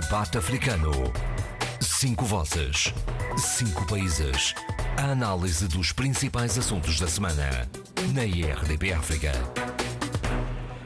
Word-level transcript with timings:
Debate 0.00 0.38
Africano. 0.38 0.90
Cinco 1.78 2.24
vozes. 2.24 2.94
Cinco 3.36 3.86
países. 3.86 4.54
A 4.96 5.10
análise 5.10 5.68
dos 5.68 5.92
principais 5.92 6.56
assuntos 6.56 6.98
da 6.98 7.06
semana. 7.06 7.68
Na 8.14 8.24
IRDP 8.24 8.94
África. 8.94 9.32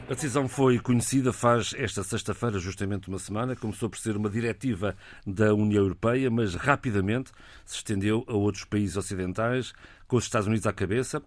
A 0.09 0.13
decisão 0.13 0.49
foi 0.49 0.77
conhecida 0.79 1.31
faz 1.31 1.73
esta 1.77 2.03
sexta-feira, 2.03 2.59
justamente 2.59 3.07
uma 3.07 3.17
semana. 3.17 3.55
Começou 3.55 3.89
por 3.89 3.97
ser 3.97 4.17
uma 4.17 4.29
diretiva 4.29 4.93
da 5.25 5.53
União 5.53 5.83
Europeia, 5.83 6.29
mas 6.29 6.55
rapidamente 6.55 7.31
se 7.65 7.77
estendeu 7.77 8.25
a 8.27 8.33
outros 8.33 8.65
países 8.65 8.97
ocidentais, 8.97 9.71
com 10.05 10.17
os 10.17 10.25
Estados 10.25 10.47
Unidos 10.47 10.67
à 10.67 10.73
cabeça. 10.73 11.23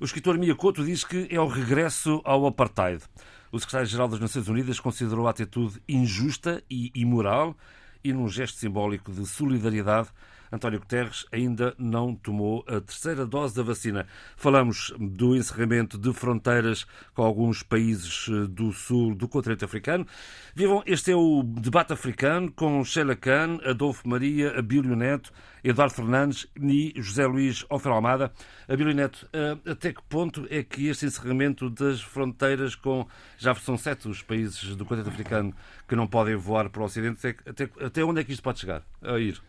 O 0.00 0.04
escritor 0.06 0.38
Mia 0.38 0.54
Couto 0.54 0.82
diz 0.82 1.04
que 1.04 1.28
é 1.30 1.38
o 1.38 1.46
regresso 1.46 2.22
ao 2.24 2.46
apartheid. 2.46 3.02
O 3.50 3.58
secretário-geral 3.58 4.08
das 4.08 4.20
Nações 4.20 4.46
Unidas 4.48 4.78
considerou 4.78 5.26
a 5.26 5.30
atitude 5.30 5.80
injusta 5.88 6.62
e 6.68 6.90
imoral 6.94 7.56
e, 8.04 8.12
num 8.12 8.28
gesto 8.28 8.58
simbólico 8.58 9.10
de 9.10 9.24
solidariedade, 9.26 10.08
António 10.52 10.80
Guterres 10.80 11.26
ainda 11.32 11.74
não 11.78 12.14
tomou 12.14 12.64
a 12.66 12.80
terceira 12.80 13.26
dose 13.26 13.54
da 13.54 13.62
vacina. 13.62 14.06
Falamos 14.36 14.92
do 14.98 15.36
encerramento 15.36 15.98
de 15.98 16.12
fronteiras 16.12 16.86
com 17.14 17.22
alguns 17.22 17.62
países 17.62 18.26
eh, 18.28 18.46
do 18.48 18.72
sul 18.72 19.14
do 19.14 19.28
continente 19.28 19.64
africano. 19.64 20.06
Vivam, 20.54 20.82
este 20.86 21.12
é 21.12 21.16
o 21.16 21.42
debate 21.42 21.92
africano 21.92 22.50
com 22.52 22.84
Sheila 22.84 23.14
Khan, 23.14 23.58
Adolfo 23.64 24.08
Maria, 24.08 24.58
Abílio 24.58 24.96
Neto, 24.96 25.32
Eduardo 25.62 25.94
Fernandes 25.94 26.46
e 26.60 26.94
José 26.96 27.26
Luís 27.26 27.64
Ofer 27.68 27.92
Almada. 27.92 28.32
Abílio 28.68 28.94
Neto, 28.94 29.28
eh, 29.32 29.56
até 29.70 29.92
que 29.92 30.02
ponto 30.08 30.46
é 30.50 30.62
que 30.62 30.88
este 30.88 31.06
encerramento 31.06 31.68
das 31.70 32.00
fronteiras 32.00 32.74
com. 32.74 33.06
Já 33.36 33.54
são 33.54 33.76
sete 33.76 34.08
os 34.08 34.22
países 34.22 34.76
do 34.76 34.84
continente 34.84 35.12
africano 35.12 35.54
que 35.86 35.96
não 35.96 36.06
podem 36.06 36.36
voar 36.36 36.68
para 36.70 36.82
o 36.82 36.84
Ocidente, 36.84 37.36
até, 37.46 37.68
até 37.80 38.04
onde 38.04 38.20
é 38.20 38.24
que 38.24 38.32
isto 38.32 38.42
pode 38.42 38.60
chegar? 38.60 38.82
A 39.02 39.18
ir? 39.18 39.40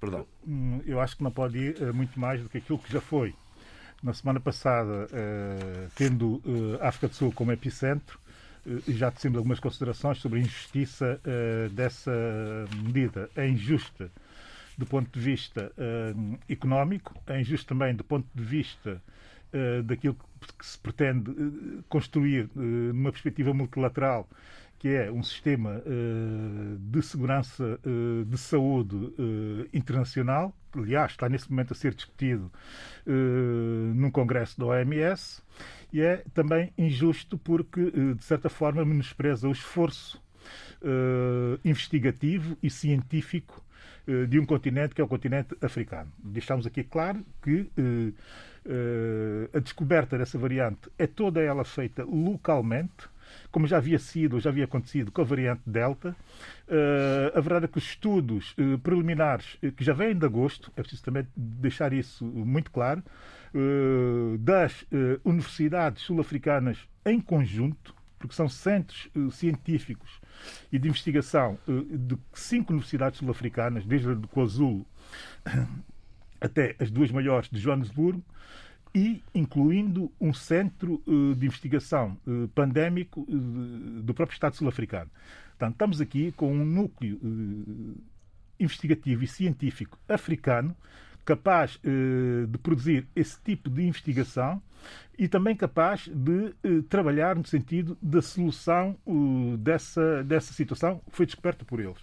Perdão. 0.00 0.26
Hum, 0.46 0.80
eu 0.86 1.00
acho 1.00 1.16
que 1.16 1.22
não 1.22 1.30
pode 1.30 1.58
ir 1.58 1.82
uh, 1.82 1.94
muito 1.94 2.18
mais 2.18 2.42
do 2.42 2.48
que 2.48 2.58
aquilo 2.58 2.78
que 2.78 2.92
já 2.92 3.00
foi. 3.00 3.34
Na 4.02 4.12
semana 4.12 4.38
passada, 4.38 5.06
uh, 5.06 5.90
tendo 5.94 6.36
uh, 6.44 6.78
África 6.80 7.08
do 7.08 7.14
Sul 7.14 7.32
como 7.32 7.52
epicentro, 7.52 8.18
já 8.88 9.12
temos 9.12 9.38
algumas 9.38 9.60
considerações 9.60 10.18
sobre 10.18 10.40
a 10.40 10.42
injustiça 10.42 11.20
dessa 11.70 12.10
medida. 12.82 13.30
É 13.36 13.48
injusta 13.48 14.10
do 14.76 14.84
ponto 14.84 15.08
de 15.08 15.24
vista 15.24 15.70
económico, 16.48 17.14
é 17.28 17.40
injusta 17.40 17.68
também 17.68 17.94
do 17.94 18.02
ponto 18.02 18.26
de 18.34 18.42
vista 18.42 19.00
daquilo 19.84 20.16
que 20.58 20.66
se 20.66 20.76
pretende 20.80 21.32
construir 21.88 22.50
numa 22.56 23.12
perspectiva 23.12 23.54
multilateral 23.54 24.28
que 24.86 24.94
é 24.94 25.10
um 25.10 25.20
sistema 25.20 25.82
uh, 25.84 26.78
de 26.78 27.02
segurança 27.02 27.80
uh, 27.84 28.24
de 28.24 28.38
saúde 28.38 28.94
uh, 28.94 29.68
internacional, 29.74 30.56
aliás, 30.72 31.10
está 31.10 31.28
nesse 31.28 31.50
momento 31.50 31.72
a 31.72 31.74
ser 31.74 31.92
discutido 31.92 32.52
num 33.04 34.12
congresso 34.12 34.60
da 34.60 34.66
OMS, 34.66 35.42
e 35.92 36.00
é 36.00 36.22
também 36.32 36.72
injusto 36.78 37.36
porque, 37.36 37.90
de 38.14 38.22
certa 38.22 38.48
forma, 38.48 38.84
menospreza 38.84 39.48
o 39.48 39.52
esforço 39.52 40.22
investigativo 41.64 42.58
e 42.62 42.68
científico 42.68 43.64
de 44.28 44.38
um 44.38 44.44
continente 44.44 44.94
que 44.94 45.00
é 45.00 45.04
o 45.04 45.08
continente 45.08 45.56
africano. 45.62 46.12
Deixamos 46.18 46.66
aqui 46.66 46.84
claro 46.84 47.24
que 47.42 47.70
a 49.54 49.58
descoberta 49.60 50.18
dessa 50.18 50.38
variante 50.38 50.90
é 50.98 51.06
toda 51.06 51.40
ela 51.40 51.64
feita 51.64 52.04
localmente, 52.04 53.08
como 53.50 53.66
já 53.66 53.78
havia 53.78 53.98
sido, 53.98 54.40
já 54.40 54.50
havia 54.50 54.64
acontecido 54.64 55.10
com 55.10 55.20
a 55.20 55.24
variante 55.24 55.62
Delta. 55.66 56.16
Uh, 56.68 57.36
a 57.36 57.40
verdade 57.40 57.66
é 57.66 57.68
que 57.68 57.78
os 57.78 57.84
estudos 57.84 58.54
uh, 58.58 58.78
preliminares 58.78 59.54
uh, 59.62 59.72
que 59.72 59.84
já 59.84 59.92
vêm 59.92 60.16
de 60.16 60.26
agosto, 60.26 60.70
é 60.76 60.82
preciso 60.82 61.02
também 61.04 61.26
deixar 61.36 61.92
isso 61.92 62.24
muito 62.24 62.70
claro, 62.70 63.02
das 64.40 64.84
universidades 65.24 66.02
sul-africanas 66.02 66.76
em 67.06 67.18
conjunto, 67.18 67.94
porque 68.18 68.34
são 68.34 68.50
centros 68.50 69.08
científicos 69.30 70.20
e 70.70 70.78
de 70.78 70.88
investigação 70.88 71.58
de 71.66 72.18
cinco 72.34 72.72
universidades 72.72 73.18
sul-africanas, 73.18 73.86
desde 73.86 74.10
a 74.10 74.16
KwaZulu 74.30 74.84
até 76.38 76.76
as 76.78 76.90
duas 76.90 77.10
maiores 77.10 77.48
de 77.48 77.58
Joanesburgo, 77.58 78.22
e 78.96 79.22
incluindo 79.34 80.10
um 80.18 80.32
centro 80.32 81.02
uh, 81.06 81.34
de 81.34 81.44
investigação 81.44 82.16
uh, 82.26 82.48
pandémico 82.54 83.26
uh, 83.28 84.02
do 84.02 84.14
próprio 84.14 84.34
Estado 84.34 84.56
sul-africano. 84.56 85.10
Portanto, 85.50 85.72
estamos 85.72 86.00
aqui 86.00 86.32
com 86.32 86.50
um 86.50 86.64
núcleo 86.64 87.20
investigativo 88.58 89.22
e 89.22 89.26
científico 89.26 89.98
africano 90.08 90.74
capaz 91.24 91.80
de 91.82 92.58
produzir 92.58 93.08
esse 93.16 93.40
tipo 93.42 93.68
de 93.70 93.82
investigação 93.82 94.62
e 95.18 95.26
também 95.26 95.56
capaz 95.56 96.08
de 96.08 96.82
trabalhar 96.90 97.36
no 97.36 97.44
sentido 97.46 97.96
da 98.02 98.20
solução 98.20 98.96
dessa, 99.58 100.22
dessa 100.24 100.52
situação 100.52 101.00
que 101.10 101.16
foi 101.16 101.24
descoberta 101.24 101.64
por 101.64 101.80
eles. 101.80 101.98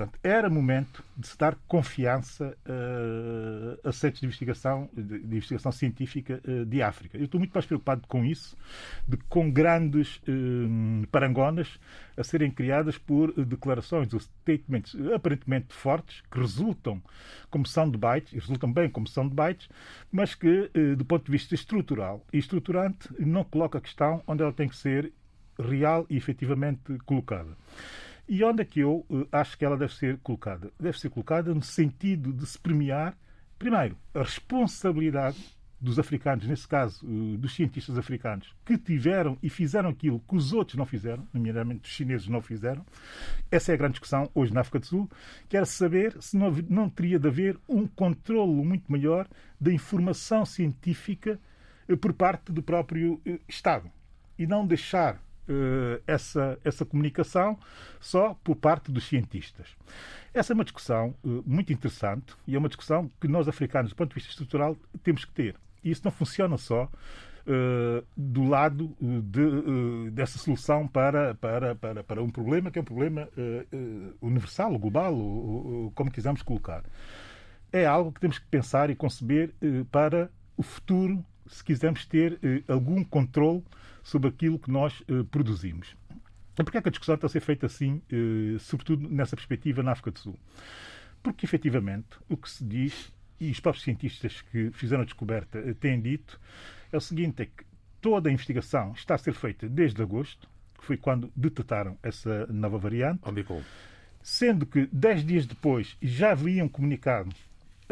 Portanto, 0.00 0.18
era 0.22 0.48
momento 0.48 1.04
de 1.14 1.26
se 1.26 1.36
dar 1.36 1.54
confiança 1.68 2.56
uh, 2.66 3.86
a 3.86 3.92
centros 3.92 4.20
de 4.20 4.26
investigação, 4.26 4.88
de, 4.94 5.02
de 5.02 5.36
investigação 5.36 5.70
científica 5.70 6.40
uh, 6.48 6.64
de 6.64 6.80
África. 6.80 7.18
Eu 7.18 7.24
estou 7.24 7.38
muito 7.38 7.52
mais 7.52 7.66
preocupado 7.66 8.06
com 8.08 8.24
isso, 8.24 8.56
de 9.06 9.18
com 9.28 9.50
grandes 9.50 10.16
uh, 10.16 11.06
parangonas 11.08 11.78
a 12.16 12.24
serem 12.24 12.50
criadas 12.50 12.96
por 12.96 13.32
declarações 13.44 14.10
ou 14.14 14.20
statements 14.20 14.96
aparentemente 15.14 15.74
fortes, 15.74 16.22
que 16.30 16.38
resultam 16.38 17.02
como 17.50 17.66
são 17.66 17.90
debates, 17.90 18.32
resultam 18.32 18.72
bem 18.72 18.88
como 18.88 19.06
são 19.06 19.28
debates, 19.28 19.68
mas 20.10 20.34
que, 20.34 20.70
do 20.96 21.04
ponto 21.04 21.26
de 21.26 21.32
vista 21.32 21.54
estrutural 21.54 22.24
e 22.32 22.38
estruturante, 22.38 23.08
não 23.18 23.42
coloca 23.44 23.78
a 23.78 23.80
questão 23.80 24.22
onde 24.26 24.42
ela 24.42 24.52
tem 24.52 24.68
que 24.68 24.76
ser 24.76 25.12
real 25.58 26.06
e 26.10 26.16
efetivamente 26.16 26.98
colocada. 27.06 27.56
E 28.32 28.44
onde 28.44 28.62
é 28.62 28.64
que 28.64 28.78
eu 28.78 29.04
uh, 29.10 29.26
acho 29.32 29.58
que 29.58 29.64
ela 29.64 29.76
deve 29.76 29.92
ser 29.92 30.16
colocada? 30.18 30.70
Deve 30.78 30.96
ser 31.00 31.10
colocada 31.10 31.52
no 31.52 31.62
sentido 31.64 32.32
de 32.32 32.46
se 32.46 32.56
premiar, 32.56 33.18
primeiro, 33.58 33.98
a 34.14 34.20
responsabilidade 34.20 35.36
dos 35.80 35.98
africanos, 35.98 36.46
nesse 36.46 36.68
caso, 36.68 37.04
uh, 37.04 37.36
dos 37.36 37.56
cientistas 37.56 37.98
africanos, 37.98 38.54
que 38.64 38.78
tiveram 38.78 39.36
e 39.42 39.50
fizeram 39.50 39.90
aquilo 39.90 40.20
que 40.20 40.36
os 40.36 40.52
outros 40.52 40.78
não 40.78 40.86
fizeram, 40.86 41.26
nomeadamente 41.34 41.88
os 41.88 41.90
chineses 41.90 42.28
não 42.28 42.40
fizeram. 42.40 42.86
Essa 43.50 43.72
é 43.72 43.74
a 43.74 43.78
grande 43.78 43.94
discussão 43.94 44.30
hoje 44.32 44.54
na 44.54 44.60
África 44.60 44.78
do 44.78 44.86
Sul. 44.86 45.10
Quer 45.48 45.66
saber 45.66 46.16
se 46.22 46.36
não, 46.36 46.52
não 46.68 46.88
teria 46.88 47.18
de 47.18 47.26
haver 47.26 47.58
um 47.68 47.84
controlo 47.84 48.64
muito 48.64 48.92
maior 48.92 49.26
da 49.60 49.72
informação 49.72 50.46
científica 50.46 51.36
uh, 51.88 51.96
por 51.96 52.12
parte 52.12 52.52
do 52.52 52.62
próprio 52.62 53.20
Estado 53.48 53.90
e 54.38 54.46
não 54.46 54.64
deixar 54.64 55.20
essa, 56.06 56.58
essa 56.64 56.84
comunicação 56.84 57.58
só 58.00 58.34
por 58.42 58.56
parte 58.56 58.90
dos 58.90 59.04
cientistas. 59.04 59.68
Essa 60.32 60.52
é 60.52 60.54
uma 60.54 60.64
discussão 60.64 61.14
uh, 61.24 61.42
muito 61.44 61.72
interessante 61.72 62.34
e 62.46 62.54
é 62.54 62.58
uma 62.58 62.68
discussão 62.68 63.10
que 63.20 63.26
nós, 63.26 63.48
africanos, 63.48 63.90
do 63.90 63.96
ponto 63.96 64.10
de 64.10 64.14
vista 64.14 64.30
estrutural, 64.30 64.76
temos 65.02 65.24
que 65.24 65.32
ter. 65.32 65.56
E 65.82 65.90
isso 65.90 66.02
não 66.04 66.12
funciona 66.12 66.56
só 66.56 66.88
Uh, 67.40 68.06
do 68.14 68.44
lado 68.44 68.94
de, 69.00 69.40
uh, 69.40 70.10
dessa 70.10 70.38
solução 70.38 70.86
para, 70.86 71.34
para, 71.34 71.74
para, 71.74 72.04
para 72.04 72.22
um 72.22 72.28
problema 72.28 72.70
que 72.70 72.78
é 72.78 72.82
um 72.82 72.84
problema 72.84 73.26
uh, 73.36 74.14
universal, 74.20 74.78
global, 74.78 75.14
como 75.94 76.10
quisermos 76.10 76.42
colocar. 76.42 76.84
É 77.72 77.86
algo 77.86 78.12
que 78.12 78.20
temos 78.20 78.38
que 78.38 78.46
pensar 78.46 78.90
e 78.90 78.94
conceber 78.94 79.54
para 79.90 80.30
o 80.54 80.62
futuro, 80.62 81.24
se 81.50 81.64
quisermos 81.64 82.06
ter 82.06 82.38
algum 82.68 83.02
controle 83.04 83.62
sobre 84.02 84.28
aquilo 84.28 84.58
que 84.58 84.70
nós 84.70 85.00
uh, 85.00 85.24
produzimos. 85.24 85.96
E 86.58 86.62
porquê 86.62 86.78
é 86.78 86.82
que 86.82 86.88
a 86.88 86.90
discussão 86.90 87.14
está 87.14 87.26
a 87.26 87.30
ser 87.30 87.40
feita 87.40 87.66
assim, 87.66 88.02
uh, 88.12 88.58
sobretudo 88.58 89.08
nessa 89.08 89.36
perspectiva 89.36 89.82
na 89.82 89.92
África 89.92 90.10
do 90.10 90.18
Sul? 90.18 90.38
Porque, 91.22 91.44
efetivamente, 91.44 92.08
o 92.28 92.36
que 92.36 92.50
se 92.50 92.64
diz, 92.64 93.12
e 93.38 93.50
os 93.50 93.60
próprios 93.60 93.84
cientistas 93.84 94.42
que 94.42 94.70
fizeram 94.72 95.02
a 95.02 95.04
descoberta 95.04 95.74
têm 95.74 96.00
dito, 96.00 96.40
é 96.92 96.96
o 96.96 97.00
seguinte, 97.00 97.42
é 97.42 97.46
que 97.46 97.64
toda 98.00 98.28
a 98.28 98.32
investigação 98.32 98.92
está 98.92 99.14
a 99.14 99.18
ser 99.18 99.32
feita 99.34 99.68
desde 99.68 100.02
agosto, 100.02 100.48
que 100.78 100.84
foi 100.84 100.96
quando 100.96 101.30
detectaram 101.36 101.98
essa 102.02 102.46
nova 102.46 102.78
variante, 102.78 103.20
sendo 104.22 104.64
que 104.66 104.88
dez 104.92 105.24
dias 105.24 105.46
depois 105.46 105.96
já 106.00 106.32
haviam 106.32 106.68
comunicado 106.68 107.34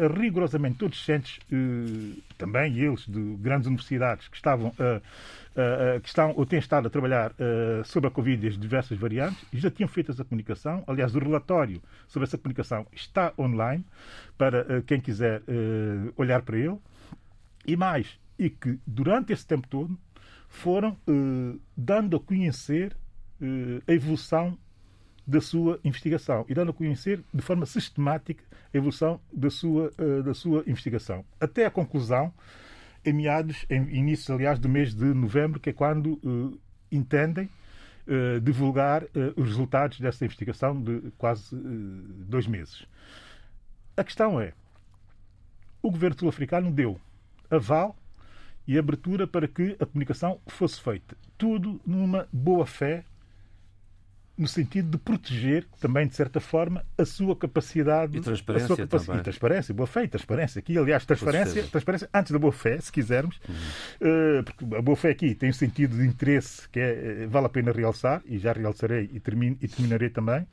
rigorosamente 0.07 0.77
todos 0.77 0.97
os 0.97 1.05
centros, 1.05 1.39
eh, 1.51 2.19
também 2.37 2.77
eles 2.77 3.05
de 3.05 3.35
grandes 3.37 3.67
universidades 3.67 4.27
que 4.27 4.35
estavam 4.35 4.73
que 6.01 6.07
estão 6.07 6.33
ou 6.37 6.45
têm 6.45 6.59
estado 6.59 6.87
a 6.87 6.89
trabalhar 6.89 7.33
eh, 7.37 7.81
sobre 7.83 8.07
a 8.07 8.11
Covid 8.11 8.45
e 8.45 8.49
as 8.49 8.57
diversas 8.57 8.97
variantes, 8.97 9.45
já 9.51 9.69
tinham 9.69 9.89
feito 9.89 10.09
essa 10.09 10.23
comunicação. 10.23 10.83
Aliás, 10.87 11.13
o 11.13 11.19
relatório 11.19 11.81
sobre 12.07 12.27
essa 12.27 12.37
comunicação 12.37 12.87
está 12.93 13.33
online 13.37 13.85
para 14.37 14.59
eh, 14.69 14.83
quem 14.87 15.01
quiser 15.01 15.41
olhar 16.15 16.41
para 16.43 16.57
ele. 16.57 16.77
E 17.65 17.75
mais, 17.75 18.17
e 18.37 18.49
que 18.49 18.79
durante 18.87 19.33
esse 19.33 19.45
tempo 19.45 19.67
todo 19.67 19.99
foram 20.47 20.97
dando 21.75 22.15
a 22.15 22.19
conhecer 22.19 22.95
a 23.85 23.91
evolução 23.91 24.57
da 25.29 25.39
sua 25.39 25.79
investigação 25.83 26.43
e 26.49 26.55
dando 26.55 26.71
a 26.71 26.73
conhecer 26.73 27.23
de 27.31 27.41
forma 27.41 27.65
sistemática 27.65 28.43
a 28.73 28.77
evolução 28.77 29.21
da 29.31 29.49
sua, 29.51 29.91
uh, 29.99 30.23
da 30.23 30.33
sua 30.33 30.63
investigação. 30.65 31.23
Até 31.39 31.67
a 31.67 31.71
conclusão, 31.71 32.33
em 33.05 33.13
meados, 33.13 33.63
em 33.69 33.95
início, 33.95 34.33
aliás, 34.33 34.57
do 34.57 34.67
mês 34.67 34.93
de 34.93 35.05
novembro, 35.05 35.59
que 35.59 35.69
é 35.69 35.73
quando 35.73 36.19
uh, 36.23 36.59
entendem 36.91 37.47
uh, 38.07 38.41
divulgar 38.41 39.03
os 39.35 39.45
resultados 39.45 39.99
dessa 39.99 40.25
investigação 40.25 40.81
de 40.81 41.11
quase 41.17 41.55
dois 42.27 42.47
meses. 42.47 42.87
A 43.95 44.03
questão 44.03 44.41
é: 44.41 44.53
o 45.79 45.91
governo 45.91 46.17
sul-africano 46.17 46.71
deu 46.71 46.99
aval 47.51 47.95
e 48.67 48.79
abertura 48.79 49.27
para 49.27 49.47
que 49.47 49.75
a 49.79 49.85
comunicação 49.85 50.39
fosse 50.47 50.81
feita. 50.81 51.15
Tudo 51.37 51.79
numa 51.85 52.27
boa 52.33 52.65
fé 52.65 53.03
no 54.39 54.47
sentido 54.47 54.91
de 54.91 54.97
proteger 54.97 55.67
também, 55.81 56.07
de 56.07 56.15
certa 56.15 56.39
forma, 56.39 56.85
a 56.97 57.03
sua 57.03 57.35
capacidade. 57.35 58.17
E 58.17 58.21
transparência. 58.21 58.63
A 58.63 58.67
sua 58.67 58.77
capacidade, 58.77 59.19
e 59.19 59.23
transparência, 59.23 59.73
boa 59.73 59.87
fé 59.87 60.03
e 60.05 60.07
transparência. 60.07 60.59
Aqui, 60.59 60.77
aliás, 60.77 61.05
transparência, 61.05 61.63
transparência 61.63 62.09
antes 62.13 62.31
da 62.31 62.39
boa 62.39 62.53
fé, 62.53 62.79
se 62.79 62.89
quisermos, 62.89 63.37
uhum. 63.47 64.39
uh, 64.39 64.43
porque 64.45 64.75
a 64.75 64.81
boa 64.81 64.95
fé 64.95 65.09
aqui 65.09 65.35
tem 65.35 65.49
um 65.49 65.53
sentido 65.53 65.97
de 65.97 66.07
interesse 66.07 66.69
que 66.69 66.79
é, 66.79 67.23
eh, 67.23 67.27
vale 67.27 67.47
a 67.47 67.49
pena 67.49 67.73
realçar, 67.73 68.21
e 68.25 68.39
já 68.39 68.53
realçarei 68.53 69.09
e, 69.11 69.19
termino, 69.19 69.57
e 69.61 69.67
terminarei 69.67 70.09
também, 70.09 70.47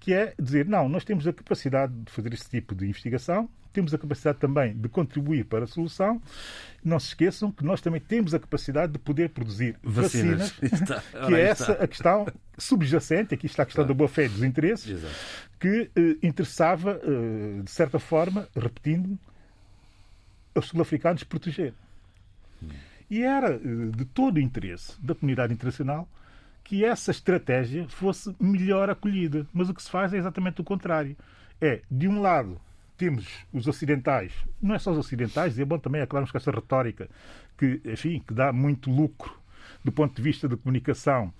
que 0.00 0.14
é 0.14 0.34
dizer, 0.40 0.66
não, 0.66 0.88
nós 0.88 1.04
temos 1.04 1.26
a 1.28 1.32
capacidade 1.32 1.92
de 1.92 2.10
fazer 2.10 2.32
este 2.32 2.48
tipo 2.48 2.74
de 2.74 2.86
investigação, 2.86 3.48
temos 3.70 3.94
a 3.94 3.98
capacidade 3.98 4.38
também 4.38 4.76
de 4.76 4.88
contribuir 4.88 5.44
para 5.44 5.64
a 5.64 5.66
solução. 5.66 6.20
Não 6.82 6.98
se 6.98 7.08
esqueçam 7.08 7.52
que 7.52 7.64
nós 7.64 7.80
também 7.80 8.00
temos 8.00 8.34
a 8.34 8.40
capacidade 8.40 8.92
de 8.92 8.98
poder 8.98 9.28
produzir 9.28 9.76
vacinas, 9.82 10.52
vacinas 10.52 11.04
que 11.28 11.34
é 11.34 11.40
essa 11.40 11.72
a 11.72 11.86
questão 11.86 12.26
subjacente, 12.58 13.34
aqui 13.34 13.46
está 13.46 13.62
a 13.62 13.66
questão 13.66 13.84
claro. 13.84 13.94
da 13.94 13.98
boa-fé 13.98 14.24
e 14.24 14.28
dos 14.28 14.42
interesses, 14.42 14.90
Exato. 14.90 15.14
que 15.60 15.90
eh, 15.94 16.16
interessava, 16.26 17.00
eh, 17.02 17.62
de 17.62 17.70
certa 17.70 17.98
forma, 17.98 18.48
repetindo, 18.56 19.18
os 20.54 20.66
sul-africanos 20.66 21.22
proteger. 21.24 21.74
Hum. 22.62 22.68
E 23.08 23.22
era 23.22 23.54
eh, 23.54 23.58
de 23.94 24.04
todo 24.06 24.38
o 24.38 24.40
interesse 24.40 25.00
da 25.00 25.14
comunidade 25.14 25.52
internacional 25.52 26.08
que 26.70 26.84
essa 26.84 27.10
estratégia 27.10 27.88
fosse 27.88 28.32
melhor 28.38 28.88
acolhida. 28.88 29.44
Mas 29.52 29.68
o 29.68 29.74
que 29.74 29.82
se 29.82 29.90
faz 29.90 30.14
é 30.14 30.18
exatamente 30.18 30.60
o 30.60 30.64
contrário. 30.64 31.16
É, 31.60 31.82
de 31.90 32.06
um 32.06 32.20
lado, 32.20 32.60
temos 32.96 33.26
os 33.52 33.66
ocidentais, 33.66 34.32
não 34.62 34.76
é 34.76 34.78
só 34.78 34.92
os 34.92 34.98
ocidentais, 34.98 35.58
e 35.58 35.62
é 35.62 35.64
bom 35.64 35.80
também 35.80 36.00
aclararmos 36.00 36.30
com 36.30 36.38
essa 36.38 36.52
retórica 36.52 37.10
que, 37.58 37.80
enfim, 37.84 38.22
que 38.24 38.32
dá 38.32 38.52
muito 38.52 38.88
lucro 38.88 39.36
do 39.82 39.90
ponto 39.90 40.14
de 40.14 40.22
vista 40.22 40.46
de 40.46 40.56
comunicação 40.56 41.34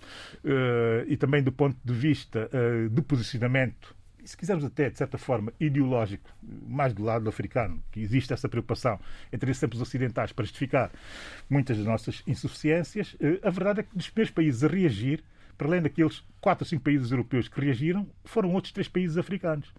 uh, 0.44 1.06
e 1.06 1.16
também 1.16 1.44
do 1.44 1.52
ponto 1.52 1.78
de 1.84 1.94
vista 1.94 2.50
uh, 2.52 2.88
de 2.88 3.00
posicionamento, 3.00 3.94
se 4.24 4.36
quisermos 4.36 4.64
até, 4.64 4.90
de 4.90 4.98
certa 4.98 5.18
forma, 5.18 5.52
ideológico, 5.58 6.30
mais 6.42 6.92
do 6.92 7.02
lado 7.02 7.28
africano, 7.28 7.82
que 7.90 8.00
existe 8.00 8.32
essa 8.32 8.48
preocupação 8.48 8.98
entre 9.32 9.50
os 9.50 9.80
ocidentais 9.80 10.32
para 10.32 10.44
justificar 10.44 10.90
muitas 11.48 11.76
das 11.76 11.86
nossas 11.86 12.22
insuficiências, 12.26 13.14
uh, 13.14 13.40
a 13.42 13.50
verdade 13.50 13.80
é 13.80 13.82
que 13.82 13.96
dos 13.96 14.08
primeiros 14.08 14.32
países 14.32 14.64
a 14.64 14.68
reagir, 14.68 15.22
para 15.56 15.68
além 15.68 15.82
daqueles 15.82 16.24
quatro 16.40 16.64
ou 16.64 16.68
cinco 16.68 16.82
países 16.82 17.10
europeus 17.10 17.48
que 17.48 17.60
reagiram, 17.60 18.06
foram 18.24 18.52
outros 18.52 18.72
três 18.72 18.88
países 18.88 19.18
africanos 19.18 19.72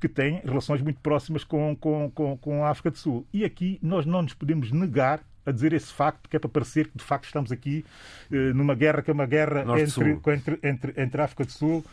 que 0.00 0.08
têm 0.08 0.40
relações 0.44 0.82
muito 0.82 1.00
próximas 1.00 1.44
com, 1.44 1.74
com, 1.76 2.10
com, 2.10 2.36
com 2.36 2.64
a 2.64 2.70
África 2.70 2.90
do 2.90 2.98
Sul. 2.98 3.26
E 3.32 3.44
aqui 3.44 3.78
nós 3.82 4.04
não 4.04 4.22
nos 4.22 4.34
podemos 4.34 4.70
negar 4.70 5.20
a 5.46 5.52
dizer 5.52 5.72
esse 5.72 5.92
facto, 5.92 6.28
que 6.28 6.36
é 6.36 6.38
para 6.38 6.48
parecer 6.48 6.88
que 6.88 6.98
de 6.98 7.04
facto 7.04 7.24
estamos 7.24 7.52
aqui 7.52 7.84
eh, 8.30 8.52
numa 8.52 8.74
guerra 8.74 9.02
que 9.02 9.10
é 9.10 9.14
uma 9.14 9.26
guerra 9.26 9.64
entre, 9.78 10.20
entre, 10.32 10.58
entre, 10.62 10.94
entre 10.96 11.20
a 11.20 11.24
África 11.24 11.44
do 11.44 11.52
Sul 11.52 11.84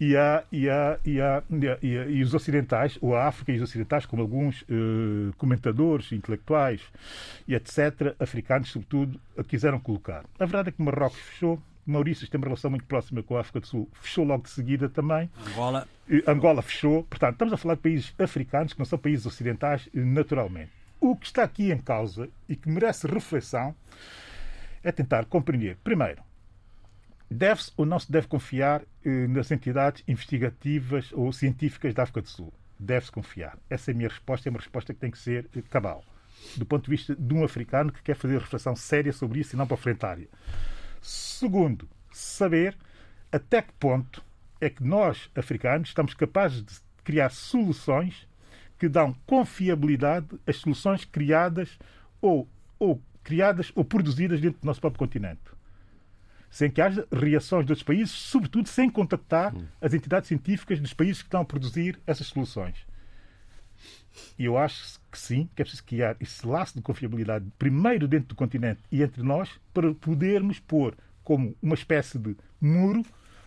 e, 0.00 0.16
a, 0.16 0.44
e, 0.50 0.68
a, 0.68 0.98
e, 1.04 1.20
a, 1.20 1.42
e, 1.82 1.86
e, 1.86 2.22
os 2.22 2.34
ocidentais, 2.34 2.98
ou 3.00 3.14
a 3.14 3.26
África 3.26 3.52
e 3.52 3.56
os 3.56 3.62
ocidentais, 3.62 4.06
como 4.06 4.22
alguns 4.22 4.64
eh, 4.68 5.32
comentadores, 5.38 6.10
intelectuais 6.12 6.80
e 7.46 7.54
etc., 7.54 8.14
africanos, 8.18 8.70
sobretudo, 8.70 9.20
a 9.38 9.44
quiseram 9.44 9.78
colocar. 9.78 10.24
A 10.38 10.44
verdade 10.44 10.70
é 10.70 10.72
que 10.72 10.82
Marrocos 10.82 11.18
fechou, 11.18 11.62
Maurício 11.86 12.28
tem 12.28 12.38
uma 12.38 12.46
relação 12.46 12.70
muito 12.70 12.86
próxima 12.86 13.22
com 13.22 13.36
a 13.36 13.40
África 13.40 13.60
do 13.60 13.66
Sul, 13.66 13.88
fechou 13.92 14.24
logo 14.24 14.44
de 14.44 14.50
seguida 14.50 14.88
também. 14.88 15.30
Angola. 15.48 15.88
Angola 16.26 16.62
fechou. 16.62 17.04
Portanto, 17.04 17.34
estamos 17.34 17.54
a 17.54 17.56
falar 17.56 17.74
de 17.74 17.80
países 17.82 18.14
africanos 18.18 18.72
que 18.72 18.78
não 18.78 18.86
são 18.86 18.98
países 18.98 19.26
ocidentais, 19.26 19.88
naturalmente. 19.92 20.70
O 21.00 21.14
que 21.14 21.26
está 21.26 21.42
aqui 21.42 21.70
em 21.70 21.78
causa 21.78 22.28
e 22.48 22.56
que 22.56 22.68
merece 22.68 23.06
reflexão 23.06 23.74
é 24.82 24.90
tentar 24.90 25.26
compreender, 25.26 25.76
primeiro, 25.84 26.22
deve-se 27.34 27.72
ou 27.76 27.84
não 27.84 27.98
se 27.98 28.10
deve 28.10 28.28
confiar 28.28 28.82
eh, 29.04 29.26
nas 29.26 29.50
entidades 29.50 30.04
investigativas 30.06 31.10
ou 31.12 31.32
científicas 31.32 31.92
da 31.92 32.04
África 32.04 32.22
do 32.22 32.28
Sul? 32.28 32.52
Deve-se 32.78 33.10
confiar. 33.10 33.58
Essa 33.68 33.90
é 33.90 33.94
a 33.94 33.96
minha 33.96 34.08
resposta, 34.08 34.48
é 34.48 34.50
uma 34.50 34.58
resposta 34.58 34.94
que 34.94 35.00
tem 35.00 35.10
que 35.10 35.18
ser 35.18 35.48
eh, 35.56 35.62
cabal. 35.68 36.04
Do 36.56 36.64
ponto 36.64 36.84
de 36.84 36.90
vista 36.90 37.16
de 37.16 37.34
um 37.34 37.44
africano 37.44 37.92
que 37.92 38.02
quer 38.02 38.14
fazer 38.14 38.38
reflexão 38.38 38.76
séria 38.76 39.12
sobre 39.12 39.40
isso 39.40 39.54
e 39.54 39.58
não 39.58 39.66
para 39.66 39.74
a 39.74 39.78
frente 39.78 40.04
área. 40.06 40.28
Segundo, 41.00 41.88
saber 42.12 42.76
até 43.32 43.62
que 43.62 43.72
ponto 43.74 44.24
é 44.60 44.70
que 44.70 44.84
nós, 44.84 45.28
africanos, 45.34 45.88
estamos 45.88 46.14
capazes 46.14 46.62
de 46.62 46.74
criar 47.02 47.30
soluções 47.30 48.28
que 48.78 48.88
dão 48.88 49.14
confiabilidade 49.26 50.28
às 50.46 50.56
soluções 50.56 51.04
criadas 51.04 51.78
ou, 52.20 52.48
ou 52.78 53.02
criadas 53.22 53.72
ou 53.74 53.84
produzidas 53.84 54.40
dentro 54.40 54.60
do 54.60 54.66
nosso 54.66 54.80
próprio 54.80 54.98
continente. 54.98 55.53
Sem 56.54 56.70
que 56.70 56.80
haja 56.80 57.04
reações 57.10 57.66
de 57.66 57.72
outros 57.72 57.82
países, 57.82 58.12
sobretudo 58.12 58.68
sem 58.68 58.88
contactar 58.88 59.52
hum. 59.52 59.66
as 59.80 59.92
entidades 59.92 60.28
científicas 60.28 60.78
dos 60.78 60.94
países 60.94 61.20
que 61.20 61.26
estão 61.26 61.40
a 61.40 61.44
produzir 61.44 61.98
essas 62.06 62.28
soluções. 62.28 62.76
E 64.38 64.44
eu 64.44 64.56
acho 64.56 65.00
que 65.10 65.18
sim, 65.18 65.50
que 65.52 65.62
é 65.62 65.64
preciso 65.64 65.82
criar 65.82 66.16
esse 66.20 66.46
laço 66.46 66.76
de 66.76 66.80
confiabilidade, 66.80 67.44
primeiro 67.58 68.06
dentro 68.06 68.28
do 68.28 68.34
continente 68.36 68.80
e 68.88 69.02
entre 69.02 69.20
nós, 69.20 69.50
para 69.72 69.92
podermos 69.94 70.60
pôr 70.60 70.96
como 71.24 71.56
uma 71.60 71.74
espécie 71.74 72.20
de 72.20 72.36
muro 72.60 73.02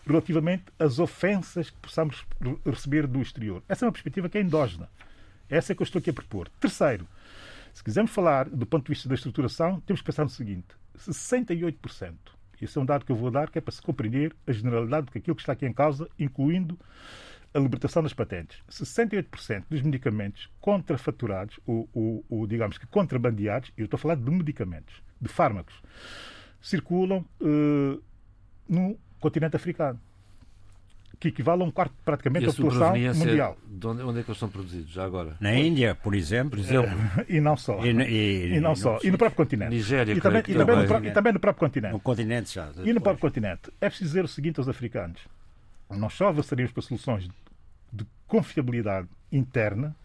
relativamente 0.05 0.65
às 0.77 0.99
ofensas 0.99 1.69
que 1.69 1.77
possamos 1.77 2.25
receber 2.65 3.07
do 3.07 3.21
exterior. 3.21 3.63
Essa 3.69 3.85
é 3.85 3.87
uma 3.87 3.93
perspectiva 3.93 4.27
que 4.27 4.37
é 4.37 4.41
endógena. 4.41 4.89
Essa 5.49 5.71
é 5.71 5.75
que 5.75 5.81
eu 5.81 5.85
estou 5.85 5.99
aqui 5.99 6.09
a 6.09 6.13
propor. 6.13 6.49
Terceiro, 6.59 7.07
se 7.73 7.81
quisermos 7.81 8.11
falar 8.11 8.49
do 8.49 8.65
ponto 8.65 8.83
de 8.83 8.89
vista 8.89 9.07
da 9.07 9.15
estruturação, 9.15 9.79
temos 9.79 10.01
que 10.01 10.05
pensar 10.05 10.23
no 10.23 10.29
seguinte: 10.29 10.67
68%. 10.97 12.35
Esse 12.61 12.77
é 12.77 12.81
um 12.81 12.85
dado 12.85 13.05
que 13.05 13.11
eu 13.11 13.15
vou 13.15 13.31
dar 13.31 13.49
que 13.49 13.57
é 13.57 13.61
para 13.61 13.71
se 13.71 13.81
compreender 13.81 14.35
a 14.45 14.51
generalidade 14.51 15.07
daquilo 15.13 15.35
que 15.35 15.41
está 15.41 15.53
aqui 15.53 15.65
em 15.65 15.73
causa, 15.73 16.09
incluindo 16.17 16.77
a 17.53 17.59
libertação 17.59 18.03
das 18.03 18.13
patentes. 18.13 18.61
68% 18.69 19.65
dos 19.69 19.81
medicamentos 19.81 20.49
contrafaturados, 20.59 21.59
ou, 21.65 21.89
ou, 21.93 22.25
ou, 22.29 22.47
digamos 22.47 22.77
que 22.77 22.85
contrabandeados, 22.87 23.71
eu 23.77 23.85
estou 23.85 23.97
a 23.97 23.99
falar 23.99 24.15
de 24.15 24.29
medicamentos, 24.29 25.01
de 25.19 25.27
fármacos, 25.27 25.81
circulam 26.61 27.25
uh, 27.41 28.01
no 28.67 28.97
continente 29.19 29.55
africano. 29.55 29.99
Que 31.19 31.29
equivale 31.29 31.63
a 31.63 31.65
um 31.65 31.71
quarto 31.71 31.95
praticamente 32.05 32.45
da 32.45 32.53
população 32.53 32.95
mundial. 33.15 33.57
De 33.65 33.87
onde, 33.87 34.03
onde, 34.03 34.19
é 34.19 34.23
que 34.23 34.29
eles 34.29 34.39
são 34.39 34.49
produzidos, 34.49 34.91
já 34.91 35.03
agora? 35.03 35.35
Na 35.39 35.53
Índia, 35.55 35.95
por 35.95 36.13
exemplo. 36.13 36.51
Por 36.51 36.59
exemplo. 36.59 36.95
e 37.27 37.41
não 37.41 37.57
só. 37.57 37.83
E, 37.83 37.89
e, 37.89 38.55
e 38.55 38.59
não 38.59 38.75
só. 38.75 38.99
E 39.03 39.09
no 39.09 39.17
próprio 39.17 39.37
continente. 39.37 39.71
Nigéria, 39.71 40.13
e 40.13 40.21
também, 40.21 40.43
e 40.47 40.53
também, 40.53 40.75
no, 40.75 41.05
e 41.05 41.11
também 41.11 41.33
no 41.33 41.39
próprio 41.39 41.67
continente. 41.67 41.93
No 41.93 41.99
continente 41.99 42.53
já. 42.53 42.67
Depois. 42.67 42.87
E 42.87 42.93
no 42.93 43.01
próprio 43.01 43.21
continente. 43.21 43.71
É 43.81 43.89
preciso 43.89 44.09
dizer 44.09 44.25
o 44.25 44.27
seguinte 44.27 44.59
aos 44.59 44.69
africanos. 44.69 45.21
Nós 45.89 46.13
só 46.13 46.27
avançaremos 46.27 46.71
para 46.71 46.83
soluções 46.83 47.27
de 47.91 48.05
confiabilidade 48.27 49.07
interna 49.31 49.95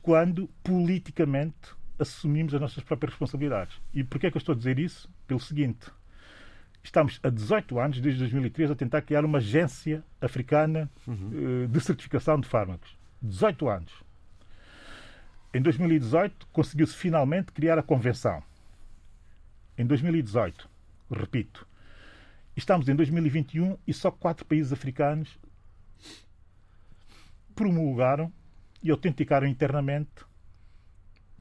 quando 0.00 0.48
politicamente 0.62 1.74
assumimos 1.98 2.54
as 2.54 2.60
nossas 2.60 2.82
próprias 2.82 3.12
responsabilidades. 3.12 3.76
E 3.92 4.02
porquê 4.02 4.28
é 4.28 4.30
que 4.30 4.36
eu 4.36 4.40
estou 4.40 4.54
a 4.54 4.56
dizer 4.56 4.78
isso? 4.78 5.08
Pelo 5.26 5.40
seguinte. 5.40 5.90
Estamos 6.82 7.20
há 7.22 7.28
18 7.28 7.78
anos, 7.78 8.00
desde 8.00 8.20
2003, 8.20 8.70
a 8.70 8.74
tentar 8.74 9.02
criar 9.02 9.24
uma 9.24 9.38
agência 9.38 10.02
africana 10.20 10.90
uhum. 11.06 11.66
de 11.66 11.80
certificação 11.80 12.40
de 12.40 12.48
fármacos. 12.48 12.96
18 13.22 13.68
anos. 13.68 13.92
Em 15.52 15.60
2018, 15.60 16.46
conseguiu-se 16.52 16.94
finalmente 16.94 17.52
criar 17.52 17.78
a 17.78 17.82
convenção. 17.82 18.42
Em 19.76 19.84
2018, 19.84 20.68
repito, 21.10 21.66
estamos 22.56 22.88
em 22.88 22.94
2021 22.94 23.76
e 23.86 23.92
só 23.92 24.10
quatro 24.10 24.44
países 24.44 24.72
africanos 24.72 25.38
promulgaram 27.54 28.32
e 28.82 28.90
autenticaram 28.90 29.46
internamente 29.46 30.24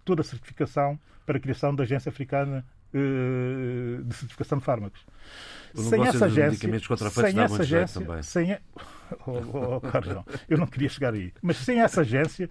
toda 0.04 0.22
a 0.22 0.26
certificação 0.26 1.00
para 1.26 1.38
a 1.38 1.40
criação 1.40 1.74
da 1.74 1.84
Agência 1.84 2.10
Africana 2.10 2.66
uh, 2.94 4.04
de 4.04 4.16
Certificação 4.16 4.58
de 4.58 4.64
Fármacos. 4.64 5.06
sem 5.74 6.06
essa 6.06 6.26
agência, 6.26 6.80
sem 7.22 7.40
essa 7.40 7.62
agência, 7.62 8.24
sem 8.24 8.54
a... 8.54 8.60
oh, 9.26 9.78
oh, 9.78 9.82
Carlos, 9.82 10.24
eu 10.48 10.58
não 10.58 10.68
queria 10.68 10.90
chegar 10.90 11.14
aí, 11.14 11.34
mas 11.42 11.58
sem 11.58 11.82
essa 11.82 12.02
agência 12.02 12.50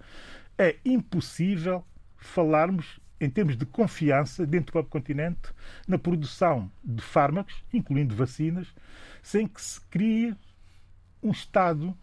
é 0.57 0.75
impossível 0.83 1.83
falarmos 2.17 2.99
em 3.19 3.29
termos 3.29 3.57
de 3.57 3.65
confiança 3.65 4.45
dentro 4.45 4.67
do 4.67 4.71
próprio 4.73 4.91
continente 4.91 5.53
na 5.87 5.97
produção 5.97 6.71
de 6.83 7.01
fármacos, 7.01 7.63
incluindo 7.73 8.15
vacinas, 8.15 8.67
sem 9.21 9.45
que 9.45 9.61
se 9.61 9.79
crie 9.89 10.33
um 11.21 11.31
estado 11.31 11.95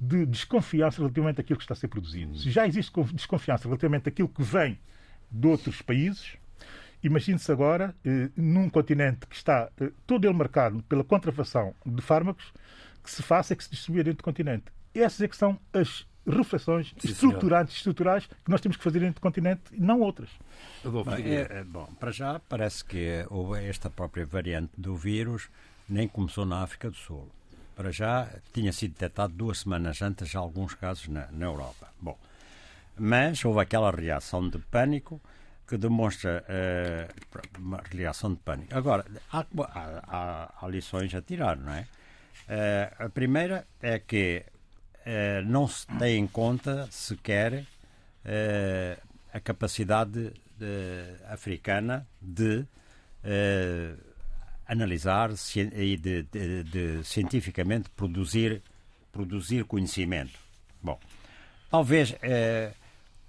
de 0.00 0.26
desconfiança 0.26 0.98
relativamente 0.98 1.40
àquilo 1.40 1.58
que 1.58 1.64
está 1.64 1.74
a 1.74 1.76
ser 1.76 1.88
produzido. 1.88 2.38
Se 2.38 2.50
já 2.50 2.66
existe 2.66 2.92
desconfiança 3.12 3.64
relativamente 3.64 4.08
àquilo 4.08 4.28
que 4.28 4.42
vem 4.42 4.78
de 5.30 5.46
outros 5.46 5.82
países, 5.82 6.36
imagine-se 7.02 7.50
agora, 7.50 7.94
eh, 8.04 8.30
num 8.36 8.68
continente 8.68 9.26
que 9.26 9.36
está 9.36 9.70
eh, 9.80 9.90
todo 10.06 10.26
ele 10.26 10.34
marcado 10.34 10.82
pela 10.84 11.04
contrafação 11.04 11.74
de 11.84 12.02
fármacos, 12.02 12.52
que 13.02 13.10
se 13.10 13.22
faça 13.22 13.52
e 13.52 13.56
que 13.56 13.64
se 13.64 13.70
distribua 13.70 14.04
dentro 14.04 14.18
do 14.18 14.24
continente. 14.24 14.64
Essas 14.94 15.20
é 15.20 15.28
que 15.28 15.36
são 15.36 15.58
as 15.72 16.06
reflexões 16.26 16.94
Sim, 16.98 17.08
estruturantes, 17.08 17.76
estruturais 17.76 18.26
que 18.26 18.50
nós 18.50 18.60
temos 18.60 18.76
que 18.76 18.82
fazer 18.82 18.98
dentro 19.00 19.16
do 19.16 19.20
continente 19.20 19.62
e 19.72 19.80
não 19.80 20.00
outras. 20.00 20.30
Bem, 20.84 21.34
é, 21.34 21.58
é, 21.58 21.64
bom, 21.64 21.86
para 22.00 22.10
já 22.10 22.40
parece 22.40 22.84
que 22.84 23.24
houve 23.30 23.64
esta 23.64 23.88
própria 23.88 24.26
variante 24.26 24.72
do 24.76 24.96
vírus 24.96 25.48
nem 25.88 26.08
começou 26.08 26.44
na 26.44 26.62
África 26.62 26.90
do 26.90 26.96
Sul. 26.96 27.28
Para 27.76 27.92
já 27.92 28.28
tinha 28.52 28.72
sido 28.72 28.92
detectado 28.92 29.32
duas 29.32 29.60
semanas 29.60 30.00
antes 30.02 30.34
alguns 30.34 30.74
casos 30.74 31.08
na, 31.08 31.30
na 31.30 31.46
Europa. 31.46 31.88
Bom, 32.00 32.18
mas 32.98 33.44
houve 33.44 33.60
aquela 33.60 33.90
reação 33.90 34.48
de 34.48 34.58
pânico 34.58 35.20
que 35.66 35.76
demonstra 35.76 36.44
uh, 36.48 37.60
uma 37.60 37.82
reação 37.90 38.32
de 38.32 38.40
pânico. 38.40 38.76
Agora, 38.76 39.04
há, 39.32 39.44
há, 39.74 40.54
há, 40.60 40.68
lições 40.68 41.14
a 41.14 41.20
tirar, 41.20 41.56
não 41.56 41.72
é? 41.72 41.86
Uh, 42.48 43.04
a 43.04 43.08
primeira 43.08 43.66
é 43.82 43.98
que 43.98 44.44
uh, 45.00 45.44
não 45.44 45.66
se 45.66 45.86
tem 45.98 46.18
em 46.18 46.26
conta 46.26 46.88
sequer 46.90 47.64
a 49.32 49.38
capacidade 49.38 50.32
africana 51.28 52.04
de 52.20 52.66
analisar 54.66 55.30
e 55.54 55.96
de, 55.96 56.22
de, 56.24 56.64
de, 56.64 57.04
cientificamente 57.04 57.88
produzir, 57.90 58.62
produzir 59.12 59.64
conhecimento. 59.64 60.36
Bom, 60.82 60.98
talvez 61.70 62.16
eh, 62.20 62.72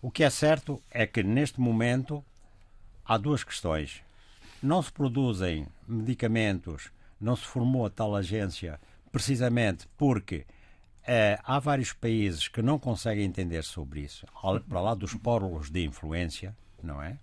o 0.01 0.11
que 0.11 0.23
é 0.23 0.29
certo 0.29 0.81
é 0.91 1.07
que 1.07 1.23
neste 1.23 1.59
momento 1.59 2.23
há 3.05 3.17
duas 3.17 3.43
questões. 3.43 4.03
Não 4.61 4.81
se 4.81 4.91
produzem 4.91 5.67
medicamentos, 5.87 6.91
não 7.19 7.35
se 7.35 7.43
formou 7.43 7.85
a 7.85 7.89
tal 7.89 8.15
agência 8.15 8.79
precisamente 9.11 9.87
porque 9.97 10.45
eh, 11.05 11.39
há 11.43 11.59
vários 11.59 11.93
países 11.93 12.47
que 12.47 12.61
não 12.61 12.77
conseguem 12.77 13.25
entender 13.25 13.63
sobre 13.63 14.01
isso, 14.01 14.25
para 14.67 14.81
lá 14.81 14.93
dos 14.93 15.13
pórulos 15.13 15.69
de 15.69 15.83
influência, 15.83 16.55
não 16.83 17.01
é? 17.01 17.17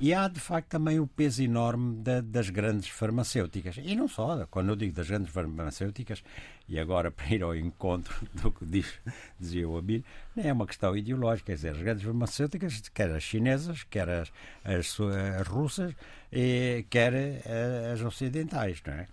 E 0.00 0.12
há, 0.12 0.26
de 0.26 0.40
facto, 0.40 0.68
também 0.68 0.98
o 0.98 1.06
peso 1.06 1.42
enorme 1.42 1.96
da, 2.02 2.20
das 2.20 2.50
grandes 2.50 2.88
farmacêuticas. 2.88 3.76
E 3.78 3.94
não 3.94 4.08
só, 4.08 4.44
quando 4.50 4.70
eu 4.70 4.76
digo 4.76 4.92
das 4.92 5.08
grandes 5.08 5.32
farmacêuticas, 5.32 6.22
e 6.68 6.78
agora 6.80 7.12
para 7.12 7.32
ir 7.32 7.42
ao 7.42 7.54
encontro 7.54 8.14
do 8.42 8.50
que 8.50 8.64
diz, 8.64 8.92
dizia 9.38 9.68
o 9.68 9.78
Abílio, 9.78 10.04
é 10.36 10.52
uma 10.52 10.66
questão 10.66 10.96
ideológica. 10.96 11.46
Quer 11.46 11.54
dizer, 11.54 11.70
as 11.70 11.82
grandes 11.82 12.04
farmacêuticas, 12.04 12.82
quer 12.88 13.10
as 13.12 13.22
chinesas, 13.22 13.84
quer 13.84 14.08
as, 14.08 14.32
as, 14.64 14.98
as 15.40 15.46
russas, 15.46 15.94
e 16.32 16.84
quer 16.90 17.14
eh, 17.14 17.92
as 17.92 18.00
ocidentais, 18.00 18.82
não 18.84 18.94
é? 18.94 19.06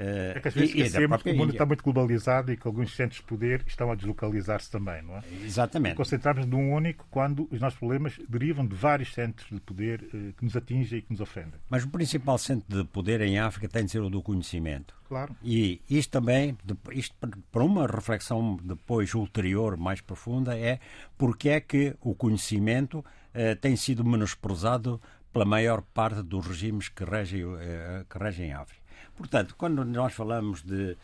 Eh, 0.00 0.34
é 0.36 0.40
que 0.40 0.46
às 0.46 0.54
vezes 0.54 0.74
e, 0.74 0.78
esquecemos 0.78 1.22
que 1.22 1.30
o 1.32 1.36
mundo 1.36 1.50
está 1.50 1.66
muito 1.66 1.82
globalizado 1.82 2.52
e 2.52 2.56
que 2.56 2.68
alguns 2.68 2.94
centros 2.94 3.20
de 3.20 3.26
poder 3.26 3.64
estão 3.66 3.90
a 3.90 3.96
deslocalizar-se 3.96 4.70
também, 4.70 5.02
não 5.02 5.16
é? 5.16 5.22
Exatamente. 5.44 5.96
Concentrarmos 5.96 6.46
num 6.46 6.72
único 6.72 7.04
quando 7.10 7.48
os 7.50 7.60
nossos 7.60 7.76
problemas 7.80 8.16
derivam 8.28 8.64
de 8.64 8.76
vários 8.76 9.12
centros 9.12 9.50
de 9.50 9.60
poder 9.60 10.08
eh, 10.14 10.32
que 10.36 10.44
nos 10.44 10.54
atingem 10.54 11.00
e 11.00 11.02
que 11.02 11.10
nos 11.10 11.20
ofendem. 11.20 11.60
Mas 11.68 11.82
o 11.82 11.88
principal 11.88 12.38
centro 12.38 12.78
de 12.78 12.88
poder 12.88 13.20
em 13.22 13.40
África 13.40 13.68
tem 13.68 13.84
de 13.84 13.90
ser 13.90 14.00
o 14.00 14.08
do 14.08 14.22
conhecimento. 14.22 14.94
Claro. 15.08 15.34
E 15.42 15.80
isto 15.90 16.10
também, 16.12 16.56
isto 16.92 17.16
para 17.50 17.64
uma 17.64 17.86
reflexão 17.86 18.56
depois 18.62 19.12
ulterior, 19.14 19.76
mais 19.76 20.00
profunda, 20.00 20.56
é 20.56 20.78
porque 21.16 21.48
é 21.48 21.60
que 21.60 21.96
o 22.00 22.14
conhecimento 22.14 23.04
eh, 23.34 23.56
tem 23.56 23.74
sido 23.74 24.04
menosprezado 24.04 25.00
pela 25.32 25.44
maior 25.44 25.82
parte 25.82 26.22
dos 26.22 26.46
regimes 26.46 26.88
que 26.88 27.04
regem, 27.04 27.42
eh, 27.58 28.04
que 28.08 28.18
regem 28.18 28.52
a 28.52 28.60
África. 28.60 28.87
Portanto, 29.18 29.54
quando 29.58 29.84
nós 29.84 30.14
falamos 30.14 30.62
de 30.62 30.96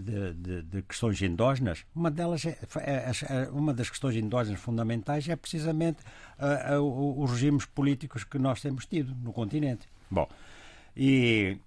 de, 0.00 0.32
de, 0.34 0.62
de, 0.62 0.82
questões 0.82 1.20
endógenas, 1.22 1.84
uma 1.94 2.10
delas 2.10 2.44
é, 2.44 2.58
é, 2.78 3.12
é, 3.28 3.48
uma 3.52 3.72
das 3.72 3.88
questões 3.88 4.16
endógenas 4.16 4.58
fundamentais 4.58 5.28
é 5.28 5.36
precisamente 5.36 6.02
uh, 6.38 6.80
uh, 6.80 7.22
os 7.22 7.30
regimes 7.30 7.64
políticos 7.64 8.24
que 8.24 8.38
nós 8.38 8.60
temos 8.60 8.86
tido 8.86 9.14
no 9.22 9.32
continente. 9.32 9.86
Bom, 10.10 10.28
e, 10.96 11.58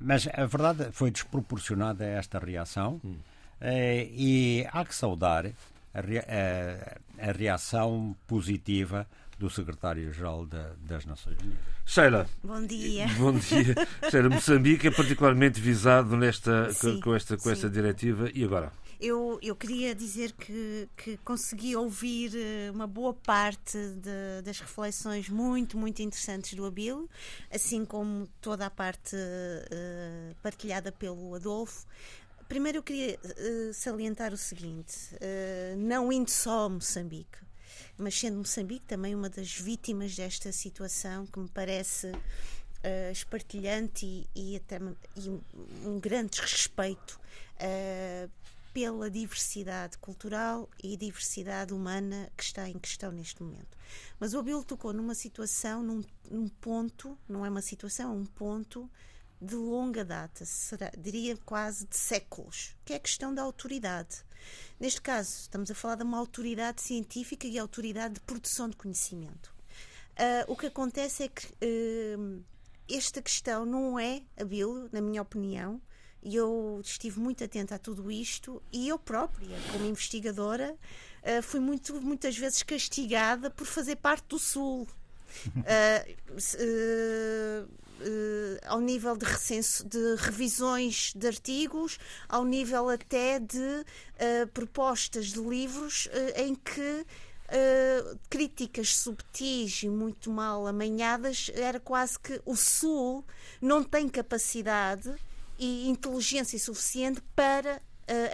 mas 0.00 0.26
a 0.26 0.44
verdade 0.46 0.88
foi 0.92 1.10
desproporcionada 1.10 2.04
esta 2.04 2.38
reação 2.38 3.00
hum. 3.04 3.12
uh, 3.12 4.08
e 4.10 4.66
há 4.72 4.84
que 4.84 4.94
saudar 4.94 5.46
a, 5.46 6.00
a, 6.00 7.28
a 7.28 7.32
reação 7.32 8.16
positiva 8.26 9.06
do 9.42 9.50
secretário-geral 9.50 10.46
das 10.78 11.04
Nações 11.04 11.36
Unidas. 11.40 11.58
Sheila. 11.84 12.28
Bom 12.44 12.64
dia. 12.64 13.08
Bom 13.18 13.32
dia. 13.32 13.74
Sheila, 14.08 14.28
Moçambique 14.28 14.86
é 14.86 14.90
particularmente 14.92 15.60
visado 15.60 16.16
nesta, 16.16 16.72
sim, 16.72 17.00
com, 17.00 17.12
esta, 17.12 17.36
com 17.36 17.50
esta 17.50 17.68
diretiva. 17.68 18.30
E 18.32 18.44
agora? 18.44 18.72
Eu, 19.00 19.40
eu 19.42 19.56
queria 19.56 19.96
dizer 19.96 20.30
que, 20.30 20.88
que 20.96 21.16
consegui 21.24 21.74
ouvir 21.74 22.30
eh, 22.36 22.70
uma 22.70 22.86
boa 22.86 23.12
parte 23.12 23.76
de, 23.76 24.42
das 24.44 24.60
reflexões 24.60 25.28
muito, 25.28 25.76
muito 25.76 26.00
interessantes 26.00 26.54
do 26.54 26.64
Abílio, 26.64 27.10
assim 27.52 27.84
como 27.84 28.28
toda 28.40 28.64
a 28.64 28.70
parte 28.70 29.16
uh, 29.16 30.36
partilhada 30.40 30.92
pelo 30.92 31.34
Adolfo. 31.34 31.84
Primeiro 32.46 32.78
eu 32.78 32.82
queria 32.84 33.18
uh, 33.24 33.74
salientar 33.74 34.32
o 34.32 34.36
seguinte: 34.36 35.16
uh, 35.16 35.76
não 35.78 36.12
indo 36.12 36.30
só 36.30 36.66
a 36.66 36.68
Moçambique, 36.68 37.38
mas 37.96 38.18
sendo 38.18 38.38
Moçambique 38.38 38.86
também 38.86 39.14
uma 39.14 39.28
das 39.28 39.52
vítimas 39.52 40.14
desta 40.14 40.52
situação 40.52 41.26
que 41.26 41.38
me 41.38 41.48
parece 41.48 42.08
uh, 42.08 43.12
espartilhante 43.12 44.06
e, 44.06 44.28
e 44.34 44.56
até 44.56 44.78
e 45.16 45.28
um 45.86 46.00
grande 46.00 46.30
desrespeito 46.30 47.20
uh, 47.56 48.30
pela 48.72 49.10
diversidade 49.10 49.98
cultural 49.98 50.68
e 50.82 50.96
diversidade 50.96 51.74
humana 51.74 52.30
que 52.36 52.42
está 52.42 52.68
em 52.68 52.78
questão 52.78 53.12
neste 53.12 53.42
momento. 53.42 53.76
Mas 54.18 54.32
o 54.32 54.38
Abel 54.38 54.64
tocou 54.64 54.92
numa 54.92 55.14
situação, 55.14 55.82
num, 55.82 56.02
num 56.30 56.48
ponto, 56.48 57.18
não 57.28 57.44
é 57.44 57.50
uma 57.50 57.60
situação, 57.60 58.12
é 58.12 58.14
um 58.14 58.24
ponto 58.24 58.90
de 59.42 59.56
longa 59.56 60.04
data, 60.04 60.44
será, 60.44 60.90
diria 60.96 61.36
quase 61.44 61.86
de 61.86 61.96
séculos, 61.96 62.76
que 62.84 62.92
é 62.92 62.96
a 62.96 63.00
questão 63.00 63.34
da 63.34 63.42
autoridade. 63.42 64.24
Neste 64.78 65.00
caso, 65.00 65.30
estamos 65.40 65.70
a 65.70 65.74
falar 65.74 65.96
de 65.96 66.04
uma 66.04 66.18
autoridade 66.18 66.80
científica 66.80 67.46
e 67.46 67.58
autoridade 67.58 68.14
de 68.14 68.20
produção 68.20 68.68
de 68.68 68.76
conhecimento. 68.76 69.52
Uh, 70.12 70.52
o 70.52 70.56
que 70.56 70.66
acontece 70.66 71.24
é 71.24 71.28
que 71.28 71.46
uh, 71.46 72.44
esta 72.88 73.20
questão 73.20 73.66
não 73.66 73.98
é 73.98 74.22
hábil, 74.38 74.88
na 74.92 75.00
minha 75.00 75.22
opinião, 75.22 75.80
e 76.22 76.36
eu 76.36 76.80
estive 76.84 77.18
muito 77.18 77.42
atenta 77.42 77.74
a 77.74 77.78
tudo 77.78 78.10
isto, 78.12 78.62
e 78.72 78.88
eu 78.88 78.98
própria, 78.98 79.56
como 79.72 79.84
investigadora, 79.86 80.76
uh, 81.22 81.42
fui 81.42 81.58
muito, 81.58 82.00
muitas 82.00 82.38
vezes 82.38 82.62
castigada 82.62 83.50
por 83.50 83.66
fazer 83.66 83.96
parte 83.96 84.26
do 84.28 84.38
Sul. 84.38 84.86
Uh, 85.56 85.62
uh, 86.54 87.68
ao 88.66 88.80
nível 88.80 89.16
de, 89.16 89.24
recenso, 89.24 89.86
de 89.86 90.16
revisões 90.16 91.12
de 91.14 91.26
artigos, 91.26 91.98
ao 92.28 92.44
nível 92.44 92.88
até 92.88 93.38
de 93.38 93.58
uh, 93.58 94.46
propostas 94.52 95.26
de 95.26 95.40
livros 95.40 96.06
uh, 96.06 96.40
em 96.40 96.54
que 96.54 97.06
críticas 98.30 98.96
subtis 98.96 99.82
e 99.82 99.88
muito 99.90 100.30
mal 100.30 100.66
amanhadas 100.66 101.50
era 101.52 101.78
quase 101.78 102.18
que 102.18 102.40
o 102.46 102.56
Sul 102.56 103.22
não 103.60 103.84
tem 103.84 104.08
capacidade 104.08 105.14
e 105.58 105.86
inteligência 105.86 106.58
suficiente 106.58 107.20
para 107.36 107.82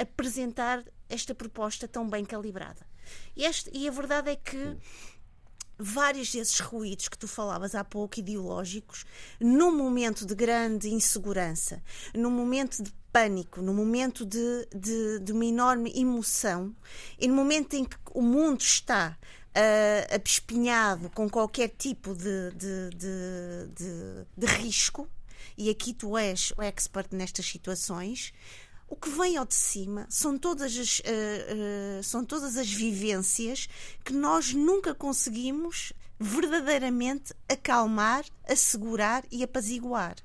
apresentar 0.01 0.85
esta 1.09 1.35
proposta 1.35 1.89
tão 1.89 2.09
bem 2.09 2.25
calibrada. 2.25 2.87
E, 3.37 3.45
este, 3.45 3.71
e 3.73 3.89
a 3.89 3.91
verdade 3.91 4.31
é 4.31 4.37
que 4.37 4.77
vários 5.79 6.33
desses 6.33 6.59
ruídos 6.61 7.09
que 7.09 7.17
tu 7.17 7.29
falavas 7.29 7.75
há 7.75 7.85
pouco, 7.85 8.19
ideológicos, 8.19 9.05
num 9.41 9.75
momento 9.75 10.27
de 10.27 10.35
grande 10.35 10.89
insegurança, 10.89 11.83
num 12.15 12.31
momento 12.31 12.83
de 12.83 12.93
pânico, 13.13 13.63
no 13.63 13.73
momento 13.73 14.27
de, 14.27 14.69
de, 14.75 15.21
de, 15.21 15.33
uma 15.33 15.45
enorme 15.45 15.93
emoção 15.95 16.75
e 17.19 17.27
no 17.27 17.35
momento 17.35 17.75
em 17.75 17.85
que 17.85 17.97
o 18.13 18.23
mundo 18.23 18.61
está 18.61 19.17
uh, 19.49 20.15
abespinhado 20.15 21.09
com 21.11 21.29
qualquer 21.29 21.69
tipo 21.69 22.15
de, 22.15 22.51
de, 22.53 22.91
de, 22.97 24.27
de 24.37 24.47
risco, 24.47 25.09
e 25.57 25.71
aqui 25.71 25.93
tu 25.93 26.17
és 26.17 26.53
o 26.57 26.63
expert 26.63 27.09
nestas 27.13 27.47
situações, 27.47 28.33
o 28.89 28.97
que 28.97 29.11
vem 29.11 29.37
ao 29.37 29.45
de 29.45 29.55
cima 29.55 30.07
são 30.09 30.39
todas 30.39 30.77
as, 30.77 30.99
uh, 31.01 31.03
uh, 31.03 32.03
são 32.03 32.25
todas 32.25 32.57
as 32.57 32.71
vivências 32.73 33.69
que 34.05 34.13
nós 34.13 34.55
nunca 34.55 34.95
conseguimos 34.95 35.93
verdadeiramente 36.19 37.35
acalmar, 37.49 38.25
assegurar 38.49 39.25
e 39.31 39.45
apaziguar. 39.45 40.17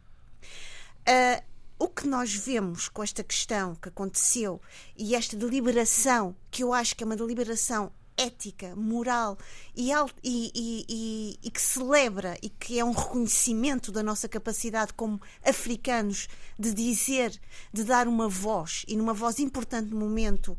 Uh, 1.01 1.43
o 1.77 1.89
que 1.89 2.07
nós 2.07 2.33
vemos 2.33 2.87
com 2.87 3.03
esta 3.03 3.23
questão 3.23 3.75
que 3.75 3.89
aconteceu 3.89 4.61
e 4.95 5.15
esta 5.15 5.35
deliberação, 5.35 6.33
que 6.49 6.63
eu 6.63 6.73
acho 6.73 6.95
que 6.95 7.03
é 7.03 7.05
uma 7.05 7.17
deliberação 7.17 7.91
ética, 8.17 8.75
moral 8.75 9.37
e, 9.75 9.91
e, 10.23 10.51
e, 10.53 11.39
e, 11.43 11.51
que 11.51 11.61
celebra 11.61 12.37
e 12.41 12.49
que 12.49 12.79
é 12.79 12.85
um 12.85 12.91
reconhecimento 12.91 13.91
da 13.91 14.03
nossa 14.03 14.27
capacidade 14.29 14.93
como 14.93 15.21
africanos 15.43 16.27
de 16.57 16.73
dizer, 16.73 17.39
de 17.71 17.83
dar 17.83 18.07
uma 18.07 18.29
voz 18.29 18.85
e 18.87 18.95
numa 18.95 19.13
voz 19.13 19.39
importante 19.39 19.89
no 19.89 19.99
momento, 19.99 20.53
uh, 20.53 20.57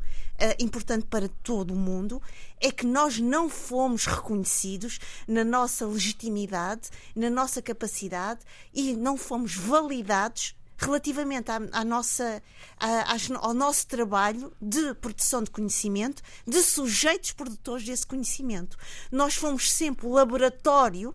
importante 0.62 1.06
para 1.06 1.28
todo 1.28 1.72
o 1.72 1.76
mundo, 1.76 2.20
é 2.60 2.70
que 2.70 2.86
nós 2.86 3.18
não 3.18 3.48
fomos 3.48 4.06
reconhecidos 4.06 4.98
na 5.26 5.44
nossa 5.44 5.86
legitimidade, 5.86 6.90
na 7.14 7.30
nossa 7.30 7.62
capacidade 7.62 8.40
e 8.72 8.94
não 8.94 9.16
fomos 9.16 9.54
validados 9.54 10.54
relativamente 10.76 11.50
à, 11.50 11.60
à 11.72 11.84
nossa, 11.84 12.42
à, 12.78 13.16
ao 13.40 13.54
nosso 13.54 13.86
trabalho 13.86 14.52
de 14.60 14.94
produção 14.94 15.42
de 15.42 15.50
conhecimento, 15.50 16.22
de 16.46 16.62
sujeitos 16.62 17.32
produtores 17.32 17.84
desse 17.84 18.06
conhecimento. 18.06 18.76
Nós 19.10 19.34
fomos 19.34 19.72
sempre 19.72 20.06
laboratório 20.06 21.14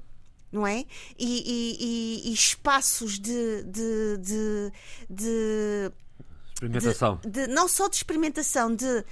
não 0.51 0.65
é? 0.65 0.83
E, 1.17 2.23
e, 2.25 2.29
e 2.29 2.33
espaços 2.33 3.19
de, 3.19 3.63
de, 3.63 4.17
de, 4.17 4.71
de 5.07 5.91
Experimentação. 6.59 7.19
De, 7.23 7.29
de, 7.29 7.47
não 7.47 7.69
só 7.69 7.87
de 7.87 7.95
experimentação, 7.95 8.75
de, 8.75 8.85
uh, 8.85 9.03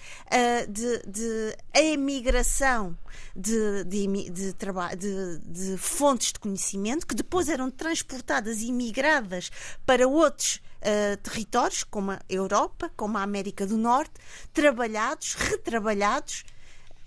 de, 0.70 1.02
de 1.08 1.58
emigração 1.74 2.98
de, 3.34 3.86
de, 3.86 4.08
de, 4.30 4.54
de, 4.54 5.38
de 5.40 5.78
fontes 5.78 6.34
de 6.34 6.40
conhecimento 6.40 7.08
que 7.08 7.16
depois 7.16 7.48
eram 7.48 7.72
transportadas 7.72 8.62
e 8.62 8.72
migradas 8.72 9.50
para 9.86 10.06
outros 10.06 10.62
uh, 10.82 11.16
territórios, 11.24 11.86
como 11.86 12.12
a 12.12 12.20
Europa, 12.28 12.92
como 12.98 13.18
a 13.18 13.24
América 13.24 13.66
do 13.66 13.78
Norte, 13.78 14.12
trabalhados, 14.54 15.34
retrabalhados 15.36 16.44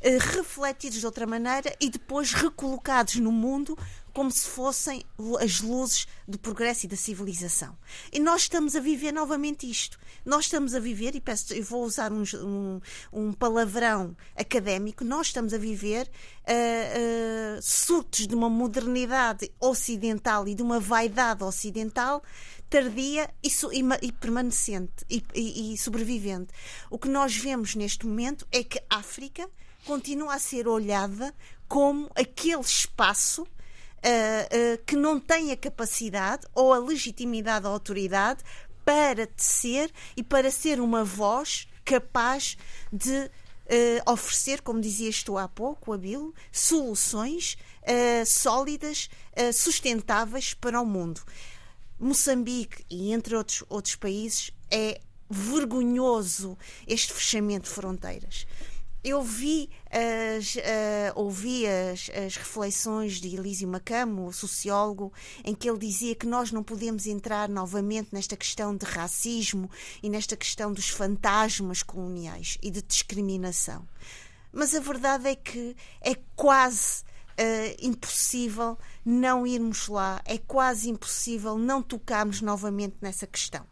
uh, 0.02 0.37
refletidos 0.37 1.00
de 1.00 1.06
outra 1.06 1.26
maneira 1.26 1.76
e 1.78 1.90
depois 1.90 2.32
recolocados 2.32 3.16
no 3.16 3.30
mundo 3.30 3.76
como 4.12 4.31
se 4.31 4.49
fossem 4.49 5.05
as 5.40 5.61
luzes 5.61 6.07
do 6.26 6.38
progresso 6.38 6.87
e 6.87 6.88
da 6.88 6.97
civilização. 6.97 7.76
E 8.12 8.19
nós 8.19 8.43
estamos 8.43 8.76
a 8.76 8.81
viver 8.81 9.12
novamente 9.12 9.71
isto. 9.71 9.99
Nós 10.25 10.45
estamos 10.45 10.75
a 10.75 10.81
viver, 10.81 11.14
e 11.14 11.21
peço, 11.21 11.55
eu 11.55 11.64
vou 11.64 11.85
usar 11.85 12.12
um, 12.12 12.23
um, 12.35 12.81
um 13.12 13.33
palavrão 13.33 14.17
académico, 14.37 15.05
nós 15.05 15.29
estamos 15.29 15.55
a 15.55 15.59
viver 15.59 16.07
uh, 16.07 17.59
uh, 17.59 17.62
surtos 17.62 18.26
de 18.26 18.35
uma 18.35 18.50
modernidade 18.50 19.50
ocidental 19.61 20.47
e 20.47 20.55
de 20.55 20.62
uma 20.62 20.81
vaidade 20.81 21.43
ocidental 21.43 22.23
tardia 22.71 23.29
e, 23.43 23.49
e, 23.49 24.07
e 24.07 24.12
permanecente 24.12 25.05
e, 25.11 25.25
e, 25.35 25.76
sobrevivente. 25.76 26.52
O 26.88 26.99
que 26.99 27.09
nós 27.09 27.37
vemos 27.37 27.75
neste 27.75 28.07
momento 28.07 28.47
é 28.52 28.62
que 28.62 28.79
a 28.88 28.99
África 28.99 29.50
continua 29.85 30.35
a 30.35 30.38
ser 30.38 30.69
olhada 30.69 31.35
como 31.67 32.09
aquele 32.14 32.61
espaço 32.61 33.47
uh, 34.04 34.75
uh, 34.75 34.85
que 34.85 34.97
não 34.97 35.19
tem 35.19 35.52
a 35.52 35.57
capacidade 35.57 36.47
ou 36.54 36.73
a 36.73 36.78
legitimidade 36.78 37.66
a 37.66 37.71
autoridade 37.71 38.42
para 38.85 39.26
tecer 39.26 39.90
e 40.16 40.23
para 40.23 40.50
ser 40.50 40.80
uma 40.80 41.04
voz 41.04 41.69
capaz 41.85 42.57
de 42.92 43.11
uh, 43.16 44.12
oferecer, 44.12 44.62
como 44.62 44.80
dizias 44.80 45.23
tu 45.23 45.37
há 45.38 45.49
pouco, 45.49 45.92
Abilo, 45.92 46.35
soluções 46.50 47.57
sólidas, 48.26 49.09
sustentáveis 49.52 50.54
para 50.54 50.80
o 50.80 50.87
mundo. 50.87 51.23
Moçambique 51.99 52.85
e 52.88 53.12
entre 53.12 53.35
outros, 53.35 53.64
outros 53.69 53.97
países 53.97 54.52
é 54.71 55.00
vergonhoso 55.28 56.57
este 56.87 57.12
fechamento 57.12 57.69
de 57.69 57.75
fronteiras 57.75 58.47
eu 59.02 59.23
vi 59.23 59.71
as, 59.90 60.57
uh, 60.57 60.61
ouvi 61.14 61.66
as, 61.66 62.11
as, 62.11 62.37
reflexões 62.37 63.14
de 63.20 63.35
Elísio 63.35 63.66
Macamo, 63.66 64.33
sociólogo, 64.33 65.12
em 65.44 65.55
que 65.55 65.68
ele 65.68 65.79
dizia 65.79 66.14
que 66.14 66.27
nós 66.27 66.53
não 66.53 66.62
podemos 66.62 67.07
entrar 67.07 67.48
novamente 67.48 68.09
nesta 68.12 68.37
questão 68.37 68.77
de 68.77 68.85
racismo 68.85 69.70
e 70.03 70.11
nesta 70.11 70.37
questão 70.37 70.72
dos 70.72 70.90
fantasmas 70.90 71.83
coloniais 71.83 72.59
e 72.62 72.70
de 72.70 72.83
discriminação. 72.83 73.87
Mas 74.53 74.75
a 74.75 74.81
verdade 74.81 75.29
é 75.29 75.35
que 75.35 75.75
é 76.03 76.14
quase 76.37 77.03
uh, 77.03 77.77
impossível 77.81 78.79
não 79.05 79.46
irmos 79.46 79.88
lá, 79.88 80.20
é 80.27 80.37
quase 80.37 80.90
impossível 80.90 81.57
não 81.57 81.83
tocarmos 81.83 82.42
novamente 82.42 82.96
nessa 83.01 83.27
questão. 83.27 83.69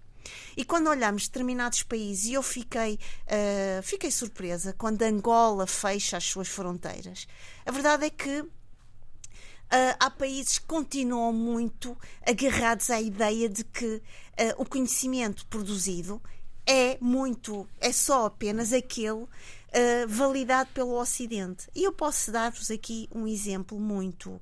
E 0.57 0.65
quando 0.65 0.89
olhamos 0.89 1.29
determinados 1.29 1.83
países, 1.83 2.27
e 2.27 2.35
eu 2.35 2.43
fiquei, 2.43 2.99
uh, 3.27 3.83
fiquei 3.83 4.11
surpresa 4.11 4.75
quando 4.77 5.03
Angola 5.03 5.67
fecha 5.67 6.17
as 6.17 6.25
suas 6.25 6.49
fronteiras. 6.49 7.27
A 7.65 7.71
verdade 7.71 8.07
é 8.07 8.11
que 8.11 8.45
Uh, 9.69 9.93
há 10.01 10.11
países 10.11 10.59
que 10.59 10.65
continuam 10.65 11.31
muito 11.31 11.95
agarrados 12.27 12.89
à 12.89 12.99
ideia 13.03 13.51
de 13.51 13.63
que 13.65 13.97
uh, 13.97 14.03
o 14.57 14.65
conhecimento 14.65 15.45
produzido 15.45 16.23
é 16.65 16.97
muito, 17.03 17.69
é 17.79 17.93
só 17.93 18.25
apenas 18.25 18.73
aquele 18.73 19.25
uh, 19.25 19.29
validado 20.09 20.71
pelo 20.73 20.99
Ocidente. 20.99 21.69
E 21.75 21.85
eu 21.85 21.93
posso 21.93 22.33
dar-vos 22.33 22.71
aqui 22.71 23.11
um 23.15 23.27
exemplo 23.27 23.79
muito 23.79 24.41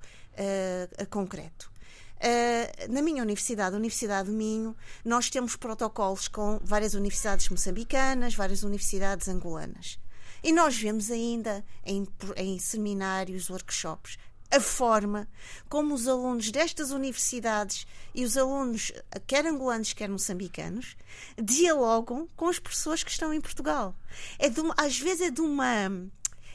concreto. 1.10 1.72
Uh, 2.16 2.92
na 2.92 3.02
minha 3.02 3.22
universidade, 3.22 3.74
a 3.74 3.78
Universidade 3.78 4.30
do 4.30 4.36
Minho, 4.36 4.74
nós 5.04 5.28
temos 5.28 5.54
protocolos 5.56 6.28
com 6.28 6.58
várias 6.62 6.94
universidades 6.94 7.48
moçambicanas, 7.48 8.34
várias 8.34 8.62
universidades 8.62 9.28
angolanas. 9.28 9.98
E 10.42 10.52
nós 10.52 10.76
vemos 10.76 11.10
ainda 11.10 11.64
em, 11.84 12.06
em 12.36 12.58
seminários, 12.58 13.50
workshops, 13.50 14.18
a 14.50 14.60
forma 14.60 15.28
como 15.68 15.94
os 15.94 16.06
alunos 16.06 16.50
destas 16.50 16.90
universidades 16.90 17.86
e 18.14 18.24
os 18.24 18.36
alunos, 18.36 18.92
quer 19.26 19.44
angolanos, 19.44 19.92
quer 19.92 20.08
moçambicanos, 20.08 20.96
dialogam 21.36 22.28
com 22.36 22.48
as 22.48 22.58
pessoas 22.58 23.02
que 23.02 23.10
estão 23.10 23.34
em 23.34 23.40
Portugal. 23.40 23.94
É 24.38 24.48
de 24.48 24.60
às 24.76 24.98
vezes 24.98 25.22
é 25.22 25.30
de 25.30 25.40
uma 25.40 25.90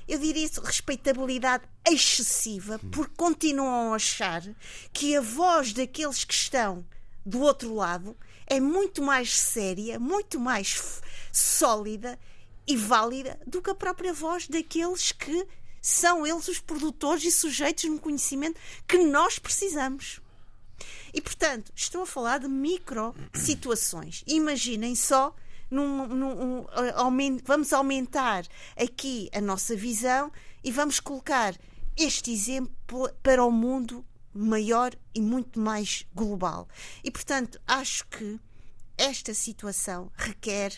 eu 0.07 0.19
diria 0.19 0.45
isso, 0.45 0.61
respeitabilidade 0.61 1.63
excessiva, 1.89 2.79
porque 2.91 3.13
continuam 3.15 3.93
a 3.93 3.95
achar 3.95 4.43
que 4.91 5.15
a 5.15 5.21
voz 5.21 5.73
daqueles 5.73 6.23
que 6.23 6.33
estão 6.33 6.85
do 7.25 7.41
outro 7.41 7.73
lado 7.73 8.15
é 8.47 8.59
muito 8.59 9.01
mais 9.01 9.37
séria, 9.37 9.99
muito 9.99 10.39
mais 10.39 11.01
sólida 11.31 12.19
e 12.67 12.75
válida 12.75 13.39
do 13.47 13.61
que 13.61 13.69
a 13.69 13.75
própria 13.75 14.13
voz 14.13 14.47
daqueles 14.47 15.11
que 15.11 15.47
são 15.81 16.27
eles 16.27 16.47
os 16.47 16.59
produtores 16.59 17.23
e 17.23 17.31
sujeitos 17.31 17.85
no 17.85 17.99
conhecimento 17.99 18.59
que 18.87 18.97
nós 18.99 19.39
precisamos. 19.39 20.21
E, 21.13 21.21
portanto, 21.21 21.71
estou 21.75 22.03
a 22.03 22.05
falar 22.05 22.39
de 22.39 22.47
micro 22.47 23.15
situações. 23.33 24.23
Imaginem 24.27 24.95
só 24.95 25.35
num, 25.71 26.05
num, 26.07 26.59
um, 26.59 27.37
vamos 27.45 27.71
aumentar 27.71 28.45
aqui 28.75 29.29
a 29.33 29.39
nossa 29.39 29.75
visão 29.75 30.31
e 30.61 30.71
vamos 30.71 30.99
colocar 30.99 31.55
este 31.97 32.31
exemplo 32.31 33.09
para 33.23 33.43
o 33.43 33.49
mundo 33.49 34.05
maior 34.33 34.93
e 35.15 35.21
muito 35.21 35.59
mais 35.59 36.05
global. 36.13 36.67
E, 37.03 37.09
portanto, 37.09 37.59
acho 37.65 38.05
que 38.07 38.39
esta 38.97 39.33
situação 39.33 40.11
requer 40.15 40.77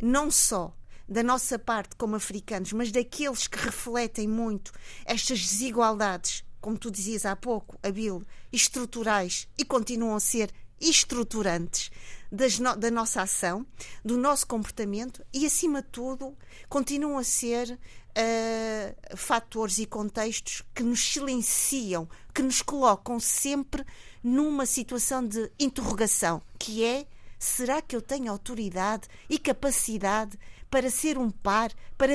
não 0.00 0.30
só 0.30 0.74
da 1.08 1.22
nossa 1.22 1.58
parte 1.58 1.96
como 1.96 2.16
africanos, 2.16 2.72
mas 2.72 2.92
daqueles 2.92 3.46
que 3.46 3.58
refletem 3.58 4.28
muito 4.28 4.72
estas 5.04 5.40
desigualdades, 5.40 6.44
como 6.60 6.78
tu 6.78 6.90
dizias 6.90 7.26
há 7.26 7.34
pouco, 7.34 7.78
Abil, 7.82 8.24
estruturais 8.52 9.48
e 9.58 9.64
continuam 9.64 10.14
a 10.14 10.20
ser 10.20 10.52
estruturantes 10.80 11.90
no, 12.30 12.76
da 12.76 12.90
nossa 12.90 13.22
ação, 13.22 13.66
do 14.04 14.16
nosso 14.16 14.46
comportamento 14.46 15.24
e, 15.32 15.46
acima 15.46 15.82
de 15.82 15.88
tudo, 15.88 16.36
continuam 16.68 17.18
a 17.18 17.24
ser 17.24 17.72
uh, 17.72 19.16
fatores 19.16 19.78
e 19.78 19.86
contextos 19.86 20.62
que 20.74 20.82
nos 20.82 21.00
silenciam, 21.00 22.08
que 22.34 22.42
nos 22.42 22.62
colocam 22.62 23.18
sempre 23.18 23.84
numa 24.22 24.66
situação 24.66 25.26
de 25.26 25.50
interrogação, 25.58 26.42
que 26.58 26.84
é 26.84 27.06
será 27.38 27.80
que 27.80 27.96
eu 27.96 28.02
tenho 28.02 28.30
autoridade 28.30 29.08
e 29.28 29.38
capacidade 29.38 30.38
para 30.70 30.90
ser 30.90 31.18
um 31.18 31.30
par, 31.30 31.72
para 31.96 32.12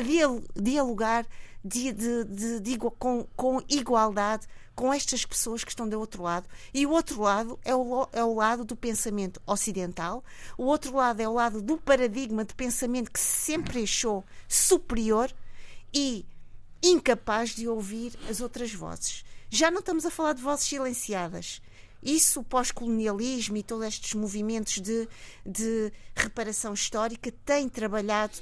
dialogar 0.55 1.25
de, 1.63 1.91
de, 1.91 2.23
de, 2.25 2.59
de 2.59 2.77
com, 2.77 3.27
com 3.35 3.59
igualdade 3.67 4.47
com 4.75 4.93
estas 4.93 5.25
pessoas 5.25 5.63
que 5.63 5.71
estão 5.71 5.87
do 5.87 5.97
outro 5.99 6.21
lado. 6.21 6.47
E 6.73 6.85
o 6.85 6.91
outro 6.91 7.21
lado 7.21 7.57
é 7.63 7.73
o, 7.73 8.07
é 8.11 8.23
o 8.23 8.33
lado 8.33 8.65
do 8.65 8.75
pensamento 8.75 9.41
ocidental, 9.47 10.23
o 10.57 10.65
outro 10.65 10.95
lado 10.95 11.21
é 11.21 11.27
o 11.27 11.33
lado 11.33 11.61
do 11.61 11.77
paradigma 11.77 12.43
de 12.43 12.53
pensamento 12.53 13.11
que 13.11 13.19
sempre 13.19 13.83
achou 13.83 14.23
superior 14.47 15.33
e 15.93 16.25
incapaz 16.83 17.55
de 17.55 17.67
ouvir 17.67 18.13
as 18.29 18.41
outras 18.41 18.73
vozes. 18.73 19.23
Já 19.49 19.71
não 19.71 19.79
estamos 19.79 20.05
a 20.05 20.11
falar 20.11 20.33
de 20.33 20.41
vozes 20.41 20.67
silenciadas. 20.67 21.61
isso, 22.03 22.41
o 22.41 22.43
pós-colonialismo 22.43 23.57
e 23.57 23.63
todos 23.63 23.87
estes 23.87 24.13
movimentos 24.13 24.79
de, 24.79 25.07
de 25.45 25.91
reparação 26.15 26.73
histórica 26.73 27.31
têm 27.43 27.67
trabalhado 27.69 28.37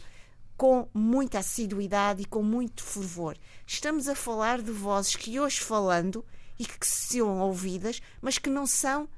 com 0.58 0.88
muita 0.94 1.40
assiduidade 1.40 2.22
e 2.22 2.26
com 2.26 2.44
muito 2.44 2.84
fervor. 2.84 3.38
Estamos 3.66 4.08
a 4.08 4.16
falar 4.16 4.62
de 4.62 4.72
vozes 4.72 5.16
que 5.16 5.40
hoje 5.40 5.60
falando 5.60 6.26
e 6.58 6.66
que 6.66 6.86
são 6.86 7.40
ouvidas, 7.40 8.02
mas 8.22 8.38
que 8.38 8.50
não 8.50 8.68
são 8.68 9.10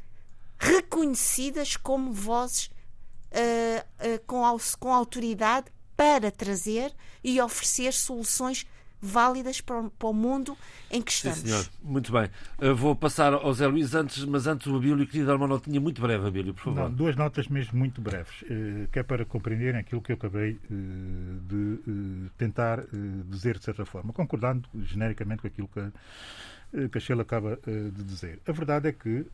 reconhecidas 0.58 1.76
como 1.76 2.14
vozes 2.14 2.68
uh, 2.68 4.16
uh, 4.16 4.26
com, 4.26 4.42
com 4.80 4.94
autoridade 4.94 5.68
para 5.96 6.32
trazer 6.32 6.94
e 7.24 7.42
oferecer 7.42 7.94
soluções 7.94 8.66
válidas 9.02 9.62
para 9.62 9.82
o, 9.82 9.90
para 9.90 10.08
o, 10.08 10.14
mundo 10.14 10.58
em 10.90 11.02
que 11.02 11.12
estamos. 11.12 11.40
Sim, 11.40 11.48
senhor. 11.48 11.66
Muito 11.84 12.12
bem. 12.12 12.30
Uh, 12.60 12.76
vou 12.76 12.96
passar 12.96 13.34
ao 13.34 13.54
Zé 13.54 13.68
Luís, 13.68 13.94
antes, 13.94 14.24
mas 14.26 14.48
antes 14.48 14.68
o 14.68 14.76
Abílio 14.76 15.06
queria 15.06 15.26
dar 15.26 15.36
uma 15.36 15.48
notinha 15.48 15.80
muito 15.80 16.02
breve, 16.02 16.28
Abílio, 16.28 16.54
por 16.54 16.64
favor. 16.64 16.84
Não, 16.84 16.92
duas 16.92 17.16
notas 17.16 17.48
mesmo 17.48 17.78
muito 17.78 18.02
breves, 18.02 18.42
uh, 18.44 18.88
que 18.92 19.00
é 19.00 19.04
para 19.04 19.26
compreenderem 19.26 19.80
aquilo 19.80 20.02
que 20.02 20.12
eu 20.12 20.16
acabei 20.16 20.54
uh, 20.54 21.40
de 21.48 22.30
tentar 22.38 22.84
dizer 23.30 23.58
de 23.58 23.64
certa 23.64 23.86
forma, 23.86 24.12
concordando 24.14 24.68
genericamente 24.84 25.42
com 25.42 25.48
aquilo 25.48 25.70
que, 25.70 26.90
que 26.90 26.98
a 26.98 27.02
Sheila 27.02 27.22
acaba 27.22 27.60
de 27.66 28.04
dizer. 28.04 28.40
A 28.48 28.52
verdade 28.52 28.90
é 28.90 28.92
que, 28.92 29.26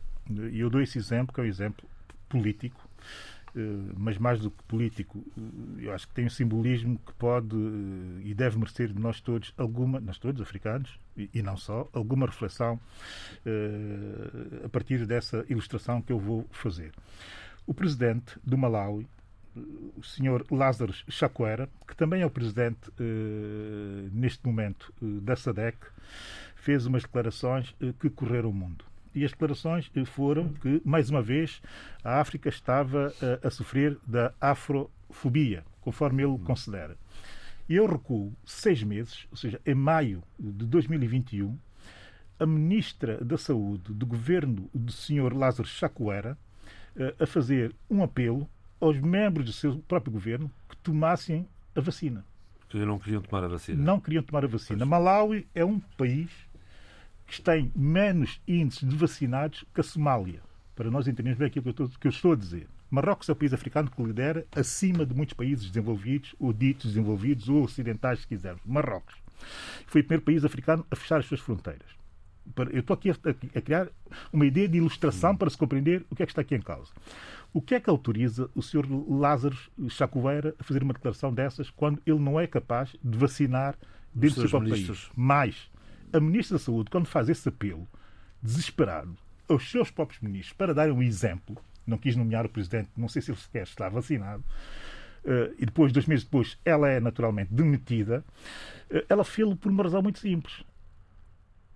e 0.52 0.60
eu 0.60 0.70
dou 0.70 0.82
esse 0.82 0.98
exemplo, 0.98 1.34
que 1.34 1.40
é 1.40 1.44
um 1.44 1.48
exemplo 1.48 1.88
político, 2.32 2.80
eh, 2.80 3.31
mas 3.98 4.18
mais 4.18 4.40
do 4.40 4.50
que 4.50 4.64
político, 4.64 5.24
eh, 5.38 5.86
eu 5.86 5.94
acho 5.94 6.08
que 6.08 6.14
tem 6.14 6.26
um 6.26 6.30
simbolismo 6.30 7.00
que 7.06 7.14
pode 7.14 7.56
eh, 7.56 8.22
e 8.28 8.34
deve 8.34 8.58
merecer 8.58 8.94
de 8.94 9.00
nós 9.00 9.20
todos 9.20 9.54
alguma, 9.58 10.00
nós 10.00 10.18
todos 10.18 10.42
africanos 10.42 11.00
e 11.18 11.42
não 11.42 11.58
só, 11.58 11.88
alguma 11.92 12.26
reflexão 12.26 12.80
a 14.64 14.70
partir 14.70 15.06
dessa 15.06 15.46
ilustração 15.50 16.02
que 16.02 16.12
eu 16.12 16.18
vou 16.18 16.48
fazer. 16.52 16.94
O 17.68 17.74
presidente 17.74 18.40
do 18.44 18.58
Malawi, 18.58 19.06
o 19.98 20.02
senhor 20.02 20.46
Lázaro 20.50 20.94
Chakwera, 21.10 21.70
que 21.86 21.96
também 21.96 22.22
é 22.22 22.26
o 22.26 22.30
presidente 22.30 22.90
neste 24.14 24.48
momento 24.48 24.92
da 25.02 25.36
SADEC, 25.36 25.78
fez 26.56 26.86
umas 26.86 27.04
declarações 27.04 27.76
que 28.00 28.10
correram 28.10 28.50
o 28.50 28.54
mundo 28.54 28.86
e 29.14 29.26
as 29.26 29.32
declarações 29.32 29.92
foram 30.06 30.50
que, 30.54 30.82
mais 30.86 31.10
uma 31.10 31.22
vez, 31.22 31.62
a 32.04 32.20
África 32.20 32.50
estava 32.50 33.14
a, 33.22 33.26
eh, 33.26 33.40
a 33.44 33.50
sofrer 33.50 33.98
da 34.08 34.34
afrofobia, 34.40 35.64
conforme 35.82 36.24
ele 36.24 36.38
considera. 36.40 36.98
E 37.68 37.76
eu 37.76 37.86
recuo 37.86 38.34
seis 38.46 38.84
meses, 38.84 39.28
ou 39.32 39.38
seja, 39.38 39.60
em 39.66 39.76
maio 39.76 40.24
de 40.40 40.66
2021, 40.66 41.58
a 42.40 42.46
ministra 42.46 43.24
da 43.24 43.38
Saúde 43.38 43.94
do 43.94 44.06
governo 44.06 44.70
do 44.74 44.92
Sr. 44.92 45.34
Lázaro 45.34 45.68
Chacuera 45.68 46.38
eh, 46.96 47.16
a 47.20 47.26
fazer 47.26 47.74
um 47.90 48.04
apelo 48.04 48.50
aos 48.80 49.00
membros 49.00 49.46
do 49.46 49.54
seu 49.54 49.78
próprio 49.88 50.12
governo 50.12 50.52
que 50.68 50.76
tomassem 50.78 51.48
a 51.76 51.80
vacina. 51.80 52.26
Que 52.68 52.78
não 52.84 52.98
queriam 52.98 53.22
tomar 53.22 53.44
a 53.44 53.48
vacina. 53.48 53.82
Não 53.82 54.00
queriam 54.00 54.24
tomar 54.24 54.44
a 54.44 54.48
vacina. 54.48 54.80
Pois. 54.80 54.90
Malawi 54.90 55.48
é 55.54 55.64
um 55.64 55.80
país 55.80 56.30
que 57.32 57.42
tem 57.42 57.72
menos 57.76 58.42
índices 58.48 58.88
de 58.88 58.96
vacinados 58.96 59.64
que 59.74 59.80
a 59.80 59.84
Somália. 59.84 60.42
Para 60.76 60.92
nós 60.92 61.08
entendermos 61.08 61.40
bem 61.40 61.48
aquilo 61.48 61.64
que 61.64 61.70
eu, 61.70 61.86
estou, 61.86 62.00
que 62.00 62.08
eu 62.08 62.12
estou 62.12 62.34
a 62.34 62.36
dizer. 62.36 62.68
Marrocos 62.90 63.30
é 63.30 63.32
o 63.32 63.36
país 63.36 63.54
africano 63.54 63.90
que 63.90 64.04
lidera 64.04 64.46
acima 64.52 65.06
de 65.06 65.16
muitos 65.16 65.34
países 65.34 65.66
desenvolvidos, 65.66 66.36
ou 66.38 66.52
ditos 66.52 66.88
desenvolvidos, 66.88 67.48
ou 67.48 67.64
ocidentais, 67.64 68.20
se 68.22 68.28
quisermos. 68.28 68.62
Marrocos. 68.66 69.16
Foi 69.88 70.02
o 70.02 70.04
primeiro 70.04 70.26
país 70.26 70.44
africano 70.44 70.86
a 70.92 70.96
fechar 70.96 71.20
as 71.20 71.26
suas 71.26 71.40
fronteiras. 71.40 71.88
Eu 72.72 72.82
estou 72.82 72.96
aqui 72.96 73.10
a, 73.10 73.62
criar 73.62 73.88
uma 74.34 74.46
ideia 74.46 74.68
de 74.68 74.78
ilustração 74.78 75.36
para 75.36 75.50
se 75.50 75.58
compreender 75.58 76.06
o 76.10 76.16
que 76.16 76.24
é 76.24 76.26
que 76.26 76.32
está 76.34 76.42
aqui 76.42 76.56
em 76.56 76.62
causa. 76.62 76.92
O 77.54 77.62
que 77.62 77.76
é 77.76 77.80
que 77.80 77.90
autoriza 77.90 78.50
o 78.54 78.62
Sr. 78.62 78.86
Lázaro 79.08 79.58
Chacoveira 79.90 80.54
a 80.60 80.64
fazer 80.64 80.84
uma 80.84 80.94
declaração 80.94 81.34
dessas 81.34 81.70
quando 81.70 82.02
ele 82.06 82.20
não 82.20 82.40
é 82.40 82.46
capaz 82.46 82.96
de 83.02 83.18
vacinar 83.18 83.78
dentro 84.14 84.36
do 84.36 84.42
seu 84.42 84.50
próprio 84.50 84.72
país? 84.72 85.10
Mais, 85.16 85.72
a 86.14 86.20
Ministra 86.20 86.58
da 86.58 86.64
Saúde, 86.64 86.90
quando 86.90 87.06
faz 87.06 87.30
esse 87.30 87.48
apelo 87.50 87.88
desesperado 88.42 89.16
aos 89.48 89.70
seus 89.70 89.92
próprios 89.92 90.22
ministros 90.22 90.54
para 90.54 90.74
darem 90.74 90.94
um 90.94 91.02
exemplo, 91.02 91.58
não 91.86 91.98
quis 91.98 92.16
nomear 92.16 92.46
o 92.46 92.50
Presidente, 92.50 92.90
não 92.96 93.08
sei 93.08 93.22
se 93.22 93.32
ele 93.32 93.40
sequer 93.40 93.64
está 93.64 93.90
vacinado, 93.90 94.44
uh, 95.26 95.54
e 95.58 95.66
depois, 95.66 95.92
dois 95.92 96.06
meses 96.06 96.24
depois, 96.24 96.58
ela 96.64 96.90
é 96.90 97.00
naturalmente 97.00 97.54
demitida, 97.54 98.24
uh, 98.90 99.04
ela 99.10 99.24
fez-lo 99.24 99.56
por 99.56 99.72
uma 99.72 99.84
razão 99.84 100.02
muito 100.02 100.20
simples. 100.20 100.64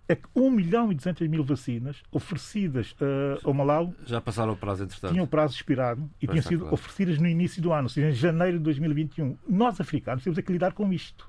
É 0.08 0.16
que 0.16 0.28
1 0.36 0.52
milhão 0.52 0.92
e 0.92 0.96
200 0.96 1.28
mil 1.28 1.44
vacinas 1.44 2.04
oferecidas 2.12 2.92
uh, 2.92 3.40
ao 3.44 3.54
Malau 3.56 3.92
já 4.06 4.22
passaram 4.22 4.54
o 4.54 4.58
prazo, 4.58 4.84
entretanto. 4.84 5.12
Tinham 5.12 5.26
o 5.26 5.28
prazo 5.28 5.56
expirado 5.56 6.08
e 6.22 6.28
tinham 6.28 6.44
sido 6.44 6.60
claro. 6.60 6.76
oferecidas 6.76 7.18
no 7.18 7.28
início 7.28 7.60
do 7.60 7.74
ano, 7.74 7.84
ou 7.84 7.90
seja, 7.90 8.10
em 8.10 8.14
janeiro 8.14 8.60
de 8.60 8.64
2021. 8.66 9.36
Nós, 9.50 9.82
africanos, 9.82 10.24
temos 10.24 10.40
que 10.40 10.52
lidar 10.52 10.74
com 10.74 10.94
isto. 10.94 11.28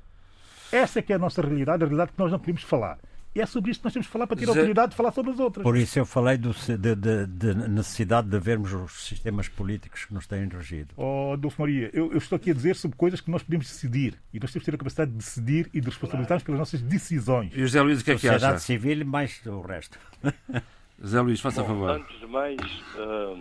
Essa 0.73 0.99
é 0.99 1.03
que 1.03 1.13
é 1.13 1.17
a 1.17 1.19
nossa 1.19 1.43
realidade, 1.43 1.83
a 1.83 1.87
realidade 1.87 2.13
que 2.13 2.19
nós 2.19 2.33
não 2.33 2.39
queremos 2.39 2.63
falar. 2.63 2.99
E 3.37 3.41
é 3.43 3.45
sobre 3.45 3.71
isso 3.71 3.81
que 3.81 3.85
nós 3.85 3.93
temos 3.93 4.07
que 4.07 4.13
falar 4.15 4.27
para 4.27 4.35
ter 4.39 4.49
a 4.49 4.51
oportunidade 4.51 4.91
de 4.93 4.97
falar 4.97 5.13
sobre 5.13 5.31
as 5.31 5.39
outras. 5.39 5.63
Por 5.63 5.77
isso 5.77 5.99
eu 5.99 6.07
falei 6.07 6.39
do, 6.39 6.53
de, 6.53 6.95
de, 6.97 7.27
de, 7.27 7.55
necessidade 7.69 8.31
de 8.31 8.39
vermos 8.39 8.73
os 8.73 8.93
sistemas 9.05 9.47
políticos 9.47 10.07
que 10.07 10.15
nos 10.15 10.27
têm 10.27 10.49
regido. 10.49 10.95
Oh, 10.97 11.33
Adolfo 11.35 11.61
Maria, 11.61 11.91
eu, 11.93 12.11
eu, 12.13 12.17
estou 12.17 12.37
aqui 12.37 12.51
a 12.51 12.55
dizer 12.55 12.77
sobre 12.77 12.97
coisas 12.97 13.21
que 13.21 13.31
nós 13.31 13.43
podemos 13.43 13.67
decidir. 13.67 14.19
E 14.33 14.41
nós 14.41 14.51
temos 14.51 14.65
que 14.65 14.71
ter 14.71 14.75
a 14.75 14.79
capacidade 14.79 15.11
de 15.11 15.19
decidir 15.19 15.69
e 15.75 15.83
de 15.83 15.87
responsabilizarmos 15.87 16.45
claro. 16.45 16.45
pelas 16.45 16.59
nossas 16.61 16.81
decisões. 16.81 17.53
E 17.55 17.61
o 17.61 17.67
José 17.67 17.83
Luís, 17.83 18.01
o 18.01 18.05
que 18.07 18.13
é 18.13 18.17
que 18.17 18.27
acha? 18.27 18.39
Sociedade 18.39 18.63
civil 18.63 19.05
mais 19.05 19.45
o 19.45 19.61
resto. 19.61 19.99
José 20.99 21.21
Luís, 21.21 21.39
faça 21.39 21.61
Bom, 21.61 21.69
favor. 21.69 21.91
Antes 21.91 22.19
de 22.19 22.27
mais, 22.27 22.57
uh, 22.97 23.39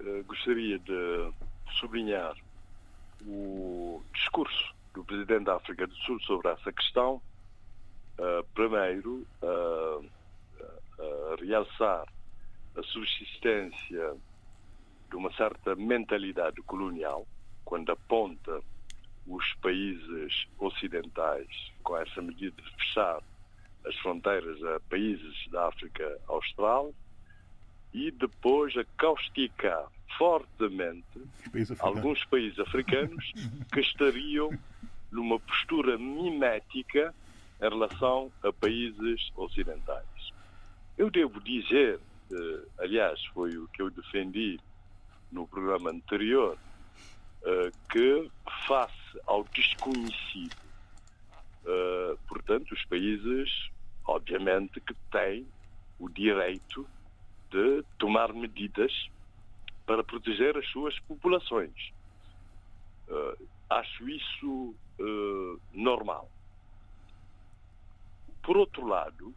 uh, 0.00 0.24
gostaria 0.26 0.78
de 0.78 1.30
sublinhar 1.78 2.34
o 3.26 4.02
discurso 4.14 4.75
do 4.96 5.04
presidente 5.04 5.44
da 5.44 5.56
África 5.56 5.86
do 5.86 5.94
Sul 5.94 6.18
sobre 6.20 6.48
essa 6.48 6.72
questão, 6.72 7.20
uh, 8.18 8.42
primeiro, 8.54 9.26
uh, 9.42 10.00
uh, 10.00 11.44
realçar 11.46 12.06
a 12.74 12.82
subsistência 12.82 14.16
de 15.10 15.16
uma 15.16 15.30
certa 15.34 15.76
mentalidade 15.76 16.62
colonial, 16.62 17.26
quando 17.62 17.92
aponta 17.92 18.62
os 19.26 19.54
países 19.60 20.46
ocidentais 20.58 21.46
com 21.82 21.98
essa 21.98 22.22
medida 22.22 22.60
de 22.62 22.70
fechar 22.76 23.22
as 23.84 23.94
fronteiras 23.96 24.62
a 24.64 24.80
países 24.88 25.46
da 25.50 25.68
África 25.68 26.18
Austral 26.26 26.94
e 27.92 28.10
depois 28.12 28.74
a 28.76 28.84
causticar 28.96 29.88
fortemente 30.16 31.20
alguns 31.80 32.24
países 32.24 32.58
africanos 32.58 33.32
que 33.72 33.80
estariam 33.80 34.50
numa 35.16 35.40
postura 35.40 35.96
mimética 35.96 37.14
em 37.60 37.68
relação 37.68 38.30
a 38.42 38.52
países 38.52 39.32
ocidentais. 39.34 40.32
Eu 40.98 41.10
devo 41.10 41.40
dizer, 41.40 41.98
eh, 42.30 42.62
aliás, 42.78 43.24
foi 43.32 43.56
o 43.56 43.66
que 43.68 43.80
eu 43.80 43.90
defendi 43.90 44.60
no 45.32 45.48
programa 45.48 45.90
anterior, 45.90 46.58
eh, 47.44 47.70
que 47.90 48.30
face 48.66 49.20
ao 49.26 49.42
desconhecido, 49.44 50.56
eh, 51.64 52.16
portanto, 52.28 52.72
os 52.72 52.84
países, 52.84 53.70
obviamente, 54.06 54.80
que 54.80 54.94
têm 55.10 55.46
o 55.98 56.10
direito 56.10 56.86
de 57.50 57.82
tomar 57.98 58.34
medidas 58.34 58.92
para 59.86 60.04
proteger 60.04 60.58
as 60.58 60.68
suas 60.68 60.98
populações. 61.00 61.94
Acho 63.70 64.08
isso 64.08 64.74
uh, 64.98 65.60
normal. 65.72 66.30
Por 68.42 68.56
outro 68.56 68.86
lado, 68.86 69.34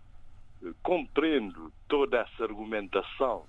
uh, 0.62 0.76
compreendo 0.82 1.72
toda 1.88 2.19
essa 2.19 2.43
argumentação 2.43 3.45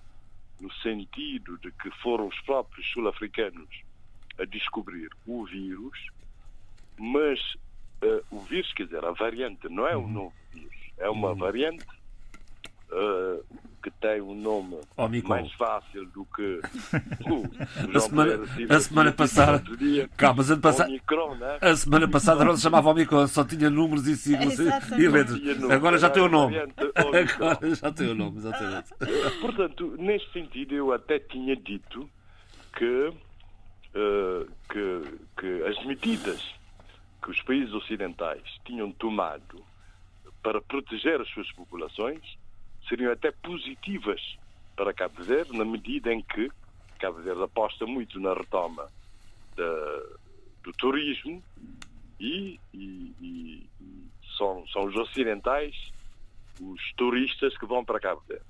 no 0.61 0.73
sentido 0.75 1.59
de 1.59 1.71
que 1.73 1.91
foram 2.03 2.29
os 2.29 2.41
próprios 2.43 2.87
sul-africanos 2.93 3.83
a 4.39 4.45
descobrir 4.45 5.11
o 5.27 5.45
vírus, 5.45 5.99
mas 6.99 7.41
uh, 8.03 8.25
o 8.31 8.41
vírus, 8.41 8.73
quer 8.73 8.85
dizer, 8.85 9.05
a 9.05 9.13
variante 9.13 9.69
não 9.69 9.87
é 9.87 9.97
um 9.97 10.03
uhum. 10.03 10.09
novo 10.09 10.35
vírus, 10.53 10.93
é 10.99 11.09
uma 11.09 11.31
uhum. 11.31 11.37
variante 11.37 12.00
uh, 12.93 13.45
que 13.83 13.91
tem 13.91 14.21
um 14.21 14.35
nome 14.35 14.79
Omicron. 14.97 15.29
mais 15.29 15.53
fácil 15.55 16.07
do 16.07 16.25
que 16.27 16.61
o, 17.27 17.97
a 17.97 18.01
semana, 18.01 18.41
a 18.69 18.81
semana 18.81 19.13
passada 19.13 19.63
calma, 20.17 20.43
a, 20.43 20.57
passa... 20.59 20.85
Omicron, 20.85 21.35
né? 21.37 21.59
a 21.61 21.77
semana 21.77 22.09
passada 22.09 22.45
não 22.45 22.57
se 22.57 22.63
chamava 22.63 22.91
Omicron 22.91 23.27
só 23.27 23.45
tinha 23.45 23.71
números 23.71 24.07
e 24.07 24.17
siglas 24.17 24.59
e 24.59 25.09
letras. 25.09 25.41
Agora 25.71 25.99
já 25.99 26.11
tem 26.11 26.23
o 26.23 26.29
nome. 26.29 26.57
agora 26.95 27.75
já 27.75 27.93
tem 27.93 28.09
o 28.09 28.15
nome 28.15 28.39
exatamente. 28.39 28.91
Portanto 29.41 29.97
neste 29.99 30.31
sentido 30.33 30.75
eu 30.75 30.93
até 30.93 31.19
tinha 31.19 31.57
dito 31.57 32.09
que 32.77 33.13
uh, 33.95 34.51
que, 34.71 35.19
que 35.39 35.65
as 35.65 35.85
medidas 35.87 36.55
que 37.23 37.31
os 37.31 37.43
países 37.43 37.73
ocidentais 37.73 38.43
tinham 38.65 38.91
tomado 38.93 39.63
para 40.43 40.61
proteger 40.61 41.21
as 41.21 41.29
suas 41.29 41.51
populações 41.53 42.40
seriam 42.91 43.13
até 43.13 43.31
positivas 43.31 44.21
para 44.77 44.93
Cabo 44.93 45.23
Verde, 45.23 45.57
na 45.57 45.65
medida 45.65 46.13
em 46.13 46.21
que 46.21 46.51
Cabo 46.99 47.23
Verde 47.23 47.43
aposta 47.43 47.87
muito 47.87 48.21
na 48.21 48.35
retoma 48.35 48.91
do 50.63 50.73
turismo 50.73 51.43
e, 52.19 52.59
e, 52.75 53.15
e, 53.21 53.67
são, 54.37 54.67
são 54.69 54.85
os 54.85 54.97
ocidentais 54.97 55.75
os 56.61 56.93
turistas 56.95 57.57
que 57.57 57.65
vão 57.65 57.85
para 57.85 58.01
Cabo 58.01 58.23
Verde. 58.29 58.45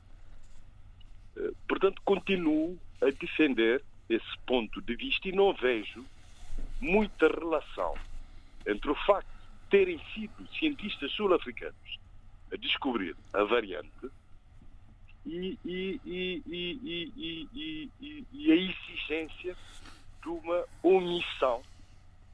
Eh, 1.37 1.53
portanto, 1.69 2.03
continuo 2.05 2.79
a 3.01 3.07
defender 3.07 3.85
esse 4.09 4.39
ponto 4.47 4.83
de 4.83 4.97
vista 4.97 5.29
e 5.29 5.33
não 5.33 5.55
vejo 5.55 6.05
muita 6.81 7.29
relação 7.29 7.95
entre 8.67 8.91
o 8.91 8.95
facto 9.07 9.29
de 9.29 9.69
terem 9.71 10.01
sido 10.13 10.49
cientistas 10.59 11.13
sul-africanos 11.13 12.01
a 12.53 12.57
descobrir 12.57 13.15
a 13.33 13.45
variante 13.45 14.11
e, 15.27 15.59
e, 15.65 16.01
e, 16.05 17.91
e, 18.33 18.53
a 18.53 18.55
exigência 18.55 19.57
de 20.23 20.29
uma 20.29 20.65
omissão 20.83 21.63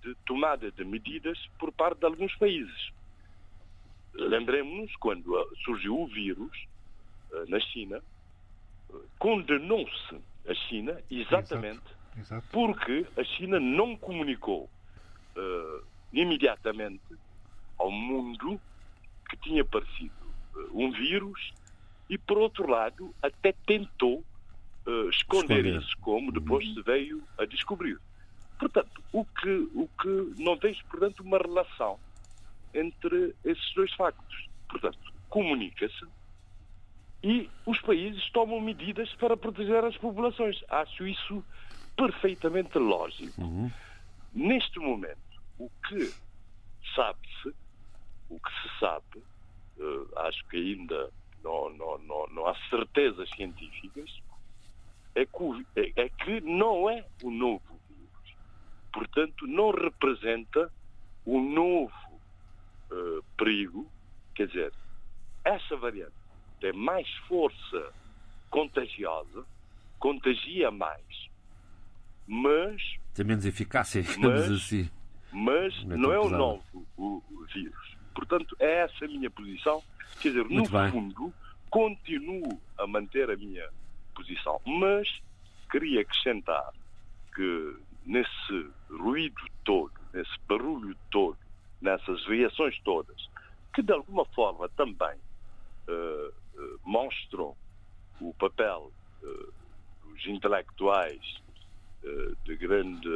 de 0.03 0.15
tomada 0.27 0.71
de 0.71 0.85
medidas 0.85 1.39
por 1.59 1.73
parte 1.73 1.99
de 1.99 2.07
alguns 2.07 2.35
países. 2.37 2.93
Lembremos-nos 4.15 4.95
quando 4.97 5.57
surgiu 5.65 6.01
o 6.01 6.07
vírus 6.07 6.67
eh, 7.33 7.45
na 7.49 7.61
China, 7.61 8.03
condenou-se 9.19 10.17
a 10.49 10.55
China 10.55 11.01
exatamente 11.11 11.83
Exato. 12.17 12.35
Exato. 12.35 12.47
porque 12.51 13.07
a 13.17 13.25
China 13.25 13.61
não 13.61 13.97
comunicou 13.97 14.71
uh, 15.37 15.85
imediatamente 16.13 17.03
ao 17.77 17.91
mundo 17.91 18.61
que 19.29 19.37
tinha 19.39 19.63
aparecido 19.63 20.15
um 20.73 20.91
vírus 20.93 21.53
e, 22.09 22.17
por 22.17 22.39
outro 22.39 22.69
lado, 22.69 23.15
até 23.23 23.53
tentou 23.67 24.25
uh, 24.87 25.11
esconder-se, 25.11 25.97
como 25.97 26.33
depois 26.33 26.67
se 26.73 26.83
veio 26.83 27.23
a 27.39 27.45
descobrir. 27.45 27.99
Portanto, 28.59 29.03
o 29.13 29.25
que, 29.25 29.69
o 29.75 29.89
que 30.01 30.43
não 30.43 30.57
vejo, 30.57 30.85
portanto, 30.87 31.21
uma 31.21 31.39
relação 31.39 31.99
entre 32.73 33.35
esses 33.45 33.75
dois 33.75 33.93
factos. 33.95 34.49
Portanto, 34.69 34.99
comunica-se 35.29 36.07
e 37.23 37.51
os 37.65 37.81
países 37.81 38.31
tomam 38.31 38.61
medidas 38.61 39.13
para 39.15 39.37
proteger 39.37 39.85
as 39.85 39.97
populações. 39.97 40.63
Acho 40.69 41.07
isso 41.07 41.45
perfeitamente 41.97 42.79
lógico. 42.79 43.41
Uhum. 43.41 43.71
Neste 44.33 44.79
momento, 44.79 45.19
o 45.59 45.71
que 45.89 46.13
sabe-se, 46.95 47.55
o 48.29 48.39
que 48.39 48.51
se 48.63 48.79
sabe, 48.79 49.19
uh, 49.79 50.19
acho 50.21 50.47
que 50.49 50.57
ainda 50.57 51.11
não, 51.47 51.71
não, 51.71 51.99
não, 51.99 52.27
não, 52.29 52.47
há 52.47 52.57
certezas 52.69 53.29
científicas, 53.31 54.11
é 55.15 55.25
que, 55.25 55.67
é, 55.77 56.03
é 56.03 56.09
que 56.09 56.41
não 56.41 56.91
é 56.91 57.05
o 57.23 57.31
novo 57.31 57.81
vírus. 57.89 58.37
Portanto, 58.93 59.47
não 59.47 59.71
representa 59.71 60.73
o 61.25 61.41
novo 61.41 61.93
uh, 62.91 63.23
perigo. 63.39 63.91
Quer 64.35 64.49
dizer, 64.49 64.73
essa 65.45 65.77
variante 65.77 66.15
tem 66.61 66.73
mais 66.73 67.09
força 67.29 67.95
contagiosa, 68.51 69.45
contagia 69.99 70.71
mais, 70.71 71.31
mas. 72.27 72.83
Tem 73.15 73.25
menos 73.25 73.47
eficácia, 73.47 74.03
digamos 74.03 74.49
mas, 74.49 74.51
assim. 74.51 74.91
Mas 75.33 75.85
não, 75.85 75.95
é, 75.95 75.99
não 75.99 76.13
é 76.13 76.21
o 76.21 76.29
novo 76.29 76.87
o, 76.97 77.23
o, 77.31 77.47
vírus. 77.53 77.96
Portanto, 78.17 78.57
é 78.59 78.81
essa 78.81 79.05
a 79.05 79.09
minha 79.09 79.31
posição. 79.31 79.83
Quer 80.21 80.31
dizer, 80.31 80.49
Muito 80.49 80.73
no 80.73 80.79
bem. 80.79 80.91
fundo, 80.91 81.35
continuo 81.69 82.59
a 82.79 82.87
manter 82.87 83.31
a 83.31 83.37
minha 83.37 83.69
posição, 84.15 84.59
mas 84.65 85.07
queria 85.71 86.01
acrescentar 86.01 86.73
que 87.35 87.77
nesse 88.07 88.71
ruído 88.89 89.43
todo, 89.63 89.93
nesse 90.15 90.33
barulho 90.49 90.97
todo, 91.11 91.37
nessas 91.83 92.25
reações 92.25 92.81
todas, 92.83 93.29
que 93.75 93.83
de 93.83 93.93
alguma 93.93 94.25
forma 94.25 94.67
também 94.71 95.19
uh, 95.87 96.29
uh, 96.59 96.81
mostram 96.83 97.55
o 98.19 98.33
papel 98.35 98.91
uh, 99.23 99.53
dos 100.09 100.27
intelectuais 100.27 101.45
de 102.45 102.55
grande 102.55 103.09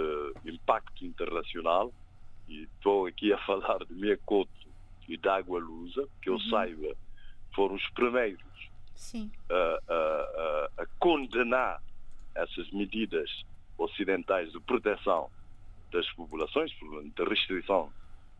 impacto 0.44 1.06
internacional, 1.06 1.92
e 2.48 2.64
estou 2.64 3.06
aqui 3.06 3.32
a 3.32 3.38
falar 3.46 3.78
de 3.84 3.94
Miyakoto 3.94 4.50
e 5.10 5.16
de 5.16 5.28
Água 5.28 5.58
Lusa, 5.58 6.08
que 6.22 6.30
eu 6.30 6.34
uhum. 6.34 6.50
saiba, 6.50 6.96
foram 7.52 7.74
os 7.74 7.88
primeiros 7.90 8.40
a, 9.50 9.92
a, 9.92 10.82
a, 10.82 10.86
condenar 10.98 11.82
essas 12.34 12.70
medidas 12.70 13.28
ocidentais 13.76 14.52
de 14.52 14.60
proteção 14.60 15.28
das 15.90 16.08
populações, 16.12 16.70
de 16.70 17.24
restrição 17.24 17.92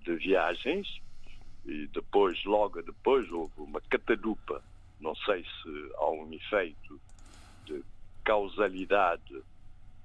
de 0.05 0.15
viagens, 0.17 1.01
e 1.67 1.89
depois, 1.89 2.43
logo 2.45 2.81
depois, 2.83 3.31
houve 3.33 3.53
uma 3.57 3.81
catadupa. 3.81 4.63
Não 5.01 5.15
sei 5.17 5.43
se 5.43 5.93
há 5.97 6.11
um 6.11 6.33
efeito 6.33 7.01
de 7.65 7.83
causalidade 8.23 9.43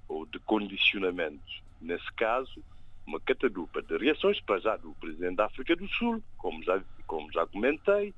ou 0.08 0.25
de 0.25 0.39
condicionamento 0.39 1.63
nesse 1.80 2.12
caso, 2.13 2.63
uma 3.06 3.20
catadupa 3.20 3.82
de 3.82 3.98
reações, 3.98 4.39
para 4.41 4.60
já 4.60 4.78
do 4.78 4.94
Presidente 4.96 5.36
da 5.36 5.46
África 5.46 5.76
do 5.76 5.88
Sul, 5.89 6.24
como 6.38 6.63
já, 6.63 6.82
como 7.06 7.32
já 7.32 7.46
comentei, 7.46 8.13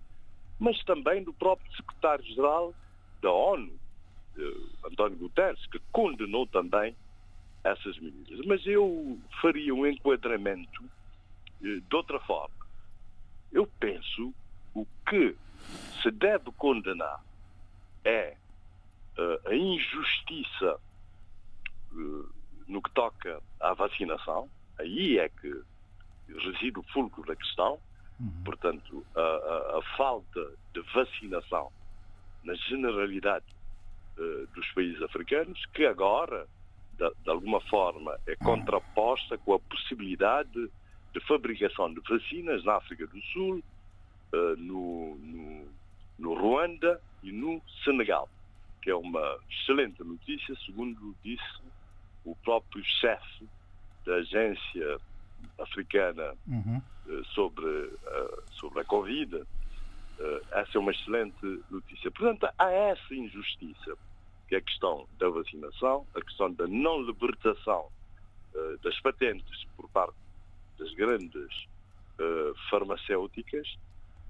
mas 0.60 0.82
também 0.84 1.24
do 1.24 1.34
próprio 1.34 1.72
Secretário-Geral 1.76 2.74
da 3.22 3.32
ONU, 3.32 3.72
António 4.86 5.18
Guterres, 5.18 5.66
que 5.68 5.80
condenou 5.92 6.48
também 6.48 6.96
essas 7.64 7.98
medidas. 8.00 8.46
Mas 8.46 8.66
eu 8.66 9.20
faria 9.42 9.74
um 9.74 9.86
enquadramento 9.86 10.84
eh, 11.64 11.82
de 11.88 11.96
outra 11.96 12.20
forma. 12.22 12.56
Eu 13.52 13.68
penso 13.80 14.34
o 14.74 14.86
que 15.08 15.36
se 16.02 16.12
deve 16.12 16.52
condenar 16.52 17.24
é 18.06 18.38
uh, 19.18 19.50
a 19.50 19.56
injustiça 19.56 20.80
no 22.68 22.82
que 22.82 22.92
toca 22.92 23.42
à 23.60 23.74
vacinação. 23.74 24.50
Aí 24.80 25.18
é 25.18 25.30
que 25.30 25.64
reside 26.28 26.80
o 26.80 26.84
fulcro 26.84 27.24
da 27.26 27.36
questão. 27.36 27.80
Uhum. 28.20 28.44
Portanto, 28.44 29.06
a, 29.16 29.22
a, 29.22 29.78
a, 29.78 29.82
falta 29.96 30.52
de 30.74 30.82
vacinação 30.94 31.72
na 32.44 32.56
generalidade 32.56 33.46
uh, 34.18 34.48
dos 34.56 34.68
países 34.72 35.02
africanos, 35.04 35.64
que 35.74 35.86
agora, 35.86 36.48
de, 36.94 37.10
de 37.24 37.30
alguma 37.30 37.62
forma, 37.62 38.18
é 38.26 38.36
contraposta 38.36 39.38
com 39.38 39.54
a 39.54 39.60
possibilidade 39.60 40.70
de 41.14 41.20
fabricação 41.28 41.94
de 41.94 42.02
vacinas 42.02 42.64
na 42.64 42.76
África 42.76 43.06
do 43.06 43.22
Sul, 43.34 43.64
uh, 44.34 44.56
no, 44.58 45.16
no, 45.18 45.68
no, 46.18 46.34
Ruanda 46.34 47.00
e 47.22 47.32
no 47.32 47.62
Senegal, 47.84 48.28
que 48.82 48.90
é 48.90 48.96
uma 48.96 49.38
excelente 49.50 50.04
notícia, 50.04 50.56
segundo 50.66 51.16
disse 51.24 51.62
o 52.26 52.36
próprio 52.38 52.84
chefe 52.84 53.48
da 54.08 54.16
agência 54.16 54.98
africana 55.60 56.34
uhum. 56.48 56.82
uh, 57.08 57.26
sobre, 57.26 57.92
sobre 58.52 58.80
a 58.80 58.86
Covid. 58.86 59.44
essa 60.52 60.78
é 60.78 60.80
uma 60.80 60.92
excelente 60.92 61.62
notícia. 61.70 62.10
Portanto, 62.10 62.50
há 62.58 62.72
essa 62.72 63.14
injustiça, 63.14 63.98
que 64.48 64.56
é 64.56 64.58
a 64.58 64.62
questão 64.62 65.08
da 65.20 65.30
vacinação, 65.30 66.08
a 66.16 66.22
questão 66.22 66.52
da 66.54 66.66
não 66.68 67.02
libertação 67.02 67.88
das 68.82 69.00
patentes 69.02 69.66
por 69.76 69.88
parte 69.90 70.16
das 70.80 70.92
grandes 70.94 71.68
farmacêuticas, 72.72 73.78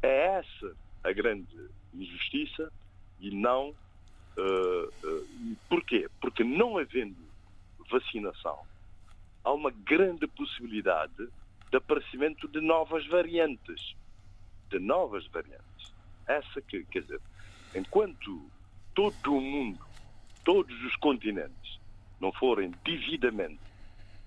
é 0.02 0.40
essa 0.40 0.76
a 1.04 1.14
grande 1.14 1.70
injustiça 1.94 2.72
e 3.22 3.32
não. 3.32 3.74
Porquê? 5.70 6.10
Porque 6.20 6.44
não 6.44 6.78
havendo 6.78 7.16
vacinação, 7.90 8.60
há 9.48 9.54
uma 9.54 9.72
grande 9.72 10.28
possibilidade 10.28 11.30
de 11.72 11.78
aparecimento 11.78 12.50
de 12.50 12.60
novas 12.60 13.08
variantes. 13.08 13.96
De 14.70 14.78
novas 14.78 15.26
variantes. 15.28 15.94
Essa 16.28 16.62
que, 16.62 16.84
quer 16.86 17.04
dizer, 17.04 17.22
enquanto 17.74 18.52
todo 18.94 19.34
o 19.34 19.40
mundo, 19.40 19.80
todos 20.44 20.76
os 20.84 20.96
continentes, 20.98 21.80
não 22.20 22.34
forem 22.34 22.72
devidamente 22.84 23.62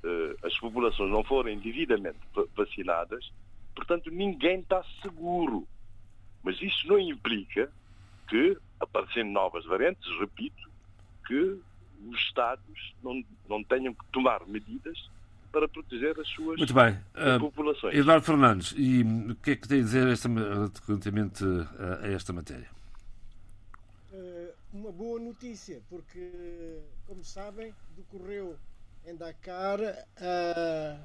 uh, 0.03 0.47
as 0.47 0.57
populações 0.59 1.11
não 1.11 1.23
forem 1.23 1.59
devidamente 1.59 2.19
vacinadas, 2.57 3.31
portanto, 3.75 4.11
ninguém 4.11 4.61
está 4.61 4.83
seguro. 5.03 5.69
Mas 6.43 6.61
isso 6.63 6.89
não 6.89 6.99
implica 6.99 7.71
que, 8.27 8.57
aparecendo 8.81 9.31
novas 9.31 9.67
variantes, 9.67 10.09
repito, 10.19 10.71
que 11.27 11.61
os 12.09 12.19
Estados 12.21 12.95
não, 13.03 13.23
não 13.49 13.63
tenham 13.65 13.95
que 13.95 14.05
tomar 14.13 14.47
medidas 14.47 15.11
para 15.53 15.69
proteger 15.69 16.19
as 16.21 16.29
suas 16.29 16.59
Muito 16.59 16.73
bem. 16.73 16.97
Uh, 17.15 17.41
populações. 17.41 17.95
Eduardo 17.97 18.25
Fernandes, 18.25 18.73
e 18.77 19.03
o 19.03 19.35
que 19.37 19.51
é 19.53 19.57
que 19.57 19.67
tem 19.67 19.81
a 19.81 19.83
dizer 19.83 20.07
esta, 20.07 20.29
relativamente 20.87 21.45
a 22.03 22.07
esta 22.07 22.33
matéria? 22.33 22.69
uma 24.73 24.93
boa 24.93 25.19
notícia, 25.19 25.81
porque, 25.89 26.79
como 27.07 27.25
sabem, 27.25 27.75
decorreu 27.97 28.57
em 29.05 29.17
Dakar 29.17 29.81
a, 29.81 30.97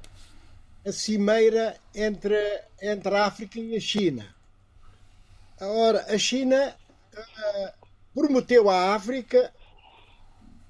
a 0.88 0.92
cimeira 0.92 1.76
entre, 1.94 2.64
entre 2.82 3.16
a 3.16 3.26
África 3.26 3.60
e 3.60 3.76
a 3.76 3.80
China. 3.80 4.36
Ora, 5.60 6.06
a 6.14 6.18
China 6.18 6.76
uh, 7.14 7.88
prometeu 8.14 8.70
à 8.70 8.94
África 8.94 9.52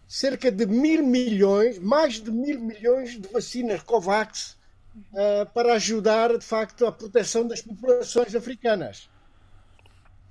cerca 0.08 0.52
de 0.52 0.66
mil 0.66 1.04
milhões, 1.06 1.80
mais 1.80 2.22
de 2.22 2.32
mil 2.32 2.60
milhões 2.60 3.20
de 3.20 3.28
vacinas 3.28 3.82
COVAX 3.84 4.58
uh, 5.14 5.46
para 5.54 5.74
ajudar, 5.74 6.38
de 6.38 6.46
facto, 6.46 6.86
a 6.86 6.92
proteção 6.92 7.48
das 7.48 7.62
populações 7.62 8.36
africanas. 8.36 9.10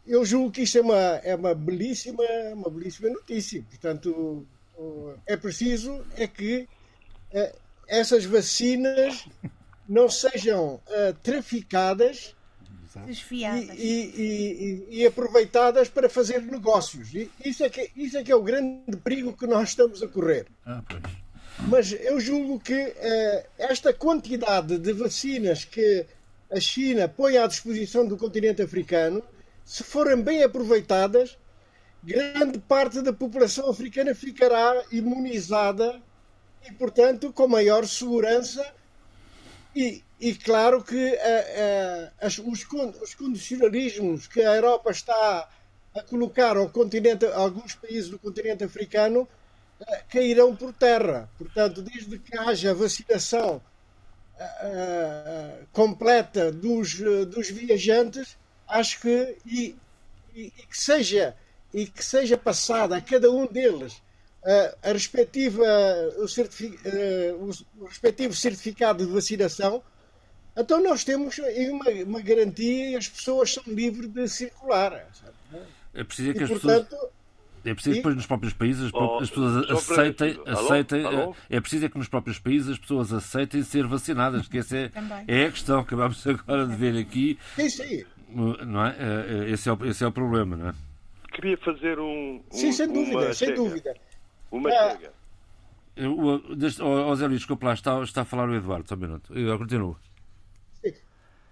Eu 0.06 0.24
julgo 0.24 0.50
que 0.50 0.62
isto 0.62 0.78
é 0.78 0.80
uma, 0.80 1.00
é 1.24 1.34
uma, 1.34 1.54
belíssima, 1.54 2.22
uma 2.52 2.70
belíssima 2.70 3.08
notícia. 3.08 3.62
Portanto, 3.62 4.46
é 5.26 5.36
preciso 5.36 6.04
é 6.16 6.26
que 6.26 6.68
uh, 7.32 7.58
essas 7.88 8.24
vacinas 8.24 9.26
não 9.88 10.08
sejam 10.08 10.74
uh, 10.74 11.14
traficadas 11.22 12.34
Desfiadas. 13.00 13.76
E, 13.78 13.82
e, 13.82 14.86
e, 14.90 15.00
e, 15.00 15.06
aproveitadas 15.06 15.88
para 15.88 16.08
fazer 16.08 16.42
negócios. 16.42 17.14
E 17.14 17.30
isso 17.44 17.64
é, 17.64 17.68
que, 17.68 17.90
isso 17.96 18.16
é 18.16 18.22
que 18.22 18.32
é 18.32 18.36
o 18.36 18.42
grande 18.42 18.96
perigo 19.02 19.36
que 19.36 19.46
nós 19.46 19.70
estamos 19.70 20.02
a 20.02 20.08
correr. 20.08 20.46
Ah, 20.64 20.82
Mas 21.68 21.92
eu 21.92 22.20
julgo 22.20 22.60
que 22.60 22.74
uh, 22.74 23.44
esta 23.58 23.92
quantidade 23.92 24.78
de 24.78 24.92
vacinas 24.92 25.64
que 25.64 26.06
a 26.50 26.60
China 26.60 27.08
põe 27.08 27.36
à 27.36 27.46
disposição 27.46 28.06
do 28.06 28.16
continente 28.16 28.62
africano, 28.62 29.22
se 29.64 29.82
forem 29.82 30.20
bem 30.22 30.42
aproveitadas, 30.42 31.36
grande 32.02 32.58
parte 32.58 33.00
da 33.00 33.12
população 33.12 33.68
africana 33.70 34.14
ficará 34.14 34.84
imunizada 34.92 36.00
e, 36.68 36.72
portanto, 36.72 37.32
com 37.32 37.48
maior 37.48 37.86
segurança 37.86 38.64
e, 39.74 40.04
e 40.20 40.34
claro 40.34 40.82
que 40.82 40.94
uh, 40.94 41.16
uh, 41.16 42.10
as, 42.20 42.38
os, 42.38 42.64
os, 43.02 43.14
condicionalismos 43.14 44.26
que 44.26 44.40
a 44.40 44.54
Europa 44.54 44.90
está 44.90 45.48
a 45.94 46.02
colocar 46.02 46.56
ao 46.56 46.68
continente, 46.70 47.26
a 47.26 47.36
alguns 47.36 47.74
países 47.74 48.08
do 48.08 48.18
continente 48.18 48.64
africano 48.64 49.28
uh, 49.80 49.86
cairão 50.08 50.54
por 50.54 50.72
terra. 50.72 51.28
Portanto, 51.36 51.82
desde 51.82 52.18
que 52.18 52.36
haja 52.38 52.74
vacinação 52.74 53.60
completa 55.72 56.50
dos, 56.50 56.94
dos 57.28 57.50
viajantes, 57.50 58.36
acho 58.66 59.00
que 59.00 59.36
e, 59.46 59.76
e, 60.34 60.46
e, 60.46 60.66
que 60.66 60.76
seja 60.76 61.36
e 61.72 61.86
que 61.86 62.04
seja 62.04 62.36
passada 62.36 62.96
a 62.96 63.00
cada 63.00 63.30
um 63.30 63.46
deles 63.46 64.02
a 64.82 64.92
respectiva 64.92 65.64
o, 66.18 66.28
certific, 66.28 66.78
o 67.78 67.84
respectivo 67.86 68.34
certificado 68.34 69.06
de 69.06 69.10
vacinação 69.10 69.82
então 70.56 70.82
nós 70.82 71.02
temos 71.02 71.36
uma, 71.38 71.90
uma 72.06 72.20
garantia 72.20 72.90
e 72.90 72.96
as 72.96 73.08
pessoas 73.08 73.54
são 73.54 73.64
livres 73.66 74.08
de 74.08 74.28
circular. 74.28 75.04
Sabe? 75.12 75.64
É 75.92 76.04
preciso 76.04 76.32
que 76.32 76.40
e, 76.40 76.44
as 76.44 76.50
portanto, 76.50 76.90
pessoas. 76.90 77.10
É 77.64 77.74
preciso 77.74 77.94
que 77.94 78.00
depois 78.00 78.16
nos 78.16 78.26
próprios 78.26 78.52
países 78.52 78.90
oh, 78.92 79.18
as 79.18 79.30
pessoas 79.30 79.70
aceitem, 79.70 80.38
aceitem 80.46 81.04
alô? 81.06 81.18
Alô? 81.18 81.36
é 81.48 81.60
preciso 81.60 81.86
é 81.86 81.88
que 81.88 81.96
nos 81.96 82.08
próprios 82.08 82.38
países 82.38 82.68
as 82.68 82.78
pessoas 82.78 83.12
aceitem 83.12 83.62
ser 83.62 83.86
vacinadas, 83.86 84.46
que 84.46 84.58
essa 84.58 84.76
é, 84.76 84.90
é 85.26 85.46
a 85.46 85.50
questão 85.50 85.82
que 85.82 85.94
acabamos 85.94 86.24
agora 86.26 86.66
de 86.66 86.76
ver 86.76 86.96
aqui. 86.98 87.38
Isso 87.58 87.82
aí. 87.82 88.06
Não 88.28 88.84
é? 88.84 88.96
é? 88.98 89.44
é 89.46 89.50
esse, 89.50 89.68
é 89.68 89.72
o, 89.72 89.86
esse 89.86 90.04
é 90.04 90.06
o 90.06 90.12
problema, 90.12 90.56
não 90.56 90.68
é? 90.68 90.74
Queria 91.32 91.56
fazer 91.58 91.98
um. 91.98 92.36
um 92.36 92.44
Sim, 92.50 92.70
sem 92.70 92.92
dúvida, 92.92 93.34
sem 93.34 93.54
dúvida. 93.54 93.94
Uma 94.54 94.70
ah, 94.70 94.90
chega. 94.92 95.12
O, 96.08 97.10
o 97.10 97.16
Zé 97.16 97.26
Luís, 97.26 97.40
desculpa 97.40 97.66
lá, 97.66 97.74
está, 97.74 98.00
está 98.02 98.22
a 98.22 98.24
falar 98.24 98.48
o 98.48 98.54
Eduardo, 98.54 98.88
só 98.88 98.94
um 98.94 98.98
minuto. 98.98 99.36
Eu 99.36 99.58
continuo. 99.58 99.96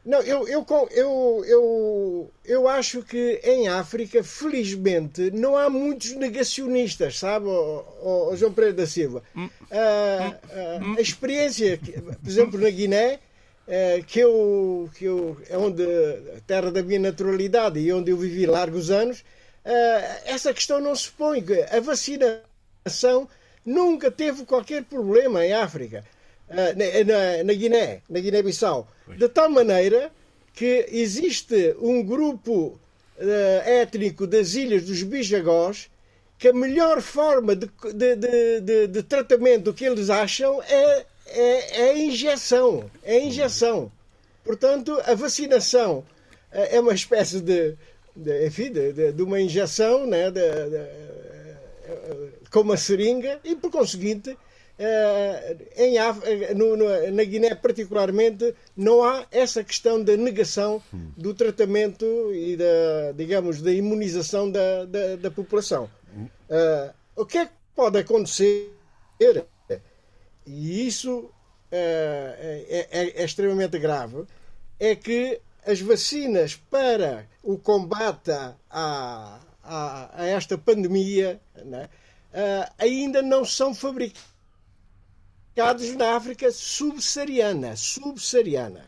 Não, 0.05 0.21
eu, 0.23 0.49
eu, 0.49 0.67
eu, 0.91 1.45
eu, 1.47 2.33
eu 2.45 2.69
acho 2.69 3.03
que 3.03 3.41
em 3.45 3.69
África, 3.69 4.23
felizmente, 4.23 5.31
não 5.33 5.57
há 5.57 5.71
muitos 5.71 6.12
negacionistas, 6.12 7.19
sabe, 7.19 7.47
o, 7.47 8.31
o 8.31 8.37
João 8.37 8.53
Pereira 8.53 8.77
da 8.77 8.87
Silva. 8.87 9.23
Uh, 9.37 9.43
uh, 9.43 10.99
a 10.99 11.01
experiência, 11.01 11.79
por 11.79 12.29
exemplo, 12.29 12.61
na 12.61 12.71
Guiné, 12.71 13.21
uh, 13.69 14.05
que, 14.05 14.21
eu, 14.21 14.91
que 14.97 15.05
eu, 15.05 15.37
é 15.49 15.57
onde 15.57 15.85
a 16.37 16.41
terra 16.47 16.73
da 16.73 16.83
minha 16.83 16.99
naturalidade 16.99 17.79
e 17.79 17.93
onde 17.93 18.11
eu 18.11 18.17
vivi 18.17 18.45
largos 18.47 18.91
anos, 18.91 19.25
essa 20.25 20.53
questão 20.53 20.81
não 20.81 20.97
se 20.97 21.11
põe. 21.11 21.45
A 21.71 21.79
vacinação 22.85 23.29
nunca 23.64 24.11
teve 24.11 24.45
qualquer 24.45 24.85
problema 24.85 25.45
em 25.45 25.53
África. 25.53 26.05
Eh, 26.49 27.05
na, 27.05 27.45
na, 27.45 27.53
Guiné, 27.55 28.03
na 28.09 28.21
Guiné-Bissau, 28.21 28.87
de 29.16 29.29
tal 29.29 29.49
maneira 29.49 30.11
que 30.53 30.87
existe 30.90 31.75
um 31.81 32.03
grupo 32.05 32.79
uh, 33.16 33.62
étnico 33.64 34.27
das 34.27 34.55
ilhas 34.55 34.85
dos 34.85 35.03
Bijagós 35.03 35.88
que 36.38 36.49
a 36.49 36.53
melhor 36.53 37.01
forma 37.01 37.57
de, 37.57 37.71
de, 37.95 38.61
de, 38.61 38.87
de 38.87 39.03
tratamento 39.03 39.73
que 39.73 39.87
eles 39.87 40.11
acham 40.11 40.62
é, 40.64 41.07
é, 41.27 41.81
é, 41.81 41.90
a 41.92 41.99
injeção. 41.99 42.90
É 43.03 43.16
a 43.16 43.21
injeção. 43.21 43.90
Portanto, 44.45 45.01
a 45.07 45.14
vacinação 45.14 46.01
uh, 46.01 46.05
é 46.53 46.79
uma 46.81 46.92
espécie 46.92 47.40
de, 47.40 47.75
de 48.14 48.47
enfim, 48.47 48.71
de, 48.71 49.12
de, 49.12 49.23
uma 49.23 49.40
injeção 49.40 50.07
né, 50.07 50.31
de, 50.31 50.40
com 52.53 52.61
uma 52.61 52.77
seringa 52.77 53.41
e, 53.43 53.57
por 53.57 53.71
conseguinte, 53.71 54.37
eh, 54.79 55.57
em, 55.77 55.97
eh, 55.97 57.11
na 57.11 57.25
Guiné, 57.25 57.55
particularmente, 57.55 58.55
não 58.77 59.03
há 59.03 59.27
essa 59.31 59.65
questão 59.65 60.03
da 60.03 60.17
negação 60.17 60.83
do 61.17 61.35
tratamento 61.35 62.05
e 62.35 62.57
da, 62.57 63.12
digamos, 63.17 63.62
da 63.62 63.73
imunização 63.73 64.51
da, 64.51 64.85
da, 64.85 65.17
da 65.17 65.31
população. 65.31 65.91
Uh, 66.15 66.93
o 67.17 67.25
que 67.25 67.38
é 67.38 67.47
que 67.47 67.53
pode 67.75 67.99
acontecer? 67.99 68.71
E 70.47 70.87
isso 70.87 71.31
é, 71.71 72.88
é, 72.91 73.01
é, 73.01 73.25
extremamente 73.25 73.79
grave. 73.79 74.25
É 74.79 74.95
que 74.97 75.41
as 75.65 75.81
vacinas 75.81 76.57
para 76.57 77.27
o 77.43 77.57
combate 77.57 78.31
a, 78.33 78.55
a, 79.62 80.11
a 80.12 80.27
esta 80.27 80.59
pandemia 80.59 81.41
né, 81.65 81.88
uh, 82.33 82.73
ainda 82.79 83.23
não 83.23 83.45
são 83.45 83.75
fabricadas 83.75 84.33
mercados 85.55 85.95
na 85.97 86.16
África 86.16 86.51
subsaariana. 86.51 87.77
Subsaariana. 87.77 88.85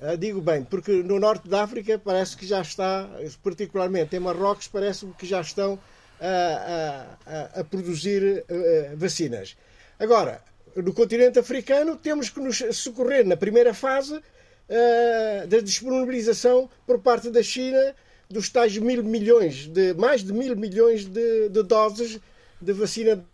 Uh, 0.00 0.16
digo 0.16 0.40
bem, 0.40 0.64
porque 0.64 1.02
no 1.02 1.20
norte 1.20 1.46
da 1.46 1.62
África 1.62 1.98
parece 1.98 2.36
que 2.36 2.46
já 2.46 2.62
está, 2.62 3.06
particularmente 3.42 4.16
em 4.16 4.20
Marrocos, 4.20 4.66
parece 4.66 5.06
que 5.18 5.26
já 5.26 5.42
estão 5.42 5.78
a, 6.18 7.16
a, 7.26 7.60
a 7.60 7.64
produzir 7.64 8.42
uh, 8.48 8.96
vacinas. 8.96 9.56
Agora, 9.98 10.42
no 10.74 10.94
continente 10.94 11.38
africano, 11.38 11.96
temos 11.96 12.30
que 12.30 12.40
nos 12.40 12.62
socorrer 12.72 13.26
na 13.26 13.36
primeira 13.36 13.74
fase 13.74 14.14
uh, 14.14 15.46
da 15.46 15.60
disponibilização 15.60 16.70
por 16.86 16.98
parte 17.00 17.28
da 17.28 17.42
China 17.42 17.94
dos 18.30 18.48
tais 18.48 18.78
mil 18.78 19.04
milhões, 19.04 19.66
de 19.66 19.92
mais 19.94 20.22
de 20.22 20.32
mil 20.32 20.56
milhões 20.56 21.04
de, 21.04 21.50
de 21.50 21.62
doses 21.62 22.18
de 22.60 22.72
vacina 22.72 23.24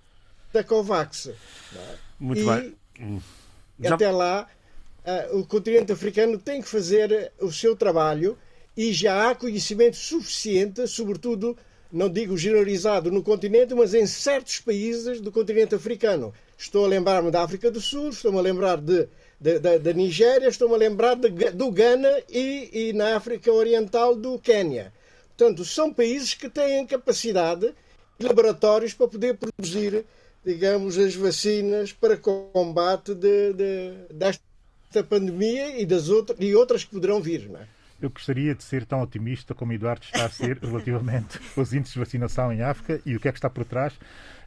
da 0.53 0.63
Covax. 0.63 1.31
Muito 2.19 2.41
e, 2.41 2.45
bem. 2.45 2.77
Já... 3.81 3.95
Até 3.95 4.11
lá, 4.11 4.49
uh, 5.05 5.39
o 5.39 5.47
continente 5.47 5.93
africano 5.93 6.39
tem 6.39 6.63
que 6.63 6.69
fazer 6.69 7.33
o 7.41 7.53
seu 7.53 7.77
trabalho 7.77 8.39
e 8.77 8.93
já 8.93 9.31
há 9.31 9.35
conhecimento 9.35 9.97
suficiente, 9.97 10.87
sobretudo, 10.87 11.57
não 11.91 12.09
digo 12.09 12.37
generalizado 12.37 13.11
no 13.11 13.23
continente, 13.23 13.75
mas 13.75 13.95
em 13.95 14.07
certos 14.07 14.61
países 14.61 15.21
do 15.21 15.33
continente 15.33 15.75
africano. 15.75 16.33
Estou 16.59 16.85
a 16.85 16.89
lembrar-me 16.89 17.31
da 17.31 17.43
África 17.43 17.71
do 17.71 17.81
Sul, 17.81 18.11
estou-me 18.11 18.39
a 18.39 18.43
lembrar 18.43 18.79
de, 18.79 19.09
da 19.41 19.93
Nigéria, 19.93 20.49
estou-me 20.49 20.75
a 20.75 20.79
lembrar 20.79 21.17
de, 21.17 21.29
do 21.51 21.71
Ghana 21.71 22.23
e, 22.29 22.71
e 22.73 22.93
na 22.93 23.17
África 23.17 23.53
Oriental 23.53 24.15
do 24.17 24.39
Quênia. 24.39 24.93
Portanto, 25.37 25.65
são 25.65 25.93
países 25.93 26.33
que 26.33 26.49
têm 26.49 26.87
capacidade, 26.87 27.75
laboratórios 28.21 28.95
para 28.95 29.09
poder 29.09 29.37
produzir 29.37 30.05
digamos, 30.47 30.97
as 30.97 31.17
vacinas 31.17 31.93
para 31.93 32.17
combate 32.17 33.13
de, 33.17 33.53
de, 33.53 33.93
desta 34.15 35.03
pandemia 35.09 35.81
e, 35.81 35.85
das 35.85 36.09
outras, 36.09 36.39
e 36.41 36.55
outras 36.55 36.85
que 36.85 36.93
poderão 36.93 37.21
vir. 37.21 37.49
Não 37.49 37.61
é? 37.61 37.67
Eu 38.01 38.11
gostaria 38.11 38.55
de 38.55 38.63
ser 38.63 38.85
tão 38.87 39.01
otimista 39.03 39.55
como 39.55 39.73
Eduardo 39.73 40.05
está 40.05 40.27
a 40.27 40.31
ser 40.31 40.59
relativamente 40.63 41.41
aos 41.57 41.73
índices 41.73 41.95
de 41.95 41.99
vacinação 41.99 42.53
em 42.53 42.63
África 42.63 43.01
e 43.05 43.17
o 43.17 43.21
que 43.21 43.27
é 43.27 43.33
que 43.33 43.39
está 43.39 43.51
por 43.51 43.65
trás, 43.65 43.95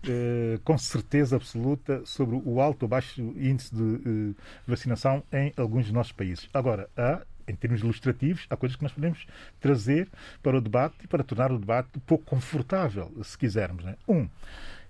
eh, 0.07 0.57
com 0.63 0.78
certeza 0.78 1.36
absoluta, 1.36 2.01
sobre 2.05 2.39
o 2.45 2.61
alto 2.61 2.84
ou 2.84 2.89
baixo 2.89 3.20
índice 3.20 3.76
de 3.76 4.36
eh, 4.38 4.41
vacinação 4.65 5.22
em 5.34 5.51
alguns 5.57 5.86
dos 5.86 5.93
nossos 5.93 6.13
países. 6.13 6.47
Agora, 6.53 6.89
há 6.95 7.24
em 7.50 7.56
termos 7.56 7.82
ilustrativos, 7.82 8.45
há 8.50 8.56
coisas 8.56 8.76
que 8.76 8.84
nós 8.84 8.91
podemos 8.91 9.26
trazer 9.60 10.08
para 10.41 10.58
o 10.58 10.62
debate 10.62 10.95
e 11.04 11.08
para 11.08 11.24
tornar 11.24 11.52
o 11.52 11.58
debate 11.58 11.89
um 11.97 12.00
pouco 12.02 12.24
confortável, 12.26 13.12
se 13.24 13.38
quisermos. 13.38 13.84
Né? 13.84 13.95
Um, 14.08 14.30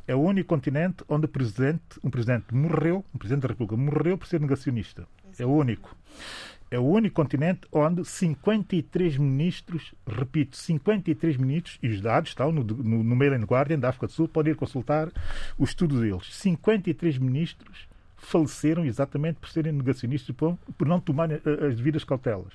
é 0.08 0.16
o 0.16 0.20
único 0.20 0.50
continente 0.50 1.04
onde 1.08 1.26
o 1.26 1.30
presidente, 1.30 2.00
um 2.04 2.10
presidente 2.10 2.54
morreu, 2.54 3.06
um 3.14 3.18
presidente 3.18 3.44
da 3.44 3.50
República 3.50 3.78
morreu 3.78 4.18
por 4.18 4.28
ser 4.28 4.40
negacionista. 4.40 5.08
É 5.38 5.46
o 5.46 5.52
único. 5.52 5.96
É 6.72 6.78
o 6.78 6.84
único 6.84 7.16
continente 7.16 7.62
onde 7.72 8.06
53 8.06 9.18
ministros, 9.18 9.94
repito, 10.08 10.56
53 10.56 11.38
ministros, 11.38 11.80
e 11.82 11.90
os 11.90 12.02
dados 12.02 12.30
estão 12.30 12.52
no, 12.52 12.64
no, 12.64 13.04
no 13.04 13.16
Mail 13.16 13.34
and 13.34 13.46
Guardian 13.46 13.80
da 13.80 13.90
África 13.90 14.08
do 14.08 14.14
Sul, 14.14 14.28
podem 14.28 14.54
ir 14.54 14.56
consultar 14.56 15.12
o 15.58 15.64
estudo 15.64 16.00
deles. 16.00 16.28
53 16.32 17.18
ministros 17.18 17.89
faleceram 18.22 18.86
exatamente 18.86 19.38
por 19.40 19.50
serem 19.50 19.74
negacionistas, 19.74 20.36
por, 20.36 20.58
por 20.78 20.88
não 20.88 21.00
tomarem 21.00 21.40
as 21.68 21.76
devidas 21.76 22.04
cautelas. 22.04 22.54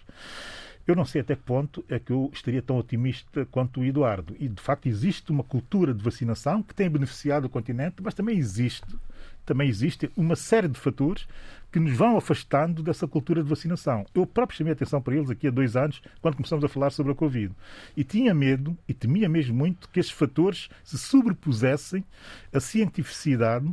Eu 0.87 0.95
não 0.95 1.07
sei 1.07 1.23
até 1.23 1.35
que 1.35 1.43
ponto 1.43 1.83
é 1.89 1.99
que 1.99 2.13
eu 2.13 2.31
estaria 2.33 2.61
tão 2.61 2.77
otimista 2.77 3.47
quanto 3.47 3.81
o 3.81 3.85
Eduardo. 3.85 4.37
E, 4.39 4.47
de 4.47 4.61
facto, 4.61 4.87
existe 4.87 5.33
uma 5.33 5.43
cultura 5.43 5.95
de 5.95 6.05
vacinação 6.05 6.63
que 6.63 6.75
tem 6.75 6.91
beneficiado 6.91 7.47
o 7.47 7.49
continente, 7.49 7.97
mas 8.03 8.13
também 8.13 8.37
existe, 8.37 8.87
também 9.47 9.67
existe 9.67 10.11
uma 10.15 10.37
série 10.37 10.69
de 10.69 10.79
fatores 10.79 11.27
que 11.73 11.81
nos 11.81 11.97
vão 11.97 12.19
afastando 12.19 12.83
dessa 12.83 13.09
cultura 13.09 13.43
de 13.43 13.49
vacinação. 13.49 14.05
Eu 14.15 14.27
próprio 14.27 14.59
chamei 14.59 14.75
atenção 14.75 15.01
para 15.01 15.17
eles 15.17 15.31
aqui 15.31 15.49
há 15.49 15.51
dois 15.51 15.75
anos, 15.75 16.03
quando 16.21 16.37
começamos 16.37 16.65
a 16.65 16.69
falar 16.69 16.91
sobre 16.91 17.13
a 17.13 17.15
Covid. 17.15 17.53
E 17.97 18.05
tinha 18.05 18.35
medo, 18.35 18.77
e 18.87 18.93
temia 18.93 19.29
mesmo 19.29 19.57
muito, 19.57 19.89
que 19.89 19.99
esses 19.99 20.13
fatores 20.13 20.69
se 20.85 20.99
sobrepusessem 20.99 22.05
à 22.53 22.61
cientificidade 22.61 23.67
eh, 23.67 23.73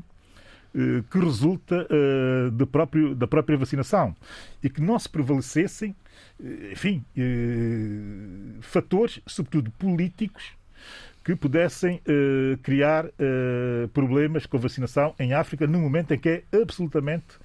que 1.10 1.20
resulta 1.20 1.86
uh, 1.86 2.68
próprio, 2.68 3.14
da 3.14 3.28
própria 3.28 3.58
vacinação 3.58 4.16
e 4.64 4.70
que 4.70 4.82
não 4.82 4.98
se 4.98 5.10
prevalecessem, 5.10 5.96
eh, 6.42 6.72
enfim, 6.72 7.04
fatores, 8.62 9.20
sobretudo 9.28 9.70
políticos, 9.72 10.54
que 11.24 11.36
pudessem 11.36 12.02
criar 12.64 13.06
problemas 13.94 14.48
com 14.48 14.58
a 14.58 14.60
vacinação 14.60 15.14
em 15.20 15.34
África 15.34 15.68
no 15.68 15.80
momento 15.80 16.14
em 16.14 16.18
que 16.18 16.30
é 16.30 16.44
absolutamente 16.62 17.38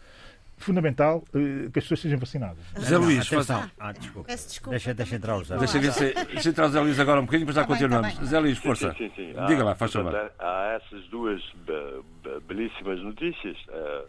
fundamental 0.56 1.18
uh, 1.34 1.70
que 1.70 1.78
as 1.78 1.84
pessoas 1.84 2.00
sejam 2.00 2.18
vacinadas. 2.18 2.58
José 2.76 2.96
Luís, 2.98 3.28
faz... 3.28 3.50
ah, 3.50 3.92
desculpa. 3.92 4.28
Peço 4.28 4.48
desculpa. 4.48 4.70
Deixa, 4.70 4.94
deixa 4.94 5.16
entrar 5.16 5.36
o 5.36 5.38
José 5.40 5.56
Deixa, 5.58 5.78
deixa, 5.78 6.24
deixa 6.24 6.48
entrar 6.48 6.64
o 6.64 6.66
José 6.68 6.80
Luís 6.80 6.98
agora 7.00 7.20
um 7.20 7.24
bocadinho, 7.24 7.46
mas 7.46 7.54
já 7.56 7.62
Tá 7.62 7.66
continuamos. 7.68 8.08
tá 8.08 8.14
bem. 8.14 8.24
José 8.24 8.38
Luís, 8.40 8.58
força. 8.58 8.92
Sim, 8.94 9.10
sim, 9.10 9.12
sim. 9.16 9.46
Diga 9.46 9.62
Há, 9.62 9.64
lá, 9.64 9.74
faz 9.74 9.92
favor. 9.92 10.32
Há 10.38 10.80
essas 10.82 11.04
duas 11.08 11.42
be- 11.54 12.40
belíssimas 12.48 13.00
notícias. 13.00 13.56
eh, 13.68 14.04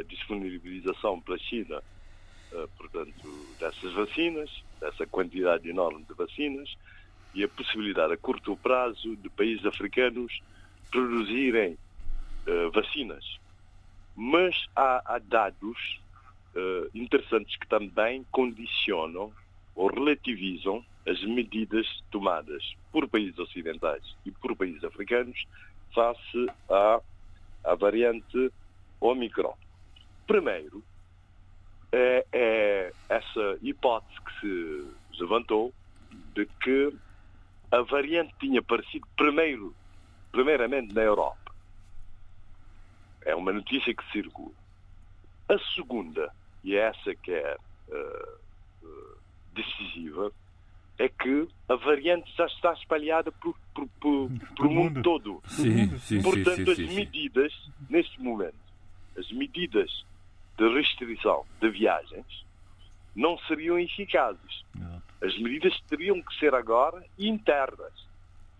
A 0.00 0.02
disponibilização 0.04 1.20
pela 1.20 1.36
China, 1.38 1.82
eh, 2.52 2.66
portanto, 2.76 3.56
dessas 3.58 3.92
vacinas, 3.94 4.48
dessa 4.80 5.04
quantidade 5.06 5.68
enorme 5.68 6.04
de 6.08 6.14
vacinas, 6.14 6.68
e 7.34 7.42
a 7.44 7.48
possibilidade 7.48 8.12
a 8.12 8.16
curto 8.16 8.56
prazo 8.56 9.16
de 9.16 9.28
países 9.28 9.66
africanos 9.66 10.32
produzirem 10.90 11.76
eh, 12.46 12.70
vacinas. 12.72 13.24
Mas 14.20 14.66
há, 14.74 15.14
há 15.14 15.18
dados 15.20 16.00
eh, 16.56 16.88
interessantes 16.92 17.54
que 17.56 17.68
também 17.68 18.26
condicionam 18.32 19.32
ou 19.76 19.86
relativizam 19.86 20.84
as 21.06 21.22
medidas 21.22 21.86
tomadas 22.10 22.74
por 22.90 23.08
países 23.08 23.38
ocidentais 23.38 24.02
e 24.26 24.32
por 24.32 24.56
países 24.56 24.82
africanos 24.82 25.40
face 25.94 26.50
à, 26.68 27.00
à 27.62 27.74
variante 27.76 28.50
Omicron. 29.00 29.54
Primeiro, 30.26 30.82
é, 31.92 32.26
é 32.32 32.92
essa 33.08 33.58
hipótese 33.62 34.20
que 34.40 34.84
se 35.14 35.22
levantou 35.22 35.72
de 36.34 36.44
que 36.60 36.92
a 37.70 37.82
variante 37.82 38.34
tinha 38.40 38.58
aparecido 38.58 39.06
primeiro, 39.16 39.72
primeiramente 40.32 40.92
na 40.92 41.02
Europa. 41.02 41.47
É 43.28 43.34
uma 43.34 43.52
notícia 43.52 43.94
que 43.94 44.10
circula. 44.10 44.54
A 45.50 45.58
segunda, 45.74 46.32
e 46.64 46.74
é 46.74 46.88
essa 46.88 47.14
que 47.14 47.30
é 47.30 47.56
eh, 47.90 48.28
decisiva, 49.52 50.32
é 50.98 51.10
que 51.10 51.46
a 51.68 51.74
variante 51.74 52.34
já 52.34 52.46
está 52.46 52.72
espalhada 52.72 53.30
por, 53.30 53.54
por, 53.74 53.86
por, 54.00 54.30
pelo 54.56 54.70
mundo 54.70 54.94
mundo. 54.94 55.02
todo. 55.02 55.42
Sim, 55.46 55.90
sim, 55.90 55.98
sim, 55.98 56.22
Portanto, 56.22 56.74
sim, 56.74 56.86
as 56.86 56.94
medidas, 56.94 57.70
neste 57.90 58.18
momento, 58.18 58.56
as 59.18 59.30
medidas 59.30 60.06
de 60.56 60.66
restrição 60.74 61.44
de 61.60 61.68
viagens 61.68 62.46
não 63.14 63.36
seriam 63.40 63.78
eficazes. 63.78 64.64
As 65.22 65.36
medidas 65.38 65.78
teriam 65.82 66.22
que 66.22 66.34
ser 66.38 66.54
agora 66.54 67.04
internas, 67.18 67.92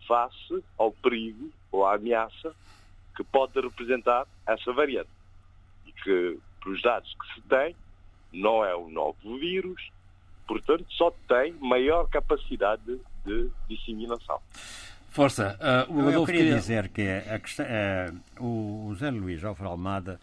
face 0.06 0.62
ao 0.76 0.92
perigo 0.92 1.50
ou 1.72 1.86
à 1.86 1.94
ameaça 1.94 2.54
que 3.18 3.24
pode 3.24 3.60
representar 3.60 4.28
essa 4.46 4.72
variante. 4.72 5.10
E 5.84 5.92
que, 5.92 6.38
pelos 6.62 6.80
dados 6.80 7.12
que 7.20 7.34
se 7.34 7.40
tem, 7.48 7.74
não 8.32 8.64
é 8.64 8.76
um 8.76 8.88
novo 8.88 9.38
vírus, 9.40 9.90
portanto, 10.46 10.86
só 10.90 11.10
tem 11.26 11.52
maior 11.54 12.08
capacidade 12.08 13.00
de 13.26 13.50
disseminação. 13.68 14.40
Força. 15.10 15.58
ah, 15.60 15.84
o 15.88 15.94
Eu, 15.98 16.02
eu 16.04 16.08
Adolfo 16.10 16.32
queria 16.32 16.54
dizer 16.54 16.88
que 16.90 17.02
a 17.02 17.38
questão, 17.40 17.66
eh, 17.68 18.12
o, 18.38 18.94
Zé 18.94 19.10
Luís 19.10 19.42
Alfredo 19.42 19.70
Almada 19.70 20.20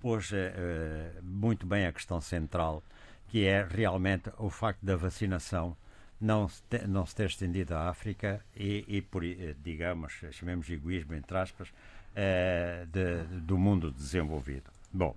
pôs 0.00 0.32
eh, 0.32 0.54
eh, 0.56 1.10
muito 1.22 1.66
bem 1.66 1.84
a 1.86 1.92
questão 1.92 2.18
central, 2.20 2.82
que 3.28 3.44
é 3.44 3.66
realmente 3.68 4.30
o 4.38 4.48
facto 4.48 4.80
da 4.82 4.96
vacinação 4.96 5.76
não 6.20 6.48
se, 6.48 6.62
te- 6.62 6.86
não 6.86 7.04
se 7.04 7.14
ter 7.14 7.26
estendido 7.26 7.74
à 7.74 7.90
África 7.90 8.40
e, 8.56 8.84
e 8.88 9.02
por, 9.02 9.22
eh, 9.22 9.54
digamos, 9.62 10.12
chamemos 10.32 10.66
de 10.66 10.74
egoísmo, 10.74 11.14
entre 11.14 11.36
aspas, 11.36 11.68
eh, 12.14 12.86
de- 12.90 13.40
do 13.40 13.56
mundo 13.58 13.90
desenvolvido. 13.90 14.64
Bom, 14.92 15.14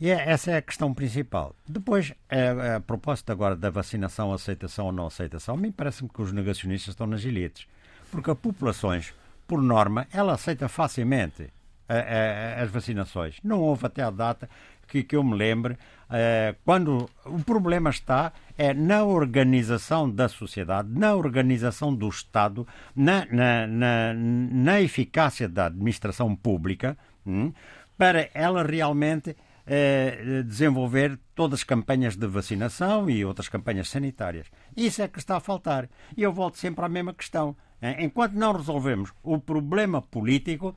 e 0.00 0.10
é- 0.10 0.28
essa 0.30 0.50
é 0.52 0.56
a 0.56 0.62
questão 0.62 0.92
principal. 0.92 1.54
Depois, 1.68 2.12
a, 2.28 2.76
a 2.76 2.80
propósito 2.80 3.30
agora 3.32 3.56
da 3.56 3.70
vacinação, 3.70 4.32
aceitação 4.32 4.86
ou 4.86 4.92
não 4.92 5.06
aceitação, 5.06 5.54
a 5.54 5.58
mim 5.58 5.72
parece-me 5.72 6.08
que 6.08 6.20
os 6.22 6.32
negacionistas 6.32 6.92
estão 6.92 7.06
nas 7.06 7.24
elites. 7.24 7.66
Porque 8.10 8.30
as 8.30 8.38
populações, 8.38 9.12
por 9.46 9.60
norma, 9.62 10.06
ela 10.12 10.34
aceita 10.34 10.68
facilmente 10.68 11.52
a- 11.88 11.94
a- 11.94 12.62
as 12.62 12.70
vacinações. 12.70 13.38
Não 13.42 13.60
houve 13.60 13.86
até 13.86 14.02
a 14.02 14.10
data 14.10 14.48
que, 14.86 15.02
que 15.02 15.16
eu 15.16 15.22
me 15.22 15.34
lembre, 15.34 15.76
eh, 16.10 16.54
quando 16.64 17.08
o 17.24 17.42
problema 17.42 17.90
está 17.90 18.32
é 18.56 18.72
na 18.72 19.04
organização 19.04 20.08
da 20.08 20.28
sociedade, 20.28 20.88
na 20.90 21.14
organização 21.14 21.94
do 21.94 22.08
Estado, 22.08 22.66
na, 22.94 23.26
na, 23.26 23.66
na, 23.66 24.14
na 24.14 24.80
eficácia 24.80 25.48
da 25.48 25.66
administração 25.66 26.36
pública, 26.36 26.96
hum, 27.26 27.52
para 27.98 28.28
ela 28.34 28.62
realmente 28.62 29.36
eh, 29.66 30.42
desenvolver 30.46 31.18
todas 31.34 31.60
as 31.60 31.64
campanhas 31.64 32.16
de 32.16 32.26
vacinação 32.26 33.08
e 33.08 33.24
outras 33.24 33.48
campanhas 33.48 33.88
sanitárias. 33.88 34.46
Isso 34.76 35.02
é 35.02 35.08
que 35.08 35.18
está 35.18 35.36
a 35.36 35.40
faltar. 35.40 35.88
E 36.16 36.22
eu 36.22 36.32
volto 36.32 36.58
sempre 36.58 36.84
à 36.84 36.88
mesma 36.88 37.14
questão. 37.14 37.56
Enquanto 37.98 38.32
não 38.32 38.52
resolvemos 38.52 39.12
o 39.22 39.38
problema 39.38 40.00
político, 40.00 40.74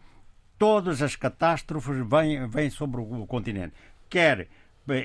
todas 0.58 1.01
as 1.01 1.16
catástrofes 1.16 2.05
vêm, 2.05 2.47
vêm 2.49 2.70
sobre 2.70 2.99
o 2.99 3.26
continente. 3.26 3.74
Quer 4.10 4.47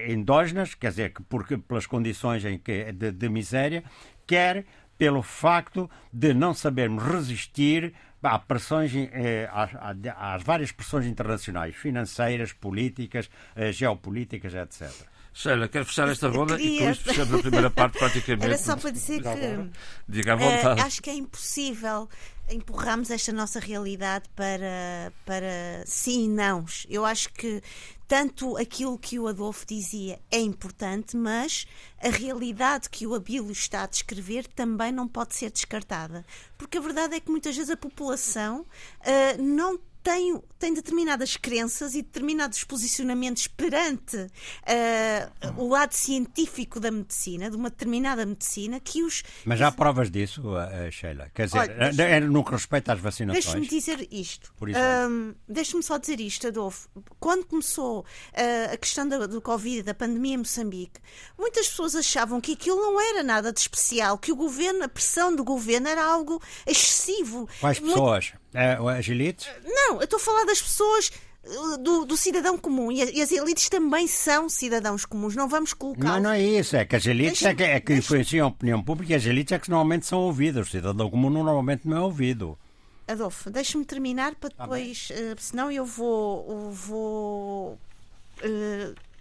endógenas, 0.09 0.75
quer 0.75 0.91
dizer, 0.91 1.13
que 1.13 1.23
porque, 1.23 1.59
pelas 1.59 1.87
condições 1.87 2.45
em 2.45 2.59
que, 2.59 2.93
de, 2.93 3.11
de 3.11 3.29
miséria, 3.29 3.83
quer 4.27 4.65
pelo 4.97 5.23
facto 5.23 5.91
de 6.13 6.33
não 6.33 6.55
sabermos 6.55 7.03
resistir 7.03 7.93
a 8.23 8.39
pressões, 8.39 8.93
eh, 8.95 9.51
às, 9.53 9.71
às 10.17 10.43
várias 10.45 10.71
pressões 10.71 11.07
internacionais, 11.07 11.75
financeiras, 11.75 12.53
políticas, 12.53 13.29
eh, 13.57 13.73
geopolíticas, 13.73 14.55
etc. 14.55 14.93
Sheila, 15.35 15.67
quero 15.67 15.87
fechar 15.87 16.09
esta 16.09 16.29
ronda 16.29 16.61
e 16.61 16.79
com 16.79 16.91
isto 16.91 17.05
fechamos 17.05 17.35
a 17.35 17.39
primeira 17.39 17.71
parte 17.71 17.99
praticamente. 17.99 18.45
Era 18.47 18.59
só 18.59 18.77
para 18.77 18.91
dizer 18.91 19.23
que 19.23 19.71
Diga 20.07 20.35
à 20.35 20.37
vontade. 20.37 20.81
acho 20.83 21.03
que 21.03 21.09
é 21.09 21.15
impossível 21.15 22.09
empurrarmos 22.49 23.11
esta 23.11 23.33
nossa 23.33 23.59
realidade 23.59 24.29
para, 24.37 25.13
para 25.25 25.85
sim 25.87 26.25
e 26.25 26.29
nãos. 26.29 26.87
Eu 26.89 27.05
acho 27.05 27.33
que 27.33 27.63
tanto 28.07 28.57
aquilo 28.59 28.99
que 28.99 29.19
o 29.19 29.27
Adolfo 29.27 29.65
dizia 29.67 30.21
é 30.31 30.39
importante, 30.39 31.17
mas 31.17 31.67
a 31.99 32.11
realidade 32.11 32.91
que 32.91 33.07
o 33.07 33.15
Abílio 33.15 33.51
está 33.51 33.85
a 33.85 33.87
descrever 33.87 34.47
também 34.47 34.93
não 34.93 35.09
pode 35.09 35.35
ser 35.35 35.51
descartada. 35.51 36.25
Porque 36.59 36.77
a 36.77 36.81
verdade 36.81 37.17
é 37.17 37.21
que 37.21 37.31
muitas 37.31 37.57
vezes 37.57 37.71
a 37.71 37.77
população 37.77 38.67
eh, 39.01 39.37
não 39.39 39.79
tem, 40.03 40.41
tem 40.59 40.75
determinadas 40.75 41.37
crenças 41.37 41.95
e 41.95 42.03
determinados 42.03 42.65
posicionamentos 42.65 43.47
perante 43.47 44.17
uh, 44.17 44.31
o 45.57 45.69
lado 45.69 45.93
científico 45.93 46.81
da 46.81 46.91
medicina, 46.91 47.51
de 47.51 47.57
uma 47.57 47.71
determinada 47.71 48.27
medicina, 48.27 48.81
que 48.81 49.03
os. 49.03 49.23
Mas 49.45 49.63
há 49.63 49.71
provas 49.71 50.11
disso, 50.11 50.43
uh, 50.43 50.91
Sheila? 50.91 51.31
Quer 51.33 51.47
dizer, 51.47 51.59
Olha, 51.59 52.03
é, 52.03 52.21
no 52.21 52.45
que 52.45 52.51
respeita 52.51 52.93
às 52.93 53.01
vacinações. 53.01 53.45
Deixe-me 53.45 53.69
dizer 53.69 54.09
isto. 54.11 54.53
Um, 54.61 55.35
Deixe-me 55.49 55.83
só 55.83 55.99
dizer 55.99 56.21
isto, 56.21 56.49
Adolfo. 56.49 56.89
Quando 57.21 57.47
começou 57.47 58.01
uh, 58.01 58.73
a 58.73 58.77
questão 58.77 59.09
do, 59.09 59.29
do 59.29 59.41
Covid, 59.41 59.83
da 59.83 59.95
pandemia 59.95 60.35
em 60.35 60.39
Moçambique, 60.39 61.01
muitas 61.39 61.69
pessoas 61.69 61.95
achavam 61.95 62.41
que 62.41 62.53
aquilo 62.53 62.77
não 62.77 63.01
era 63.01 63.23
nada 63.23 63.53
de 63.53 63.61
especial, 63.61 64.19
que 64.19 64.33
o 64.33 64.37
governo, 64.37 64.85
a 64.85 64.89
pressão 64.89 65.35
do 65.35 65.45
governo 65.45 65.89
era 65.89 66.05
algo 66.05 66.43
excessivo. 66.67 67.49
Quais 67.61 67.79
pessoas? 67.79 68.33
É, 68.35 68.42
as 68.55 69.09
elites? 69.09 69.49
Não, 69.65 69.97
eu 69.97 70.05
estou 70.05 70.19
a 70.19 70.21
falar 70.21 70.45
das 70.45 70.61
pessoas 70.61 71.11
uh, 71.45 71.79
do, 71.79 72.05
do, 72.05 72.17
cidadão 72.17 72.59
comum 72.59 72.93
e, 72.93 73.03
as 73.03 73.33
elites 73.33 73.69
também 73.69 74.07
são 74.07 74.49
cidadãos 74.49 75.05
comuns, 75.05 75.35
não 75.35 75.49
vamos 75.49 75.73
colocar. 75.73 76.15
Não, 76.15 76.21
não 76.21 76.31
é 76.31 76.43
isso, 76.43 76.77
é 76.77 76.85
que 76.85 76.97
as 76.97 77.07
elites 77.07 77.43
é 77.43 77.55
que, 77.55 77.63
é 77.63 77.81
que 77.81 77.95
influenciam 77.95 78.47
a 78.47 78.51
opinião 78.51 78.83
pública 78.83 79.13
e 79.13 79.17
as 79.17 79.25
elites 79.25 79.53
é 79.53 79.59
que 79.59 79.71
normalmente 79.71 80.07
são 80.07 80.21
ouvidas, 80.21 80.69
o 80.69 80.71
cidadão 80.71 81.11
comum 81.11 81.31
normalmente 81.31 81.89
não 81.89 81.97
é 81.97 82.01
ouvido. 82.01 82.59
Adolfo, 83.07 83.51
deixe-me 83.51 83.85
terminar 83.85 84.35
para 84.35 84.51
tá 84.51 84.65
depois, 84.65 85.11
uh, 85.11 85.35
senão 85.39 85.71
eu 85.71 85.85
vou. 85.85 86.47
Eu 86.49 86.71
vou 86.71 87.73
uh, 87.73 89.12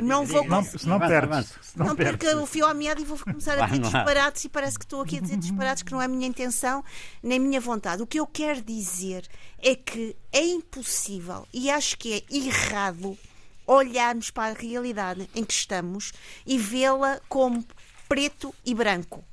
não 0.00 0.24
vou 0.24 0.46
não, 0.46 0.62
se 0.62 0.86
não 0.86 0.98
perdes. 0.98 1.54
Não, 1.74 1.86
não 1.86 1.96
porque 1.96 2.28
o 2.34 2.46
fio 2.46 2.66
à 2.66 2.74
meada 2.74 3.00
e 3.00 3.04
vou 3.04 3.18
começar 3.18 3.58
a 3.58 3.66
dizer 3.66 3.80
disparates 3.80 4.44
e 4.44 4.48
parece 4.48 4.78
que 4.78 4.84
estou 4.84 5.02
aqui 5.02 5.18
a 5.18 5.20
dizer 5.20 5.36
disparates 5.36 5.82
que 5.82 5.92
não 5.92 6.00
é 6.00 6.04
a 6.04 6.08
minha 6.08 6.26
intenção 6.26 6.84
nem 7.22 7.38
a 7.38 7.40
minha 7.40 7.60
vontade. 7.60 8.02
O 8.02 8.06
que 8.06 8.20
eu 8.20 8.26
quero 8.26 8.62
dizer 8.62 9.26
é 9.58 9.74
que 9.74 10.16
é 10.32 10.44
impossível 10.44 11.46
e 11.52 11.70
acho 11.70 11.98
que 11.98 12.14
é 12.14 12.34
errado 12.34 13.18
olharmos 13.66 14.30
para 14.30 14.52
a 14.52 14.58
realidade 14.58 15.28
em 15.34 15.44
que 15.44 15.52
estamos 15.52 16.12
e 16.46 16.58
vê-la 16.58 17.20
como 17.28 17.64
preto 18.08 18.54
e 18.64 18.74
branco. 18.74 19.24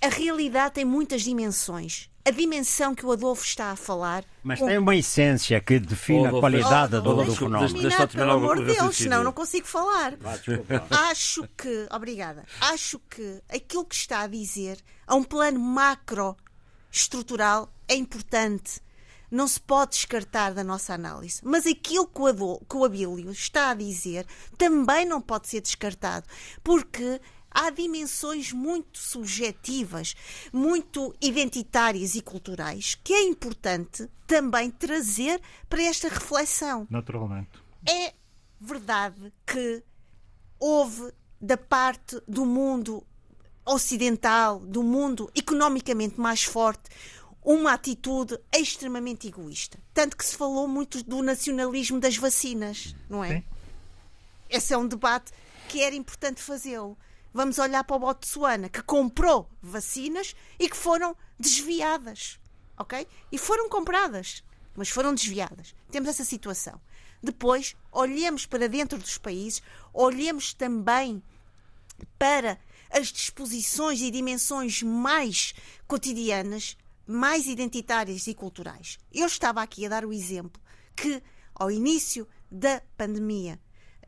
A 0.00 0.08
realidade 0.08 0.74
tem 0.74 0.84
muitas 0.84 1.22
dimensões 1.22 2.08
a 2.26 2.30
dimensão 2.32 2.92
que 2.92 3.06
o 3.06 3.12
Adolfo 3.12 3.44
está 3.44 3.70
a 3.70 3.76
falar. 3.76 4.24
Mas 4.42 4.58
tem 4.58 4.78
uma 4.78 4.96
essência 4.96 5.60
que 5.60 5.78
define 5.78 6.26
oh, 6.26 6.36
a 6.36 6.40
qualidade 6.40 6.96
oh, 6.96 7.00
do, 7.00 7.24
do 7.24 7.36
fenómeno. 7.36 7.80
Deixa 7.80 8.08
pelo 8.08 8.32
amor 8.32 8.64
de 8.64 8.74
Deus, 8.74 8.96
senão 8.96 9.22
não 9.22 9.32
consigo 9.32 9.64
falar. 9.64 10.14
Acho 11.08 11.48
que, 11.56 11.86
obrigada, 11.88 12.44
acho 12.60 12.98
que 13.08 13.40
aquilo 13.48 13.84
que 13.84 13.94
está 13.94 14.22
a 14.22 14.26
dizer 14.26 14.78
a 15.06 15.14
um 15.14 15.22
plano 15.22 15.60
macro 15.60 16.36
estrutural 16.90 17.72
é 17.86 17.94
importante. 17.94 18.80
Não 19.30 19.46
se 19.46 19.60
pode 19.60 19.92
descartar 19.92 20.52
da 20.52 20.64
nossa 20.64 20.94
análise. 20.94 21.40
Mas 21.44 21.64
aquilo 21.64 22.06
que 22.06 22.20
o, 22.20 22.26
Adol, 22.26 22.60
que 22.68 22.76
o 22.76 22.84
Abílio 22.84 23.30
está 23.30 23.70
a 23.70 23.74
dizer 23.74 24.26
também 24.58 25.04
não 25.04 25.20
pode 25.20 25.48
ser 25.48 25.60
descartado. 25.60 26.26
Porque 26.62 27.20
há 27.56 27.70
dimensões 27.70 28.52
muito 28.52 28.98
subjetivas, 28.98 30.14
muito 30.52 31.14
identitárias 31.22 32.14
e 32.14 32.20
culturais, 32.20 32.98
que 33.02 33.14
é 33.14 33.22
importante 33.22 34.06
também 34.26 34.70
trazer 34.70 35.40
para 35.66 35.82
esta 35.82 36.06
reflexão. 36.08 36.86
Naturalmente. 36.90 37.48
É 37.88 38.12
verdade 38.60 39.32
que 39.46 39.82
houve 40.60 41.10
da 41.40 41.56
parte 41.56 42.20
do 42.28 42.44
mundo 42.44 43.02
ocidental, 43.64 44.60
do 44.60 44.82
mundo 44.82 45.30
economicamente 45.34 46.20
mais 46.20 46.44
forte, 46.44 46.90
uma 47.42 47.72
atitude 47.72 48.38
extremamente 48.52 49.28
egoísta. 49.28 49.78
Tanto 49.94 50.14
que 50.14 50.24
se 50.26 50.36
falou 50.36 50.68
muito 50.68 51.02
do 51.02 51.22
nacionalismo 51.22 51.98
das 51.98 52.18
vacinas, 52.18 52.94
não 53.08 53.24
é? 53.24 53.36
Sim. 53.36 53.44
Esse 54.50 54.74
é 54.74 54.78
um 54.78 54.86
debate 54.86 55.32
que 55.68 55.80
era 55.80 55.96
importante 55.96 56.42
fazê-lo 56.42 56.98
vamos 57.36 57.58
olhar 57.58 57.84
para 57.84 57.96
o 57.96 57.98
Botsuana, 57.98 58.70
que 58.70 58.82
comprou 58.82 59.48
vacinas 59.60 60.34
e 60.58 60.70
que 60.70 60.76
foram 60.76 61.14
desviadas. 61.38 62.40
Ok? 62.78 63.06
E 63.30 63.36
foram 63.38 63.68
compradas, 63.68 64.42
mas 64.74 64.88
foram 64.88 65.14
desviadas. 65.14 65.74
Temos 65.90 66.08
essa 66.08 66.24
situação. 66.24 66.80
Depois, 67.22 67.76
olhemos 67.92 68.46
para 68.46 68.68
dentro 68.68 68.98
dos 68.98 69.18
países, 69.18 69.62
olhemos 69.92 70.54
também 70.54 71.22
para 72.18 72.58
as 72.90 73.08
disposições 73.08 74.00
e 74.00 74.10
dimensões 74.10 74.82
mais 74.82 75.52
cotidianas, 75.86 76.76
mais 77.06 77.46
identitárias 77.46 78.26
e 78.26 78.34
culturais. 78.34 78.98
Eu 79.12 79.26
estava 79.26 79.60
aqui 79.60 79.84
a 79.84 79.90
dar 79.90 80.06
o 80.06 80.12
exemplo 80.12 80.60
que, 80.94 81.22
ao 81.54 81.70
início 81.70 82.26
da 82.50 82.80
pandemia, 82.96 83.60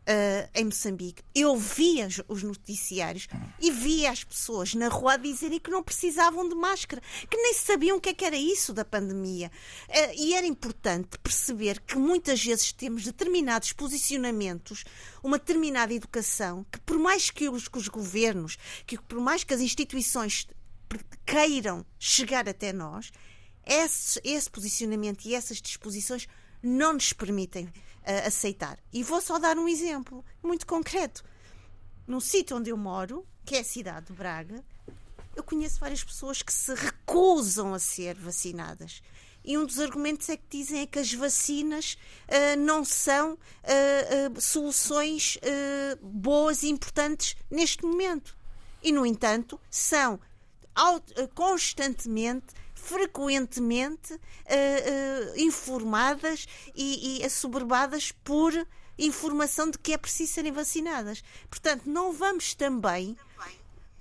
uh, 0.08 0.50
em 0.54 0.64
Moçambique, 0.64 1.22
eu 1.34 1.56
via 1.56 2.08
os 2.26 2.42
noticiários 2.42 3.28
e 3.60 3.70
via 3.70 4.10
as 4.10 4.24
pessoas 4.24 4.74
na 4.74 4.88
rua 4.88 5.18
dizerem 5.18 5.60
que 5.60 5.70
não 5.70 5.82
precisavam 5.82 6.48
de 6.48 6.54
máscara, 6.54 7.02
que 7.30 7.36
nem 7.36 7.52
sabiam 7.52 7.98
o 7.98 8.00
que, 8.00 8.08
é 8.08 8.14
que 8.14 8.24
era 8.24 8.36
isso 8.36 8.72
da 8.72 8.84
pandemia. 8.84 9.50
Uh, 9.88 10.14
e 10.16 10.34
era 10.34 10.46
importante 10.46 11.18
perceber 11.18 11.80
que 11.80 11.96
muitas 11.96 12.42
vezes 12.42 12.72
temos 12.72 13.04
determinados 13.04 13.72
posicionamentos, 13.72 14.84
uma 15.22 15.38
determinada 15.38 15.92
educação, 15.92 16.64
que 16.72 16.80
por 16.80 16.98
mais 16.98 17.30
que 17.30 17.48
os, 17.48 17.68
que 17.68 17.78
os 17.78 17.88
governos, 17.88 18.56
que 18.86 18.98
por 18.98 19.20
mais 19.20 19.44
que 19.44 19.52
as 19.52 19.60
instituições 19.60 20.46
queiram 21.26 21.84
chegar 21.98 22.48
até 22.48 22.72
nós, 22.72 23.12
esse, 23.66 24.18
esse 24.24 24.50
posicionamento 24.50 25.26
e 25.26 25.34
essas 25.34 25.60
disposições 25.60 26.26
não 26.62 26.94
nos 26.94 27.12
permitem 27.12 27.68
uh, 28.08 28.26
aceitar. 28.26 28.78
E 28.92 29.02
vou 29.02 29.20
só 29.20 29.38
dar 29.38 29.58
um 29.58 29.68
exemplo 29.68 30.24
muito 30.42 30.66
concreto. 30.66 31.22
No 32.06 32.20
sítio 32.20 32.56
onde 32.56 32.70
eu 32.70 32.76
moro, 32.76 33.26
que 33.44 33.56
é 33.56 33.60
a 33.60 33.64
cidade 33.64 34.06
de 34.06 34.12
Braga, 34.14 34.64
eu 35.36 35.42
conheço 35.42 35.78
várias 35.78 36.02
pessoas 36.02 36.42
que 36.42 36.52
se 36.52 36.74
recusam 36.74 37.74
a 37.74 37.78
ser 37.78 38.14
vacinadas. 38.14 39.02
E 39.44 39.56
um 39.56 39.64
dos 39.64 39.78
argumentos 39.78 40.28
é 40.28 40.36
que 40.36 40.44
dizem 40.50 40.80
é 40.80 40.86
que 40.86 40.98
as 40.98 41.12
vacinas 41.12 41.96
uh, 42.28 42.58
não 42.58 42.84
são 42.84 43.34
uh, 43.34 44.40
soluções 44.40 45.38
boas 46.02 46.62
e 46.62 46.68
importantes 46.68 47.36
neste 47.50 47.84
momento. 47.84 48.36
E, 48.82 48.92
no 48.92 49.04
entanto, 49.04 49.60
são 49.70 50.20
constantemente 51.34 52.46
frequentemente 52.88 54.14
uh, 54.14 54.16
uh, 54.16 55.38
informadas 55.38 56.46
e, 56.74 57.20
e 57.20 57.24
assoberbadas 57.24 58.12
por 58.24 58.52
informação 58.98 59.70
de 59.70 59.78
que 59.78 59.92
é 59.92 59.98
preciso 59.98 60.32
serem 60.32 60.52
vacinadas. 60.52 61.22
Portanto, 61.50 61.82
não 61.84 62.12
vamos 62.12 62.54
também 62.54 63.16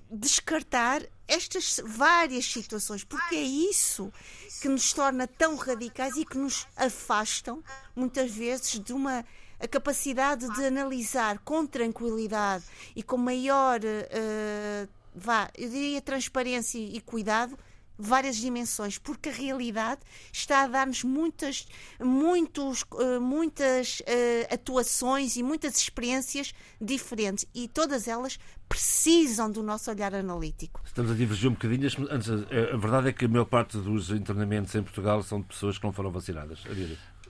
descartar 0.10 1.04
estas 1.28 1.82
várias 1.84 2.46
situações, 2.46 3.04
porque 3.04 3.36
é 3.36 3.44
isso 3.44 4.12
que 4.62 4.70
nos 4.70 4.94
torna 4.94 5.28
tão 5.28 5.58
radicais 5.58 6.16
e 6.16 6.24
que 6.24 6.38
nos 6.38 6.66
afastam, 6.78 7.62
muitas 7.94 8.32
vezes, 8.32 8.80
de 8.80 8.94
uma 8.94 9.26
a 9.60 9.68
capacidade 9.68 10.48
de 10.54 10.66
analisar 10.66 11.40
com 11.40 11.66
tranquilidade 11.66 12.64
e 12.96 13.02
com 13.02 13.18
maior, 13.18 13.80
uh, 13.80 14.90
vá, 15.16 15.50
eu 15.58 15.68
diria, 15.68 16.00
transparência 16.00 16.78
e 16.78 17.02
cuidado 17.02 17.58
várias 17.98 18.38
dimensões, 18.38 18.98
porque 18.98 19.30
a 19.30 19.32
realidade 19.32 20.02
está 20.32 20.64
a 20.64 20.68
dar-nos 20.68 21.04
muitas, 21.04 21.68
muitos, 22.00 22.86
eh, 23.00 23.20
muitas 23.20 24.00
uh, 24.02 24.54
atuações 24.54 25.36
e 25.36 25.44
muitas 25.44 25.78
experiências 25.78 26.54
diferentes 26.80 27.46
e 27.54 27.68
todas 27.68 28.08
elas 28.08 28.38
precisam 28.70 29.50
do 29.50 29.64
nosso 29.64 29.90
olhar 29.90 30.14
analítico. 30.14 30.82
Estamos 30.86 31.12
a 31.12 31.16
divergir 31.16 31.50
um 31.50 31.54
bocadinho. 31.54 31.88
Antes, 32.12 32.30
a 32.30 32.78
verdade 32.78 33.10
é 33.10 33.14
que 33.14 33.26
a 33.26 33.28
maior 33.28 33.46
parte 33.46 33.78
dos 33.78 34.10
internamentos 34.10 34.76
em 34.76 34.84
Portugal 34.84 35.24
são 35.24 35.42
de 35.42 35.48
pessoas 35.48 35.78
que 35.78 35.84
não 35.84 35.94
foram 35.94 36.12
vacinadas. 36.12 36.64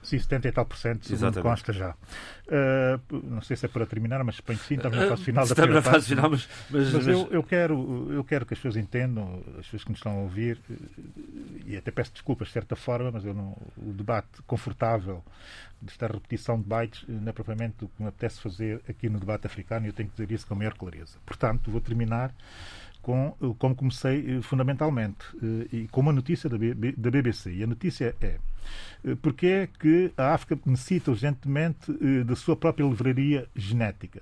Sim, 0.07 0.19
70 0.19 0.47
e 0.47 0.51
tal 0.53 0.65
por 0.65 0.77
cento, 0.77 1.05
segundo 1.05 1.41
consta 1.41 1.73
já. 1.73 1.89
Uh, 1.91 3.29
não 3.29 3.41
sei 3.41 3.57
se 3.57 3.65
é 3.65 3.67
para 3.67 3.85
terminar, 3.85 4.23
mas 4.23 4.37
suponho 4.37 4.57
que 4.57 4.63
sim, 4.63 4.75
estamos 4.75 4.97
na 4.97 5.05
fase 5.05 5.21
final 5.21 5.45
da 5.45 5.51
Estamos 5.51 5.75
na 5.75 5.81
fase 5.81 6.07
final, 6.07 6.29
mas... 6.29 6.47
Mas, 6.69 6.93
mas 6.93 7.07
eu, 7.07 7.27
eu, 7.29 7.43
quero, 7.43 8.07
eu 8.13 8.23
quero 8.23 8.45
que 8.45 8.53
as 8.53 8.57
pessoas 8.57 8.77
entendam, 8.77 9.43
as 9.59 9.65
pessoas 9.65 9.83
que 9.83 9.89
nos 9.89 9.99
estão 9.99 10.13
a 10.13 10.21
ouvir, 10.21 10.61
e 11.65 11.75
até 11.75 11.91
peço 11.91 12.13
desculpas 12.13 12.47
de 12.47 12.53
certa 12.53 12.73
forma, 12.73 13.11
mas 13.11 13.25
eu 13.25 13.33
não, 13.33 13.57
o 13.75 13.91
debate 13.91 14.41
confortável 14.47 15.21
desta 15.81 16.07
repetição 16.07 16.57
de 16.57 16.65
bytes 16.65 17.03
não 17.07 17.27
é 17.27 17.33
propriamente 17.33 17.83
o 17.83 17.89
que 17.89 18.01
me 18.01 18.07
apetece 18.07 18.39
fazer 18.39 18.81
aqui 18.87 19.09
no 19.09 19.19
debate 19.19 19.45
africano 19.45 19.85
e 19.85 19.89
eu 19.89 19.93
tenho 19.93 20.07
que 20.07 20.15
dizer 20.15 20.33
isso 20.33 20.47
com 20.47 20.53
a 20.53 20.57
maior 20.57 20.73
clareza. 20.73 21.17
Portanto, 21.25 21.69
vou 21.69 21.81
terminar 21.81 22.33
com, 23.07 23.31
como 23.57 23.73
comecei 23.73 24.35
eh, 24.37 24.41
fundamentalmente, 24.41 25.25
eh, 25.41 25.77
e 25.77 25.87
com 25.87 26.01
uma 26.01 26.11
notícia 26.11 26.49
da 26.49 26.57
BBC. 26.57 27.53
E 27.53 27.63
a 27.63 27.67
notícia 27.67 28.13
é 28.19 28.37
eh, 29.05 29.15
porque 29.21 29.47
é 29.47 29.67
que 29.67 30.11
a 30.17 30.33
África 30.33 30.59
necessita 30.65 31.11
urgentemente 31.11 31.89
da 32.25 32.35
sua 32.35 32.57
própria 32.57 32.83
livraria 32.83 33.47
genética. 33.55 34.21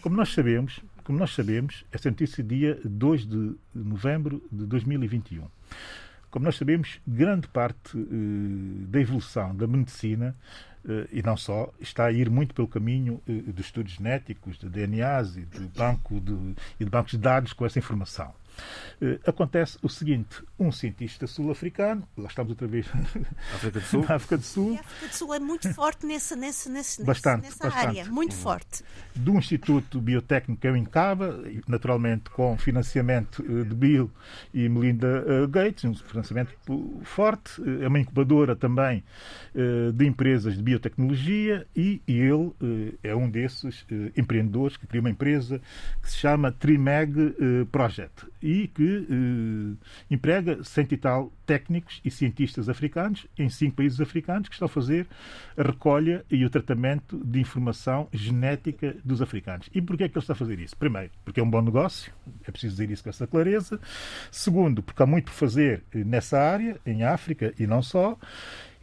Como 0.00 0.16
nós 0.16 0.32
sabemos, 0.32 0.80
como 1.04 1.18
nós 1.18 1.34
sabemos, 1.34 1.84
essa 1.92 2.08
notícia 2.08 2.40
é 2.40 2.44
dia 2.44 2.80
2 2.82 3.26
de 3.26 3.54
novembro 3.74 4.42
de 4.50 4.64
2021. 4.64 5.44
Como 6.30 6.46
nós 6.46 6.56
sabemos, 6.56 7.00
grande 7.06 7.46
parte 7.48 7.98
da 8.88 9.00
evolução 9.00 9.54
da 9.54 9.66
medicina 9.66 10.34
e 11.12 11.22
não 11.22 11.36
só, 11.36 11.72
está 11.80 12.06
a 12.06 12.12
ir 12.12 12.30
muito 12.30 12.54
pelo 12.54 12.68
caminho 12.68 13.20
uh, 13.28 13.52
dos 13.52 13.66
estudos 13.66 13.92
genéticos, 13.92 14.58
de 14.58 14.68
DNAs 14.68 15.36
e 15.36 15.44
de, 15.44 15.60
banco 15.68 16.20
de, 16.20 16.32
e 16.78 16.84
de 16.84 16.90
bancos 16.90 17.12
de 17.12 17.18
dados 17.18 17.52
com 17.52 17.66
essa 17.66 17.78
informação. 17.78 18.32
Uh, 19.00 19.18
acontece 19.26 19.78
o 19.82 19.88
seguinte: 19.88 20.42
um 20.58 20.72
cientista 20.72 21.26
sul-africano, 21.26 22.06
lá 22.16 22.26
estamos 22.28 22.50
outra 22.50 22.66
vez 22.66 22.86
África 23.54 23.78
do 23.78 23.86
Sul. 23.86 24.04
na 24.08 24.14
África 24.16 24.36
do 24.36 24.44
Sul, 24.44 24.72
E 24.72 24.76
a 24.76 24.80
África 24.80 25.08
do 25.08 25.14
Sul 25.14 25.34
é 25.34 25.38
muito 25.38 25.72
forte 25.74 26.06
nessa, 26.06 26.34
nessa, 26.36 26.68
nessa, 26.70 27.04
Bastante, 27.04 27.42
nessa 27.44 27.64
bastante. 27.68 27.86
área, 28.00 28.04
muito 28.06 28.34
forte. 28.34 28.82
do 29.14 29.34
Instituto 29.34 30.00
Biotécnico 30.00 30.60
que 30.60 30.66
é 30.66 30.72
o 30.72 30.76
INCABA, 30.76 31.42
naturalmente 31.68 32.30
com 32.30 32.56
financiamento 32.58 33.44
eh, 33.48 33.64
de 33.64 33.74
Bill 33.74 34.10
e 34.52 34.68
Melinda 34.68 35.24
eh, 35.26 35.46
Gates, 35.46 35.84
um 35.84 35.94
financiamento 35.94 36.52
forte, 37.04 37.62
eh, 37.62 37.84
é 37.84 37.88
uma 37.88 37.98
incubadora 38.00 38.56
também 38.56 39.04
eh, 39.54 39.92
de 39.92 40.06
empresas 40.06 40.56
de 40.56 40.62
biotecnologia 40.62 41.66
e, 41.76 42.00
ele 42.06 42.52
eh, 43.02 43.10
é 43.10 43.14
um 43.16 43.28
desses 43.30 43.84
eh, 43.90 44.12
empreendedores 44.16 44.76
que 44.76 44.86
cria 44.86 45.00
uma 45.00 45.10
empresa 45.10 45.60
que 46.02 46.10
se 46.10 46.16
chama 46.16 46.50
Trimeg 46.52 47.18
eh, 47.18 47.64
Project 47.70 48.26
e 48.42 48.68
que 48.68 49.06
eh, 49.10 49.86
emprega 50.10 50.62
cento 50.64 50.92
e 50.92 50.96
tal 50.96 51.32
técnicos 51.46 52.00
e 52.04 52.10
cientistas 52.10 52.68
africanos 52.68 53.26
em 53.38 53.48
cinco 53.48 53.76
países 53.76 54.00
africanos 54.00 54.48
que 54.48 54.54
estão 54.54 54.66
a 54.66 54.68
fazer 54.68 55.06
a 55.56 55.62
recolha 55.62 56.24
e 56.30 56.44
o 56.44 56.50
tratamento 56.50 57.18
de 57.24 57.40
informação 57.40 58.08
genética 58.12 58.96
dos 59.04 59.22
africanos. 59.22 59.68
E 59.74 59.80
porquê 59.80 60.04
é 60.04 60.08
que 60.08 60.16
ele 60.16 60.22
está 60.22 60.32
a 60.32 60.36
fazer 60.36 60.58
isso? 60.58 60.76
Primeiro, 60.76 61.10
porque 61.24 61.40
é 61.40 61.42
um 61.42 61.50
bom 61.50 61.62
negócio, 61.62 62.12
é 62.46 62.50
preciso 62.50 62.74
dizer 62.74 62.90
isso 62.90 63.02
com 63.02 63.10
essa 63.10 63.26
clareza. 63.26 63.80
Segundo, 64.30 64.82
porque 64.82 65.02
há 65.02 65.06
muito 65.06 65.26
por 65.26 65.34
fazer 65.34 65.82
eh, 65.94 66.04
nessa 66.04 66.38
área, 66.38 66.78
em 66.84 67.02
África 67.02 67.54
e 67.58 67.66
não 67.66 67.82
só. 67.82 68.16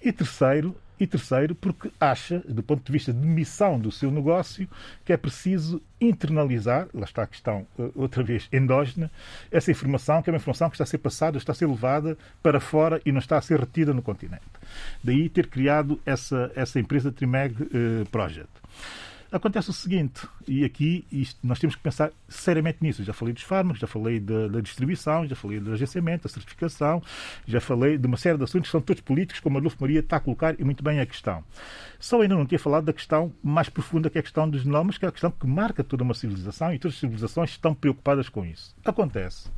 E 0.03 0.11
terceiro, 0.11 0.75
e 0.99 1.05
terceiro, 1.07 1.55
porque 1.55 1.91
acha, 1.99 2.39
do 2.47 2.63
ponto 2.63 2.83
de 2.83 2.91
vista 2.91 3.13
de 3.13 3.25
missão 3.25 3.79
do 3.79 3.91
seu 3.91 4.11
negócio, 4.11 4.67
que 5.03 5.11
é 5.11 5.17
preciso 5.17 5.81
internalizar, 5.99 6.87
lá 6.93 7.05
está 7.05 7.23
a 7.23 7.27
questão 7.27 7.65
eh, 7.79 7.89
outra 7.95 8.23
vez 8.23 8.47
endógena, 8.51 9.11
essa 9.51 9.71
informação, 9.71 10.21
que 10.21 10.29
é 10.29 10.33
uma 10.33 10.37
informação 10.37 10.69
que 10.69 10.75
está 10.75 10.83
a 10.83 10.87
ser 10.87 10.97
passada, 10.97 11.37
está 11.37 11.51
a 11.51 11.55
ser 11.55 11.67
levada 11.67 12.17
para 12.41 12.59
fora 12.59 13.01
e 13.05 13.11
não 13.11 13.19
está 13.19 13.37
a 13.37 13.41
ser 13.41 13.59
retida 13.59 13.93
no 13.93 14.01
continente. 14.01 14.43
Daí 15.03 15.29
ter 15.29 15.47
criado 15.47 15.99
essa, 16.05 16.51
essa 16.55 16.79
empresa 16.79 17.11
Trimeg 17.11 17.55
eh, 17.61 18.05
Project. 18.11 18.49
Acontece 19.35 19.69
o 19.69 19.73
seguinte, 19.73 20.25
e 20.47 20.63
aqui 20.63 21.05
isto, 21.11 21.45
nós 21.45 21.59
temos 21.59 21.75
que 21.75 21.81
pensar 21.81 22.09
seriamente 22.25 22.77
nisso. 22.79 23.03
Já 23.03 23.11
falei 23.11 23.33
dos 23.33 23.43
fármacos, 23.43 23.81
já 23.81 23.85
falei 23.85 24.17
da, 24.17 24.47
da 24.47 24.61
distribuição, 24.61 25.27
já 25.27 25.35
falei 25.35 25.59
do 25.59 25.73
agenciamento, 25.73 26.23
da 26.23 26.29
certificação, 26.29 27.03
já 27.45 27.59
falei 27.59 27.97
de 27.97 28.07
uma 28.07 28.15
série 28.15 28.37
de 28.37 28.45
assuntos 28.45 28.69
que 28.69 28.71
são 28.71 28.79
todos 28.79 29.01
políticos, 29.01 29.41
como 29.41 29.57
a 29.57 29.59
Adolfo 29.59 29.75
Maria 29.81 29.99
está 29.99 30.15
a 30.15 30.19
colocar 30.21 30.57
e 30.57 30.63
muito 30.63 30.81
bem 30.81 31.01
a 31.01 31.05
questão. 31.05 31.43
Só 31.99 32.21
ainda 32.21 32.33
não 32.33 32.45
tinha 32.45 32.57
falado 32.57 32.85
da 32.85 32.93
questão 32.93 33.29
mais 33.43 33.67
profunda, 33.67 34.09
que 34.09 34.17
é 34.17 34.21
a 34.21 34.23
questão 34.23 34.49
dos 34.49 34.61
genomas, 34.61 34.97
que 34.97 35.03
é 35.03 35.09
a 35.09 35.11
questão 35.11 35.31
que 35.31 35.45
marca 35.45 35.83
toda 35.83 36.01
uma 36.01 36.13
civilização 36.13 36.73
e 36.73 36.79
todas 36.79 36.95
as 36.95 37.01
civilizações 37.01 37.49
estão 37.49 37.75
preocupadas 37.75 38.29
com 38.29 38.45
isso. 38.45 38.73
Acontece 38.85 39.51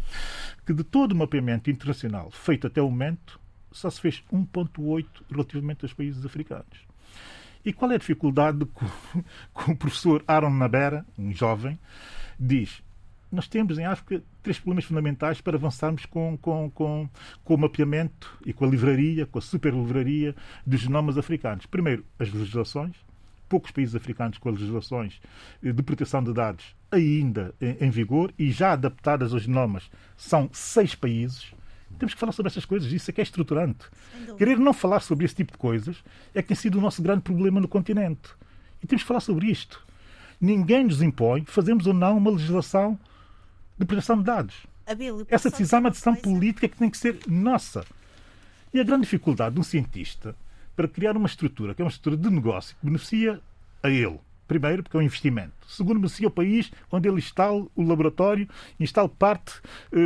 que 0.65 0.73
de 0.73 0.84
todo 0.84 1.11
o 1.11 1.15
mapeamento 1.15 1.69
internacional 1.69 2.32
feito 2.32 2.65
até 2.65 2.82
o 2.82 2.89
momento, 2.89 3.39
só 3.71 3.91
se 3.91 4.01
fez 4.01 4.23
1,8 4.34 5.05
relativamente 5.30 5.86
aos 5.86 5.93
países 5.93 6.25
africanos. 6.25 6.88
E 7.68 7.74
qual 7.74 7.91
é 7.91 7.95
a 7.95 7.97
dificuldade 7.97 8.65
que 8.65 8.86
o- 9.72 9.76
professor 9.76 10.24
Aaron 10.26 10.51
Nabera, 10.51 11.05
um 11.20 11.34
jovem, 11.34 11.78
diz? 12.39 12.82
Nós 13.30 13.45
temos 13.49 13.78
em 13.78 13.84
África 13.86 14.24
três 14.41 14.57
problemas 14.57 14.86
fundamentais 14.86 15.41
para 15.41 15.57
avançarmos 15.57 16.05
com, 16.05 16.38
com, 16.38 16.72
com, 16.72 17.09
com 17.43 17.53
o 17.53 17.57
mapeamento 17.57 18.38
e 18.45 18.53
com 18.53 18.63
a 18.63 18.70
livraria, 18.70 19.26
com 19.26 19.38
a 19.38 19.41
superlivraria 19.41 20.34
dos 20.65 20.80
genomas 20.80 21.18
africanos. 21.18 21.65
Primeiro, 21.65 22.05
as 22.18 22.32
legislações. 22.32 22.95
Poucos 23.49 23.72
países 23.72 23.95
africanos 23.95 24.38
com 24.38 24.49
legislações 24.49 25.22
de 25.61 25.84
proteção 25.84 26.22
de 26.24 26.34
dados 26.34 26.74
ainda 26.91 27.53
em, 27.61 27.86
em 27.86 27.89
vigor 27.89 28.34
e 28.39 28.49
já 28.51 28.74
adaptadas 28.74 29.34
aos 29.34 29.43
genomas 29.43 29.89
são 30.15 30.49
seis 30.53 30.95
países. 30.95 31.53
Temos 31.97 32.13
que 32.13 32.19
falar 32.19 32.31
sobre 32.31 32.49
essas 32.51 32.65
coisas, 32.65 32.91
isso 32.91 33.09
é 33.09 33.13
que 33.13 33.21
é 33.21 33.23
estruturante. 33.23 33.85
Querer 34.37 34.57
não 34.59 34.73
falar 34.73 34.99
sobre 35.01 35.25
esse 35.25 35.35
tipo 35.35 35.51
de 35.51 35.57
coisas 35.57 36.03
é 36.33 36.41
que 36.41 36.49
tem 36.49 36.57
sido 36.57 36.77
o 36.77 36.81
nosso 36.81 37.01
grande 37.01 37.21
problema 37.21 37.59
no 37.59 37.67
continente. 37.67 38.29
E 38.83 38.87
temos 38.87 39.03
que 39.03 39.07
falar 39.07 39.19
sobre 39.19 39.47
isto. 39.47 39.85
Ninguém 40.39 40.83
nos 40.83 41.01
impõe 41.01 41.43
fazermos 41.45 41.87
ou 41.87 41.93
não 41.93 42.17
uma 42.17 42.31
legislação 42.31 42.99
de 43.77 43.85
proteção 43.85 44.17
de 44.17 44.23
dados. 44.23 44.55
Posso 45.25 45.35
Essa 45.35 45.49
decisão 45.49 45.77
é 45.77 45.79
uma 45.81 45.89
decisão 45.89 46.13
coisa? 46.13 46.29
política 46.29 46.67
que 46.67 46.77
tem 46.77 46.89
que 46.89 46.97
ser 46.97 47.19
nossa. 47.27 47.83
E 48.73 48.79
a 48.79 48.83
grande 48.83 49.03
dificuldade 49.03 49.55
de 49.55 49.59
um 49.59 49.63
cientista 49.63 50.35
para 50.75 50.87
criar 50.87 51.17
uma 51.17 51.27
estrutura, 51.27 51.73
que 51.73 51.81
é 51.81 51.85
uma 51.85 51.89
estrutura 51.89 52.15
de 52.15 52.29
negócio, 52.29 52.75
que 52.79 52.85
beneficia 52.85 53.41
a 53.81 53.89
ele. 53.89 54.19
Primeiro, 54.47 54.81
porque 54.81 54.95
é 54.95 54.99
um 54.99 55.03
investimento. 55.03 55.51
Segundo, 55.67 55.99
beneficia 55.99 56.27
o 56.27 56.31
país 56.31 56.71
onde 56.91 57.09
ele 57.09 57.17
instala 57.17 57.65
o 57.75 57.83
laboratório, 57.83 58.47
instala 58.79 59.09
parte 59.09 59.53
eh, 59.91 59.97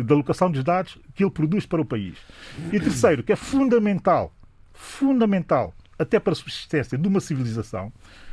eh, 0.00 0.02
da 0.04 0.14
alocação 0.14 0.50
dos 0.50 0.64
dados 0.64 0.98
que 1.14 1.22
ele 1.22 1.30
produz 1.30 1.66
para 1.66 1.80
o 1.80 1.84
país. 1.84 2.16
E 2.72 2.80
terceiro, 2.80 3.22
que 3.22 3.32
é 3.32 3.36
fundamental, 3.36 4.34
fundamental, 4.72 5.74
até 5.98 6.18
para 6.18 6.32
a 6.32 6.36
subsistência 6.36 6.96
de 6.96 7.06
uma 7.06 7.20
civilização, 7.20 7.92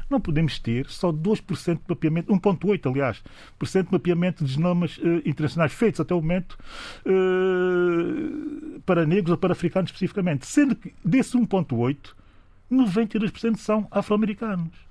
não 0.09 0.19
podemos 0.19 0.57
ter 0.57 0.87
só 0.87 1.11
2% 1.11 1.75
de 1.75 1.81
mapeamento, 1.87 2.33
1,8% 2.33 2.89
aliás, 2.89 3.21
por 3.59 3.67
cento 3.67 3.87
de 3.87 3.93
mapeamento 3.93 4.43
de 4.43 4.53
genomas 4.53 4.99
eh, 5.03 5.21
internacionais 5.29 5.73
feitos 5.73 5.99
até 5.99 6.15
o 6.15 6.21
momento 6.21 6.57
para 8.85 9.05
negros 9.05 9.31
ou 9.31 9.37
para 9.37 9.51
africanos 9.51 9.89
especificamente, 9.89 10.47
sendo 10.47 10.75
que 10.75 10.93
desse 11.03 11.37
1,8%, 11.37 12.15
92% 12.71 13.57
são 13.57 13.87
afro-americanos. 13.91 14.88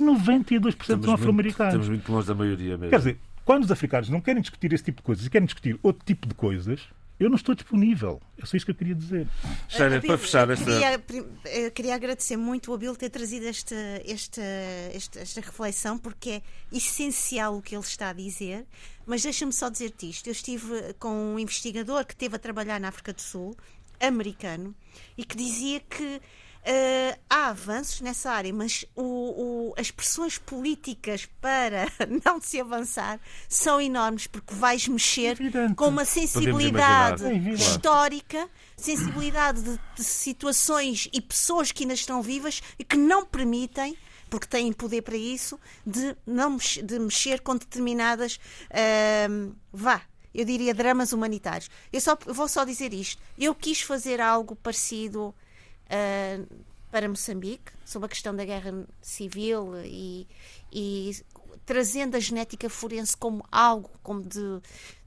92% 0.00 0.80
Estamos 0.80 1.04
são 1.04 1.14
afro-americanos. 1.14 1.74
estamos 1.74 1.88
muito 1.88 2.12
longe 2.12 2.26
da 2.26 2.34
maioria 2.34 2.76
mesmo. 2.76 2.90
Quer 2.90 2.98
dizer, 2.98 3.18
quando 3.44 3.64
os 3.64 3.70
africanos 3.70 4.08
não 4.08 4.20
querem 4.20 4.40
discutir 4.40 4.72
esse 4.72 4.84
tipo 4.84 4.98
de 4.98 5.04
coisas 5.04 5.26
e 5.26 5.30
querem 5.30 5.46
discutir 5.46 5.78
outro 5.82 6.04
tipo 6.04 6.26
de 6.26 6.34
coisas, 6.34 6.80
eu 7.18 7.28
não 7.28 7.36
estou 7.36 7.54
disponível. 7.54 8.20
É 8.38 8.44
só 8.44 8.56
isso 8.56 8.66
que 8.66 8.72
eu 8.72 8.74
queria 8.74 8.94
dizer. 8.94 9.28
Abílio, 9.72 10.02
para 10.02 10.18
fechar 10.18 10.48
eu 10.48 10.54
esta. 10.54 11.00
Queria, 11.06 11.70
queria 11.70 11.94
agradecer 11.94 12.36
muito 12.36 12.72
o 12.72 12.74
Abílio 12.74 12.96
ter 12.96 13.08
trazido 13.08 13.46
esta, 13.46 13.74
esta, 14.04 14.42
esta, 14.92 15.20
esta 15.20 15.40
reflexão, 15.40 15.96
porque 15.96 16.30
é 16.30 16.42
essencial 16.72 17.56
o 17.56 17.62
que 17.62 17.74
ele 17.74 17.84
está 17.84 18.10
a 18.10 18.12
dizer. 18.12 18.66
Mas 19.06 19.22
deixa-me 19.22 19.52
só 19.52 19.68
dizer-te 19.68 20.10
isto. 20.10 20.26
Eu 20.26 20.32
estive 20.32 20.94
com 20.98 21.34
um 21.34 21.38
investigador 21.38 22.04
que 22.04 22.14
esteve 22.14 22.34
a 22.34 22.38
trabalhar 22.38 22.80
na 22.80 22.88
África 22.88 23.12
do 23.12 23.20
Sul, 23.20 23.56
americano, 24.00 24.74
e 25.16 25.24
que 25.24 25.36
dizia 25.36 25.80
que 25.80 26.20
eh, 26.64 27.18
há 27.28 27.48
avanços 27.48 28.00
nessa 28.00 28.30
área, 28.30 28.52
mas 28.52 28.84
o- 28.96 29.02
o- 29.70 29.74
as 29.78 29.90
pressões 29.90 30.38
políticas 30.38 31.26
para 31.40 31.86
não 32.24 32.40
se 32.40 32.60
avançar 32.60 33.20
são 33.48 33.80
enormes, 33.80 34.26
porque 34.26 34.54
vais 34.54 34.88
mexer 34.88 35.32
Evidente. 35.40 35.74
com 35.74 35.88
uma 35.88 36.04
sensibilidade 36.04 37.22
histórica, 37.54 38.48
sensibilidade 38.76 39.62
de, 39.62 39.78
de 39.96 40.04
situações 40.04 41.08
e 41.12 41.20
pessoas 41.20 41.70
que 41.72 41.84
ainda 41.84 41.94
estão 41.94 42.22
vivas 42.22 42.62
e 42.78 42.84
que 42.84 42.96
não 42.96 43.24
permitem, 43.24 43.96
porque 44.30 44.46
têm 44.46 44.72
poder 44.72 45.02
para 45.02 45.16
isso, 45.16 45.60
de, 45.86 46.16
não 46.26 46.56
de 46.56 46.98
mexer 46.98 47.40
com 47.40 47.56
determinadas. 47.56 48.40
ahm, 48.70 49.52
vá. 49.72 50.02
Eu 50.34 50.44
diria 50.44 50.74
dramas 50.74 51.12
humanitários. 51.12 51.70
Eu 51.92 52.00
só, 52.00 52.18
eu 52.26 52.34
vou 52.34 52.48
só 52.48 52.64
dizer 52.64 52.92
isto. 52.92 53.22
Eu 53.38 53.54
quis 53.54 53.80
fazer 53.82 54.20
algo 54.20 54.56
parecido 54.56 55.32
ah, 55.90 56.44
para 56.90 57.08
Moçambique, 57.08 57.72
sobre 57.84 58.06
a 58.06 58.08
questão 58.08 58.34
da 58.34 58.44
guerra 58.44 58.86
civil 59.02 59.72
e, 59.84 60.28
e 60.72 61.16
trazendo 61.66 62.16
a 62.16 62.20
genética 62.20 62.70
forense 62.70 63.16
como 63.16 63.44
algo, 63.50 63.90
como 64.02 64.22
de 64.22 64.60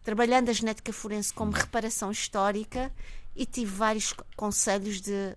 trabalhando 0.04 0.50
a 0.50 0.54
genética 0.54 0.92
forense 0.92 1.34
como 1.34 1.52
reparação 1.52 2.12
histórica 2.12 2.92
e 3.36 3.46
tive 3.46 3.72
vários 3.72 4.14
conselhos 4.36 5.00
de 5.00 5.36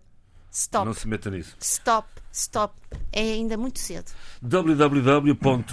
stop, 0.50 0.86
Não 0.86 0.94
se 0.94 1.06
meta 1.08 1.30
nisso. 1.30 1.56
stop, 1.60 2.08
stop. 2.32 2.74
É 3.12 3.20
ainda 3.20 3.56
muito 3.56 3.78
cedo. 3.78 4.10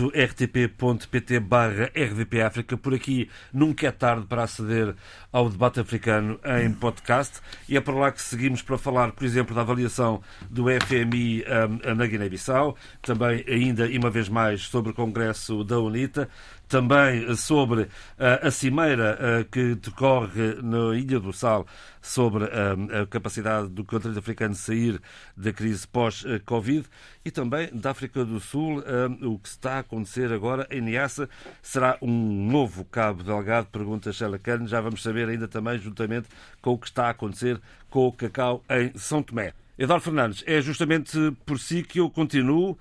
www.rtp.pt 0.08 1.40
barra 1.40 1.86
RDP 1.96 2.42
África. 2.42 2.78
Por 2.78 2.94
aqui 2.94 3.30
nunca 3.54 3.88
é 3.88 3.92
tarde 3.92 4.26
para 4.28 4.44
aceder 4.44 4.96
ao 5.32 5.50
debate 5.50 5.80
africano 5.80 6.40
em 6.64 6.72
podcast 6.74 7.40
e 7.68 7.76
é 7.78 7.82
para 7.82 7.94
lá 7.96 8.12
que 8.12 8.22
seguimos 8.22 8.62
para 8.62 8.78
falar, 8.78 9.12
por 9.12 9.24
exemplo, 9.26 9.56
da 9.56 9.62
avaliação 9.62 10.22
do 10.50 10.66
FMI 10.66 11.44
um, 11.44 11.96
na 11.96 12.06
Guiné-Bissau, 12.06 12.76
também 13.02 13.44
ainda 13.48 13.88
e 13.88 13.98
uma 13.98 14.10
vez 14.10 14.30
mais 14.30 14.62
sobre 14.64 14.92
o 14.92 14.94
Congresso 14.96 15.64
da 15.64 15.80
UNITA, 15.80 16.30
também 16.68 17.36
sobre 17.36 17.88
a 18.18 18.52
cimeira 18.52 19.48
que 19.52 19.76
decorre 19.76 20.56
na 20.62 20.96
Ilha 20.96 21.20
do 21.20 21.32
Sal 21.32 21.66
sobre 22.02 22.46
a 22.46 23.06
capacidade 23.10 23.68
do 23.70 23.84
continente 23.84 24.20
africano 24.20 24.56
sair 24.56 25.02
da 25.36 25.52
crise 25.52 25.88
pós-Covid 25.88 26.86
e 27.24 27.32
também 27.32 27.70
da 27.74 27.92
África 27.92 28.24
do 28.24 28.40
Sul, 28.40 28.84
o 29.22 29.38
que 29.40 29.50
está 29.50 29.76
a 29.76 29.80
acontecer 29.80 30.32
agora 30.32 30.68
em 30.72 30.82
Niassa 30.82 31.30
será 31.62 31.98
um 32.02 32.50
novo 32.50 32.86
Cabo 32.86 33.24
Delgado, 33.24 33.68
pergunta 33.68 34.14
Sheila 34.14 34.40
Kern. 34.40 34.68
Já 34.68 34.80
vamos 34.80 35.04
saber 35.04 35.28
ainda 35.28 35.48
também, 35.48 35.78
juntamente 35.78 36.28
com 36.62 36.72
o 36.72 36.78
que 36.78 36.88
está 36.88 37.08
a 37.08 37.10
acontecer 37.10 37.60
com 37.90 38.08
o 38.08 38.12
cacau 38.12 38.64
em 38.70 38.98
São 38.98 39.22
Tomé. 39.22 39.54
Eduardo 39.78 40.04
Fernandes, 40.04 40.44
é 40.48 40.60
justamente 40.60 41.32
por 41.46 41.60
si 41.60 41.84
que 41.84 42.00
eu 42.00 42.10
continuo 42.10 42.72
uh, 42.72 42.78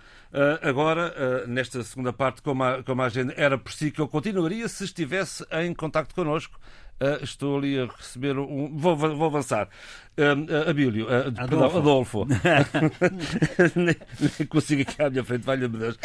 agora, 0.62 1.12
uh, 1.14 1.48
nesta 1.48 1.82
segunda 1.82 2.10
parte, 2.12 2.40
como 2.40 2.64
a, 2.64 2.82
como 2.82 3.02
a 3.02 3.06
agenda, 3.06 3.34
era 3.36 3.58
por 3.58 3.70
si 3.72 3.90
que 3.90 4.00
eu 4.00 4.08
continuaria 4.08 4.66
se 4.66 4.84
estivesse 4.84 5.44
em 5.52 5.74
contacto 5.74 6.14
connosco. 6.14 6.58
Uh, 6.98 7.22
estou 7.22 7.58
ali 7.58 7.78
a 7.78 7.84
receber 7.84 8.38
um. 8.38 8.74
Vou, 8.74 8.96
vou 8.96 9.26
avançar. 9.26 9.68
Uh, 10.16 10.70
Abílio, 10.70 11.04
uh, 11.04 11.30
perdão, 11.30 11.76
Adolfo. 11.76 12.24
nem, 13.76 13.94
nem, 14.38 14.46
consigo 14.48 14.80
aqui 14.80 15.02
à 15.02 15.10
minha 15.10 15.22
frente, 15.22 15.42
valha-me 15.42 15.76
Deus. 15.76 15.98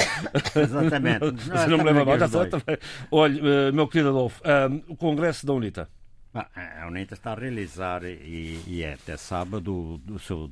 Exatamente. 0.53 1.43
Se 1.47 1.67
não, 1.69 1.77
me 1.77 1.83
lembro 1.85 2.49
também. 2.49 2.77
Olha, 3.09 3.71
meu 3.71 3.87
querido 3.87 4.09
Adolfo, 4.09 4.41
o 4.89 4.95
Congresso 4.97 5.45
da 5.45 5.53
UNITA. 5.53 5.87
A 6.34 6.88
UNITA 6.88 7.13
está 7.13 7.34
a 7.34 7.36
realizar, 7.36 8.03
e, 8.05 8.63
e 8.65 8.84
é 8.84 8.93
até 8.93 9.17
sábado, 9.17 10.01
o 10.07 10.17
seu 10.19 10.49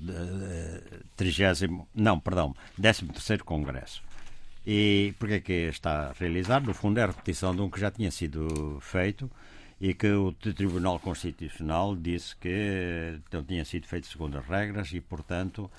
trigésimo, 1.16 1.88
não, 1.96 2.20
perdão, 2.20 2.54
décimo 2.78 3.14
terceiro 3.14 3.46
Congresso. 3.46 4.04
E 4.68 5.14
porquê 5.18 5.36
é 5.36 5.40
que 5.40 5.54
está 5.54 6.10
a 6.10 6.14
realizar? 6.14 6.62
No 6.62 6.74
fundo 6.74 7.00
é 7.00 7.04
a 7.04 7.08
repetição 7.08 7.56
de 7.56 7.62
um 7.62 7.70
que 7.70 7.80
já 7.80 7.90
tinha 7.90 8.12
sido 8.12 8.78
feito 8.82 9.32
e 9.80 9.94
que 9.94 10.12
o 10.12 10.34
Tribunal 10.34 11.00
Constitucional 11.00 11.96
disse 11.96 12.36
que 12.36 13.18
não 13.32 13.42
tinha 13.42 13.64
sido 13.64 13.88
feito 13.88 14.08
segundo 14.08 14.38
as 14.38 14.46
regras 14.46 14.92
e, 14.92 15.00
portanto, 15.00 15.72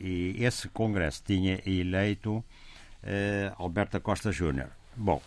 e 0.00 0.34
esse 0.40 0.68
Congresso 0.68 1.22
tinha 1.24 1.60
eleito 1.64 2.44
Alberto 3.56 4.00
Costa 4.00 4.32
Júnior. 4.32 4.70
Bom, 4.96 5.22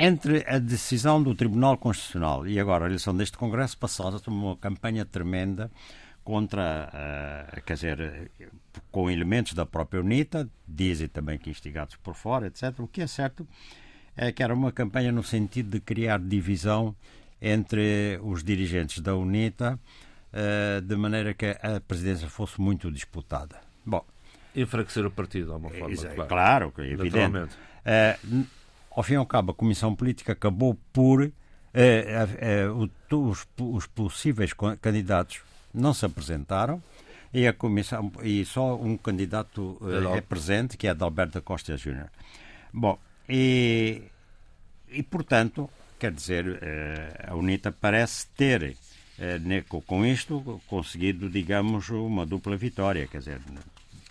entre 0.00 0.44
a 0.48 0.58
decisão 0.58 1.22
do 1.22 1.34
Tribunal 1.34 1.76
Constitucional 1.76 2.46
e 2.46 2.58
agora 2.58 2.84
a 2.84 2.88
eleição 2.88 3.14
deste 3.14 3.36
Congresso, 3.36 3.76
passou-se 3.76 4.26
uma 4.28 4.56
campanha 4.56 5.04
tremenda 5.04 5.70
contra, 6.24 6.90
uh, 7.54 7.62
quer 7.62 7.74
dizer, 7.74 8.30
com 8.90 9.10
elementos 9.10 9.52
da 9.52 9.66
própria 9.66 10.00
UNITA, 10.00 10.48
dizem 10.66 11.08
também 11.08 11.38
que 11.38 11.50
instigados 11.50 11.96
por 11.96 12.14
fora, 12.14 12.46
etc. 12.46 12.78
O 12.78 12.88
que 12.88 13.02
é 13.02 13.06
certo 13.06 13.46
é 14.16 14.32
que 14.32 14.42
era 14.42 14.54
uma 14.54 14.72
campanha 14.72 15.12
no 15.12 15.22
sentido 15.22 15.70
de 15.70 15.80
criar 15.80 16.18
divisão 16.18 16.94
entre 17.40 18.18
os 18.22 18.42
dirigentes 18.42 19.00
da 19.00 19.14
UNITA, 19.14 19.78
uh, 20.32 20.80
de 20.80 20.96
maneira 20.96 21.34
que 21.34 21.46
a 21.46 21.80
presidência 21.80 22.28
fosse 22.28 22.60
muito 22.60 22.90
disputada. 22.90 23.60
Bom, 23.84 24.04
Enfraquecer 24.54 25.06
o 25.06 25.10
partido, 25.10 25.46
de 25.46 25.52
alguma 25.52 25.70
forma. 25.70 25.94
É, 25.94 26.26
claro, 26.26 26.72
é 26.78 26.86
evidente. 26.88 27.54
Uh, 27.80 28.46
ao 28.90 29.02
fim 29.02 29.14
e 29.14 29.16
ao 29.16 29.26
cabo, 29.26 29.52
a 29.52 29.54
Comissão 29.54 29.94
Política 29.94 30.32
acabou 30.32 30.76
por. 30.92 31.22
Uh, 31.22 31.30
uh, 32.72 32.84
uh, 33.14 33.28
os, 33.30 33.46
os, 33.60 33.86
possíveis 33.86 34.52
candidatos 34.80 35.40
não 35.72 35.94
se 35.94 36.04
apresentaram 36.04 36.82
e, 37.32 37.46
a 37.46 37.52
comissão, 37.52 38.10
e 38.24 38.44
só 38.44 38.74
um 38.74 38.96
candidato 38.96 39.78
é 40.16 40.20
presente, 40.20 40.76
que 40.76 40.88
é 40.88 40.90
Adalberto 40.90 41.40
Costa 41.42 41.76
Júnior. 41.76 42.08
Bom, 42.72 42.98
e, 43.28 44.02
e 44.88 45.00
portanto, 45.04 45.70
quer 45.96 46.10
dizer, 46.10 46.60
a 47.24 47.36
UNITA 47.36 47.70
parece 47.70 48.26
ter, 48.36 48.76
com 49.86 50.04
isto, 50.04 50.60
conseguido, 50.66 51.30
digamos, 51.30 51.88
uma 51.90 52.26
dupla 52.26 52.56
vitória. 52.56 53.06
Quer 53.06 53.18
dizer, 53.18 53.40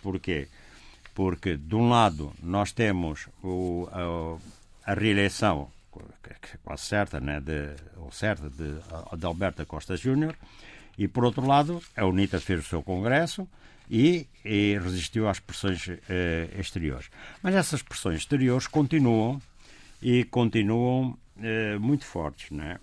porquê? 0.02 0.48
Porque, 1.14 1.58
de 1.58 1.76
um 1.76 1.90
lado, 1.90 2.32
nós 2.42 2.72
temos 2.72 3.28
o, 3.44 3.90
a 4.90 4.94
reeleição 4.96 5.70
quase 6.64 6.84
certa, 6.84 7.20
né, 7.20 7.40
de, 7.40 7.76
ou 7.98 8.12
certa, 8.12 8.50
de, 8.50 8.74
de 9.18 9.26
Alberto 9.26 9.64
Costa 9.66 9.96
Júnior, 9.96 10.36
e 10.98 11.08
por 11.08 11.24
outro 11.24 11.46
lado, 11.46 11.82
a 11.96 12.06
UNITA 12.06 12.40
fez 12.40 12.66
o 12.66 12.68
seu 12.68 12.82
congresso 12.82 13.48
e, 13.90 14.28
e 14.44 14.80
resistiu 14.80 15.30
às 15.30 15.40
pressões 15.40 15.88
eh, 16.10 16.50
exteriores. 16.58 17.10
Mas 17.42 17.56
essas 17.56 17.82
pressões 17.82 18.18
exteriores 18.18 18.68
continuam 18.68 19.40
e 20.02 20.24
continuam 20.26 21.18
eh, 21.40 21.78
muito 21.78 22.06
fortes, 22.06 22.50
né? 22.50 22.80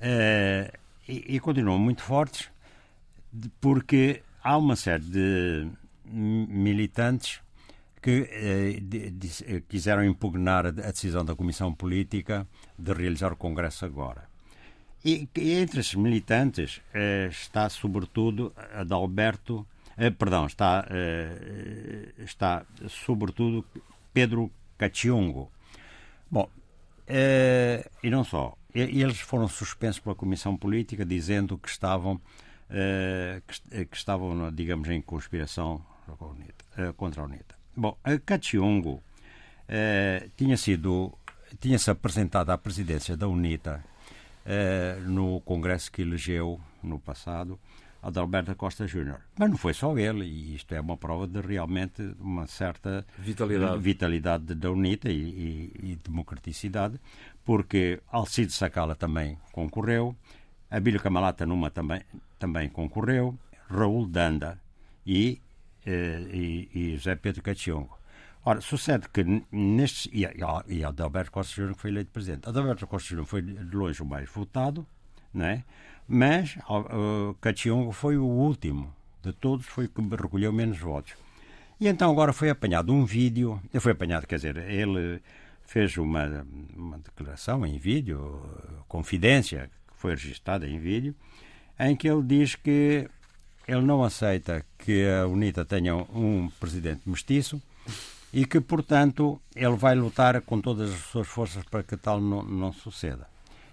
Eh, 0.00 0.72
e, 1.06 1.36
e 1.36 1.40
continuam 1.40 1.78
muito 1.78 2.02
fortes 2.02 2.48
porque 3.60 4.22
há 4.42 4.56
uma 4.56 4.76
série 4.76 5.04
de 5.04 5.68
militantes 6.04 7.40
que 8.04 8.28
eh, 8.30 8.82
eh, 9.46 9.62
quiseram 9.66 10.04
impugnar 10.04 10.66
a, 10.66 10.70
decisão 10.70 11.24
da 11.24 11.34
Comissão 11.34 11.72
Política 11.72 12.46
de 12.78 12.92
realizar 12.92 13.32
o 13.32 13.36
Congresso 13.36 13.86
agora. 13.86 14.28
E, 15.02 15.26
entre 15.34 15.80
esses 15.80 15.94
militantes 15.94 16.82
eh, 16.92 17.28
está, 17.30 17.66
sobretudo, 17.70 18.52
Adalberto, 18.74 19.66
eh, 19.96 20.10
perdão, 20.10 20.44
está, 20.44 20.86
eh, 20.90 22.12
está, 22.18 22.66
sobretudo, 22.90 23.64
Pedro 24.12 24.50
Cachiongo. 24.76 25.50
Bom, 26.30 26.50
eh, 27.06 27.88
e 28.02 28.10
não 28.10 28.22
só. 28.22 28.54
Eles 28.74 29.18
foram 29.20 29.48
suspensos 29.48 30.00
pela 30.00 30.14
Comissão 30.14 30.58
Política 30.58 31.06
dizendo 31.06 31.56
que 31.56 31.70
estavam, 31.70 32.20
que, 33.46 33.84
que, 33.86 33.96
estavam, 33.96 34.50
digamos, 34.52 34.88
em 34.88 35.00
conspiração 35.00 35.80
contra 36.96 37.22
a 37.22 37.24
UNITA. 37.24 37.63
Bom, 37.76 37.96
a 38.04 38.18
Cachiongo 38.18 39.02
eh, 39.68 40.28
tinha 40.36 40.56
sido 40.56 41.12
tinha-se 41.60 41.90
apresentado 41.90 42.50
à 42.50 42.58
presidência 42.58 43.16
da 43.16 43.28
UNITA 43.28 43.84
eh, 44.44 44.98
no 45.06 45.40
congresso 45.40 45.90
que 45.90 46.02
elegeu 46.02 46.60
no 46.82 46.98
passado 46.98 47.58
Adalberto 48.02 48.54
Costa 48.54 48.86
Júnior. 48.86 49.20
Mas 49.38 49.48
não 49.48 49.56
foi 49.56 49.72
só 49.72 49.96
ele, 49.96 50.26
e 50.26 50.54
isto 50.54 50.74
é 50.74 50.80
uma 50.80 50.96
prova 50.96 51.26
de 51.26 51.40
realmente 51.40 52.02
uma 52.20 52.46
certa 52.46 53.06
vitalidade, 53.18 53.78
vitalidade 53.78 54.54
da 54.54 54.70
UNITA 54.70 55.10
e, 55.10 55.22
e, 55.22 55.90
e 55.92 55.96
democraticidade, 55.96 57.00
porque 57.44 58.00
Alcide 58.12 58.52
Sacala 58.52 58.94
também 58.94 59.38
concorreu, 59.52 60.14
Abílio 60.70 61.00
Camalata 61.00 61.46
Numa 61.46 61.70
também, 61.70 62.02
também 62.38 62.68
concorreu, 62.68 63.38
Raul 63.70 64.06
Danda 64.06 64.60
e 65.06 65.40
e, 65.86 66.68
e 66.74 66.96
José 66.96 67.14
Pedro 67.16 67.42
Cachiongo. 67.42 67.98
Ora, 68.44 68.60
sucede 68.60 69.08
que 69.08 69.24
nestes. 69.50 70.10
E, 70.12 70.26
e 70.68 70.84
Adalberto 70.84 71.30
Costa 71.30 71.54
Júnior 71.54 71.76
foi 71.76 71.90
eleito 71.90 72.10
presidente. 72.10 72.48
Adalberto 72.48 72.86
Costa 72.86 73.08
Júnior 73.08 73.26
foi 73.26 73.42
de 73.42 73.76
longe 73.76 74.02
o 74.02 74.06
mais 74.06 74.28
votado, 74.28 74.86
né? 75.32 75.64
mas 76.06 76.56
uh, 76.68 77.34
Cachiongo 77.40 77.92
foi 77.92 78.16
o 78.16 78.24
último 78.24 78.94
de 79.22 79.32
todos, 79.32 79.66
foi 79.66 79.88
que 79.88 80.00
recolheu 80.00 80.52
menos 80.52 80.78
votos. 80.78 81.14
E 81.80 81.88
então 81.88 82.10
agora 82.10 82.32
foi 82.32 82.50
apanhado 82.50 82.92
um 82.92 83.04
vídeo, 83.04 83.60
foi 83.80 83.92
apanhado, 83.92 84.26
quer 84.26 84.36
dizer, 84.36 84.56
ele 84.58 85.20
fez 85.62 85.96
uma, 85.96 86.46
uma 86.76 86.98
declaração 86.98 87.64
em 87.66 87.78
vídeo, 87.78 88.42
confidência, 88.86 89.70
que 89.88 89.98
foi 89.98 90.10
registada 90.12 90.68
em 90.68 90.78
vídeo, 90.78 91.14
em 91.78 91.96
que 91.96 92.08
ele 92.08 92.22
diz 92.22 92.54
que 92.54 93.08
ele 93.66 93.82
não 93.82 94.04
aceita 94.04 94.64
que 94.78 95.06
a 95.08 95.26
UNITA 95.26 95.64
tenha 95.64 95.94
um 95.96 96.50
presidente 96.60 97.02
mestiço 97.06 97.60
e 98.32 98.44
que, 98.44 98.60
portanto, 98.60 99.40
ele 99.54 99.76
vai 99.76 99.94
lutar 99.94 100.40
com 100.42 100.60
todas 100.60 100.92
as 100.92 101.00
suas 101.00 101.26
forças 101.26 101.64
para 101.64 101.82
que 101.82 101.96
tal 101.96 102.20
não, 102.20 102.42
não 102.42 102.72
suceda. 102.72 103.26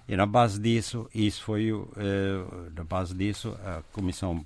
E 0.07 0.15
na 0.15 0.25
base 0.25 0.59
disso, 0.59 1.09
isso 1.13 1.43
foi 1.43 1.71
uh, 1.71 1.87
na 2.75 2.83
base 2.83 3.13
disso, 3.13 3.57
a 3.65 3.81
Comissão 3.91 4.45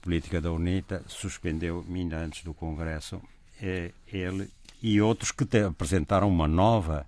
Política 0.00 0.40
da 0.40 0.52
UNITA 0.52 1.02
suspendeu, 1.08 1.84
ainda 1.88 2.18
antes 2.18 2.44
do 2.44 2.52
Congresso, 2.52 3.20
eh, 3.60 3.90
ele 4.06 4.50
e 4.82 5.00
outros 5.00 5.32
que 5.32 5.46
te, 5.46 5.62
apresentaram 5.62 6.28
uma 6.28 6.46
nova 6.46 7.06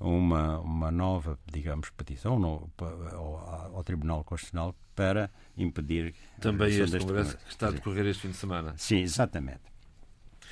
uma, 0.00 0.58
uma 0.60 0.90
nova, 0.90 1.38
digamos, 1.46 1.90
petição 1.90 2.38
no, 2.38 2.70
ao, 3.12 3.74
ao, 3.76 3.84
Tribunal 3.84 4.22
Constitucional 4.24 4.74
para 4.94 5.30
impedir. 5.56 6.14
Também 6.40 6.68
este 6.68 6.98
Congresso 6.98 7.36
que 7.36 7.50
está 7.50 7.68
a 7.68 7.70
decorrer 7.70 8.06
este 8.06 8.22
fim 8.22 8.30
de 8.30 8.36
semana. 8.36 8.74
Sim, 8.76 8.98
exatamente. 8.98 9.68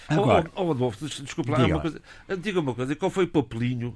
Agora, 0.09 0.49
oh, 0.55 0.67
oh, 0.67 0.71
Adolfo, 0.71 1.05
desculpa 1.07 1.53
lá, 1.53 1.67
uma 1.67 1.81
coisa, 1.81 2.01
diga 2.41 2.61
uma 2.61 2.75
coisa, 2.75 2.95
qual 2.95 3.11
foi 3.11 3.25
o 3.25 3.29
papelinho, 3.29 3.95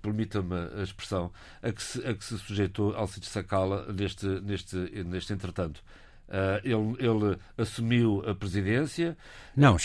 permita-me 0.00 0.54
a 0.78 0.82
expressão, 0.82 1.32
a 1.60 1.72
que 1.72 1.82
se, 1.82 2.06
a 2.06 2.14
que 2.14 2.24
se 2.24 2.38
sujeitou 2.38 2.94
Alcide 2.94 3.26
Sacala 3.26 3.92
neste, 3.92 4.26
neste, 4.26 4.76
neste 4.76 5.32
entretanto? 5.32 5.82
Uh, 6.28 6.60
ele, 6.62 7.06
ele, 7.08 7.38
assumiu 7.56 8.22
a 8.28 8.34
presidência? 8.34 9.16
Não, 9.56 9.76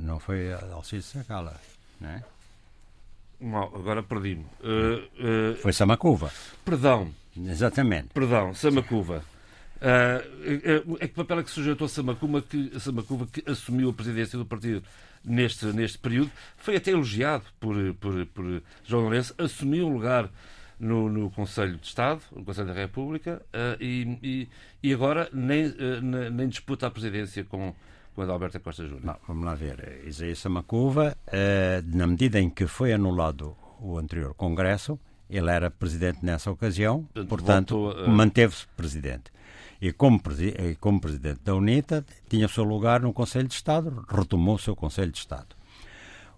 não 0.00 0.18
foi 0.18 0.52
Alcide 0.52 1.02
Sacala. 1.02 1.58
é? 2.02 2.22
Mal, 3.42 3.72
agora 3.74 4.02
perdi-me. 4.02 4.44
Uh, 4.60 5.52
uh, 5.52 5.56
Foi 5.56 5.72
Samacuva. 5.72 6.30
Perdão. 6.64 7.12
Exatamente. 7.36 8.08
Perdão, 8.14 8.54
Samacuva. 8.54 9.24
Uh, 9.82 10.96
é 11.00 11.08
que 11.08 11.14
papel 11.14 11.40
é 11.40 11.42
que 11.42 11.50
sujeitou 11.50 11.86
a 11.86 11.88
Samacuva 11.88 12.40
que, 12.40 12.78
Samacuva 12.78 13.26
que 13.26 13.42
assumiu 13.50 13.90
a 13.90 13.92
presidência 13.92 14.38
do 14.38 14.46
partido 14.46 14.82
neste, 15.24 15.66
neste 15.66 15.98
período? 15.98 16.30
Foi 16.56 16.76
até 16.76 16.92
elogiado 16.92 17.44
por, 17.58 17.74
por, 17.94 18.26
por 18.26 18.62
João 18.84 19.02
Lourenço, 19.04 19.34
assumiu 19.38 19.88
um 19.88 19.92
lugar 19.92 20.30
no, 20.78 21.08
no 21.08 21.30
Conselho 21.30 21.76
de 21.78 21.86
Estado, 21.86 22.20
no 22.34 22.44
Conselho 22.44 22.68
da 22.68 22.74
República, 22.74 23.42
uh, 23.48 23.82
e, 23.82 24.18
e, 24.22 24.48
e, 24.82 24.92
agora 24.92 25.28
nem, 25.32 25.66
uh, 25.66 26.30
nem 26.32 26.48
disputa 26.48 26.86
a 26.86 26.90
presidência 26.90 27.44
com, 27.44 27.74
com 28.14 28.22
Adalberto 28.22 28.60
Costa 28.60 28.84
Júnior. 28.84 29.04
Não, 29.04 29.16
vamos 29.26 29.44
lá 29.44 29.54
ver. 29.54 30.02
Isaías 30.06 30.38
Samacuva, 30.38 31.16
uh, 31.28 31.96
na 31.96 32.06
medida 32.06 32.40
em 32.40 32.50
que 32.50 32.66
foi 32.66 32.92
anulado 32.92 33.56
o 33.80 33.98
anterior 33.98 34.34
Congresso, 34.34 34.98
ele 35.28 35.50
era 35.50 35.70
presidente 35.70 36.18
nessa 36.22 36.50
ocasião, 36.50 37.08
portanto, 37.28 37.90
a... 37.90 38.08
manteve-se 38.08 38.66
presidente. 38.76 39.32
E 39.80 39.92
como, 39.92 40.20
como, 40.78 41.00
presidente 41.00 41.40
da 41.42 41.54
UNITA, 41.54 42.04
tinha 42.28 42.46
o 42.46 42.48
seu 42.48 42.62
lugar 42.62 43.00
no 43.00 43.12
Conselho 43.12 43.48
de 43.48 43.54
Estado, 43.54 44.04
retomou 44.08 44.54
o 44.54 44.58
seu 44.58 44.76
Conselho 44.76 45.10
de 45.10 45.18
Estado. 45.18 45.56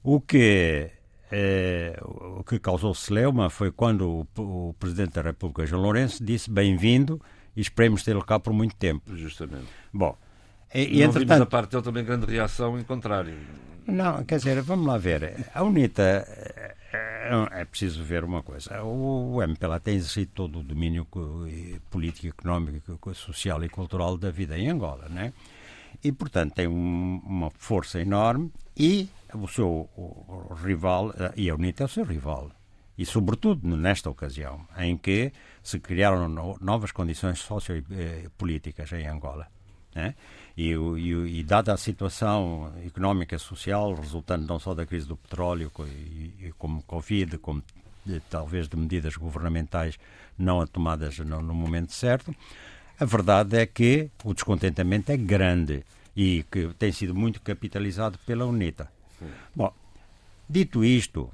O 0.02 0.18
que, 0.18 0.90
eh, 1.30 2.00
o 2.02 2.42
que 2.42 2.58
causou 2.58 2.94
celeuma 2.94 3.50
foi 3.50 3.70
quando 3.70 4.26
o, 4.38 4.68
o, 4.68 4.74
Presidente 4.78 5.14
da 5.14 5.22
República, 5.22 5.66
João 5.66 5.82
Lourenço, 5.82 6.24
disse 6.24 6.50
bem-vindo 6.50 7.20
e 7.54 7.60
esperemos 7.60 8.02
tê-lo 8.02 8.24
cá 8.24 8.40
por 8.40 8.54
muito 8.54 8.76
tempo. 8.76 9.14
Justamente. 9.14 9.66
Bom, 9.92 10.16
e, 10.74 10.96
e 10.96 11.00
não 11.00 11.10
entretanto... 11.10 11.42
a 11.42 11.46
parte 11.46 11.70
dele 11.70 11.82
também 11.82 12.04
grande 12.04 12.26
reação 12.26 12.78
em 12.78 12.84
contrário. 12.84 13.36
Não, 13.86 14.24
quer 14.24 14.38
dizer, 14.38 14.60
vamos 14.62 14.86
lá 14.86 14.98
ver. 14.98 15.46
A 15.54 15.62
UNITA 15.62 16.26
é, 16.92 17.60
é 17.60 17.64
preciso 17.64 18.02
ver 18.02 18.24
uma 18.24 18.42
coisa. 18.42 18.82
O 18.82 19.42
MPLA 19.42 19.80
tem 19.80 19.96
exercido 19.96 20.32
todo 20.34 20.60
o 20.60 20.62
domínio 20.62 21.06
político, 21.90 22.28
económico, 22.28 23.14
social 23.14 23.62
e 23.62 23.68
cultural 23.68 24.16
da 24.16 24.30
vida 24.30 24.58
em 24.58 24.70
Angola, 24.70 25.08
né? 25.08 25.32
E, 26.02 26.12
portanto, 26.12 26.54
tem 26.54 26.66
um, 26.66 27.20
uma 27.24 27.50
força 27.50 28.00
enorme 28.00 28.50
e 28.76 29.08
o 29.32 29.46
seu 29.48 29.88
o 29.96 30.54
rival, 30.54 31.14
eh, 31.16 31.32
e 31.36 31.50
a 31.50 31.54
UNITA 31.54 31.84
é 31.84 31.86
o 31.86 31.88
seu 31.88 32.04
rival. 32.04 32.50
E, 32.96 33.04
sobretudo, 33.06 33.76
nesta 33.76 34.10
ocasião, 34.10 34.66
em 34.78 34.96
que 34.96 35.32
se 35.62 35.80
criaram 35.80 36.28
novas 36.60 36.92
condições 36.92 37.40
sociopolíticas 37.40 38.92
em 38.92 39.06
Angola. 39.06 39.48
Né? 39.94 40.14
E, 40.56 40.72
e, 40.72 41.38
e, 41.38 41.42
dada 41.44 41.72
a 41.72 41.76
situação 41.76 42.72
económica 42.84 43.36
e 43.36 43.38
social 43.38 43.94
resultante 43.94 44.46
não 44.46 44.58
só 44.58 44.74
da 44.74 44.84
crise 44.84 45.06
do 45.06 45.16
petróleo, 45.16 45.70
e, 45.80 46.52
como 46.58 46.82
Covid, 46.82 47.38
como 47.38 47.62
de, 48.04 48.20
talvez 48.20 48.68
de 48.68 48.76
medidas 48.76 49.16
governamentais 49.16 49.98
não 50.38 50.66
tomadas 50.66 51.18
no, 51.18 51.40
no, 51.40 51.54
momento 51.54 51.92
certo, 51.92 52.34
a 52.98 53.04
verdade 53.04 53.56
é 53.56 53.66
que 53.66 54.10
o 54.24 54.34
descontentamento 54.34 55.10
é 55.10 55.16
grande 55.16 55.84
e 56.16 56.44
que 56.50 56.68
tem 56.78 56.92
sido 56.92 57.14
muito 57.14 57.40
capitalizado 57.40 58.18
pela 58.26 58.44
UNITA. 58.44 58.88
Sim. 59.18 59.26
Bom, 59.54 59.72
dito 60.48 60.84
isto, 60.84 61.30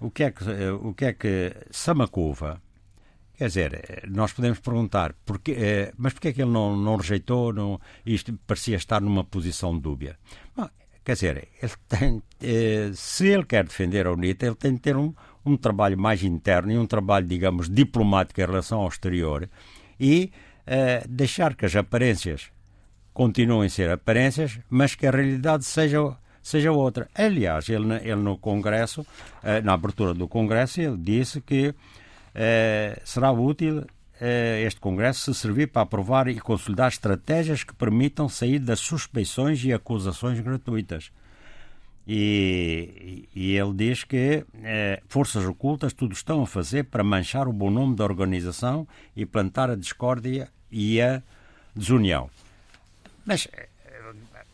o 0.00 0.10
que 0.10 0.24
é 0.24 0.30
que, 0.30 0.44
o 0.82 0.94
que, 0.94 1.04
é 1.04 1.12
que 1.12 1.54
Samacuva 1.70 2.60
Quer 3.38 3.46
dizer, 3.46 4.02
nós 4.08 4.32
podemos 4.32 4.58
perguntar, 4.58 5.14
porque, 5.24 5.52
eh, 5.52 5.92
mas 5.96 6.12
porquê 6.12 6.28
é 6.28 6.32
que 6.32 6.42
ele 6.42 6.50
não, 6.50 6.76
não 6.76 6.96
rejeitou? 6.96 7.52
Não, 7.52 7.80
isto 8.04 8.36
parecia 8.44 8.76
estar 8.76 9.00
numa 9.00 9.22
posição 9.22 9.78
dúbia. 9.78 10.18
Bom, 10.56 10.68
quer 11.04 11.12
dizer, 11.12 11.48
ele 11.62 11.72
tem, 11.88 12.22
eh, 12.42 12.90
se 12.94 13.28
ele 13.28 13.44
quer 13.44 13.62
defender 13.62 14.08
a 14.08 14.12
UNITA, 14.12 14.44
ele 14.44 14.56
tem 14.56 14.74
de 14.74 14.80
ter 14.80 14.96
um, 14.96 15.14
um 15.46 15.56
trabalho 15.56 15.96
mais 15.96 16.24
interno 16.24 16.72
e 16.72 16.76
um 16.76 16.84
trabalho, 16.84 17.28
digamos, 17.28 17.70
diplomático 17.70 18.40
em 18.40 18.44
relação 18.44 18.80
ao 18.80 18.88
exterior 18.88 19.48
e 20.00 20.32
eh, 20.66 21.04
deixar 21.08 21.54
que 21.54 21.64
as 21.64 21.76
aparências 21.76 22.50
continuem 23.14 23.68
a 23.68 23.70
ser 23.70 23.88
aparências, 23.88 24.58
mas 24.68 24.96
que 24.96 25.06
a 25.06 25.12
realidade 25.12 25.64
seja 25.64 26.16
seja 26.42 26.72
outra. 26.72 27.08
Aliás, 27.14 27.68
ele, 27.68 27.94
ele 27.96 28.16
no 28.16 28.38
Congresso, 28.38 29.06
na 29.62 29.74
abertura 29.74 30.14
do 30.14 30.26
Congresso, 30.26 30.80
ele 30.80 30.96
disse 30.96 31.42
que 31.42 31.74
eh, 32.40 33.02
será 33.04 33.32
útil 33.32 33.84
eh, 34.20 34.62
este 34.64 34.78
Congresso 34.78 35.34
se 35.34 35.40
servir 35.40 35.66
para 35.66 35.82
aprovar 35.82 36.28
e 36.28 36.38
consolidar 36.38 36.86
estratégias 36.86 37.64
que 37.64 37.74
permitam 37.74 38.28
sair 38.28 38.60
das 38.60 38.78
suspeições 38.78 39.64
e 39.64 39.72
acusações 39.72 40.38
gratuitas. 40.38 41.10
E, 42.06 43.28
e 43.34 43.56
ele 43.56 43.74
diz 43.74 44.04
que 44.04 44.46
eh, 44.62 45.02
forças 45.08 45.44
ocultas 45.44 45.92
tudo 45.92 46.12
estão 46.12 46.40
a 46.40 46.46
fazer 46.46 46.84
para 46.84 47.02
manchar 47.02 47.48
o 47.48 47.52
bom 47.52 47.70
nome 47.70 47.96
da 47.96 48.04
organização 48.04 48.86
e 49.16 49.26
plantar 49.26 49.68
a 49.68 49.74
discórdia 49.74 50.48
e 50.70 51.02
a 51.02 51.20
desunião. 51.74 52.30
Mas, 53.26 53.48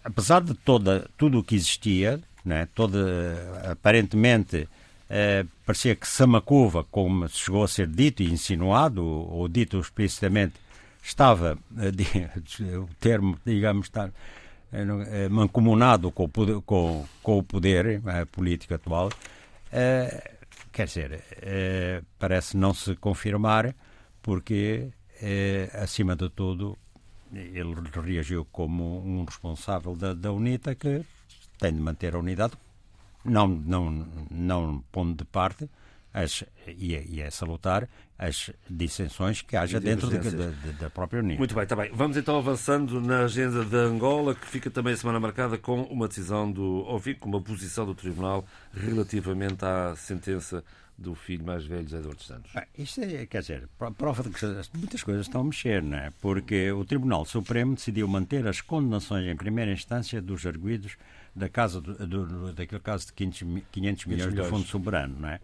apesar 0.03 0.41
de 0.41 0.55
toda, 0.55 1.07
tudo 1.19 1.41
o 1.41 1.45
que 1.45 1.55
existia, 1.55 2.19
né, 2.43 2.67
toda, 2.75 3.71
aparentemente 3.71 4.67
Uh, 5.15 5.49
parecia 5.65 5.95
que 5.95 6.09
Samacuva, 6.09 6.83
como 6.83 7.29
chegou 7.29 7.63
a 7.63 7.69
ser 7.69 7.87
dito 7.87 8.21
e 8.21 8.33
insinuado, 8.33 9.05
ou 9.07 9.47
dito 9.47 9.79
explicitamente, 9.79 10.55
estava, 11.01 11.57
uh, 11.71 12.83
o 12.83 12.89
termo, 12.99 13.39
digamos, 13.47 13.87
está 13.87 14.07
uh, 14.07 15.31
mancomunado 15.31 16.11
com 16.11 16.25
o 16.25 16.29
poder, 16.29 16.61
com, 16.63 17.07
com 17.23 17.39
o 17.39 17.45
poder 17.45 18.03
político 18.33 18.75
atual. 18.75 19.09
quer 20.73 20.87
dizer, 20.87 21.23
parece 22.19 22.57
não 22.57 22.75
se 22.75 22.97
confirmar, 22.97 23.73
porque, 24.21 24.89
acima 25.81 26.17
de 26.17 26.29
tudo, 26.29 26.77
ele 27.33 27.77
reagiu 28.03 28.45
como 28.51 28.99
um 28.99 29.25
responsável 29.25 29.95
da, 29.95 30.13
da 30.13 30.33
UNITA 30.33 30.75
que 30.75 31.05
tem 31.57 31.73
de 31.73 31.81
manter 31.81 32.17
a 32.17 32.19
unidade 32.19 32.57
não, 33.25 33.49
não, 33.49 34.07
não 34.31 34.85
pondo 34.93 35.17
de 35.17 35.25
parte 35.25 35.69
as, 36.13 36.45
e, 36.69 36.95
é, 36.95 37.05
e 37.05 37.21
é 37.21 37.31
salutar 37.31 37.89
as 38.17 38.51
dissensões 38.71 39.43
que 39.43 39.57
haja 39.57 39.81
dentro 39.81 40.09
de, 40.09 40.19
de, 40.19 40.31
de, 40.31 40.73
da 40.75 40.89
própria 40.89 41.21
União. 41.21 41.37
Muito 41.37 41.55
bem, 41.55 41.65
está 41.65 41.75
bem. 41.75 41.91
Vamos 41.93 42.17
então 42.17 42.39
avançando 42.39 43.01
na 43.01 43.25
agenda 43.25 43.65
da 43.65 43.79
Angola, 43.79 44.35
que 44.35 44.47
fica 44.47 44.71
também 44.71 44.95
a 44.95 44.97
semana 44.97 45.19
marcada 45.19 45.59
com 45.59 45.83
uma 45.83 46.07
decisão 46.07 46.51
do, 46.51 46.87
com 47.19 47.29
uma 47.29 47.41
posição 47.41 47.85
do 47.85 47.95
Tribunal 47.95 48.47
relativamente 48.73 49.65
à 49.65 49.97
sentença 49.97 50.63
do 50.97 51.17
filho 51.17 51.45
mais 51.45 51.67
velho, 51.67 51.83
José 51.83 51.99
Eduardo 51.99 52.23
Santos. 52.23 52.53
Bem, 52.53 52.65
isto 52.79 53.01
é, 53.01 53.27
quer 53.27 53.41
dizer, 53.41 53.69
prova 53.99 54.23
de 54.23 54.31
que 54.31 54.47
muitas 54.79 55.03
coisas 55.03 55.27
estão 55.27 55.41
a 55.41 55.45
mexer, 55.45 55.83
não 55.83 55.99
é? 55.99 56.13
Porque 56.21 56.71
o 56.71 56.85
Tribunal 56.85 57.25
Supremo 57.25 57.75
decidiu 57.75 58.07
manter 58.07 58.47
as 58.47 58.61
condenações 58.61 59.27
em 59.27 59.35
primeira 59.35 59.73
instância 59.73 60.23
dos 60.23 60.47
arguídos 60.47 60.97
da 61.35 61.49
casa 61.49 61.81
do, 61.81 62.07
do, 62.07 62.53
daquele 62.53 62.81
caso 62.81 63.07
de 63.07 63.13
500, 63.13 63.63
500 63.71 64.07
milhões, 64.07 64.27
milhões 64.27 64.35
do 64.35 64.45
Fundo 64.45 64.67
Soberano, 64.67 65.17
não 65.19 65.29
é? 65.29 65.41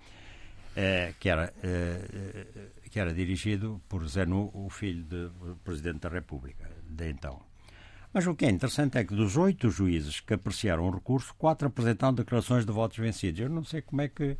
é 0.76 1.14
que, 1.18 1.28
era, 1.28 1.52
é, 1.62 2.68
que 2.90 3.00
era 3.00 3.12
dirigido 3.12 3.80
por 3.88 4.06
Zé 4.06 4.24
Nu, 4.24 4.50
o 4.54 4.68
filho 4.70 5.04
do 5.04 5.58
Presidente 5.64 6.00
da 6.00 6.08
República, 6.08 6.70
de 6.88 7.10
então. 7.10 7.40
Mas 8.12 8.26
o 8.26 8.34
que 8.34 8.44
é 8.44 8.50
interessante 8.50 8.98
é 8.98 9.04
que 9.04 9.14
dos 9.14 9.36
oito 9.36 9.70
juízes 9.70 10.20
que 10.20 10.34
apreciaram 10.34 10.88
o 10.88 10.90
recurso, 10.90 11.34
quatro 11.36 11.68
apresentaram 11.68 12.14
declarações 12.14 12.66
de 12.66 12.72
votos 12.72 12.98
vencidos. 12.98 13.40
Eu 13.40 13.48
não 13.48 13.62
sei 13.62 13.82
como 13.82 14.02
é 14.02 14.08
que 14.08 14.36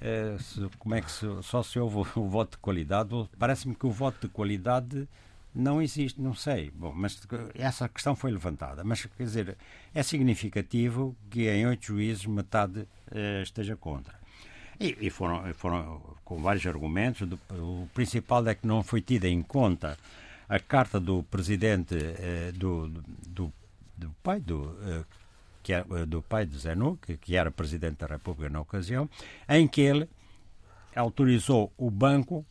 é, 0.00 0.36
se, 0.38 0.66
como 0.78 0.94
é 0.94 1.02
que 1.02 1.12
se, 1.12 1.26
só 1.42 1.62
se 1.62 1.78
houve 1.78 1.98
o 2.16 2.28
voto 2.28 2.52
de 2.52 2.58
qualidade. 2.58 3.10
Parece-me 3.38 3.74
que 3.74 3.86
o 3.86 3.90
voto 3.90 4.26
de 4.26 4.32
qualidade 4.32 5.06
não 5.54 5.82
existe, 5.82 6.20
não 6.20 6.34
sei. 6.34 6.70
Bom, 6.70 6.92
mas 6.94 7.20
essa 7.54 7.88
questão 7.88 8.14
foi 8.14 8.30
levantada. 8.30 8.84
Mas, 8.84 9.04
quer 9.04 9.24
dizer, 9.24 9.56
é 9.94 10.02
significativo 10.02 11.16
que 11.28 11.48
em 11.48 11.66
oito 11.66 11.86
juízes 11.86 12.26
metade 12.26 12.86
eh, 13.10 13.42
esteja 13.42 13.76
contra. 13.76 14.18
E, 14.78 14.96
e, 15.00 15.10
foram, 15.10 15.52
foram 15.54 16.00
com 16.24 16.40
vários 16.40 16.64
argumentos. 16.66 17.28
O 17.50 17.88
principal 17.92 18.46
é 18.46 18.54
que 18.54 18.66
não 18.66 18.82
foi 18.82 19.00
tida 19.00 19.28
em 19.28 19.42
conta 19.42 19.98
a 20.48 20.58
carta 20.58 20.98
do 20.98 21.22
presidente 21.24 21.96
eh, 21.96 22.52
do, 22.54 22.88
do, 22.88 23.52
do, 23.96 24.10
pai 24.22 24.40
do 24.40 24.76
eh, 24.82 25.04
que 25.62 25.72
era, 25.72 25.86
é, 26.00 26.06
do 26.06 26.22
pai 26.22 26.46
de 26.46 26.56
Zenu, 26.58 26.96
que, 27.02 27.16
que 27.16 27.36
era 27.36 27.50
presidente 27.50 27.98
da 27.98 28.06
República 28.06 28.48
na 28.48 28.60
ocasião, 28.60 29.10
em 29.48 29.66
que 29.68 29.80
ele 29.80 30.08
autorizou 30.94 31.72
o 31.76 31.90
banco 31.90 32.44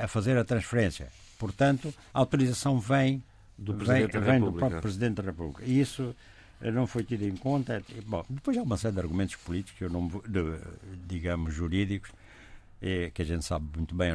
a 0.00 0.06
fazer 0.06 0.38
a 0.38 0.44
transferência 0.44 1.10
Portanto, 1.38 1.92
a 2.12 2.18
autorização 2.18 2.78
vem 2.78 3.22
do, 3.56 3.76
vem, 3.76 4.06
vem 4.06 4.40
do 4.40 4.52
próprio 4.52 4.80
Presidente 4.80 5.14
da 5.16 5.22
República. 5.22 5.62
E 5.64 5.80
isso 5.80 6.14
eh, 6.60 6.70
não 6.70 6.86
foi 6.86 7.04
tido 7.04 7.24
em 7.24 7.36
conta. 7.36 7.82
Bom, 8.06 8.24
depois 8.28 8.56
há 8.56 8.62
uma 8.62 8.76
série 8.76 8.94
de 8.94 9.00
argumentos 9.00 9.36
políticos, 9.36 9.80
eu 9.80 9.90
não, 9.90 10.08
de, 10.08 10.58
digamos, 11.06 11.54
jurídicos, 11.54 12.10
é, 12.82 13.10
que 13.10 13.22
a 13.22 13.24
gente 13.24 13.44
sabe 13.44 13.66
muito 13.76 13.94
bem, 13.94 14.14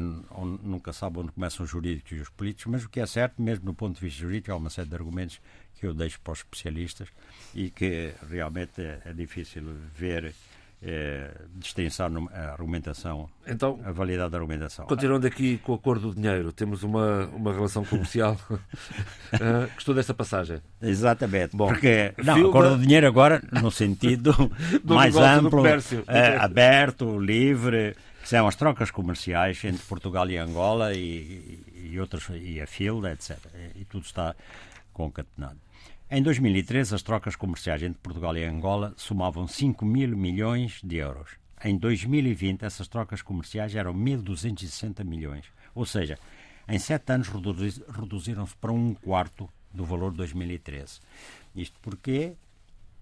nunca 0.61 0.93
sabe 0.93 1.19
onde 1.19 1.31
começam 1.31 1.63
os 1.63 1.71
jurídicos 1.71 2.11
e 2.11 2.21
os 2.21 2.29
políticos, 2.29 2.71
mas 2.71 2.83
o 2.83 2.89
que 2.89 2.99
é 2.99 3.05
certo, 3.05 3.41
mesmo 3.41 3.65
do 3.65 3.73
ponto 3.73 3.95
de 3.95 4.01
vista 4.01 4.21
jurídico, 4.21 4.51
há 4.51 4.55
uma 4.55 4.69
série 4.69 4.87
de 4.87 4.95
argumentos 4.95 5.41
que 5.75 5.87
eu 5.87 5.93
deixo 5.93 6.19
para 6.21 6.33
os 6.33 6.39
especialistas 6.39 7.07
e 7.55 7.71
que 7.71 8.13
realmente 8.29 8.81
é, 8.81 9.01
é 9.05 9.13
difícil 9.13 9.63
ver 9.95 10.35
eh, 10.81 11.29
destrinçar 11.55 12.09
a 12.31 12.51
argumentação, 12.51 13.29
então, 13.45 13.81
a 13.83 13.91
validade 13.91 14.31
da 14.31 14.37
argumentação. 14.37 14.85
Continuando 14.85 15.27
aqui 15.27 15.57
com 15.57 15.73
o 15.73 15.75
acordo 15.75 16.09
do 16.09 16.15
dinheiro, 16.15 16.53
temos 16.53 16.83
uma, 16.83 17.25
uma 17.27 17.51
relação 17.51 17.83
comercial. 17.83 18.37
uh, 18.49 19.69
gostou 19.75 19.93
desta 19.93 20.13
passagem? 20.13 20.61
Exatamente. 20.81 21.53
Bom, 21.53 21.67
porque 21.67 22.13
não, 22.23 22.49
do 22.49 22.77
dinheiro 22.77 23.07
agora 23.07 23.41
no 23.61 23.69
sentido 23.69 24.33
mais 24.85 25.17
amplo, 25.17 25.65
eh, 25.67 26.37
aberto, 26.39 27.19
livre, 27.19 27.97
que 28.21 28.29
são 28.29 28.47
as 28.47 28.55
trocas 28.55 28.89
comerciais 28.89 29.61
entre 29.65 29.83
Portugal 29.83 30.29
e 30.29 30.37
Angola 30.37 30.93
e, 30.93 31.59
e, 31.91 31.99
outras, 31.99 32.25
e 32.29 32.61
a 32.61 32.67
FILDA, 32.67 33.11
etc. 33.11 33.37
E 33.75 33.83
tudo 33.83 34.05
está 34.05 34.33
concatenado. 34.93 35.57
Em 36.11 36.23
2013, 36.23 36.95
as 36.95 37.03
trocas 37.03 37.35
comerciais 37.35 37.83
entre 37.83 38.01
Portugal 38.01 38.35
e 38.35 38.43
Angola 38.43 38.95
somavam 38.97 39.47
5 39.47 39.85
mil 39.85 40.17
milhões 40.17 40.81
de 40.83 40.95
euros. 40.95 41.37
Em 41.63 41.77
2020, 41.77 42.63
essas 42.63 42.87
trocas 42.87 43.21
comerciais 43.21 43.75
eram 43.75 43.93
1.260 43.93 45.05
milhões. 45.05 45.45
Ou 45.75 45.85
seja, 45.85 46.17
em 46.67 46.79
sete 46.79 47.11
anos 47.11 47.27
reduziram-se 47.27 48.55
para 48.55 48.71
um 48.71 48.95
quarto 48.95 49.47
do 49.71 49.85
valor 49.85 50.09
de 50.09 50.17
2013. 50.17 50.99
Isto 51.55 51.79
porquê? 51.79 52.33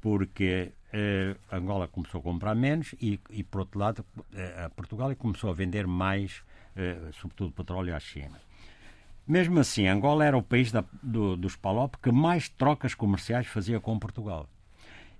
Porque 0.01 0.73
eh, 0.91 1.33
Angola 1.49 1.87
começou 1.87 2.19
a 2.19 2.23
comprar 2.23 2.55
menos 2.55 2.93
e, 3.01 3.21
e 3.29 3.41
por 3.41 3.61
outro 3.61 3.79
lado, 3.79 4.05
eh, 4.33 4.65
a 4.65 4.69
Portugal 4.69 5.15
começou 5.15 5.49
a 5.49 5.53
vender 5.53 5.87
mais, 5.87 6.43
eh, 6.75 6.97
sobretudo 7.13 7.53
petróleo 7.53 7.95
à 7.95 7.99
China. 8.01 8.37
Mesmo 9.27 9.59
assim, 9.59 9.87
Angola 9.87 10.23
era 10.23 10.37
o 10.37 10.41
país 10.41 10.71
da, 10.71 10.85
do, 11.03 11.35
dos 11.35 11.57
PALOP 11.57 11.97
que 12.01 12.11
mais 12.11 12.47
trocas 12.47 12.95
comerciais 12.95 13.45
fazia 13.45 13.77
com 13.77 13.99
Portugal. 13.99 14.47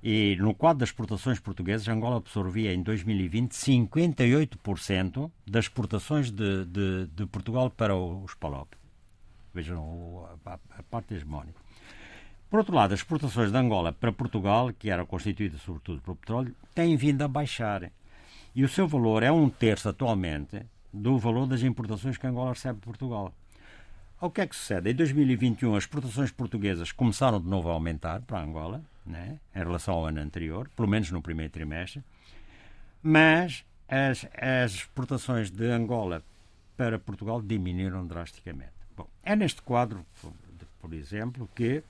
E 0.01 0.37
no 0.39 0.53
quadro 0.53 0.79
das 0.79 0.89
exportações 0.89 1.39
portuguesas, 1.39 1.89
Angola 1.89 2.17
absorvia 2.17 2.73
em 2.73 2.81
2020 2.81 3.51
58% 3.51 5.29
das 5.45 5.65
exportações 5.65 6.31
de, 6.31 6.65
de, 6.65 7.07
de, 7.07 7.25
Portugal 7.25 7.69
para 7.69 7.95
os 7.95 8.33
PALOP. 8.35 8.73
Vejam 9.53 10.25
a, 10.45 10.83
parte 10.83 11.13
hegemónica. 11.13 11.59
Por 12.49 12.59
outro 12.59 12.73
lado, 12.73 12.93
as 12.93 13.01
exportações 13.01 13.51
de 13.51 13.57
Angola 13.57 13.91
para 13.91 14.13
Portugal, 14.13 14.71
que 14.71 14.89
eram 14.89 15.05
constituídas 15.05 15.61
sobretudo 15.61 16.01
pelo 16.01 16.15
petróleo, 16.15 16.55
têm 16.73 16.95
vindo 16.95 17.23
a 17.23 17.27
baixar. 17.27 17.91
E 18.55 18.63
o 18.63 18.69
seu 18.69 18.87
valor 18.87 19.21
é 19.21 19.31
um 19.31 19.49
terço 19.49 19.89
atualmente 19.89 20.65
do 20.93 21.17
valor 21.17 21.45
das 21.45 21.63
importações 21.63 22.17
que 22.17 22.25
Angola 22.25 22.53
recebe 22.53 22.79
de 22.79 22.85
Portugal. 22.85 23.33
O 24.19 24.31
que 24.31 24.41
é 24.41 24.47
que 24.47 24.55
sucede? 24.55 24.89
Em 24.89 24.95
2021, 24.95 25.75
as 25.75 25.83
exportações 25.83 26.31
portuguesas 26.31 26.91
começaram 26.91 27.39
de 27.39 27.47
novo 27.47 27.69
a 27.69 27.73
aumentar 27.73 28.19
para 28.21 28.41
Angola, 28.41 28.81
né, 29.05 29.39
em 29.55 29.59
relação 29.59 29.93
ao 29.93 30.07
ano 30.07 30.19
anterior, 30.19 30.67
pelo 30.75 30.87
menos 30.87 31.11
no 31.11 31.21
primeiro 31.21 31.53
trimestre, 31.53 32.03
mas 33.03 33.63
as, 33.87 34.27
as 34.35 34.71
exportações 34.73 35.51
de 35.51 35.67
Angola 35.67 36.23
para 36.75 36.97
Portugal 36.97 37.39
diminuíram 37.43 38.07
drasticamente. 38.07 38.71
Bom, 38.95 39.07
é 39.23 39.35
neste 39.35 39.61
quadro, 39.61 40.03
por 40.81 40.93
exemplo, 40.93 41.47
que 41.53 41.83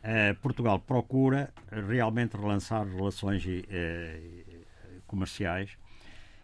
eh, 0.00 0.32
Portugal 0.34 0.78
procura 0.78 1.52
realmente 1.88 2.36
relançar 2.36 2.86
relações 2.86 3.44
eh, 3.68 4.20
comerciais 5.08 5.76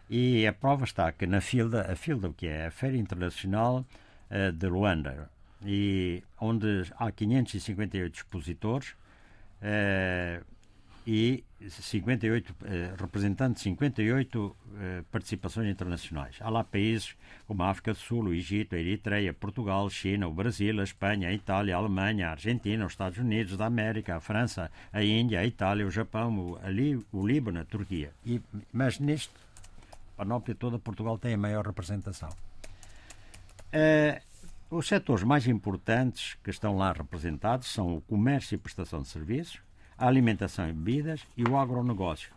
e 0.09 0.45
a 0.45 0.51
prova 0.51 0.83
está 0.83 1.09
que 1.13 1.25
na 1.25 1.39
FILDA, 1.39 1.89
a 1.89 1.95
FILDA, 1.95 2.33
que 2.35 2.47
é 2.47 2.65
a 2.65 2.71
Feira 2.71 2.97
Internacional 2.97 3.85
uh, 4.31 4.51
de 4.51 4.67
Luanda, 4.67 5.29
e 5.63 6.23
onde 6.39 6.83
há 6.97 7.11
558 7.11 8.15
expositores 8.15 8.89
uh, 9.61 10.43
e 11.07 11.43
58 11.69 12.49
uh, 12.49 12.55
representantes 12.99 13.63
de 13.63 13.69
58 13.69 14.55
participações 15.09 15.69
internacionais. 15.69 16.35
Há 16.41 16.49
lá 16.49 16.63
países 16.63 17.15
como 17.47 17.63
a 17.63 17.69
África 17.69 17.93
do 17.93 17.99
Sul, 17.99 18.25
o 18.25 18.33
Egito, 18.33 18.75
a 18.75 18.77
Eritreia, 18.77 19.33
Portugal, 19.33 19.89
China, 19.89 20.27
o 20.27 20.33
Brasil, 20.33 20.79
a 20.79 20.83
Espanha, 20.83 21.29
a 21.29 21.33
Itália, 21.33 21.75
a 21.75 21.79
Alemanha, 21.79 22.27
a 22.27 22.31
Argentina, 22.31 22.85
os 22.85 22.91
Estados 22.91 23.17
Unidos 23.17 23.55
da 23.55 23.65
América, 23.65 24.17
a 24.17 24.19
França, 24.19 24.69
a 24.91 25.01
Índia, 25.03 25.39
a 25.39 25.45
Itália, 25.45 25.87
o 25.87 25.91
Japão, 25.91 26.37
o, 26.37 26.55
a 26.57 27.17
o 27.17 27.25
Líbano, 27.25 27.61
a 27.61 27.65
Turquia. 27.65 28.11
E, 28.25 28.41
mas 28.73 28.99
neste 28.99 29.31
panóplia 30.17 30.55
toda, 30.55 30.79
Portugal 30.79 31.17
tem 31.17 31.33
a 31.33 31.37
maior 31.37 31.65
representação. 31.65 32.29
Uh, 33.73 34.21
os 34.69 34.87
setores 34.87 35.23
mais 35.23 35.47
importantes 35.47 36.37
que 36.43 36.49
estão 36.49 36.77
lá 36.77 36.91
representados 36.91 37.67
são 37.67 37.97
o 37.97 38.01
comércio 38.01 38.55
e 38.55 38.57
prestação 38.57 39.01
de 39.01 39.07
serviços, 39.07 39.59
a 39.97 40.07
alimentação 40.07 40.67
e 40.69 40.73
bebidas 40.73 41.21
e 41.37 41.43
o 41.43 41.57
agronegócio. 41.57 42.31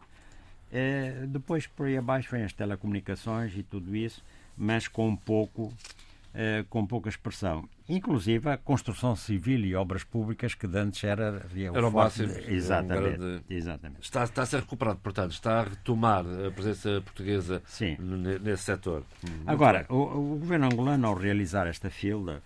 Uh, 0.70 1.26
depois, 1.26 1.66
por 1.66 1.86
aí 1.86 1.96
abaixo, 1.96 2.30
vêm 2.30 2.44
as 2.44 2.52
telecomunicações 2.52 3.56
e 3.56 3.62
tudo 3.62 3.96
isso, 3.96 4.22
mas 4.56 4.86
com 4.86 5.16
pouco 5.16 5.72
com 6.68 6.86
pouca 6.86 7.08
expressão. 7.08 7.68
Inclusive 7.88 8.50
a 8.50 8.56
construção 8.56 9.16
civil 9.16 9.64
e 9.64 9.74
obras 9.74 10.04
públicas 10.04 10.54
que 10.54 10.66
antes 10.66 11.02
era, 11.02 11.46
era 11.74 11.88
o 11.88 11.92
máximo. 11.92 12.32
Exatamente, 12.46 13.22
um 13.22 13.40
exatamente. 13.48 14.02
Está, 14.02 14.24
está 14.24 14.42
a 14.42 14.46
ser 14.46 14.60
recuperado, 14.60 14.98
portanto, 15.02 15.32
está 15.32 15.60
a 15.60 15.64
retomar 15.64 16.24
a 16.46 16.50
presença 16.50 17.00
portuguesa 17.02 17.62
Sim. 17.66 17.96
nesse 18.40 18.64
setor. 18.64 19.04
Agora, 19.46 19.86
o, 19.88 19.96
o, 19.96 20.38
governo 20.38 20.66
angolano, 20.66 21.08
ao 21.08 21.14
realizar 21.14 21.66
esta 21.66 21.90
filda, 21.90 22.42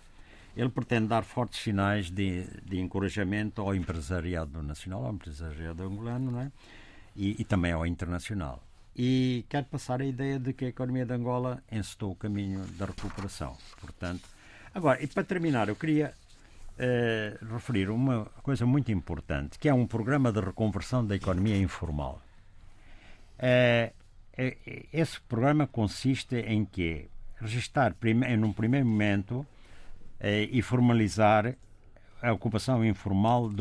ele 0.55 0.69
pretende 0.69 1.07
dar 1.07 1.23
fortes 1.23 1.61
sinais 1.61 2.09
de, 2.09 2.45
de 2.65 2.79
encorajamento 2.79 3.61
ao 3.61 3.75
empresariado 3.75 4.63
nacional, 4.63 5.05
ao 5.05 5.13
empresariado 5.13 5.83
angolano, 5.83 6.31
não 6.31 6.41
é? 6.41 6.51
e, 7.15 7.41
e 7.41 7.43
também 7.43 7.71
ao 7.71 7.85
internacional 7.85 8.61
e 8.95 9.45
quero 9.49 9.65
passar 9.65 10.01
a 10.01 10.05
ideia 10.05 10.39
de 10.39 10.53
que 10.53 10.65
a 10.65 10.67
economia 10.67 11.05
de 11.05 11.13
Angola 11.13 11.63
encetou 11.71 12.11
o 12.11 12.15
caminho 12.15 12.63
da 12.77 12.85
recuperação. 12.85 13.57
Portanto, 13.81 14.21
agora, 14.73 15.01
e 15.01 15.07
para 15.07 15.23
terminar, 15.23 15.67
eu 15.67 15.75
queria 15.75 16.13
uh, 16.77 17.53
referir 17.53 17.89
uma 17.89 18.25
coisa 18.43 18.65
muito 18.65 18.91
importante, 18.91 19.57
que 19.57 19.67
é 19.67 19.73
um 19.73 19.87
programa 19.87 20.31
de 20.31 20.39
reconversão 20.39 21.05
da 21.05 21.15
economia 21.15 21.57
informal. 21.57 22.21
Uh, 23.39 23.93
esse 24.91 25.19
programa 25.21 25.67
consiste 25.67 26.35
em 26.37 26.65
que 26.65 27.07
registar 27.39 27.93
prime 27.95 28.35
num 28.37 28.53
primeiro 28.53 28.85
momento 28.85 29.39
uh, 29.39 29.47
e 30.21 30.61
formalizar 30.61 31.55
a 32.21 32.31
ocupação 32.31 32.85
informal 32.85 33.49
de, 33.49 33.55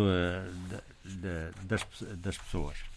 de, 1.04 1.18
de, 1.18 1.66
das, 1.66 1.86
das 2.18 2.38
pessoas. 2.38 2.91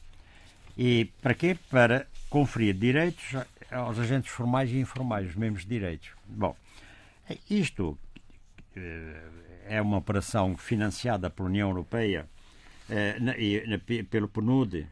E 0.77 1.05
para 1.21 1.33
quê? 1.33 1.57
Para 1.69 2.07
conferir 2.29 2.75
direitos 2.75 3.35
aos 3.71 3.97
agentes 3.99 4.31
formais 4.31 4.69
e 4.71 4.79
informais, 4.79 5.29
os 5.29 5.35
mesmos 5.35 5.65
direitos. 5.65 6.09
Bom, 6.27 6.55
isto 7.49 7.97
eh, 8.75 9.21
é 9.67 9.81
uma 9.81 9.97
operação 9.97 10.57
financiada 10.57 11.29
pela 11.29 11.47
União 11.47 11.69
Europeia, 11.69 12.27
eh, 12.89 13.17
pelo 14.09 14.27
PNUD 14.27 14.87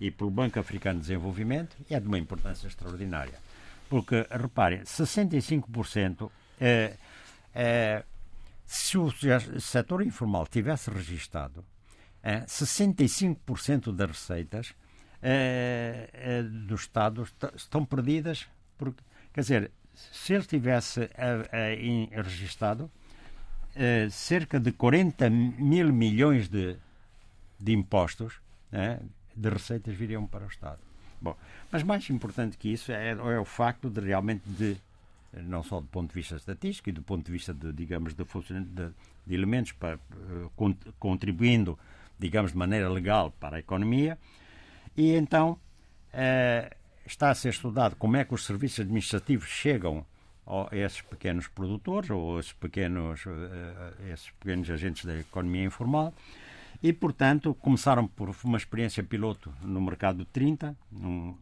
e 0.00 0.10
pelo 0.10 0.30
Banco 0.30 0.58
Africano 0.58 0.98
de 0.98 1.06
Desenvolvimento 1.06 1.76
e 1.88 1.94
é 1.94 2.00
de 2.00 2.06
uma 2.06 2.18
importância 2.18 2.66
extraordinária. 2.66 3.38
Porque, 3.88 4.26
reparem, 4.30 4.80
65%, 4.82 6.30
é, 6.60 6.96
é, 7.54 8.04
se 8.64 8.96
o 8.96 9.10
setor 9.60 10.02
informal 10.02 10.46
tivesse 10.46 10.90
registado, 10.90 11.64
é, 12.22 12.40
65% 12.40 13.92
das 13.92 14.10
receitas 14.10 14.74
eh, 15.22 16.08
eh, 16.12 16.42
do 16.42 16.74
Estado 16.74 17.26
estão 17.54 17.84
perdidas. 17.84 18.46
Porque, 18.78 19.02
quer 19.32 19.40
dizer, 19.40 19.70
se 19.94 20.34
ele 20.34 20.44
tivesse 20.44 21.00
uh, 21.00 22.22
registado, 22.22 22.90
cerca 24.10 24.58
de 24.58 24.72
40 24.72 25.30
mil 25.30 25.92
milhões 25.92 26.48
de, 26.48 26.76
de 27.58 27.72
impostos 27.72 28.40
de 29.36 29.48
receitas 29.48 29.94
viriam 29.94 30.26
para 30.26 30.44
o 30.44 30.48
Estado. 30.48 30.80
Bom, 31.20 31.36
mas 31.70 31.82
mais 31.82 32.08
importante 32.10 32.56
que 32.56 32.72
isso 32.72 32.90
é, 32.90 33.10
é 33.10 33.38
o 33.38 33.44
facto 33.44 33.88
de 33.88 34.00
realmente 34.00 34.42
de 34.46 34.76
não 35.32 35.62
só 35.62 35.80
do 35.80 35.86
ponto 35.86 36.08
de 36.08 36.14
vista 36.14 36.36
estatístico 36.36 36.88
e 36.88 36.92
do 36.92 37.02
ponto 37.02 37.24
de 37.24 37.32
vista 37.32 37.54
de, 37.54 37.72
digamos, 37.72 38.14
de 38.14 38.24
de, 38.24 38.90
de 39.26 39.34
elementos 39.34 39.72
para, 39.72 39.96
uh, 39.96 40.74
contribuindo, 40.98 41.78
digamos, 42.18 42.52
de 42.52 42.58
maneira 42.58 42.88
legal 42.88 43.30
para 43.38 43.56
a 43.56 43.60
economia, 43.60 44.18
e 44.96 45.14
então 45.14 45.58
eh, 46.12 46.76
está 47.06 47.30
a 47.30 47.34
ser 47.34 47.50
estudado 47.50 47.96
como 47.96 48.16
é 48.16 48.24
que 48.24 48.34
os 48.34 48.44
serviços 48.44 48.80
administrativos 48.80 49.48
chegam 49.48 50.04
a 50.46 50.76
esses 50.76 51.00
pequenos 51.02 51.46
produtores 51.46 52.10
ou 52.10 52.36
a 52.36 52.40
esses 52.40 52.52
pequenos, 52.52 53.24
uh, 53.26 53.30
esses 54.12 54.30
pequenos 54.30 54.68
agentes 54.68 55.04
da 55.04 55.16
economia 55.18 55.64
informal. 55.64 56.12
E, 56.82 56.92
portanto, 56.92 57.54
começaram 57.54 58.08
por 58.08 58.34
uma 58.42 58.56
experiência 58.56 59.02
piloto 59.02 59.52
no 59.62 59.80
mercado 59.80 60.18
de 60.18 60.24
30, 60.26 60.76
uh, 60.92 61.36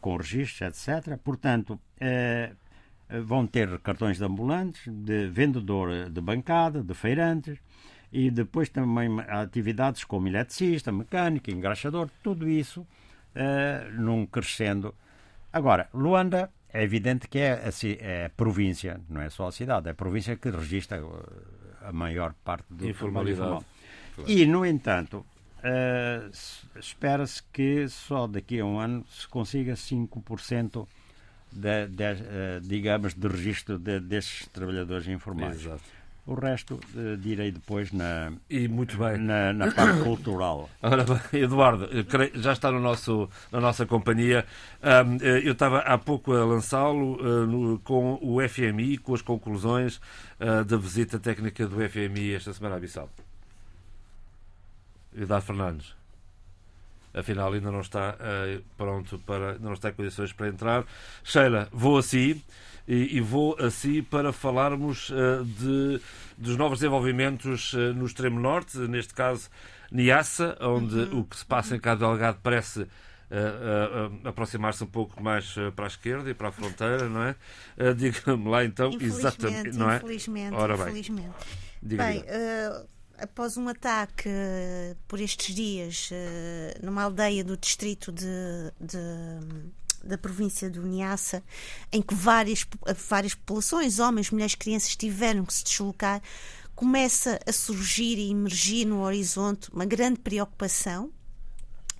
com 0.00 0.16
registros, 0.16 0.88
etc. 0.88 1.16
Portanto, 1.18 1.78
vão 3.24 3.46
ter 3.46 3.78
cartões 3.80 4.16
de 4.16 4.24
ambulantes, 4.24 4.82
de 4.86 5.28
vendedor 5.28 6.10
de 6.10 6.20
bancada, 6.20 6.82
de 6.82 6.94
feirantes, 6.94 7.58
e 8.12 8.30
depois 8.30 8.68
também 8.68 9.08
atividades 9.28 10.04
como 10.04 10.28
eletricista, 10.28 10.92
mecânica, 10.92 11.50
engraxador, 11.50 12.08
tudo 12.22 12.48
isso 12.48 12.86
num 13.92 14.24
crescendo. 14.24 14.94
Agora, 15.52 15.90
Luanda 15.92 16.50
é 16.76 16.82
evidente 16.82 17.28
que 17.28 17.38
é 17.38 17.52
a, 17.52 17.70
é 18.00 18.26
a, 18.26 18.30
província, 18.30 19.00
não 19.08 19.20
é 19.20 19.30
só 19.30 19.48
a 19.48 19.52
cidade, 19.52 19.88
é 19.88 19.92
a 19.92 19.94
província 19.94 20.36
que 20.36 20.50
registra 20.50 21.02
a 21.82 21.92
maior 21.92 22.34
parte 22.44 22.66
do 22.68 22.88
informalidade. 22.88 23.64
Claro. 24.14 24.30
E, 24.30 24.44
no 24.46 24.64
entanto, 24.64 25.24
uh, 25.58 26.30
espera-se 26.78 27.42
que 27.52 27.88
só 27.88 28.26
daqui 28.26 28.60
a 28.60 28.64
um 28.64 28.78
ano 28.78 29.04
se 29.08 29.26
consiga 29.28 29.74
5% 29.74 30.86
de, 31.52 31.86
de, 31.88 32.04
uh, 32.04 32.60
digamos, 32.62 33.14
de 33.14 33.28
registro 33.28 33.78
de, 33.78 34.00
destes 34.00 34.46
trabalhadores 34.48 35.06
informais. 35.08 35.60
Exato. 35.60 35.95
O 36.26 36.34
resto 36.34 36.80
uh, 36.94 37.16
direi 37.16 37.52
depois 37.52 37.92
na, 37.92 38.32
e 38.50 38.66
muito 38.66 38.98
bem. 38.98 39.16
na, 39.16 39.52
na 39.52 39.70
parte 39.70 40.02
cultural. 40.02 40.68
Ora 40.82 41.04
bem, 41.04 41.42
Eduardo, 41.42 41.88
já 42.34 42.52
está 42.52 42.70
no 42.72 42.80
nosso, 42.80 43.30
na 43.52 43.60
nossa 43.60 43.86
companhia. 43.86 44.44
Um, 44.82 45.16
eu 45.24 45.52
estava 45.52 45.78
há 45.78 45.96
pouco 45.96 46.32
a 46.32 46.44
lançá-lo 46.44 47.14
uh, 47.74 47.78
com 47.80 48.18
o 48.20 48.38
FMI, 48.48 48.98
com 48.98 49.14
as 49.14 49.22
conclusões 49.22 50.00
da 50.38 50.76
visita 50.76 51.18
técnica 51.18 51.66
do 51.66 51.76
FMI 51.88 52.34
esta 52.34 52.52
semana 52.52 52.76
a 52.76 52.78
Bissau. 52.78 53.08
Eduardo 55.16 55.46
Fernandes 55.46 55.95
afinal 57.16 57.52
ainda 57.52 57.70
não 57.70 57.80
está 57.80 58.14
uh, 58.14 58.62
pronto 58.76 59.18
para, 59.20 59.52
ainda 59.52 59.64
não 59.64 59.72
está 59.72 59.88
em 59.88 59.94
condições 59.94 60.32
para 60.32 60.48
entrar. 60.48 60.84
Sheila, 61.24 61.68
vou 61.72 61.98
assim 61.98 62.40
e, 62.86 63.16
e 63.16 63.20
vou 63.20 63.56
assim 63.58 64.02
para 64.02 64.32
falarmos 64.32 65.10
uh, 65.10 65.44
de, 65.44 66.00
dos 66.36 66.56
novos 66.56 66.78
desenvolvimentos 66.78 67.72
uh, 67.72 67.94
no 67.94 68.06
extremo 68.06 68.38
norte, 68.38 68.78
neste 68.78 69.14
caso 69.14 69.48
Niassa, 69.90 70.56
onde 70.60 70.94
uhum. 70.94 71.20
o 71.20 71.24
que 71.24 71.36
se 71.36 71.44
passa 71.44 71.74
em 71.74 71.80
Cabo 71.80 72.06
Delgado 72.06 72.38
parece 72.42 72.82
uh, 72.82 72.84
uh, 72.84 74.28
aproximar-se 74.28 74.84
um 74.84 74.88
pouco 74.88 75.22
mais 75.22 75.54
para 75.74 75.86
a 75.86 75.88
esquerda 75.88 76.30
e 76.30 76.34
para 76.34 76.48
a 76.48 76.52
fronteira, 76.52 77.08
não 77.08 77.22
é? 77.22 77.34
Diga-me 77.96 78.48
lá 78.48 78.64
então 78.64 78.90
exatamente, 79.00 79.76
não 79.76 79.90
é? 79.90 79.96
Infelizmente, 79.96 80.54
Ora 80.54 80.76
bem. 80.76 80.86
infelizmente. 80.86 81.34
Bem, 81.82 82.20
diga 82.20 82.86
após 83.18 83.56
um 83.56 83.68
ataque 83.68 84.28
por 85.08 85.20
estes 85.20 85.54
dias 85.54 86.10
numa 86.82 87.02
aldeia 87.02 87.42
do 87.42 87.56
distrito 87.56 88.12
de, 88.12 88.26
de 88.80 88.96
da 90.06 90.16
província 90.16 90.70
do 90.70 90.82
Niassa, 90.82 91.42
em 91.92 92.00
que 92.00 92.14
várias, 92.14 92.66
várias 93.08 93.34
populações, 93.34 93.98
homens, 93.98 94.30
mulheres, 94.30 94.54
crianças, 94.54 94.94
tiveram 94.96 95.44
que 95.44 95.52
se 95.52 95.64
deslocar, 95.64 96.22
começa 96.74 97.40
a 97.46 97.52
surgir 97.52 98.18
e 98.18 98.30
emergir 98.30 98.86
no 98.86 99.00
horizonte 99.00 99.70
uma 99.72 99.84
grande 99.84 100.20
preocupação 100.20 101.10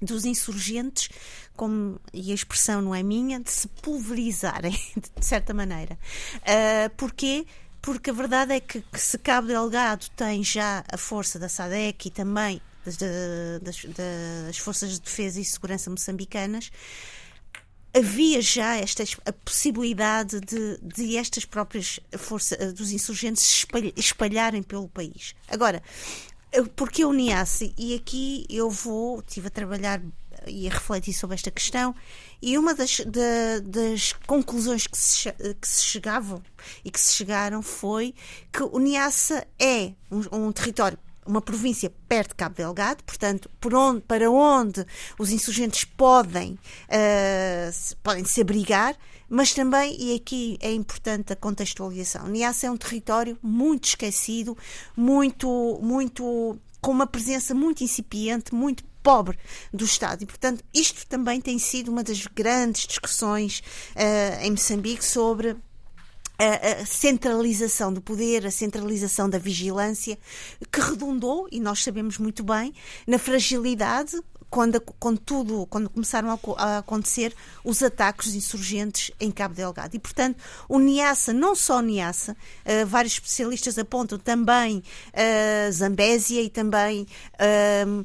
dos 0.00 0.26
insurgentes, 0.26 1.08
como, 1.56 1.98
e 2.12 2.30
a 2.30 2.34
expressão 2.34 2.82
não 2.82 2.94
é 2.94 3.02
minha, 3.02 3.40
de 3.40 3.50
se 3.50 3.66
pulverizarem, 3.66 4.78
de 5.18 5.24
certa 5.24 5.54
maneira. 5.54 5.98
Uh, 6.36 6.90
porquê? 6.96 7.46
Porque 7.46 7.65
a 8.10 8.12
verdade 8.12 8.52
é 8.54 8.60
que, 8.60 8.80
que 8.80 9.00
se 9.00 9.16
Cabo 9.18 9.46
Delgado 9.46 10.06
tem 10.16 10.42
já 10.42 10.84
a 10.92 10.96
força 10.96 11.38
da 11.38 11.48
SADEC 11.48 12.08
e 12.08 12.10
também 12.10 12.60
das, 12.84 12.96
das, 12.96 13.84
das 13.94 14.58
Forças 14.58 14.92
de 14.92 15.00
Defesa 15.00 15.40
e 15.40 15.44
Segurança 15.44 15.90
moçambicanas, 15.90 16.70
havia 17.96 18.40
já 18.42 18.76
esta, 18.76 19.04
a 19.24 19.32
possibilidade 19.32 20.40
de, 20.40 20.78
de 20.82 21.16
estas 21.16 21.44
próprias 21.44 21.98
forças 22.18 22.58
eh, 22.60 22.72
dos 22.72 22.92
insurgentes 22.92 23.42
se 23.42 23.66
espalharem 23.96 24.62
pelo 24.62 24.88
país. 24.88 25.34
Agora, 25.48 25.82
porque 26.74 27.02
a 27.02 27.08
Uniace, 27.08 27.74
e 27.76 27.94
aqui 27.94 28.46
eu 28.50 28.70
vou, 28.70 29.20
estive 29.20 29.48
a 29.48 29.50
trabalhar 29.50 30.00
e 30.46 30.68
a 30.68 30.70
refletir 30.70 31.12
sobre 31.12 31.34
esta 31.34 31.50
questão, 31.50 31.94
e 32.40 32.56
uma 32.58 32.74
das, 32.74 33.00
de, 33.00 33.60
das 33.64 34.12
conclusões 34.26 34.86
que 34.86 34.96
se, 34.96 35.32
que 35.32 35.68
se 35.68 35.84
chegavam 35.84 36.42
e 36.84 36.90
que 36.90 37.00
se 37.00 37.14
chegaram 37.14 37.62
foi 37.62 38.14
que 38.52 38.62
o 38.62 38.78
Niassa 38.78 39.46
é 39.58 39.92
um, 40.10 40.46
um 40.46 40.52
território 40.52 40.98
uma 41.26 41.42
província 41.42 41.92
perto 42.08 42.30
de 42.30 42.34
Cabo 42.36 42.54
Delgado, 42.54 43.02
portanto, 43.02 43.50
por 43.60 43.74
onde, 43.74 44.00
para 44.02 44.30
onde 44.30 44.86
os 45.18 45.30
insurgentes 45.30 45.84
podem, 45.84 46.52
uh, 46.52 47.96
podem 48.02 48.24
se 48.24 48.40
abrigar, 48.40 48.96
mas 49.28 49.52
também, 49.52 49.96
e 49.98 50.14
aqui 50.14 50.56
é 50.60 50.72
importante 50.72 51.32
a 51.32 51.36
contextualização, 51.36 52.28
Niassa 52.28 52.68
é 52.68 52.70
um 52.70 52.76
território 52.76 53.36
muito 53.42 53.86
esquecido, 53.86 54.56
muito, 54.96 55.80
muito 55.82 56.56
com 56.80 56.92
uma 56.92 57.06
presença 57.06 57.52
muito 57.52 57.82
incipiente, 57.82 58.54
muito 58.54 58.84
pobre 59.06 59.38
do 59.72 59.84
Estado. 59.84 60.24
E, 60.24 60.26
portanto, 60.26 60.64
isto 60.74 61.06
também 61.06 61.40
tem 61.40 61.60
sido 61.60 61.92
uma 61.92 62.02
das 62.02 62.26
grandes 62.26 62.88
discussões 62.88 63.62
uh, 63.94 64.42
em 64.42 64.50
Moçambique 64.50 65.04
sobre 65.04 65.56
a, 66.36 66.84
centralização 66.84 67.92
do 67.92 68.02
poder, 68.02 68.44
a 68.44 68.50
centralização 68.50 69.30
da 69.30 69.38
vigilância, 69.38 70.18
que 70.72 70.80
redundou, 70.80 71.46
e 71.52 71.60
nós 71.60 71.84
sabemos 71.84 72.18
muito 72.18 72.42
bem, 72.42 72.74
na 73.06 73.16
fragilidade 73.16 74.20
quando, 74.50 74.80
quando, 74.80 75.18
tudo, 75.18 75.66
quando 75.66 75.88
começaram 75.88 76.38
a, 76.56 76.78
acontecer 76.78 77.32
os 77.64 77.82
ataques 77.84 78.34
insurgentes 78.34 79.12
em 79.20 79.30
Cabo 79.30 79.54
Delgado. 79.54 79.94
E, 79.94 80.00
portanto, 80.00 80.42
o 80.68 80.80
Niassa, 80.80 81.32
não 81.32 81.54
só 81.54 81.80
Niassa, 81.80 82.32
uh, 82.32 82.86
vários 82.86 83.14
especialistas 83.14 83.78
apontam 83.78 84.18
também 84.18 84.78
uh, 84.78 85.72
Zambésia 85.72 86.42
e 86.42 86.50
também 86.50 87.06
uh, 87.34 88.04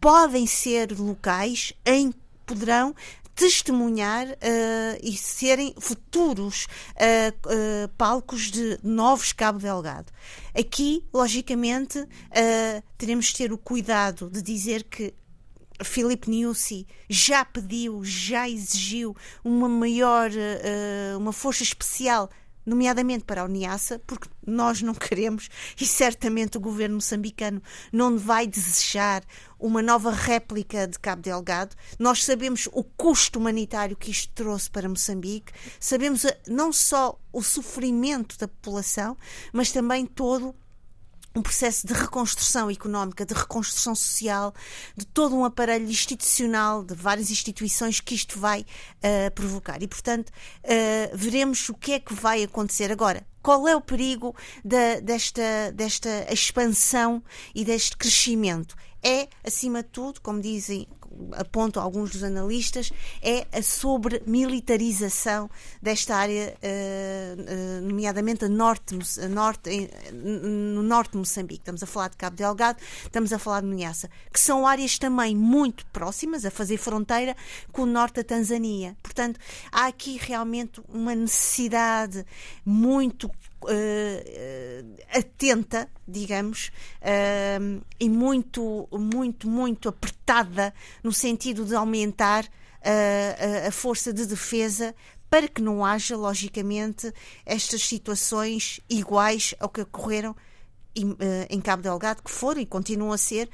podem 0.00 0.46
ser 0.46 0.98
locais 0.98 1.72
em 1.84 2.12
poderão 2.46 2.94
testemunhar 3.40 4.26
uh, 4.28 4.36
e 5.02 5.16
serem 5.16 5.74
futuros 5.78 6.66
uh, 6.66 7.48
uh, 7.48 7.88
palcos 7.96 8.50
de 8.50 8.78
novos 8.82 9.32
Cabo 9.32 9.58
Delgado. 9.58 10.12
Aqui, 10.54 11.02
logicamente, 11.12 12.04
teremos 12.98 13.26
de 13.26 13.34
ter 13.36 13.52
o 13.52 13.56
cuidado 13.56 14.28
de 14.28 14.42
dizer 14.42 14.82
que 14.84 15.14
Filipe 15.82 16.28
Niusi 16.28 16.86
já 17.08 17.44
pediu, 17.44 18.04
já 18.04 18.48
exigiu 18.48 19.16
uma 19.44 19.68
maior, 19.68 20.28
uma 21.16 21.32
força 21.32 21.62
especial 21.62 22.28
nomeadamente 22.64 23.24
para 23.24 23.42
a 23.42 23.44
Uniaça, 23.44 24.00
porque 24.06 24.28
nós 24.46 24.82
não 24.82 24.94
queremos 24.94 25.48
e 25.80 25.86
certamente 25.86 26.56
o 26.56 26.60
governo 26.60 26.96
moçambicano 26.96 27.62
não 27.92 28.18
vai 28.18 28.46
desejar 28.46 29.22
uma 29.58 29.82
nova 29.82 30.10
réplica 30.10 30.86
de 30.86 30.98
Cabo 30.98 31.22
Delgado. 31.22 31.76
Nós 31.98 32.24
sabemos 32.24 32.68
o 32.72 32.82
custo 32.82 33.38
humanitário 33.38 33.96
que 33.96 34.10
isto 34.10 34.32
trouxe 34.34 34.70
para 34.70 34.88
Moçambique, 34.88 35.52
sabemos 35.78 36.24
eh, 36.24 36.40
não 36.48 36.72
só 36.72 37.18
o 37.32 37.42
sofrimento 37.42 38.38
da 38.38 38.48
população, 38.48 39.16
mas 39.52 39.70
também 39.70 40.06
todo 40.06 40.54
um 41.34 41.42
processo 41.42 41.86
de 41.86 41.92
reconstrução 41.92 42.70
económica, 42.70 43.24
de 43.24 43.34
reconstrução 43.34 43.94
social, 43.94 44.52
de 44.96 45.06
todo 45.06 45.36
um 45.36 45.44
aparelho 45.44 45.88
institucional, 45.88 46.82
de 46.82 46.94
várias 46.94 47.30
instituições 47.30 48.00
que 48.00 48.14
isto 48.14 48.38
vai 48.38 48.60
uh, 48.62 49.30
provocar. 49.34 49.82
E, 49.82 49.86
portanto, 49.86 50.30
uh, 50.30 51.16
veremos 51.16 51.68
o 51.68 51.74
que 51.74 51.92
é 51.92 52.00
que 52.00 52.14
vai 52.14 52.42
acontecer. 52.42 52.90
Agora, 52.90 53.24
qual 53.42 53.66
é 53.66 53.74
o 53.74 53.80
perigo 53.80 54.34
desta, 55.02 55.72
desta 55.72 56.26
expansão 56.32 57.22
e 57.54 57.64
deste 57.64 57.96
crescimento? 57.96 58.76
É, 59.02 59.28
acima 59.42 59.82
de 59.82 59.88
tudo, 59.88 60.20
como 60.20 60.42
dizem 60.42 60.86
apontam 61.32 61.82
alguns 61.82 62.10
dos 62.10 62.22
analistas, 62.22 62.92
é 63.22 63.46
a 63.52 63.62
sobremilitarização 63.62 65.50
desta 65.80 66.16
área, 66.16 66.54
uh, 66.54 67.40
uh, 67.40 67.88
nomeadamente 67.88 68.44
a 68.44 68.48
norte, 68.48 68.96
a 69.22 69.28
norte, 69.28 69.90
no 70.12 70.82
norte 70.82 71.12
de 71.12 71.18
Moçambique. 71.18 71.60
Estamos 71.60 71.82
a 71.82 71.86
falar 71.86 72.08
de 72.08 72.16
Cabo 72.16 72.36
Delgado, 72.36 72.78
estamos 73.02 73.32
a 73.32 73.38
falar 73.38 73.60
de 73.60 73.68
Niassa, 73.68 74.08
que 74.32 74.40
são 74.40 74.66
áreas 74.66 74.98
também 74.98 75.36
muito 75.36 75.84
próximas, 75.86 76.44
a 76.44 76.50
fazer 76.50 76.76
fronteira 76.76 77.36
com 77.72 77.82
o 77.82 77.86
norte 77.86 78.16
da 78.16 78.24
Tanzânia. 78.24 78.96
Portanto, 79.02 79.38
há 79.72 79.86
aqui 79.86 80.18
realmente 80.20 80.80
uma 80.88 81.14
necessidade 81.14 82.24
muito 82.64 83.30
uh, 83.64 84.96
atenta, 85.12 85.88
digamos, 86.06 86.70
uh, 87.00 87.84
e 87.98 88.08
muito, 88.08 88.88
muito, 88.92 89.48
muito 89.48 89.88
apertada 89.88 90.72
no 91.02 91.12
sentido 91.12 91.64
de 91.64 91.74
aumentar 91.74 92.46
a, 92.82 93.68
a 93.68 93.70
força 93.70 94.12
de 94.12 94.24
defesa 94.26 94.94
para 95.28 95.46
que 95.46 95.62
não 95.62 95.84
haja, 95.84 96.16
logicamente, 96.16 97.12
estas 97.46 97.82
situações 97.86 98.80
iguais 98.88 99.54
ao 99.60 99.68
que 99.68 99.82
ocorreram 99.82 100.34
em 101.48 101.60
Cabo 101.60 101.84
Delgado, 101.84 102.20
que 102.20 102.30
foram 102.30 102.60
e 102.60 102.66
continuam 102.66 103.12
a 103.12 103.18
ser 103.18 103.48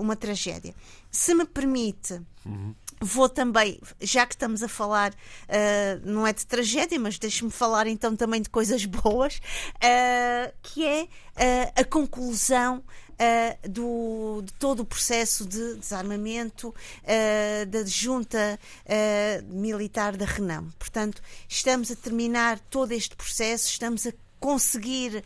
uma 0.00 0.16
tragédia. 0.16 0.74
Se 1.08 1.32
me 1.32 1.44
permite, 1.44 2.20
uhum. 2.44 2.74
Vou 3.00 3.28
também, 3.28 3.80
já 4.00 4.26
que 4.26 4.34
estamos 4.34 4.62
a 4.62 4.68
falar, 4.68 5.12
uh, 5.12 6.00
não 6.04 6.26
é 6.26 6.32
de 6.32 6.46
tragédia, 6.46 6.98
mas 6.98 7.18
deixe-me 7.18 7.50
falar 7.50 7.86
então 7.86 8.16
também 8.16 8.42
de 8.42 8.50
coisas 8.50 8.84
boas, 8.86 9.36
uh, 9.36 10.52
que 10.62 10.84
é 10.84 11.02
uh, 11.02 11.72
a 11.80 11.84
conclusão 11.84 12.82
uh, 13.18 13.68
do, 13.68 14.42
de 14.42 14.52
todo 14.54 14.80
o 14.80 14.84
processo 14.84 15.44
de 15.44 15.76
desarmamento 15.76 16.68
uh, 16.68 17.66
da 17.66 17.84
junta 17.84 18.58
uh, 18.84 19.54
militar 19.54 20.16
da 20.16 20.24
Renam. 20.24 20.70
Portanto, 20.78 21.20
estamos 21.48 21.90
a 21.90 21.96
terminar 21.96 22.58
todo 22.58 22.92
este 22.92 23.16
processo, 23.16 23.68
estamos 23.68 24.06
a 24.06 24.12
conseguir 24.40 25.24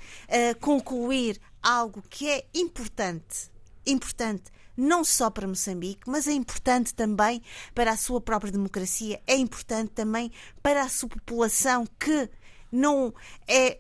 concluir 0.59 1.39
algo 1.62 2.03
que 2.09 2.31
é 2.31 2.47
importante, 2.55 3.51
importante 3.86 4.44
não 4.77 5.05
só 5.05 5.31
para 5.31 5.47
Moçambique, 5.47 6.09
mas 6.09 6.27
é 6.27 6.32
importante 6.32 6.94
também 6.94 7.43
para 7.74 7.93
a 7.93 7.97
sua 7.97 8.20
própria 8.20 8.53
democracia, 8.53 9.20
é 9.27 9.36
importante 9.36 9.90
também 9.90 10.31
para 10.62 10.82
a 10.82 10.89
sua 10.89 11.09
população 11.09 11.86
que 11.99 12.28
não 12.70 13.12
é 13.47 13.78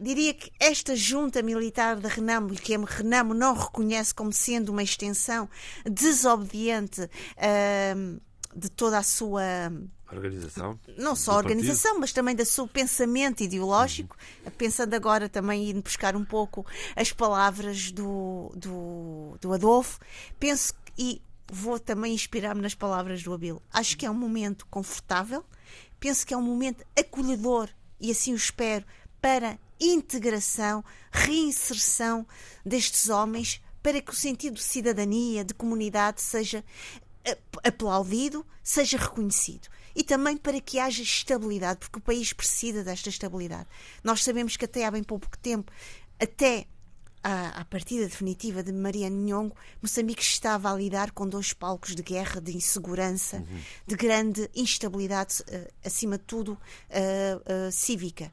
diria 0.00 0.34
que 0.34 0.52
esta 0.60 0.94
junta 0.94 1.40
militar 1.40 1.96
da 1.96 2.08
Renamo, 2.08 2.50
que 2.50 2.74
a 2.74 2.78
Renamo 2.78 3.32
não 3.32 3.54
reconhece 3.54 4.14
como 4.14 4.30
sendo 4.30 4.68
uma 4.68 4.82
extensão 4.82 5.48
desobediente 5.90 7.02
uh, 7.02 8.20
de 8.54 8.68
toda 8.68 8.98
a 8.98 9.02
sua 9.02 9.72
organização. 10.10 10.78
Não 10.96 11.14
só 11.14 11.32
a 11.32 11.36
organização, 11.36 11.92
partido. 11.92 12.00
mas 12.00 12.12
também 12.12 12.34
do 12.34 12.44
seu 12.44 12.66
pensamento 12.66 13.42
ideológico. 13.42 14.16
Uhum. 14.44 14.52
Pensando 14.52 14.94
agora 14.94 15.28
também 15.28 15.70
em 15.70 15.80
buscar 15.80 16.16
um 16.16 16.24
pouco 16.24 16.66
as 16.96 17.12
palavras 17.12 17.90
do, 17.90 18.52
do, 18.56 19.36
do 19.40 19.52
Adolfo, 19.52 19.98
penso 20.38 20.74
e 20.96 21.22
vou 21.50 21.78
também 21.78 22.14
inspirar-me 22.14 22.60
nas 22.60 22.74
palavras 22.74 23.22
do 23.22 23.32
Abel. 23.32 23.62
Acho 23.72 23.96
que 23.96 24.06
é 24.06 24.10
um 24.10 24.14
momento 24.14 24.66
confortável, 24.66 25.44
penso 26.00 26.26
que 26.26 26.34
é 26.34 26.36
um 26.36 26.42
momento 26.42 26.84
acolhedor 26.98 27.68
e 28.00 28.10
assim 28.10 28.32
o 28.32 28.36
espero 28.36 28.84
para 29.20 29.58
integração, 29.80 30.84
reinserção 31.10 32.26
destes 32.64 33.08
homens 33.08 33.62
para 33.82 34.00
que 34.00 34.10
o 34.10 34.14
sentido 34.14 34.54
de 34.54 34.62
cidadania, 34.62 35.44
de 35.44 35.54
comunidade 35.54 36.20
seja 36.20 36.64
aplaudido, 37.64 38.44
seja 38.62 38.98
reconhecido. 38.98 39.68
E 39.94 40.02
também 40.02 40.36
para 40.36 40.60
que 40.60 40.78
haja 40.78 41.02
estabilidade, 41.02 41.80
porque 41.80 41.98
o 41.98 42.02
país 42.02 42.32
precisa 42.32 42.84
desta 42.84 43.08
estabilidade. 43.08 43.66
Nós 44.02 44.22
sabemos 44.22 44.56
que 44.56 44.64
até 44.64 44.84
há 44.84 44.90
bem 44.90 45.02
pouco 45.02 45.36
tempo, 45.38 45.72
até 46.20 46.66
à, 47.22 47.64
partida 47.64 48.04
definitiva 48.04 48.62
de 48.62 48.72
Mariano 48.72 49.16
Nhongo, 49.16 49.56
Moçambique 49.82 50.22
estava 50.22 50.72
a 50.72 50.76
lidar 50.76 51.10
com 51.10 51.28
dois 51.28 51.52
palcos 51.52 51.94
de 51.94 52.02
guerra, 52.02 52.40
de 52.40 52.56
insegurança, 52.56 53.38
uhum. 53.38 53.60
de 53.86 53.96
grande 53.96 54.50
instabilidade, 54.54 55.42
uh, 55.42 55.72
acima 55.84 56.16
de 56.18 56.24
tudo, 56.24 56.52
uh, 56.52 57.68
uh, 57.68 57.72
cívica. 57.72 58.32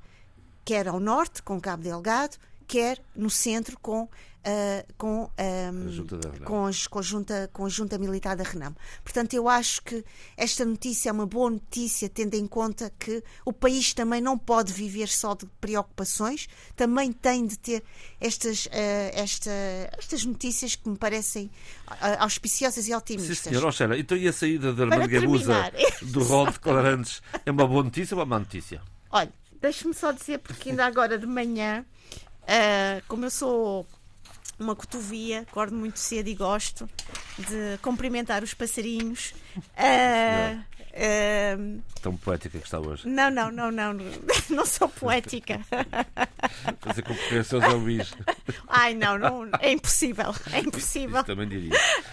Quer 0.64 0.88
ao 0.88 1.00
norte, 1.00 1.42
com 1.44 1.60
Cabo 1.60 1.84
Delgado, 1.84 2.38
quer 2.68 3.02
no 3.16 3.30
centro, 3.30 3.78
com 3.80 4.10
uh, 4.46 4.94
com, 4.98 5.24
um, 5.24 6.44
com, 6.44 6.66
as, 6.66 6.88
com, 6.88 7.00
a 7.00 7.02
junta, 7.02 7.50
com 7.52 7.66
a 7.66 7.70
junta 7.70 7.98
militar 7.98 8.36
da 8.36 8.44
Renam. 8.44 8.76
Portanto, 9.04 9.34
eu 9.34 9.50
acho 9.50 9.82
que 9.82 10.04
esta 10.38 10.64
notícia 10.64 11.10
é 11.10 11.12
uma 11.12 11.26
boa 11.26 11.50
notícia, 11.50 12.08
tendo 12.08 12.36
em 12.36 12.48
conta 12.48 12.92
que 12.98 13.24
o 13.44 13.52
país 13.52 13.94
também 13.94 14.22
não 14.22 14.38
pode 14.38 14.72
viver 14.72 15.08
só 15.08 15.34
de 15.34 15.46
preocupações, 15.60 16.48
também 16.76 17.12
tem 17.12 17.46
de 17.46 17.58
ter 17.58 17.84
estas, 18.22 18.68
uh, 18.68 18.70
esta, 19.14 19.52
estas 19.98 20.24
notícias 20.24 20.76
que 20.76 20.88
me 20.88 20.98
parecem 20.98 21.50
uh, 21.88 21.96
auspiciosas 22.20 22.88
e 22.88 22.94
otimistas. 22.94 23.40
Sim, 23.40 23.50
senhor. 23.50 23.66
Oxela, 23.66 23.98
então 23.98 24.18
e 24.18 24.28
a 24.28 24.34
saída 24.34 24.74
da 24.74 24.84
Armando 24.84 25.08
Gabusa 25.08 25.72
do 26.02 26.24
rol 26.24 26.46
de 26.48 26.54
declarantes 26.54 27.22
é 27.46 27.52
uma 27.52 27.68
boa 27.68 27.84
notícia 27.84 28.16
ou 28.16 28.20
uma 28.20 28.26
má 28.26 28.40
notícia? 28.40 28.82
Olha, 29.10 29.32
deixe-me 29.62 29.94
só 29.94 30.12
dizer, 30.12 30.40
porque 30.40 30.70
ainda 30.70 30.86
agora 30.86 31.18
de 31.18 31.26
manhã, 31.26 31.86
uh, 32.46 33.04
como 33.08 33.26
eu 33.26 33.30
sou 33.30 33.86
uma 34.58 34.76
cotovia, 34.76 35.42
acordo 35.42 35.76
muito 35.76 36.00
cedo 36.00 36.28
e 36.28 36.36
gosto 36.36 36.90
de 37.38 37.78
cumprimentar 37.82 38.44
os 38.44 38.54
passarinhos. 38.54 39.34
Uh, 39.58 40.64
Uh, 40.96 41.82
Tão 42.02 42.16
poética 42.16 42.58
que 42.58 42.66
está 42.66 42.80
hoje. 42.80 43.08
Não, 43.08 43.30
não, 43.30 43.52
não, 43.52 43.70
não. 43.70 43.94
Não 44.50 44.66
sou 44.66 44.88
poética. 44.88 45.60
Fazer 46.80 47.02
concorrência 47.02 47.56
ao 47.56 47.62
Zé 47.62 47.76
Luís. 47.76 48.14
Ai, 48.68 48.94
não, 48.94 49.18
não, 49.18 49.50
é 49.60 49.72
impossível. 49.72 50.34
É 50.52 50.60
impossível. 50.60 51.18
Isso 51.18 51.26
também 51.26 51.50
diria. 51.50 51.72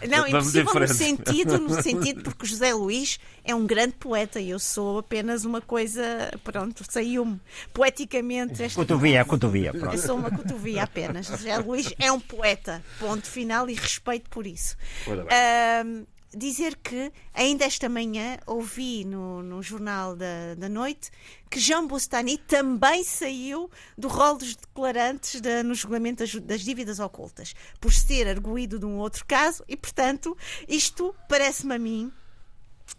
Não, 0.09 0.29
Vamos 0.31 0.55
impossível 0.55 0.81
no 0.81 0.89
sentido, 0.89 1.59
no 1.59 1.83
sentido 1.83 2.23
porque 2.23 2.47
José 2.47 2.73
Luís 2.73 3.21
é 3.45 3.55
um 3.55 3.67
grande 3.67 3.95
poeta 3.95 4.41
e 4.41 4.51
eu 4.51 4.59
sou 4.59 4.99
apenas 4.99 5.45
uma 5.45 5.61
coisa, 5.61 6.03
pronto, 6.43 6.85
saiu-me 6.91 7.39
poeticamente. 7.73 8.63
Esta... 8.63 8.81
Cotovia, 8.81 9.25
cotovia. 9.25 9.73
Pronto. 9.73 9.95
Eu 9.95 9.99
sou 9.99 10.17
uma 10.17 10.31
cotovia 10.31 10.85
apenas. 10.85 11.27
José 11.27 11.59
Luís 11.59 11.93
é 11.99 12.11
um 12.11 12.19
poeta. 12.19 12.83
Ponto 12.99 13.27
final 13.27 13.69
e 13.69 13.75
respeito 13.75 14.31
por 14.31 14.47
isso. 14.47 14.77
Uh, 15.07 16.07
dizer 16.35 16.77
que 16.77 17.13
ainda 17.35 17.65
esta 17.65 17.89
manhã 17.89 18.39
ouvi 18.47 19.05
no, 19.05 19.43
no 19.43 19.63
jornal 19.63 20.17
da, 20.17 20.55
da 20.57 20.69
noite 20.69 21.11
que 21.51 21.61
Jean 21.61 21.87
Bostani 21.87 22.39
também 22.39 23.05
saiu 23.05 23.71
do 23.97 24.09
rol 24.09 24.39
dos 24.39 24.57
declarantes 24.57 25.41
de, 25.41 25.63
no 25.63 25.75
julgamento 25.75 26.25
das, 26.25 26.35
das, 26.35 26.61
dívidas 26.63 26.99
ocultas, 26.99 27.55
por 27.81 27.93
ser 27.93 28.27
arguído 28.27 28.79
de 28.79 28.87
um 28.87 28.99
outro 28.99 29.25
caso 29.27 29.63
e, 29.69 29.77
portanto, 29.77 30.37
isto 30.67 31.15
parece-me 31.29 31.75
a 31.75 31.79
mim, 31.79 32.13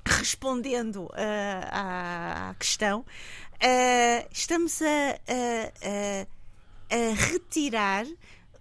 respondendo 0.06 1.06
uh, 1.06 1.12
à, 1.72 2.50
à, 2.50 2.54
questão, 2.56 3.00
uh, 3.02 4.28
estamos 4.32 4.82
a, 4.82 4.86
a, 5.88 6.28
a 6.96 7.14
retirar 7.16 8.06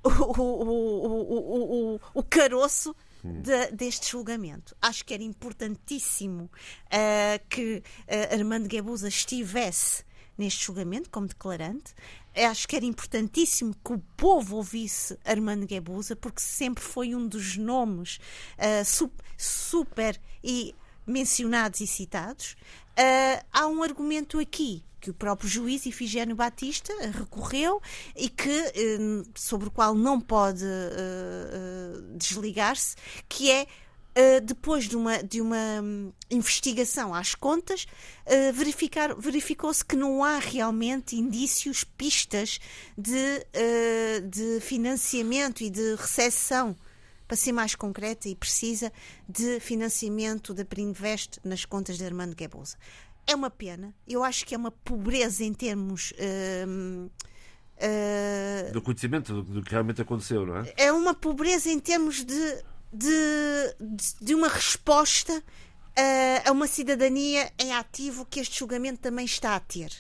o, 0.03 0.09
o, 0.09 1.95
o, 1.95 2.01
o 2.15 2.23
caroço 2.23 2.95
de, 3.23 3.71
deste 3.73 4.11
julgamento. 4.11 4.77
Acho 4.81 5.05
que 5.05 5.15
era 5.15 5.23
importantíssimo 5.23 6.45
uh, 6.45 7.49
que 7.49 7.83
uh, 8.09 8.35
Armando 8.35 8.69
Guebuza 8.69 9.09
estivesse 9.09 10.05
neste 10.37 10.65
julgamento 10.65 11.11
como 11.11 11.27
declarante. 11.27 11.95
Acho 12.35 12.67
que 12.67 12.77
era 12.77 12.87
importantíssimo 12.87 13.75
que 13.85 13.93
o 13.93 13.99
povo 14.17 14.57
ouvisse 14.57 15.19
Armando 15.25 15.67
Guebuza, 15.67 16.17
porque 16.17 16.41
sempre 16.41 16.83
foi 16.83 17.15
um 17.15 17.29
dos 17.29 17.57
nomes 17.57 18.19
uh, 18.59 19.13
super 19.37 20.19
e 20.43 20.75
mencionados 21.07 21.81
e 21.81 21.87
citados. 21.87 22.57
Há 23.53 23.67
um 23.67 23.83
argumento 23.83 24.39
aqui 24.39 24.85
que 25.03 25.11
o 25.11 25.15
próprio 25.15 25.49
juiz 25.49 25.85
Ifigênio 25.85 26.37
Batista 26.37 26.95
recorreu 27.11 27.83
e 28.17 28.29
que 28.29 28.73
hum, 29.01 29.25
sobre 29.35 29.67
o 29.67 29.71
qual 29.71 29.97
não 29.97 30.21
pode 30.21 30.65
uh, 30.65 32.17
desligar-se, 32.17 32.95
que 33.29 33.51
é 33.51 33.67
depois 34.45 34.91
de 34.91 34.95
uma, 34.95 35.23
de 35.23 35.41
uma 35.41 35.81
um, 35.83 36.13
investigação 36.31 37.15
às 37.15 37.35
contas, 37.35 37.87
verificar, 38.53 39.15
verificou-se 39.17 39.83
que 39.83 39.97
não 39.97 40.23
há 40.23 40.39
realmente 40.39 41.17
indícios, 41.17 41.83
pistas 41.83 42.59
de, 42.95 43.47
de 44.29 44.61
financiamento 44.61 45.63
e 45.63 45.71
de 45.71 45.95
recessão, 45.95 46.77
para 47.27 47.39
ser 47.39 47.53
mais 47.53 47.75
concreta 47.75 48.29
e 48.29 48.35
precisa, 48.35 48.93
de 49.27 49.59
financiamento 49.61 50.53
da 50.53 50.67
Prininvest 50.67 51.41
nas 51.43 51.65
contas 51.65 51.97
de 51.97 52.05
Armando 52.05 52.37
Guebuza. 52.37 52.77
É 53.27 53.35
uma 53.35 53.51
pena. 53.51 53.95
Eu 54.07 54.23
acho 54.25 54.45
que 54.45 54.55
é 54.55 54.59
uma 54.59 54.71
pobreza 54.71 55.45
em 55.45 55.53
termos. 55.53 56.13
Uh, 56.13 57.07
uh, 57.07 58.73
do 58.73 58.83
conhecimento 58.83 59.33
do, 59.33 59.43
do, 59.43 59.63
que 59.63 59.71
realmente 59.71 60.03
aconteceu, 60.03 60.47
não 60.47 60.59
é? 60.59 60.75
É 60.77 60.93
uma 60.93 61.15
pobreza 61.15 61.71
em 61.71 61.79
termos 61.79 62.25
de, 62.25 62.65
de, 62.93 63.77
de 64.21 64.35
uma 64.35 64.49
resposta 64.49 65.33
uh, 65.39 66.49
a 66.49 66.53
uma 66.53 66.67
cidadania 66.67 67.53
em 67.59 67.73
ativo 67.73 68.27
que 68.27 68.41
este 68.41 68.59
julgamento 68.59 69.01
também 69.01 69.25
está 69.25 69.55
a 69.55 69.61
ter. 69.61 69.93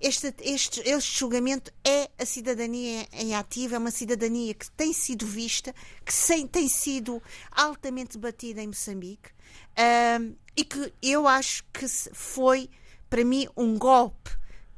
Este, 0.00 0.34
este, 0.40 0.80
este 0.80 1.18
julgamento 1.20 1.72
é 1.84 2.10
a 2.18 2.26
cidadania 2.26 3.06
em 3.12 3.36
ativo, 3.36 3.76
é 3.76 3.78
uma 3.78 3.92
cidadania 3.92 4.52
que 4.52 4.68
tem 4.72 4.92
sido 4.92 5.24
vista, 5.24 5.72
que 6.04 6.12
sem, 6.12 6.44
tem 6.44 6.68
sido 6.68 7.22
altamente 7.52 8.18
debatida 8.18 8.60
em 8.60 8.66
Moçambique. 8.66 9.30
E 10.56 10.64
que 10.64 10.92
eu 11.02 11.26
acho 11.26 11.64
que 11.72 11.86
foi, 12.12 12.68
para 13.08 13.24
mim, 13.24 13.48
um 13.56 13.78
golpe 13.78 14.30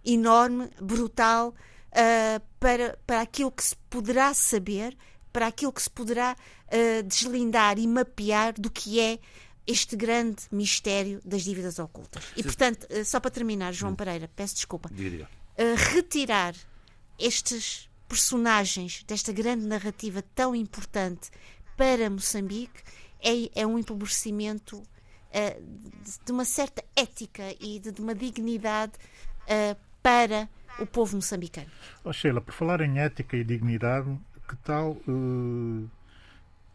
enorme, 0.04 0.70
brutal, 0.80 1.54
uh, 1.94 2.42
para, 2.60 2.98
para 3.06 3.20
aquilo 3.20 3.50
que 3.50 3.64
se 3.64 3.76
poderá 3.88 4.34
saber, 4.34 4.96
para 5.32 5.46
aquilo 5.46 5.72
que 5.72 5.82
se 5.82 5.90
poderá 5.90 6.36
uh, 6.68 7.02
deslindar 7.02 7.78
e 7.78 7.86
mapear 7.86 8.52
do 8.52 8.70
que 8.70 9.00
é 9.00 9.18
este 9.66 9.96
grande 9.96 10.42
mistério 10.52 11.20
das 11.24 11.42
dívidas 11.42 11.78
ocultas. 11.78 12.22
E, 12.36 12.42
portanto, 12.42 12.86
uh, 12.90 13.04
só 13.04 13.18
para 13.18 13.30
terminar, 13.30 13.72
João 13.72 13.92
hum. 13.92 13.96
Pereira, 13.96 14.30
peço 14.34 14.54
desculpa, 14.54 14.90
retirar 15.92 16.54
estes 17.18 17.88
personagens 18.08 19.04
desta 19.04 19.32
grande 19.32 19.64
narrativa 19.66 20.22
tão 20.34 20.54
importante 20.54 21.30
para 21.76 22.10
Moçambique 22.10 22.82
é, 23.24 23.62
é 23.62 23.66
um 23.66 23.78
empobrecimento 23.78 24.76
uh, 24.78 25.62
de 26.24 26.32
uma 26.32 26.44
certa 26.44 26.84
ética 26.94 27.42
e 27.58 27.80
de, 27.80 27.90
de 27.90 28.00
uma 28.00 28.14
dignidade 28.14 28.92
uh, 29.44 29.76
para 30.02 30.48
o 30.78 30.86
povo 30.86 31.16
moçambicano. 31.16 31.70
Oh 32.04 32.12
Sheila, 32.12 32.40
por 32.40 32.52
falar 32.52 32.80
em 32.82 32.98
ética 32.98 33.36
e 33.36 33.42
dignidade, 33.42 34.16
que 34.48 34.56
tal 34.56 34.92
uh, 35.08 35.90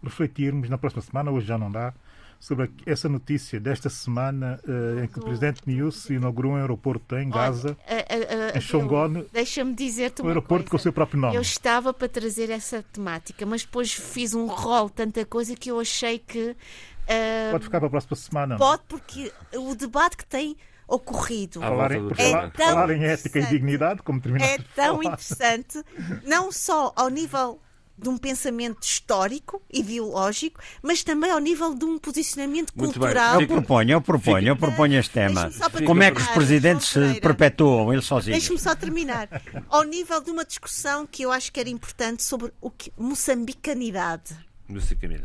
refletirmos 0.04 0.70
na 0.70 0.78
próxima 0.78 1.02
semana, 1.02 1.32
hoje 1.32 1.48
já 1.48 1.58
não 1.58 1.72
dá, 1.72 1.94
sobre 2.40 2.72
essa 2.86 3.10
notícia 3.10 3.60
desta 3.60 3.90
semana 3.90 4.60
uh, 4.66 5.04
em 5.04 5.08
que 5.08 5.20
o 5.20 5.24
presidente 5.24 5.62
Nius 5.66 6.10
inaugurou 6.10 6.54
um 6.54 6.56
aeroporto 6.56 7.16
em 7.18 7.30
Gaza, 7.30 7.78
Olha, 7.88 8.58
em 8.58 8.62
Xongone. 8.62 9.26
Deixa-me 9.34 9.74
dizer-te 9.74 10.22
um 10.22 10.28
aeroporto 10.28 10.64
coisa. 10.64 10.72
com 10.72 10.78
o 10.78 10.80
seu 10.80 10.94
próprio 10.94 11.20
nome. 11.20 11.36
Eu 11.36 11.42
estava 11.42 11.94
para 11.94 12.08
trazer 12.08 12.50
essa 12.50 12.82
temática, 12.94 13.46
mas 13.46 13.64
depois 13.64 13.94
fiz 13.94 14.34
um 14.34 14.48
rol, 14.48 14.90
tanta 14.90 15.26
coisa 15.26 15.56
que 15.56 15.70
eu 15.70 15.80
achei 15.80 16.18
que. 16.18 16.52
Uh, 16.52 17.52
pode 17.52 17.66
ficar 17.66 17.80
para 17.80 17.88
a 17.88 17.92
próxima 17.92 18.16
semana. 18.16 18.58
Pode, 18.58 18.84
porque 18.88 19.34
o 19.56 19.76
debate 19.76 20.16
que 20.16 20.26
tem 20.26 20.56
ocorrido. 20.88 21.60
Falar 21.60 21.92
em, 21.92 22.08
por 22.08 22.20
é 22.20 22.32
falar, 22.32 22.52
falar 22.52 22.90
em 22.92 23.04
ética 23.04 23.40
e 23.40 23.46
dignidade, 23.46 24.02
como 24.02 24.20
terminaste 24.22 24.62
É 24.62 24.64
tão 24.76 25.04
interessante, 25.04 25.84
não 26.26 26.52
só 26.52 26.94
ao 26.96 27.10
nível 27.10 27.60
de 28.02 28.10
um 28.10 28.18
pensamento 28.18 28.82
histórico, 28.82 29.62
ideológico, 29.72 30.60
mas 30.82 31.04
também 31.04 31.32
ao 31.32 31.40
nível 31.40 31.74
de 31.76 31.86
um 31.86 31.98
posicionamento 31.98 32.72
Muito 32.76 33.00
cultural. 33.00 33.38
bem. 33.38 33.42
Eu 33.44 33.48
proponho, 33.48 33.92
eu 33.92 34.02
proponho, 34.02 34.48
eu 34.48 34.56
proponho 34.56 35.00
este 35.00 35.12
tema. 35.14 35.50
Como 35.86 36.02
é 36.04 36.12
que 36.12 36.22
os 36.22 36.28
presidentes 36.28 36.88
se 36.90 37.20
perpetuam 37.22 37.92
eles 37.94 38.06
sozinhos? 38.06 38.40
Deixe-me 38.40 38.60
só 38.60 38.76
terminar. 38.76 39.28
Ao 39.70 39.84
nível 39.84 40.22
de 40.22 40.32
uma 40.32 40.46
discussão 40.46 41.06
que 41.06 41.24
eu 41.24 41.32
acho 41.32 41.52
que 41.52 41.60
era 41.60 41.70
importante 41.70 42.24
sobre 42.24 42.52
o 42.62 42.70
que 42.72 42.92
moçambicanidade. 42.98 44.36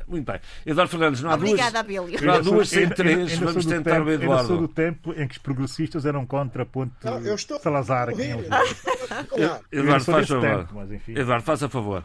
Muito 0.09 0.24
bem. 0.24 0.40
Eduardo 0.64 0.90
Fernandes, 0.90 1.20
não 1.20 1.30
há 1.30 1.34
Obrigada, 1.34 1.82
duas. 1.82 1.98
Abelio. 2.01 2.26
Não 2.26 2.32
há 2.34 2.38
duas 2.38 2.66
sem 2.66 2.88
três. 2.88 3.36
Vamos 3.36 3.66
tentar 3.66 4.01
o 4.01 4.06
tempo- 4.06 4.10
ainda 4.10 4.24
sou 4.24 4.34
Eduardo. 4.34 4.56
do 4.59 4.68
tempo 4.68 5.12
em 5.12 5.28
que 5.28 5.32
os 5.32 5.38
progressistas 5.38 6.06
eram 6.06 6.24
contra 6.24 6.64
Ponte 6.64 6.94
Não, 7.05 7.18
eu 7.20 7.34
estou 7.34 7.60
Salazar. 7.60 8.09
Eu 8.09 8.18
Eduardo, 9.70 10.05
faz 10.06 10.26
tempo, 10.28 10.68
mas. 10.74 10.90
Eduardo, 11.09 11.44
faça 11.44 11.68
favor. 11.68 12.05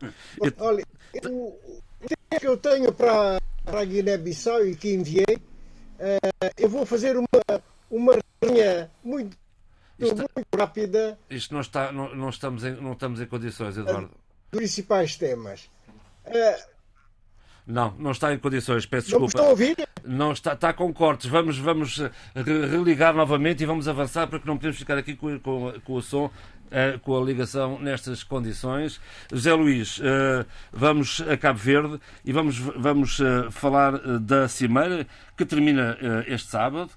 Olha, 0.58 0.84
o 1.28 1.58
que 2.38 2.46
eu 2.46 2.56
tenho 2.56 2.92
para, 2.92 3.40
a 3.66 3.84
Guiné-Bissau 3.84 4.66
e 4.66 4.74
que 4.76 4.94
enviei, 4.94 5.38
eh, 5.98 6.18
eu 6.56 6.68
vou 6.68 6.86
fazer 6.86 7.16
uma, 7.16 7.28
uma 7.90 8.14
resenha 8.42 8.90
muito, 9.04 9.36
Isto- 9.98 10.16
muito 10.16 10.48
rápida 10.56 11.18
Isto 11.28 11.52
não, 11.54 11.60
está, 11.60 11.92
não, 11.92 12.14
não 12.14 12.28
estamos 12.30 12.64
em, 12.64 12.72
não 12.80 12.92
estamos 12.92 13.20
em 13.20 13.26
condições, 13.26 13.76
Eduardo. 13.76 14.08
dos 14.50 14.58
principais 14.60 15.16
temas. 15.16 15.68
Eh, 16.24 16.64
Não, 17.66 17.92
não 17.98 18.10
está 18.12 18.32
em 18.32 18.38
condições, 18.38 18.86
peço 18.86 19.12
não 19.12 19.20
me 19.20 19.26
estão 19.26 19.50
a 19.50 19.54
desculpa. 19.54 19.80
ouvir? 19.82 19.88
Não 20.02 20.32
está, 20.32 20.54
está 20.54 20.72
com 20.72 20.92
cortes. 20.94 21.26
Vamos, 21.28 21.58
vamos 21.58 21.98
re- 21.98 22.66
religar 22.66 23.14
novamente 23.14 23.62
e 23.62 23.66
vamos 23.66 23.86
avançar 23.86 24.26
porque 24.28 24.48
não 24.48 24.56
podemos 24.56 24.78
ficar 24.78 24.96
aqui 24.98 25.14
com, 25.14 25.38
com- 25.38 25.72
com 25.84 25.92
o 25.92 26.02
som, 26.02 26.30
eh, 26.70 26.98
com 27.02 27.20
a 27.20 27.24
ligação 27.24 27.78
nestas 27.80 28.22
condições. 28.22 29.00
José 29.32 29.52
Luís, 29.52 30.00
eh, 30.02 30.46
vamos 30.72 31.20
a 31.22 31.36
Cabo 31.36 31.58
Verde 31.58 32.00
e 32.24 32.32
vamos, 32.32 32.58
vamos 32.58 33.20
eh, 33.20 33.50
falar 33.50 33.98
da 34.20 34.46
Cimeira 34.46 35.06
que 35.36 35.44
termina 35.44 35.96
este 36.26 36.50
sábado, 36.50 36.90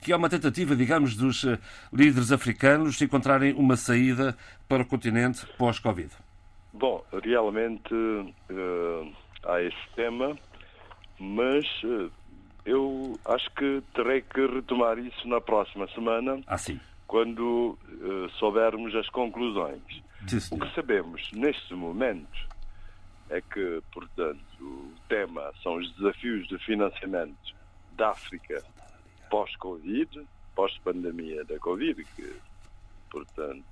que 0.00 0.12
é 0.12 0.16
uma 0.16 0.28
tentativa, 0.28 0.76
digamos, 0.76 1.16
dos 1.16 1.44
líderes 1.92 2.30
africanos 2.30 2.94
de 2.94 3.06
encontrarem 3.06 3.52
uma 3.54 3.76
saída 3.76 4.36
para 4.68 4.84
o 4.84 4.86
continente 4.86 5.44
pós-Covid. 5.58 6.10
Bom, 6.72 7.04
realmente 7.24 7.92
há 9.44 9.60
esse 9.62 9.94
tema, 9.96 10.38
mas 11.18 11.64
eu 12.64 13.18
acho 13.24 13.50
que 13.56 13.82
terei 13.94 14.22
que 14.22 14.46
retomar 14.46 14.96
isso 14.98 15.26
na 15.26 15.40
próxima 15.40 15.88
semana, 15.88 16.40
Assim. 16.46 16.78
Quando 17.14 17.78
eh, 17.86 18.28
soubermos 18.40 18.92
as 18.96 19.08
conclusões. 19.08 19.80
Sim, 20.26 20.38
O 20.50 20.58
que 20.58 20.74
sabemos 20.74 21.30
neste 21.32 21.72
momento 21.72 22.48
é 23.30 23.40
que, 23.40 23.80
portanto, 23.92 24.40
o 24.60 24.92
tema 25.08 25.52
são 25.62 25.76
os 25.76 25.94
desafios 25.94 26.48
de 26.48 26.58
financiamento 26.58 27.54
da 27.92 28.10
África 28.10 28.60
pós-Covid, 29.30 30.26
pós-pandemia 30.56 31.44
da 31.44 31.56
Covid, 31.60 32.04
que, 32.16 32.34
portanto, 33.08 33.64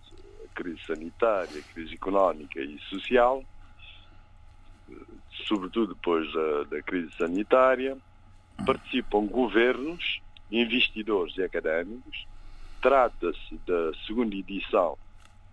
a 0.44 0.55
crise 0.55 0.81
sanitária, 0.86 1.59
a 1.59 1.74
crise 1.74 1.94
económica 1.94 2.60
e 2.60 2.78
social, 2.82 3.43
eh, 4.89 4.94
sobretudo 5.48 5.97
depois 5.97 6.32
da, 6.32 6.77
da 6.77 6.82
crise 6.82 7.10
sanitária, 7.19 7.98
participam 8.64 9.27
governos, 9.27 10.23
investidores 10.48 11.36
e 11.36 11.43
académicos. 11.43 12.31
Trata-se 12.82 13.56
da 13.64 13.94
segunda 14.06 14.34
edição 14.34 14.98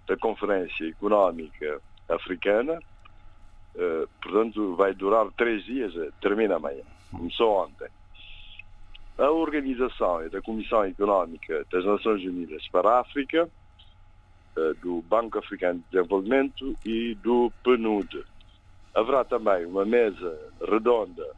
da 0.07 0.17
Conferência 0.17 0.89
Económica 0.89 1.79
Africana. 2.09 2.79
Eh, 3.75 4.07
portanto, 4.19 4.75
vai 4.75 4.95
durar 4.95 5.31
três 5.37 5.63
dias, 5.63 5.95
eh, 5.95 6.09
termina 6.19 6.55
amanhã. 6.55 6.81
Começou 7.11 7.65
ontem. 7.65 7.87
A 9.19 9.29
organização 9.29 10.21
é 10.21 10.29
da 10.29 10.41
Comissão 10.41 10.83
Económica 10.85 11.63
das 11.71 11.85
Nações 11.85 12.23
Unidas 12.23 12.67
para 12.69 12.89
a 12.89 12.99
África, 13.01 13.47
eh, 14.57 14.73
do 14.81 15.03
Banco 15.03 15.37
Africano 15.37 15.79
de 15.79 15.85
Desenvolvimento 15.91 16.75
e 16.83 17.13
do 17.13 17.53
PNUD. 17.63 18.25
Haverá 18.95 19.23
também 19.23 19.67
uma 19.67 19.85
mesa 19.85 20.35
redonda 20.67 21.29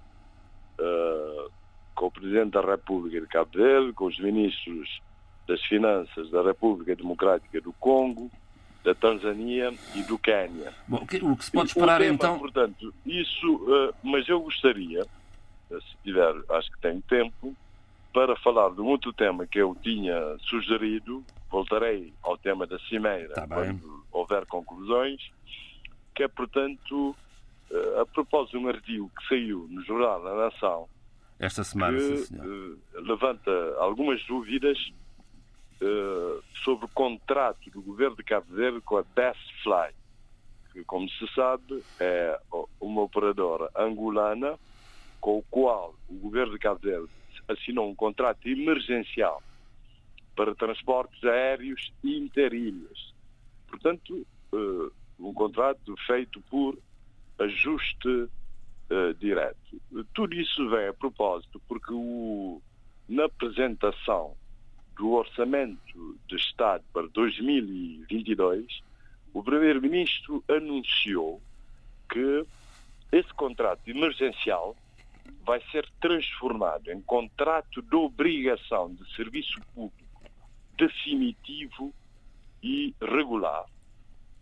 eh, 0.80 1.48
com 1.96 2.06
o 2.06 2.12
Presidente 2.12 2.52
da 2.52 2.62
República 2.62 3.20
de 3.20 3.28
Cabo 3.28 3.52
Verde, 3.54 3.92
com 3.92 4.06
os 4.06 4.18
ministros 4.20 5.02
das 5.52 5.62
Finanças 5.66 6.30
da 6.30 6.42
República 6.42 6.96
Democrática 6.96 7.60
do 7.60 7.74
Congo, 7.74 8.32
da 8.84 8.96
Tanzânia 8.96 9.74
e 9.94 10.02
do 10.04 10.18
Quênia. 10.18 10.74
Bom, 10.88 10.98
o 11.04 11.06
que, 11.06 11.20
se 11.44 11.52
pode 11.52 11.68
esperar 11.70 12.00
tema, 12.00 12.14
então. 12.14 12.40
Portanto, 12.40 12.94
isso, 13.06 13.66
eh, 13.70 13.94
mas 14.02 14.28
eu 14.30 14.40
gostaria, 14.40 15.06
eh, 15.70 15.80
se 15.80 15.98
tiver, 16.04 16.34
acho 16.50 16.72
que 16.72 16.80
tenho 16.80 17.02
tempo, 17.02 17.56
para 18.14 18.36
falar 18.38 18.70
de 18.72 18.82
um 18.82 18.88
outro 18.88 19.12
tema 19.12 19.46
que 19.46 19.60
eu 19.60 19.76
tinha 19.84 20.38
sugerido, 20.40 21.24
voltarei 21.50 22.14
ao 22.24 22.38
tema 22.38 22.66
da 22.66 22.80
Cimeira 22.80 23.34
Tá 23.34 23.46
quando 23.46 24.06
houver 24.12 24.46
conclusões, 24.46 25.22
que 26.16 26.24
é, 26.24 26.28
portanto, 26.30 27.16
eh, 27.70 28.00
a 28.02 28.06
propósito 28.06 28.58
de 28.58 28.66
um 28.66 28.70
artigo 28.70 29.12
que 29.18 29.28
saiu 29.28 29.68
no 29.70 29.84
Jornal 29.84 30.24
da 30.24 30.34
Nação, 30.34 30.88
Esta 31.38 31.64
semana, 31.64 32.00
sim, 32.00 32.36
que 32.36 32.42
eh, 32.98 33.02
levanta 33.02 33.52
algumas 33.80 34.24
dúvidas 34.26 34.78
eh, 35.82 36.40
sobre 36.64 36.86
o 36.86 36.90
contrato 36.90 37.70
do 37.72 37.82
governo 37.82 38.16
de 38.16 38.24
Cabo 38.24 38.54
Verde 38.54 38.82
com 38.82 38.98
a 38.98 39.04
Best 39.04 39.42
Fly, 39.64 39.94
que, 40.72 40.84
como 40.84 41.10
se 41.10 41.28
sabe, 41.34 41.84
é 42.00 42.40
uma 42.80 43.02
operadora 43.02 43.70
angolana 43.76 44.60
com 45.20 45.40
o 45.40 45.44
qual 45.50 45.96
o 46.08 46.14
governo 46.16 46.54
de 46.54 46.60
Cabo 46.60 46.80
Verde 46.80 47.10
assinou 47.48 47.90
um 47.90 47.96
contrato 47.96 48.48
emergencial 48.48 49.42
para 50.36 50.56
transportes 50.56 51.24
aéreos 51.24 51.92
interilhas. 52.04 53.14
Portanto, 53.68 54.26
eh, 54.54 54.92
um 55.20 55.34
contrato 55.34 55.96
feito 56.06 56.40
por 56.42 56.78
ajuste 57.40 58.30
eh, 58.90 59.14
direto. 59.14 59.82
Tudo 60.14 60.36
isso 60.36 60.70
vem 60.70 60.88
a 60.88 60.94
propósito 60.94 61.62
porque 61.68 61.94
o, 61.94 62.62
na 63.10 63.26
apresentação 63.26 64.36
do 65.02 65.14
Orçamento 65.14 66.16
de 66.28 66.36
Estado 66.36 66.84
para 66.94 67.08
2022, 67.08 68.84
o 69.34 69.42
Primeiro-Ministro 69.42 70.44
anunciou 70.48 71.42
que 72.08 72.46
esse 73.12 73.34
contrato 73.34 73.82
emergencial 73.88 74.76
vai 75.44 75.60
ser 75.72 75.90
transformado 76.00 76.92
em 76.92 77.02
contrato 77.02 77.82
de 77.82 77.96
obrigação 77.96 78.94
de 78.94 79.16
serviço 79.16 79.60
público 79.74 80.22
definitivo 80.78 81.92
e 82.62 82.94
regular, 83.02 83.66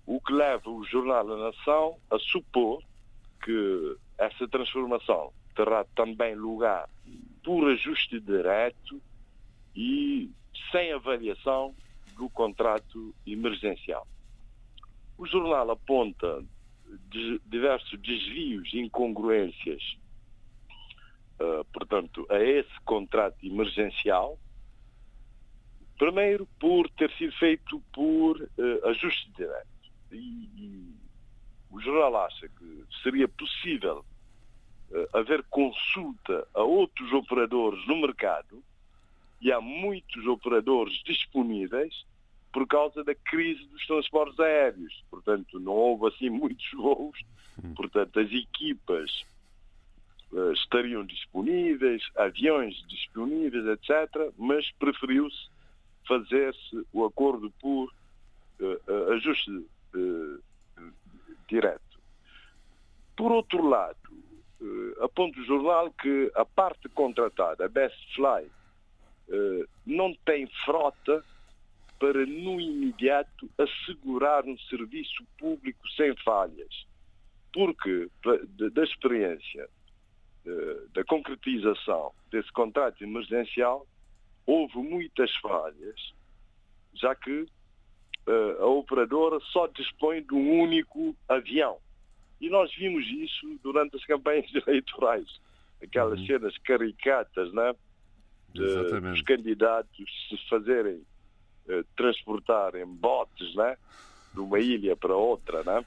o 0.06 0.20
que 0.20 0.34
leva 0.34 0.70
o 0.70 0.84
Jornal 0.84 1.26
da 1.26 1.38
Nação 1.38 1.96
a 2.12 2.20
supor 2.20 2.84
que 3.42 3.96
essa 4.18 4.46
transformação 4.46 5.32
terá 5.56 5.86
também 5.96 6.36
lugar 6.36 6.90
por 7.46 7.72
ajuste 7.72 8.20
direto 8.20 9.02
e 9.76 10.32
sem 10.72 10.92
avaliação 10.94 11.76
do 12.16 12.30
contrato 12.30 13.16
emergencial. 13.26 14.08
O 15.18 15.26
jornal 15.26 15.72
aponta 15.72 16.44
diversos 17.46 18.00
desvios 18.02 18.74
incongruências, 18.74 19.98
eh, 21.40 21.64
portanto, 21.72 22.26
a 22.30 22.40
esse 22.40 22.80
contrato 22.82 23.38
emergencial. 23.46 24.38
Primeiro, 25.98 26.48
por 26.60 26.90
ter 26.92 27.12
sido 27.12 27.34
feito 27.34 27.82
por 27.94 28.42
eh, 28.42 28.90
ajuste 28.90 29.32
direto. 29.36 29.68
E, 30.12 30.18
e 30.18 30.94
o 31.70 31.80
jornal 31.80 32.26
acha 32.26 32.48
que 32.50 32.86
seria 33.04 33.28
possível 33.28 34.04
eh, 34.92 35.10
haver 35.14 35.44
consulta 35.50 36.48
a 36.54 36.64
outros 36.64 37.12
operadores 37.14 37.86
no 37.88 37.98
mercado 37.98 38.64
e 39.42 39.52
há 39.52 39.62
muitos 39.62 40.26
operadores 40.28 41.02
disponíveis 41.04 42.06
por 42.52 42.68
causa 42.68 43.04
da 43.04 43.14
crise 43.14 43.64
dos 43.68 43.86
transportes 43.86 44.40
aéreos. 44.40 45.04
Portanto, 45.10 45.60
não 45.60 45.74
houve 45.74 46.08
assim 46.08 46.30
muitos 46.30 46.70
voos. 46.74 47.20
Portanto, 47.76 48.20
as 48.20 48.32
equipas 48.32 49.26
uh, 50.32 50.52
estariam 50.54 51.06
disponíveis, 51.06 52.02
aviões 52.16 52.76
disponíveis, 52.88 53.66
etc. 53.66 54.34
Mas 54.38 54.70
preferiu-se 54.74 55.50
fazer-se 56.08 56.86
o 56.92 57.06
acordo 57.06 57.52
por 57.60 57.92
uh, 58.60 59.14
ajuste 59.14 59.66
direto. 61.48 62.00
Por 63.16 63.32
outro 63.32 63.68
lado, 63.68 63.98
aponta 65.02 65.40
o 65.40 65.46
jornal 65.46 65.92
que 65.92 66.32
a 66.36 66.46
parte 66.46 66.88
contratada, 66.90 67.66
a 67.66 67.68
Best 67.68 67.98
Fly, 68.16 68.50
não 69.86 70.14
tem 70.26 70.48
frota 70.66 71.24
para, 72.00 72.26
no 72.26 72.60
imediato, 72.60 73.50
assegurar 73.58 74.46
um 74.46 74.58
serviço 74.58 75.24
público 75.38 75.88
sem 75.96 76.16
falhas. 76.18 76.88
Porque, 77.54 78.10
da 78.72 78.84
experiência 78.84 79.68
da 80.94 81.04
concretização 81.04 82.12
desse 82.32 82.52
contrato 82.52 83.04
emergencial, 83.04 83.86
houve 84.46 84.78
muitas 84.78 85.36
falhas, 85.38 86.14
já 86.94 87.14
que 87.16 87.48
a 88.60 88.66
operadora 88.66 89.40
só 89.52 89.68
dispõe 89.68 90.22
de 90.24 90.34
um 90.34 90.62
único 90.62 91.16
avião. 91.28 91.78
E 92.40 92.50
nós 92.50 92.74
vimos 92.76 93.06
isso 93.08 93.60
durante 93.64 93.96
as 93.96 94.06
campanhas 94.06 94.50
eleitorais. 94.54 95.28
Aquelas 95.82 96.20
uhum. 96.20 96.26
cenas 96.26 96.58
caricatas, 96.60 97.54
né? 97.54 97.74
De, 98.54 98.64
os 99.12 99.22
candidatos 99.22 100.28
se 100.28 100.38
fazerem 100.50 101.02
eh, 101.68 101.84
transportar 101.96 102.76
em 102.76 102.86
botes, 102.86 103.54
né? 103.56 103.78
De 104.34 104.40
uma 104.40 104.60
ilha 104.60 104.96
para 104.96 105.16
outra, 105.16 105.64
né? 105.64 105.86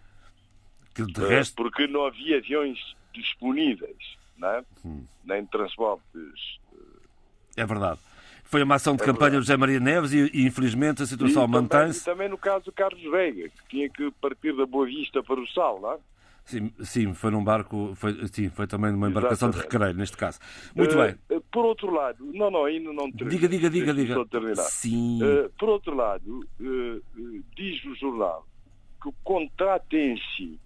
Que 0.95 1.05
de 1.05 1.27
resto... 1.27 1.57
Porque 1.57 1.87
não 1.87 2.05
havia 2.07 2.39
aviões 2.39 2.79
disponíveis, 3.13 4.17
né? 4.37 4.65
Hum. 4.85 5.05
Nem 5.25 5.45
transportes. 5.47 6.59
É 7.57 7.67
verdade. 7.67 8.01
Foi 8.45 8.63
uma 8.63 8.75
ação 8.75 8.95
de 8.95 9.03
é 9.03 9.07
campanha 9.07 9.33
do 9.33 9.39
José 9.39 9.57
Maria 9.57 9.81
Neves 9.81 10.13
e, 10.13 10.31
e 10.33 10.47
infelizmente 10.47 11.03
a 11.03 11.07
situação 11.07 11.49
mantém-se. 11.49 12.05
Também 12.05 12.29
no 12.29 12.37
caso 12.37 12.67
do 12.67 12.73
Carlos 12.73 13.03
Veiga, 13.03 13.49
que 13.49 13.69
tinha 13.71 13.89
que 13.89 14.11
partir 14.21 14.55
da 14.55 14.67
Boa 14.67 14.87
Vista 14.87 15.23
para 15.23 15.41
o 15.41 15.49
Sal, 15.49 15.81
não 15.81 15.93
é? 15.93 15.99
Sim, 16.45 16.73
sim, 16.81 17.15
foi 17.15 17.31
num 17.31 17.43
barco, 17.43 17.95
foi, 17.95 18.27
sim, 18.27 18.51
foi 18.51 18.67
também 18.67 18.93
numa 18.93 19.09
embarcação 19.09 19.49
Exatamente. 19.49 19.69
de 19.69 19.77
recreio, 19.77 19.95
neste 19.97 20.17
caso. 20.17 20.41
Muito 20.75 20.95
uh, 20.99 21.03
bem. 21.03 21.15
Eh, 21.31 21.41
por 21.53 21.65
outro 21.65 21.91
lado, 21.91 22.25
não, 22.33 22.51
não, 22.51 22.65
ainda 22.65 22.93
não 22.93 23.11
termino. 23.13 23.31
Diga, 23.31 23.49
diga, 23.49 23.71
diga, 23.71 23.95
diga. 23.95 24.27
Terminar. 24.27 24.65
Sim. 24.65 25.21
Uh, 25.23 25.51
por 25.59 25.69
outro 25.69 25.95
lado, 25.95 26.41
uh, 26.61 27.45
diz 27.55 27.85
o 27.85 27.95
jornal 27.95 28.47
que 29.01 29.09
o 29.09 29.15
contrato 29.25 29.97
em 29.97 30.17
si 30.37 30.61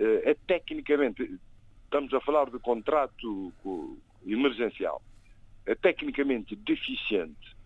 é 0.00 0.34
tecnicamente, 0.48 1.38
estamos 1.84 2.12
a 2.12 2.20
falar 2.22 2.50
de 2.50 2.58
contrato 2.58 3.52
emergencial, 4.26 5.00
é 5.64 5.76
tecnicamente 5.76 6.56
deficiente, 6.56 7.56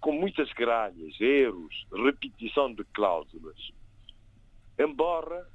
com 0.00 0.12
muitas 0.12 0.50
gralhas, 0.54 1.20
erros, 1.20 1.86
repetição 1.92 2.72
de 2.72 2.84
cláusulas. 2.84 3.70
Embora 4.78 5.46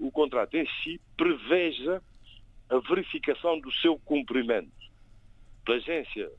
o 0.00 0.10
contrato 0.10 0.54
em 0.56 0.66
si 0.82 1.00
preveja 1.16 2.02
a 2.68 2.78
verificação 2.78 3.60
do 3.60 3.70
seu 3.72 3.98
cumprimento 3.98 4.70
pela 5.64 5.78
Agência 5.78 6.30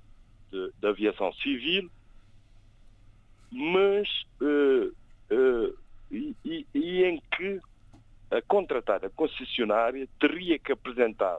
de, 0.51 0.71
de 0.79 0.87
Aviação 0.87 1.31
Civil, 1.33 1.89
mas 3.51 4.07
uh, 4.41 4.87
uh, 5.31 5.77
e, 6.11 6.35
e, 6.43 6.67
e, 6.73 7.03
em 7.03 7.21
que 7.35 7.59
a 8.31 8.41
contratada 8.41 9.09
concessionária 9.11 10.07
teria 10.19 10.57
que 10.57 10.71
apresentar 10.71 11.37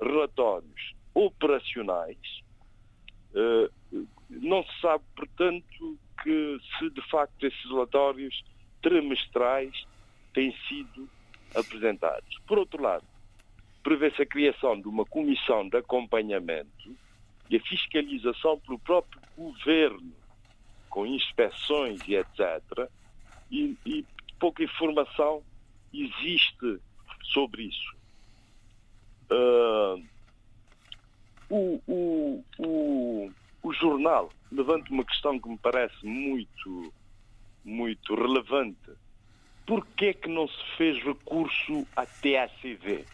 relatórios 0.00 0.94
operacionais. 1.14 2.18
não 4.28 4.64
se 4.64 4.80
sabe, 4.80 5.04
portanto, 5.14 5.98
que 6.22 6.60
se 6.78 6.90
de 6.90 7.02
facto 7.10 7.46
esses 7.46 7.64
relatórios 7.64 8.44
trimestrais 8.80 9.86
têm 10.34 10.52
sido 10.68 11.08
apresentados. 11.54 12.38
Por 12.46 12.58
outro 12.58 12.82
lado, 12.82 13.04
prevê-se 13.82 14.22
a 14.22 14.26
criação 14.26 14.80
de 14.80 14.88
uma 14.88 15.04
comissão 15.04 15.68
de 15.68 15.76
acompanhamento 15.76 16.96
e 17.50 17.56
a 17.56 17.60
fiscalização 17.60 18.58
pelo 18.60 18.78
próprio 18.78 19.20
governo, 19.36 20.12
com 20.88 21.06
inspeções 21.06 22.00
e 22.06 22.14
etc. 22.14 22.88
E, 23.50 23.76
e 23.84 24.04
pouca 24.38 24.62
informação 24.62 25.42
existe 25.92 26.80
sobre 27.24 27.64
isso. 27.64 27.96
Uh, 29.30 30.04
o, 31.48 31.82
o, 31.86 32.44
o, 32.58 33.32
o, 33.62 33.72
jornal 33.72 34.30
levanta 34.50 34.90
uma 34.90 35.04
questão 35.04 35.38
que 35.38 35.48
me 35.48 35.58
parece 35.58 36.04
muito, 36.04 36.92
muito 37.64 38.14
relevante 38.14 38.90
por 39.66 39.86
que 39.96 40.14
que 40.14 40.28
não 40.28 40.48
se 40.48 40.76
fez 40.76 41.02
recurso 41.02 41.86
à 41.96 42.04
TACV? 42.04 43.04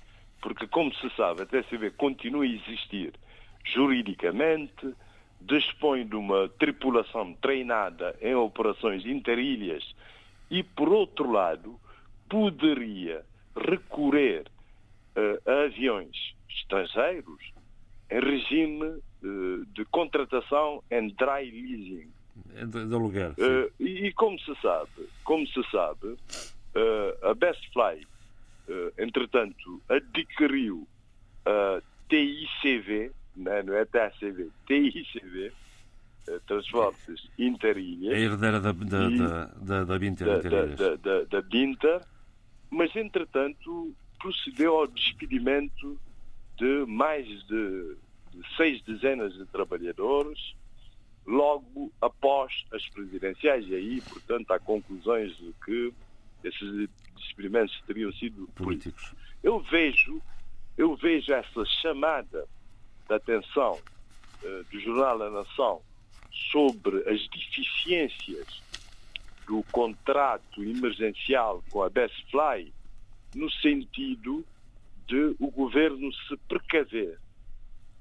Porque, 0.41 0.67
como 0.67 0.95
se 0.95 1.11
sabe, 1.11 1.43
a 1.43 1.47
TACV 1.47 1.91
continua 1.93 2.45
a 2.45 2.49
existir 2.49 3.13
juridicamente, 3.65 4.95
dispõe 5.41 6.07
de 6.07 6.17
uma 6.17 6.49
tripulação 6.49 7.35
treinada 7.35 8.17
em 8.21 8.35
operações 8.35 9.05
interilhas 9.05 9.95
e, 10.51 10.63
por 10.63 10.89
outro 10.89 11.31
lado, 11.31 11.79
poderia 12.29 13.25
recorrer 13.57 14.47
uh, 15.17 15.51
a 15.51 15.65
aviões 15.65 16.35
estrangeiros 16.49 17.53
em 18.11 18.21
regime 18.21 18.85
uh, 18.85 19.67
de 19.67 19.85
contratação 19.87 20.83
em 20.91 21.09
dry 21.09 21.51
leasing 21.51 22.11
de 22.67 22.95
aluguer. 22.95 23.31
Uh, 23.33 23.71
e, 23.81 24.07
e, 24.07 24.13
como 24.13 24.39
se 24.39 24.55
sabe, 24.61 25.09
como 25.25 25.47
se 25.47 25.63
sabe, 25.71 26.09
uh, 26.09 27.27
a 27.31 27.35
Best 27.35 27.71
Fly, 27.73 28.07
uh, 28.69 28.93
entretanto, 28.99 29.83
adquiriu 29.89 30.87
a 31.45 31.81
TICV, 32.09 33.11
né, 33.37 33.63
não 33.63 33.75
é 33.75 33.85
TACV, 33.85 34.51
TICV, 34.67 35.53
Transportes 36.47 37.31
Interilhas. 37.39 38.15
A 38.15 38.19
herdeira 38.19 38.61
da, 38.61 38.73
da, 38.73 39.09
da, 39.09 39.45
da, 39.47 39.85
da 39.85 39.99
Binter. 39.99 40.27
Da, 40.27 40.97
da, 40.97 41.25
da, 41.25 41.41
Binter, 41.41 42.03
mas 42.71 42.95
entretanto 42.95 43.95
procedeu 44.21 44.77
ao 44.77 44.87
despedimento 44.89 45.99
de 46.59 46.85
mais 46.87 47.27
de, 47.47 47.97
de 48.33 48.57
seis 48.57 48.83
dezenas 48.83 49.33
de 49.35 49.47
trabalhadores 49.47 50.55
logo 51.29 51.93
após 52.01 52.65
as 52.73 52.89
presidenciais. 52.89 53.69
E 53.69 53.75
aí, 53.75 54.01
portanto, 54.01 54.51
há 54.51 54.59
conclusões 54.59 55.37
de 55.37 55.55
que 55.63 55.93
esses 56.43 56.89
experimentos 57.19 57.79
teriam 57.87 58.11
sido 58.15 58.49
políticos. 58.55 59.11
políticos. 59.11 59.15
Eu 59.43 59.61
vejo, 59.61 60.23
eu 60.77 60.97
vejo 60.97 61.33
essa 61.33 61.65
chamada 61.83 62.49
de 63.07 63.15
atenção 63.15 63.79
uh, 64.43 64.65
do 64.71 64.81
Jornal 64.81 65.19
da 65.19 65.31
Nação 65.31 65.83
sobre 66.51 66.99
as 67.09 67.29
deficiências 67.29 68.63
do 69.47 69.63
contrato 69.71 70.63
emergencial 70.63 71.63
com 71.71 71.83
a 71.83 71.91
Best 71.91 72.31
Fly 72.31 72.73
no 73.35 73.51
sentido 73.51 74.45
de 75.07 75.35
o 75.39 75.51
governo 75.51 76.11
se 76.13 76.37
precaver 76.49 77.19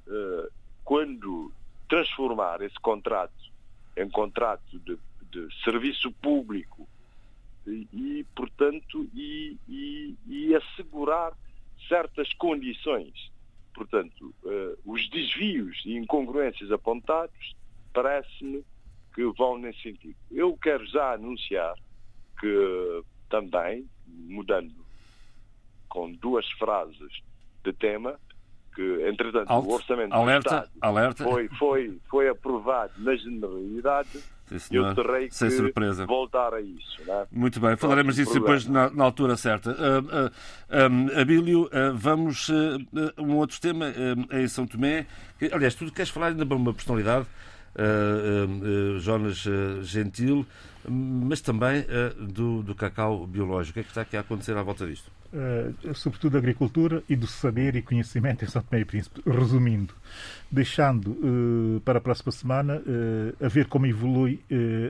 uh, 0.07 0.51
quando 0.83 1.51
transformar 1.87 2.61
esse 2.61 2.79
contrato 2.79 3.33
em 3.95 4.09
contrato 4.09 4.79
de, 4.79 4.97
de 5.31 5.63
serviço 5.63 6.11
público 6.11 6.87
e, 7.65 8.25
portanto, 8.35 9.09
e, 9.13 9.57
e, 9.67 10.15
e, 10.27 10.55
assegurar 10.55 11.33
certas 11.87 12.31
condições. 12.33 13.31
Portanto, 13.73 14.33
uh, 14.43 14.77
os 14.85 15.09
desvios 15.09 15.81
e 15.85 15.95
incongruências 15.97 16.71
apontados 16.71 17.55
parece-me 17.93 18.63
que 19.13 19.23
vão 19.37 19.57
nesse 19.57 19.81
sentido. 19.81 20.15
Eu 20.31 20.55
quero 20.57 20.85
já 20.85 21.13
anunciar 21.13 21.75
que 22.39 23.03
também, 23.29 23.87
mudando 24.07 24.85
com 25.89 26.11
duas 26.13 26.49
frases 26.51 27.21
de 27.63 27.73
tema, 27.73 28.19
que, 28.77 29.07
entretanto, 29.09 29.49
Alt, 29.49 29.65
o 29.65 29.71
Orçamento 29.71 30.13
alerta, 30.13 30.49
do 30.49 30.55
Estado 30.55 30.69
alerta. 30.79 31.23
Foi, 31.23 31.49
foi, 31.57 31.97
foi 32.07 32.29
aprovado 32.29 32.93
na 32.99 33.15
generalidade. 33.15 34.09
Sim, 34.59 34.77
eu 34.77 34.95
terei 34.95 35.29
Sem 35.31 35.49
que 35.49 35.55
surpresa. 35.55 36.05
voltar 36.05 36.53
a 36.53 36.61
isso. 36.61 37.01
É? 37.05 37.25
Muito 37.31 37.59
bem, 37.59 37.75
falaremos 37.75 38.15
disso 38.15 38.33
depois 38.33 38.67
na, 38.67 38.89
na, 38.91 39.03
altura 39.03 39.35
certa. 39.35 39.71
Uh, 39.71 40.27
uh, 40.27 40.91
um, 40.91 41.19
Abílio, 41.19 41.63
uh, 41.63 41.93
vamos 41.95 42.47
uh, 42.49 42.53
um 43.17 43.35
outro 43.35 43.59
tema 43.59 43.87
em 44.31 44.47
São 44.47 44.67
Tomé. 44.67 45.07
Aliás, 45.51 45.73
tu 45.73 45.91
queres 45.91 46.11
falar 46.11 46.27
ainda 46.27 46.45
para 46.45 46.55
uma 46.55 46.73
personalidade 46.73 47.25
Jonas 48.99 49.45
Gentil, 49.83 50.45
mas 50.87 51.41
também 51.41 51.85
do, 52.19 52.63
do 52.63 52.73
cacau 52.73 53.27
biológico. 53.27 53.71
O 53.71 53.73
que 53.75 53.79
é 53.79 53.83
que 53.83 53.89
está 53.89 54.01
aqui 54.01 54.17
a 54.17 54.21
acontecer 54.21 54.57
à 54.57 54.63
volta 54.63 54.85
disto? 54.87 55.11
Uh, 55.27 55.93
sobretudo 55.93 56.33
da 56.33 56.39
agricultura 56.39 57.03
e 57.09 57.13
do 57.13 57.27
saber 57.27 57.75
e 57.75 57.81
conhecimento 57.81 58.45
em 58.45 58.47
São 58.47 58.61
Tomé 58.61 58.81
e 58.81 58.85
Príncipe. 58.85 59.21
Resumindo, 59.29 59.93
deixando 60.49 61.11
uh, 61.11 61.81
para 61.81 61.97
a 61.97 62.01
próxima 62.01 62.31
semana 62.31 62.77
uh, 62.77 63.45
a 63.45 63.49
ver 63.49 63.65
como 63.65 63.85
evolui 63.85 64.39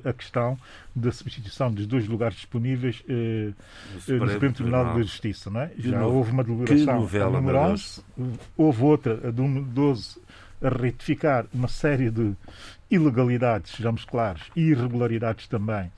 a 0.05 0.13
questão 0.13 0.55
da 0.95 1.11
substituição 1.11 1.71
dos 1.71 1.87
dois 1.87 2.07
lugares 2.07 2.35
disponíveis 2.35 3.03
no 3.07 4.29
Supremo, 4.29 4.53
Tribunal 4.53 4.93
de 4.93 5.03
Justiça. 5.03 5.49
Não 5.49 5.61
é? 5.61 5.71
Já 5.79 5.99
no... 5.99 6.13
houve 6.13 6.31
uma 6.31 6.43
deliberação 6.43 7.25
a 7.25 7.29
número 7.31 7.57
11, 7.57 8.03
houve 8.55 8.83
outra, 8.83 9.27
a 9.27 9.31
número 9.31 9.65
12, 9.65 10.19
a 10.61 10.69
retificar 10.69 11.45
uma 11.51 11.67
série 11.67 12.11
de 12.11 12.33
ilegalidades, 12.89 13.71
sejamos 13.71 14.05
claros, 14.05 14.43
e 14.55 14.61
irregularidades 14.61 15.47
também 15.47 15.91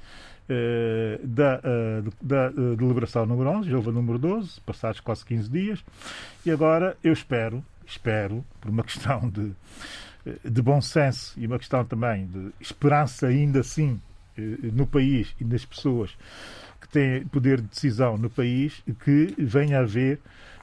eh, 0.51 1.19
da, 1.23 1.61
eh, 1.63 2.01
da, 2.19 2.45
eh, 2.47 2.75
deliberação 2.75 3.23
número 3.23 3.51
11, 3.51 3.69
já 3.69 3.77
houve 3.77 3.89
a 3.89 3.91
número 3.91 4.17
12, 4.17 4.59
passados 4.61 4.99
quase 4.99 5.23
15 5.23 5.47
dias, 5.47 5.85
e 6.43 6.49
agora 6.49 6.97
eu 7.03 7.13
espero, 7.13 7.63
espero, 7.85 8.43
por 8.59 8.71
uma 8.71 8.81
questão 8.83 9.29
de, 9.29 9.53
de 10.43 10.61
bom 10.63 10.81
senso 10.81 11.39
e 11.39 11.45
uma 11.45 11.59
questão 11.59 11.85
também 11.85 12.25
de 12.25 12.51
esperança 12.59 13.27
ainda 13.27 13.59
assim 13.59 14.01
no 14.73 14.87
país 14.87 15.35
e 15.39 15.43
nas 15.43 15.63
pessoas 15.65 16.17
que 16.81 16.87
têm 16.87 17.25
poder 17.27 17.61
de 17.61 17.67
decisão 17.67 18.17
no 18.17 18.29
país, 18.29 18.81
que 19.03 19.35
venha 19.37 19.77
a 19.77 19.81
haver 19.81 20.19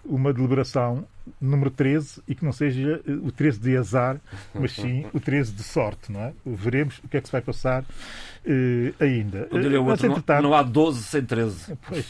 uma 0.08 0.32
deliberação 0.32 1.06
número 1.40 1.70
13 1.70 2.22
e 2.28 2.34
que 2.34 2.44
não 2.44 2.52
seja 2.52 3.00
eh, 3.06 3.12
o 3.12 3.32
13 3.32 3.58
de 3.58 3.76
azar, 3.76 4.20
mas 4.54 4.72
sim 4.72 5.06
o 5.12 5.20
13 5.20 5.52
de 5.52 5.62
sorte, 5.62 6.12
não 6.12 6.20
é? 6.20 6.32
Veremos 6.44 6.98
o 7.04 7.08
que 7.08 7.16
é 7.16 7.20
que 7.20 7.26
se 7.26 7.32
vai 7.32 7.40
passar 7.40 7.82
uh, 7.82 8.94
ainda. 9.00 9.48
Eu 9.50 9.60
diria 9.60 9.80
o 9.80 9.86
outro, 9.86 10.06
entretanto... 10.06 10.42
não, 10.42 10.50
não, 10.50 10.56
há 10.56 10.62
12 10.62 11.02
sem 11.02 11.24
13. 11.24 11.76
Pois. 11.88 12.06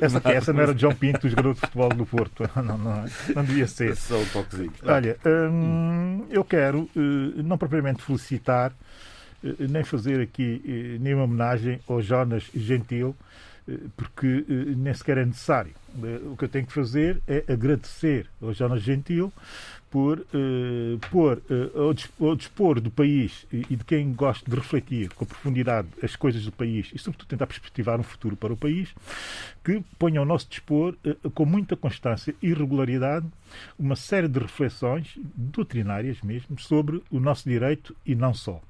essa, 0.00 0.22
essa 0.30 0.52
não 0.52 0.60
era 0.60 0.76
João 0.76 0.94
Pinto, 0.94 1.26
o 1.26 1.30
jogador 1.30 1.54
de 1.54 1.60
futebol 1.60 1.88
do 1.90 2.06
Porto. 2.06 2.48
Não, 2.58 2.76
não, 2.76 3.04
não 3.34 3.44
devia 3.44 3.66
ser. 3.66 3.96
Só 3.96 4.18
um 4.18 4.26
toquezinho. 4.26 4.72
Olha, 4.84 5.16
hum, 5.24 6.26
eu 6.30 6.44
quero 6.44 6.80
uh, 6.94 7.42
não 7.42 7.56
propriamente 7.56 8.02
felicitar, 8.02 8.72
nem 9.42 9.84
fazer 9.84 10.20
aqui 10.20 10.98
nenhuma 11.00 11.24
homenagem 11.24 11.80
ao 11.88 12.02
Jonas 12.02 12.44
Gentil, 12.54 13.14
porque 13.96 14.44
nem 14.76 14.94
sequer 14.94 15.18
é 15.18 15.24
necessário. 15.24 15.72
O 16.30 16.36
que 16.36 16.44
eu 16.44 16.48
tenho 16.48 16.66
que 16.66 16.72
fazer 16.72 17.20
é 17.26 17.44
agradecer 17.48 18.26
ao 18.40 18.52
Jonas 18.52 18.82
Gentil 18.82 19.32
por 19.90 20.24
pôr 21.10 21.42
ao, 22.20 22.34
dispor 22.34 22.78
do 22.80 22.90
país 22.90 23.46
e 23.50 23.74
de 23.74 23.84
quem 23.84 24.12
gosta 24.12 24.48
de 24.48 24.54
refletir 24.54 25.08
com 25.14 25.24
profundidade 25.24 25.88
as 26.02 26.14
coisas 26.14 26.44
do 26.44 26.52
país 26.52 26.90
e, 26.94 26.98
sobretudo, 26.98 27.28
tentar 27.28 27.46
perspectivar 27.46 27.98
um 27.98 28.02
futuro 28.02 28.36
para 28.36 28.52
o 28.52 28.56
país, 28.56 28.94
que 29.64 29.82
ponha 29.98 30.20
ao 30.20 30.26
nosso 30.26 30.46
dispor, 30.48 30.94
com 31.34 31.46
muita 31.46 31.74
constância 31.74 32.34
e 32.42 32.52
regularidade, 32.52 33.26
uma 33.78 33.96
série 33.96 34.28
de 34.28 34.38
reflexões 34.38 35.18
doutrinárias 35.34 36.20
mesmo 36.20 36.58
sobre 36.60 37.02
o 37.10 37.18
nosso 37.18 37.48
direito 37.48 37.96
e 38.04 38.14
não 38.14 38.34
só 38.34 38.60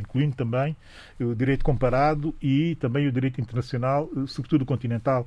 incluindo 0.00 0.36
também 0.36 0.76
o 1.18 1.34
direito 1.34 1.64
comparado 1.64 2.34
e 2.40 2.74
também 2.76 3.06
o 3.06 3.12
direito 3.12 3.40
internacional, 3.40 4.08
eh, 4.16 4.24
sobretudo 4.26 4.64
continental 4.64 5.26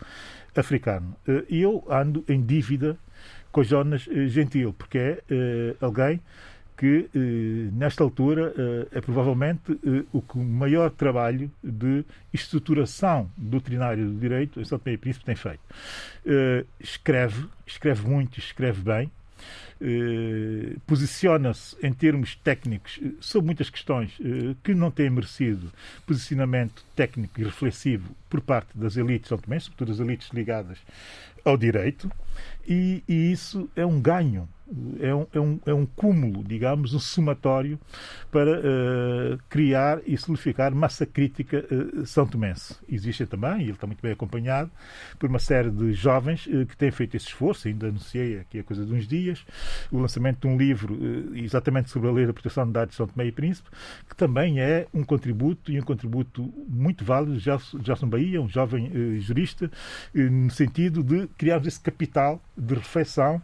africano. 0.56 1.16
Eh, 1.28 1.45
eu 1.50 1.84
ando 1.90 2.24
em 2.28 2.41
dívida 2.41 2.98
com 3.52 3.64
Jonas 3.64 4.08
eh, 4.10 4.28
Gentil, 4.28 4.74
porque 4.74 4.98
é 4.98 5.76
alguém 5.80 6.20
que, 6.76 7.08
nesta 7.72 8.04
altura, 8.04 8.52
é 8.91 9.00
provavelmente 9.00 9.80
o 10.12 10.24
maior 10.40 10.90
trabalho 10.90 11.50
de 11.64 12.04
estruturação 12.34 13.30
doutrinária 13.38 14.04
do 14.04 14.16
direito 14.16 14.60
em 14.60 14.66
São 14.66 14.80
Tomé 14.80 14.95
e 14.95 14.98
Príncipe 14.98 15.24
tem 15.24 15.36
feito. 15.36 15.62
Escreve, 16.80 17.48
escreve 17.66 18.10
muito, 18.10 18.40
escreve 18.40 18.82
bem, 18.82 19.10
eh, 19.85 20.77
posiciona-se 20.88 21.76
em 21.85 21.91
termos 21.91 22.38
técnicos 22.38 23.01
eh, 23.03 23.11
sobre 23.19 23.47
muitas 23.47 23.69
questões 23.69 24.14
eh, 24.22 24.55
que 24.64 24.73
não 24.73 24.89
têm 24.89 25.10
merecido 25.10 25.73
posicionamento 26.07 26.85
técnico 26.95 27.41
e 27.41 27.43
reflexivo 27.43 28.15
por 28.30 28.39
parte 28.39 28.77
das 28.77 28.95
elites, 28.95 29.30
também, 29.30 29.60
sobretudo 29.60 29.91
as 29.91 29.99
elites 29.99 30.30
ligadas 30.30 30.77
ao 31.43 31.57
direito, 31.57 32.10
e, 32.65 33.03
e 33.10 33.34
isso 33.34 33.69
é 33.76 33.85
um 33.85 33.99
ganho 33.99 34.47
é 35.00 35.14
um, 35.14 35.28
é 35.34 35.40
um, 35.40 35.60
é 35.68 35.74
um 35.74 35.86
cúmulo, 35.86 36.44
digamos, 36.44 36.94
um 36.94 37.00
somatório 37.00 37.80
para 38.32 38.60
uh, 38.60 39.38
criar 39.50 40.00
e 40.06 40.18
solidificar 40.18 40.74
massa 40.74 41.06
crítica 41.06 41.66
uh, 41.72 42.06
são 42.06 42.26
tomense. 42.26 42.76
Existe 42.90 43.26
também, 43.26 43.60
e 43.60 43.64
ele 43.64 43.72
está 43.72 43.88
muito 43.88 44.02
bem 44.02 44.12
acompanhado, 44.12 44.72
por 45.20 45.30
uma 45.30 45.40
série 45.40 45.70
de 45.70 45.94
jovens 45.94 46.48
uh, 46.48 46.66
que 46.66 46.76
têm 46.76 46.91
feito 46.91 47.16
esse 47.16 47.28
esforço, 47.28 47.68
ainda 47.68 47.88
anunciei 47.88 48.40
aqui 48.40 48.60
a 48.60 48.64
coisa 48.64 48.86
de 48.86 48.94
uns 48.94 49.08
dias, 49.08 49.45
o 49.91 50.00
lançamento 50.00 50.41
de 50.41 50.48
um 50.48 50.58
livro 50.58 50.98
exatamente 51.36 51.90
sobre 51.90 52.10
a 52.10 52.12
lei 52.12 52.26
da 52.26 52.34
proteção 52.34 52.66
de 52.66 52.74
dados 52.74 52.91
de 52.91 52.98
São 52.98 53.08
Tomé 53.08 53.28
e 53.28 53.32
Príncipe, 53.32 53.70
que 54.10 54.16
também 54.16 54.60
é 54.60 54.88
um 54.94 55.04
contributo, 55.04 55.72
e 55.72 55.80
um 55.80 55.84
contributo 55.84 56.54
muito 56.68 57.06
válido, 57.06 57.38
de 57.38 57.44
Gelson 57.44 58.08
Bahia, 58.08 58.41
um 58.41 58.50
jovem 58.50 59.20
jurista, 59.20 59.70
no 60.14 60.52
sentido 60.52 61.04
de 61.04 61.28
criarmos 61.38 61.68
esse 61.68 61.80
capital 61.80 62.41
de 62.58 62.76
reflexão 62.76 63.38
uh, 63.38 63.41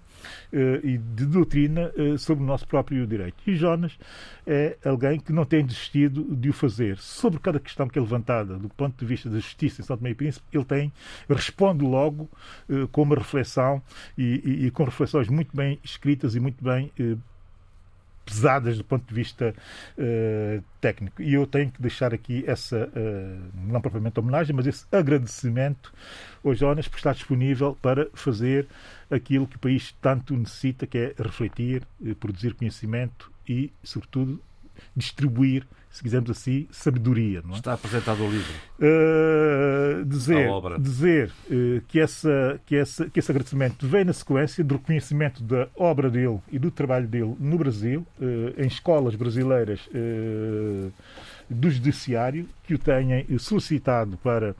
e 0.83 0.97
de 0.97 1.25
doutrina 1.25 1.91
uh, 1.95 2.17
sobre 2.17 2.43
o 2.43 2.47
nosso 2.47 2.67
próprio 2.67 3.05
direito. 3.05 3.37
E 3.45 3.55
Jonas 3.55 3.97
é 4.45 4.77
alguém 4.83 5.19
que 5.19 5.31
não 5.31 5.45
tem 5.45 5.65
desistido 5.65 6.35
de 6.35 6.49
o 6.49 6.53
fazer. 6.53 6.97
Sobre 6.97 7.39
cada 7.39 7.59
questão 7.59 7.87
que 7.87 7.97
é 7.97 8.01
levantada 8.01 8.57
do 8.57 8.69
ponto 8.69 8.97
de 8.97 9.05
vista 9.05 9.29
da 9.29 9.37
justiça 9.37 9.81
em 9.81 9.85
São 9.85 9.97
Tomé 9.97 10.11
e 10.11 10.15
Príncipe, 10.15 10.45
ele 10.51 10.65
tem, 10.65 10.93
responde 11.29 11.83
logo 11.83 12.29
uh, 12.69 12.87
com 12.89 13.03
uma 13.03 13.15
reflexão 13.15 13.81
e, 14.17 14.41
e, 14.43 14.65
e, 14.65 14.71
com 14.71 14.83
reflexões 14.83 15.27
muito 15.27 15.55
bem 15.55 15.79
escritas 15.83 16.35
e 16.35 16.39
muito 16.39 16.63
bem 16.63 16.91
pesadas 18.29 18.77
do 18.77 18.83
ponto 18.83 19.07
de 19.07 19.13
vista 19.13 19.53
uh, 19.97 20.63
técnico. 20.79 21.21
E 21.21 21.33
eu 21.33 21.47
tenho 21.47 21.71
que 21.71 21.81
deixar 21.81 22.13
aqui 22.13 22.43
essa, 22.45 22.87
uh, 22.87 23.51
não 23.55 23.81
propriamente 23.81 24.19
homenagem, 24.19 24.55
mas 24.55 24.67
esse 24.67 24.85
agradecimento 24.91 25.91
ao 26.45 26.53
Jonas 26.53 26.87
por 26.87 26.97
estar 26.97 27.13
disponível 27.13 27.77
para 27.81 28.07
fazer 28.13 28.67
aquilo 29.09 29.47
que 29.47 29.55
o 29.55 29.59
país 29.59 29.95
tanto 29.99 30.35
necessita, 30.35 30.85
que 30.85 30.97
é 30.97 31.13
refletir, 31.17 31.83
uh, 31.99 32.15
produzir 32.15 32.53
conhecimento 32.53 33.31
e, 33.47 33.73
sobretudo, 33.83 34.39
distribuir 34.95 35.65
se 35.89 36.03
quisermos 36.03 36.29
assim, 36.29 36.67
sabedoria. 36.71 37.41
É? 37.49 37.55
Está 37.55 37.73
apresentado 37.73 38.23
o 38.23 38.29
livro. 38.29 38.53
Uh, 38.79 40.05
dizer 40.05 40.47
dizer 40.79 41.31
uh, 41.49 41.81
que, 41.87 41.99
essa, 41.99 42.61
que, 42.65 42.75
essa, 42.75 43.09
que 43.09 43.19
esse 43.19 43.31
agradecimento 43.31 43.87
vem 43.87 44.05
na 44.05 44.13
sequência 44.13 44.63
do 44.63 44.75
reconhecimento 44.75 45.41
da 45.43 45.67
obra 45.75 46.09
dele 46.09 46.39
e 46.51 46.59
do 46.59 46.69
trabalho 46.69 47.07
dele 47.07 47.35
no 47.39 47.57
Brasil, 47.57 48.05
uh, 48.21 48.61
em 48.61 48.67
escolas 48.67 49.15
brasileiras 49.15 49.79
do 51.49 51.69
Judiciário, 51.69 52.47
que 52.63 52.75
o 52.75 52.77
tenham 52.77 53.23
solicitado 53.39 54.17
para 54.17 54.55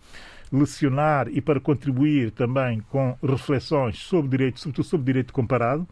lecionar 0.52 1.28
e 1.30 1.42
para 1.42 1.60
contribuir 1.60 2.32
também 2.32 2.80
com 2.90 3.18
reflexões 3.22 4.00
sobre 4.00 4.38
direito, 4.38 4.60
sobretudo 4.60 4.86
sobre 4.86 5.06
direito 5.06 5.34
comparado, 5.34 5.88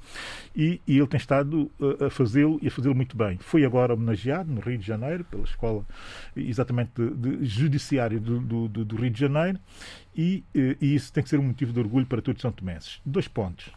e, 0.56 0.82
e 0.88 0.98
ele 0.98 1.08
tem 1.08 1.20
estado 1.20 1.72
a, 2.02 2.06
a 2.06 2.10
fazê-lo 2.10 2.60
e 2.62 2.68
a 2.68 2.72
fazê-lo 2.72 2.96
muito 2.96 3.16
bem. 3.16 3.38
Foi 3.38 3.64
agora 3.64 3.94
homenageado 3.94 4.52
no 4.52 4.60
Rio 4.60 4.78
de 4.78 4.86
Janeiro, 4.86 5.24
pela 5.26 5.44
Escola 5.44 5.86
exatamente 6.36 6.92
de, 6.96 7.38
de 7.38 7.46
Judiciário 7.46 8.20
do, 8.20 8.68
do, 8.68 8.86
do, 8.86 8.96
Rio 8.96 9.12
de 9.12 9.20
Janeiro, 9.20 9.60
e, 10.16 10.44
e, 10.54 10.96
isso 10.96 11.14
tem 11.14 11.24
que 11.24 11.30
ser 11.30 11.40
um 11.40 11.44
motivo 11.44 11.72
de 11.72 11.80
orgulho 11.80 12.06
para 12.06 12.22
todos 12.22 12.40
os 12.40 12.42
São. 12.42 13.02
Dois 13.06 13.28
pontos. 13.28 13.70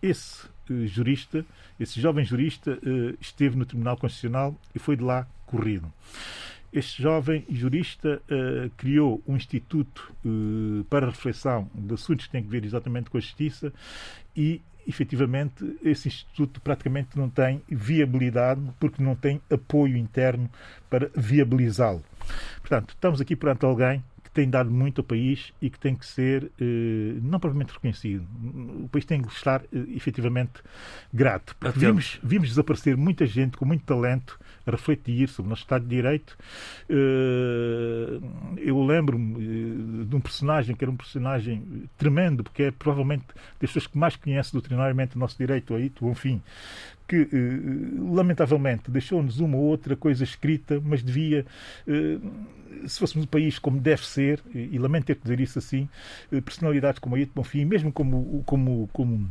Esse 0.00 0.46
uh, 0.70 0.86
jurista, 0.86 1.44
esse 1.78 2.00
jovem 2.00 2.24
jurista, 2.24 2.78
esteve 3.20 3.56
no 3.56 3.66
Tribunal 3.66 3.96
Constitucional 3.96 4.56
e 4.74 4.78
foi 4.78 4.96
de 4.96 5.02
lá 5.02 5.26
corrido 5.46 5.92
este 6.72 7.02
jovem 7.02 7.44
jurista 7.50 8.22
uh, 8.30 8.70
criou 8.76 9.22
um 9.26 9.36
instituto 9.36 10.12
uh, 10.24 10.84
para 10.84 11.06
reflexão 11.06 11.68
de 11.74 11.94
assuntos 11.94 12.26
que 12.26 12.32
têm 12.32 12.44
a 12.44 12.48
ver 12.48 12.64
exatamente 12.64 13.10
com 13.10 13.18
a 13.18 13.20
justiça 13.20 13.72
e 14.36 14.60
efetivamente 14.86 15.78
esse 15.82 16.08
instituto 16.08 16.60
praticamente 16.60 17.16
não 17.16 17.28
tem 17.28 17.62
viabilidade 17.68 18.60
porque 18.78 19.02
não 19.02 19.14
tem 19.14 19.40
apoio 19.50 19.96
interno 19.96 20.50
para 20.88 21.10
viabilizá-lo. 21.14 22.02
Portanto, 22.60 22.90
estamos 22.90 23.20
aqui 23.20 23.36
perante 23.36 23.64
alguém 23.64 24.02
que 24.22 24.30
tem 24.30 24.48
dado 24.48 24.70
muito 24.70 25.00
ao 25.00 25.04
país 25.04 25.52
e 25.60 25.68
que 25.68 25.78
tem 25.78 25.94
que 25.94 26.06
ser 26.06 26.50
eh, 26.60 27.18
não 27.20 27.40
propriamente 27.40 27.72
reconhecido. 27.72 28.24
O 28.84 28.88
país 28.88 29.04
tem 29.04 29.20
que 29.20 29.32
estar 29.32 29.62
eh, 29.64 29.84
efetivamente 29.88 30.62
grato. 31.12 31.56
Porque 31.58 31.78
vimos, 31.78 32.20
vimos 32.22 32.48
desaparecer 32.48 32.96
muita 32.96 33.26
gente 33.26 33.56
com 33.56 33.64
muito 33.64 33.84
talento 33.84 34.38
a 34.66 34.70
refletir 34.70 35.28
sobre 35.28 35.48
o 35.48 35.50
nosso 35.50 35.62
Estado 35.62 35.84
de 35.84 35.90
Direito. 35.90 36.36
Eh, 36.88 38.20
eu 38.58 38.82
lembro-me 38.84 39.34
eh, 39.34 40.04
de 40.06 40.16
um 40.16 40.20
personagem 40.20 40.74
que 40.76 40.84
era 40.84 40.90
um 40.90 40.96
personagem 40.96 41.88
tremendo, 41.96 42.44
porque 42.44 42.64
é 42.64 42.70
provavelmente 42.70 43.26
das 43.60 43.70
pessoas 43.70 43.86
que 43.86 43.98
mais 43.98 44.16
conhece 44.16 44.52
doutrinariamente 44.52 45.16
o 45.16 45.18
nosso 45.18 45.36
direito, 45.38 45.74
aí, 45.74 45.92
Bonfim, 46.00 46.40
que, 47.06 47.28
lamentavelmente, 47.98 48.90
deixou-nos 48.90 49.40
uma 49.40 49.56
ou 49.56 49.64
outra 49.64 49.96
coisa 49.96 50.22
escrita, 50.22 50.80
mas 50.84 51.02
devia 51.02 51.44
se 52.86 52.98
fôssemos 52.98 53.26
um 53.26 53.28
país 53.28 53.58
como 53.58 53.80
deve 53.80 54.06
ser, 54.06 54.40
e, 54.54 54.78
lamento 54.78 55.06
ter 55.06 55.16
que 55.16 55.22
dizer 55.22 55.40
isso 55.40 55.58
assim, 55.58 55.88
personalidades 56.44 57.00
como 57.00 57.16
a 57.16 57.20
Ito 57.20 57.32
Bonfim, 57.34 57.64
mesmo 57.64 57.92
como, 57.92 58.42
como, 58.46 58.88
como 58.92 59.28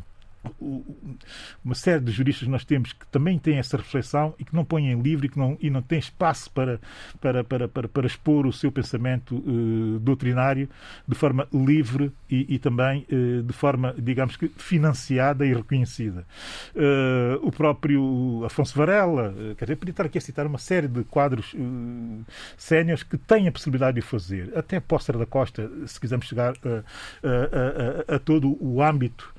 uma 1.64 1.76
série 1.76 2.00
de 2.00 2.12
juristas 2.12 2.48
nós 2.48 2.64
temos 2.64 2.94
que 2.94 3.06
também 3.08 3.38
têm 3.38 3.58
essa 3.58 3.78
reflexão 3.78 4.34
e 4.40 4.46
que 4.46 4.56
não 4.56 4.64
põem 4.64 4.92
em 4.92 5.02
livro 5.02 5.26
e 5.26 5.30
que 5.30 5.38
não, 5.38 5.58
e 5.60 5.70
não 5.70 5.82
têm 5.82 6.00
espaço 6.00 6.50
para, 6.52 6.80
para, 7.20 7.44
para, 7.44 7.68
para, 7.68 7.88
para 7.88 8.08
expor 8.08 8.48
o 8.48 8.54
seu 8.54 8.72
pensamento 8.72 9.36
uh, 9.36 10.00
doutrinário 10.00 10.70
de 11.08 11.16
forma 11.16 11.48
livre 11.54 12.12
e, 12.30 12.56
e 12.56 12.60
também 12.60 13.06
uh, 13.12 13.44
de 13.44 13.54
forma, 13.54 13.94
digamos 13.98 14.38
que, 14.38 14.50
financiada 14.58 15.46
e 15.46 15.54
reconhecida. 15.54 16.26
Uh, 16.74 17.46
o 17.46 17.52
próprio 17.52 18.44
Afonso 18.46 18.78
Varela, 18.78 19.34
quer 19.58 19.66
dizer, 19.66 19.76
podia 19.76 19.92
estar 19.92 20.06
aqui 20.06 20.18
a 20.18 20.22
citar 20.22 20.46
uma 20.46 20.58
série 20.58 20.88
de 20.88 21.04
quadros 21.04 21.54
uh, 21.54 22.26
séniores 22.58 23.04
que 23.04 23.18
têm 23.18 23.48
a 23.48 23.52
possibilidade 23.52 23.96
de 23.96 24.02
o 24.02 24.04
fazer. 24.04 24.52
Até 24.56 24.80
Póster 24.80 25.18
da 25.18 25.26
Costa, 25.26 25.70
se 25.86 26.00
quisermos 26.00 26.28
chegar 26.28 26.54
a, 26.64 28.16
a 28.16 28.20
todo 28.20 28.58
o 28.64 28.82
âmbito 28.82 29.34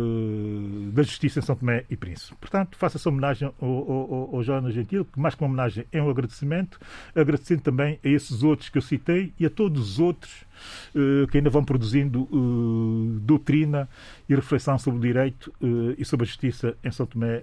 uh, 0.00 0.90
da 0.92 1.02
Justiça 1.02 1.38
em 1.38 1.42
São 1.42 1.56
Tomé 1.56 1.84
e 1.90 1.96
Príncipe. 1.96 2.36
Portanto, 2.40 2.76
faça-se 2.76 3.08
homenagem 3.08 3.52
ao, 3.60 3.68
ao, 3.68 4.36
ao 4.36 4.42
Jonas 4.42 4.74
Gentil, 4.74 5.04
que 5.04 5.18
mais 5.18 5.34
que 5.34 5.42
uma 5.42 5.48
homenagem 5.48 5.84
é 5.92 6.02
um 6.02 6.10
agradecimento, 6.10 6.78
agradecendo 7.14 7.62
também 7.62 7.98
a 8.04 8.08
esses 8.08 8.42
outros 8.42 8.68
que 8.68 8.78
eu 8.78 8.82
citei 8.82 9.32
e 9.38 9.46
a 9.46 9.50
todos 9.50 9.92
os 9.92 9.98
outros 9.98 10.44
uh, 10.94 11.26
que 11.28 11.38
ainda 11.38 11.50
vão 11.50 11.64
produzindo 11.64 12.22
uh, 12.22 13.20
doutrina 13.20 13.88
e 14.28 14.34
reflexão 14.34 14.78
sobre 14.78 14.98
o 14.98 15.02
direito 15.02 15.52
e 15.98 16.04
sobre 16.04 16.24
a 16.24 16.26
justiça 16.26 16.76
em 16.84 16.90
São 16.90 17.04
Tomé 17.04 17.42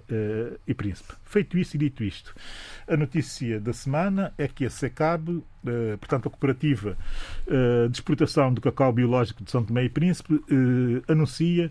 e 0.66 0.72
Príncipe. 0.72 1.12
Feito 1.24 1.58
isso 1.58 1.76
e 1.76 1.78
dito 1.78 2.02
isto, 2.02 2.34
a 2.86 2.96
notícia 2.96 3.60
da 3.60 3.74
semana 3.74 4.32
é 4.38 4.48
que 4.48 4.64
a 4.64 4.70
SECAB, 4.70 5.42
portanto 6.00 6.28
a 6.28 6.30
Cooperativa 6.30 6.96
de 7.90 7.96
Exportação 7.96 8.54
do 8.54 8.62
Cacau 8.62 8.90
Biológico 8.90 9.44
de 9.44 9.50
São 9.50 9.62
Tomé 9.62 9.84
e 9.84 9.88
Príncipe, 9.90 10.42
anuncia 11.06 11.70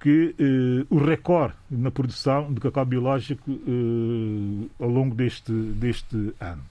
que 0.00 0.34
eh, 0.38 0.86
o 0.88 0.98
recorde 0.98 1.54
na 1.70 1.90
produção 1.90 2.52
de 2.52 2.60
cacau 2.60 2.84
biológico 2.84 3.50
eh, 3.50 4.68
ao 4.78 4.88
longo 4.88 5.14
deste, 5.14 5.52
deste 5.52 6.34
ano. 6.40 6.62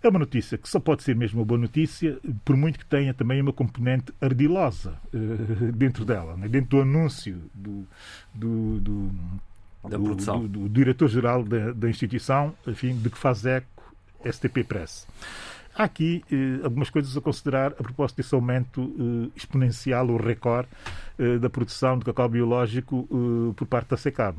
É 0.00 0.08
uma 0.08 0.20
notícia 0.20 0.56
que 0.56 0.68
só 0.68 0.78
pode 0.78 1.02
ser 1.02 1.16
mesmo 1.16 1.40
uma 1.40 1.44
boa 1.44 1.58
notícia, 1.58 2.16
por 2.44 2.56
muito 2.56 2.78
que 2.78 2.86
tenha 2.86 3.12
também 3.12 3.40
uma 3.40 3.52
componente 3.52 4.12
ardilosa 4.20 4.94
eh, 5.12 5.72
dentro 5.72 6.04
dela, 6.04 6.36
né? 6.36 6.48
dentro 6.48 6.70
do 6.70 6.82
anúncio 6.82 7.36
do, 7.52 7.84
do, 8.32 8.78
do, 8.78 9.10
do, 10.48 10.68
diretor-geral 10.68 11.42
da, 11.42 11.72
da, 11.72 11.90
instituição, 11.90 12.54
enfim, 12.66 12.96
de 12.96 13.10
que 13.10 13.18
faz 13.18 13.44
eco 13.44 13.66
STP 14.24 14.62
Press. 14.62 15.06
Há 15.78 15.84
aqui 15.84 16.24
eh, 16.32 16.64
algumas 16.64 16.90
coisas 16.90 17.16
a 17.16 17.20
considerar 17.20 17.70
a 17.70 17.82
propósito 17.84 18.16
desse 18.16 18.34
aumento 18.34 18.92
eh, 18.98 19.30
exponencial, 19.36 20.08
o 20.08 20.16
recorde, 20.16 20.66
eh, 21.16 21.38
da 21.38 21.48
produção 21.48 21.96
de 21.96 22.04
cacau 22.04 22.28
biológico 22.28 23.08
eh, 23.08 23.54
por 23.54 23.64
parte 23.64 23.90
da 23.90 23.96
SECAB. 23.96 24.36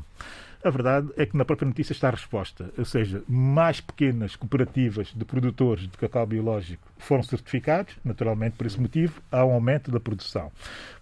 A 0.62 0.68
verdade 0.68 1.08
é 1.16 1.24
que 1.24 1.34
na 1.38 1.44
própria 1.46 1.66
notícia 1.66 1.94
está 1.94 2.08
a 2.08 2.10
resposta, 2.10 2.70
ou 2.76 2.84
seja, 2.84 3.22
mais 3.26 3.80
pequenas 3.80 4.36
cooperativas 4.36 5.14
de 5.16 5.24
produtores 5.24 5.84
de 5.84 5.96
cacau 5.96 6.26
biológico 6.26 6.86
foram 6.98 7.22
certificados, 7.22 7.96
naturalmente 8.04 8.56
por 8.58 8.66
esse 8.66 8.78
motivo, 8.78 9.22
há 9.32 9.42
um 9.42 9.52
aumento 9.52 9.90
da 9.90 9.98
produção. 9.98 10.52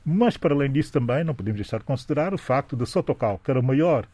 Mas, 0.05 0.36
para 0.36 0.55
além 0.55 0.70
disso, 0.70 0.93
também 0.93 1.24
não 1.24 1.35
podemos 1.35 1.59
deixar 1.59 1.78
de 1.78 1.85
considerar 1.85 2.32
o 2.32 2.39
facto 2.39 2.77
da 2.77 2.86
Sotocal, 2.86 3.40
que 3.43 3.51
era 3.51 3.59
o 3.59 3.62
maior 3.62 4.06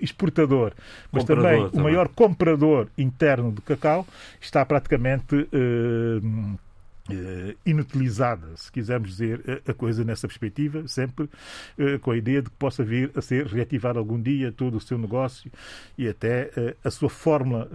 exportador, 0.00 0.72
mas 1.12 1.24
também, 1.24 1.64
também, 1.64 1.80
o 1.80 1.82
maior 1.82 2.08
comprador 2.08 2.88
interno 2.96 3.52
de 3.52 3.60
cacau, 3.62 4.06
está 4.40 4.64
praticamente. 4.64 5.34
Uh, 5.34 6.58
Uh, 7.08 7.54
inutilizada, 7.64 8.48
se 8.56 8.72
quisermos 8.72 9.10
dizer 9.10 9.62
a 9.64 9.72
coisa 9.72 10.02
nessa 10.02 10.26
perspectiva, 10.26 10.88
sempre 10.88 11.30
com 12.02 12.10
a 12.10 12.16
ideia 12.16 12.42
de 12.42 12.50
que 12.50 12.56
possa 12.56 12.82
vir 12.82 13.12
a 13.14 13.22
ser 13.22 13.46
reativado 13.46 14.00
algum 14.00 14.20
dia 14.20 14.50
todo 14.50 14.76
o 14.76 14.80
seu 14.80 14.98
negócio 14.98 15.48
e 15.96 16.08
até 16.08 16.50
a 16.82 16.90
sua 16.90 17.08
fórmula 17.08 17.70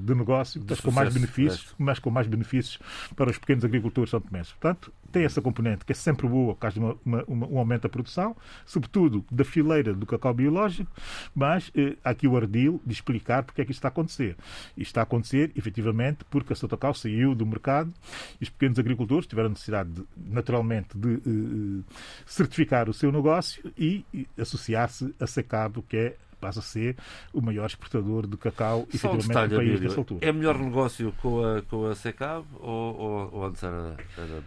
de 0.00 0.14
negócio, 0.14 0.62
mas 0.68 0.80
com 0.80 0.92
mais 0.92 1.12
benefícios, 1.12 1.74
mas 1.76 1.98
com 1.98 2.10
mais 2.10 2.28
benefícios 2.28 2.78
para 3.16 3.28
os 3.28 3.38
pequenos 3.38 3.64
agricultores 3.64 4.10
são 4.10 4.20
tomenses. 4.20 4.52
Portanto, 4.52 4.92
tem 5.10 5.24
essa 5.24 5.40
componente 5.40 5.84
que 5.84 5.92
é 5.92 5.94
sempre 5.94 6.28
boa, 6.28 6.54
por 6.54 6.60
causa 6.60 6.74
de 6.74 6.80
uma, 6.80 7.24
uma, 7.26 7.46
um 7.48 7.58
aumento 7.58 7.82
da 7.82 7.88
produção, 7.88 8.36
sobretudo 8.64 9.24
da 9.30 9.44
fileira 9.44 9.92
do 9.92 10.06
cacau 10.06 10.32
biológico, 10.32 10.90
mas 11.34 11.70
eh, 11.74 11.96
há 12.04 12.10
aqui 12.10 12.26
o 12.26 12.36
ardil 12.36 12.80
de 12.84 12.92
explicar 12.92 13.42
porque 13.42 13.62
é 13.62 13.64
que 13.64 13.70
isto 13.70 13.78
está 13.78 13.88
a 13.88 13.90
acontecer. 13.90 14.36
Isto 14.76 14.90
está 14.90 15.00
a 15.00 15.04
acontecer, 15.04 15.52
efetivamente, 15.56 16.24
porque 16.30 16.52
a 16.52 16.56
Sotocau 16.56 16.94
saiu 16.94 17.34
do 17.34 17.46
mercado 17.46 17.92
e 18.40 18.44
os 18.44 18.50
pequenos 18.50 18.78
agricultores 18.78 19.26
tiveram 19.26 19.50
necessidade, 19.50 19.90
de, 19.90 20.04
naturalmente, 20.16 20.96
de 20.96 21.14
eh, 21.14 21.92
certificar 22.26 22.88
o 22.88 22.94
seu 22.94 23.10
negócio 23.10 23.72
e, 23.76 24.04
e 24.12 24.26
associar-se 24.38 25.14
a 25.18 25.26
Secabo, 25.26 25.82
que 25.82 25.96
é 25.96 26.16
passa 26.40 26.60
a 26.60 26.62
ser 26.62 26.96
o 27.32 27.40
maior 27.40 27.66
exportador 27.66 28.26
de 28.26 28.36
cacau 28.36 28.86
efetivamente 28.88 29.24
um 29.24 29.28
detalhe, 29.28 29.52
no 29.52 29.58
país 29.58 29.80
nessa 29.80 29.98
altura. 29.98 30.26
É 30.26 30.32
melhor 30.32 30.58
negócio 30.58 31.12
com 31.20 31.44
a, 31.44 31.62
com 31.62 31.86
a 31.86 31.94
Secab 31.94 32.46
ou, 32.58 32.96
ou, 32.96 33.30
ou 33.34 33.44
antes 33.44 33.62
era, 33.62 33.96
era 34.16 34.42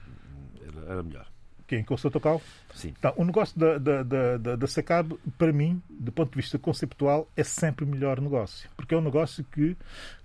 era 0.87 1.03
melhor. 1.03 1.27
Quem? 1.67 1.83
Com 1.83 1.95
o 1.95 1.97
Sotocal? 1.97 2.41
Sim. 2.75 2.93
Então, 2.97 3.13
o 3.15 3.23
negócio 3.23 3.57
da, 3.57 3.77
da, 3.77 4.03
da, 4.03 4.37
da, 4.37 4.55
da 4.55 4.67
SACAB, 4.67 5.17
para 5.37 5.51
mim, 5.53 5.81
do 5.89 6.11
ponto 6.11 6.29
de 6.31 6.35
vista 6.35 6.59
conceptual, 6.59 7.27
é 7.35 7.43
sempre 7.43 7.85
o 7.85 7.87
melhor 7.87 8.19
negócio. 8.19 8.69
Porque 8.75 8.93
é 8.93 8.97
um 8.97 9.01
negócio 9.01 9.43
que 9.45 9.75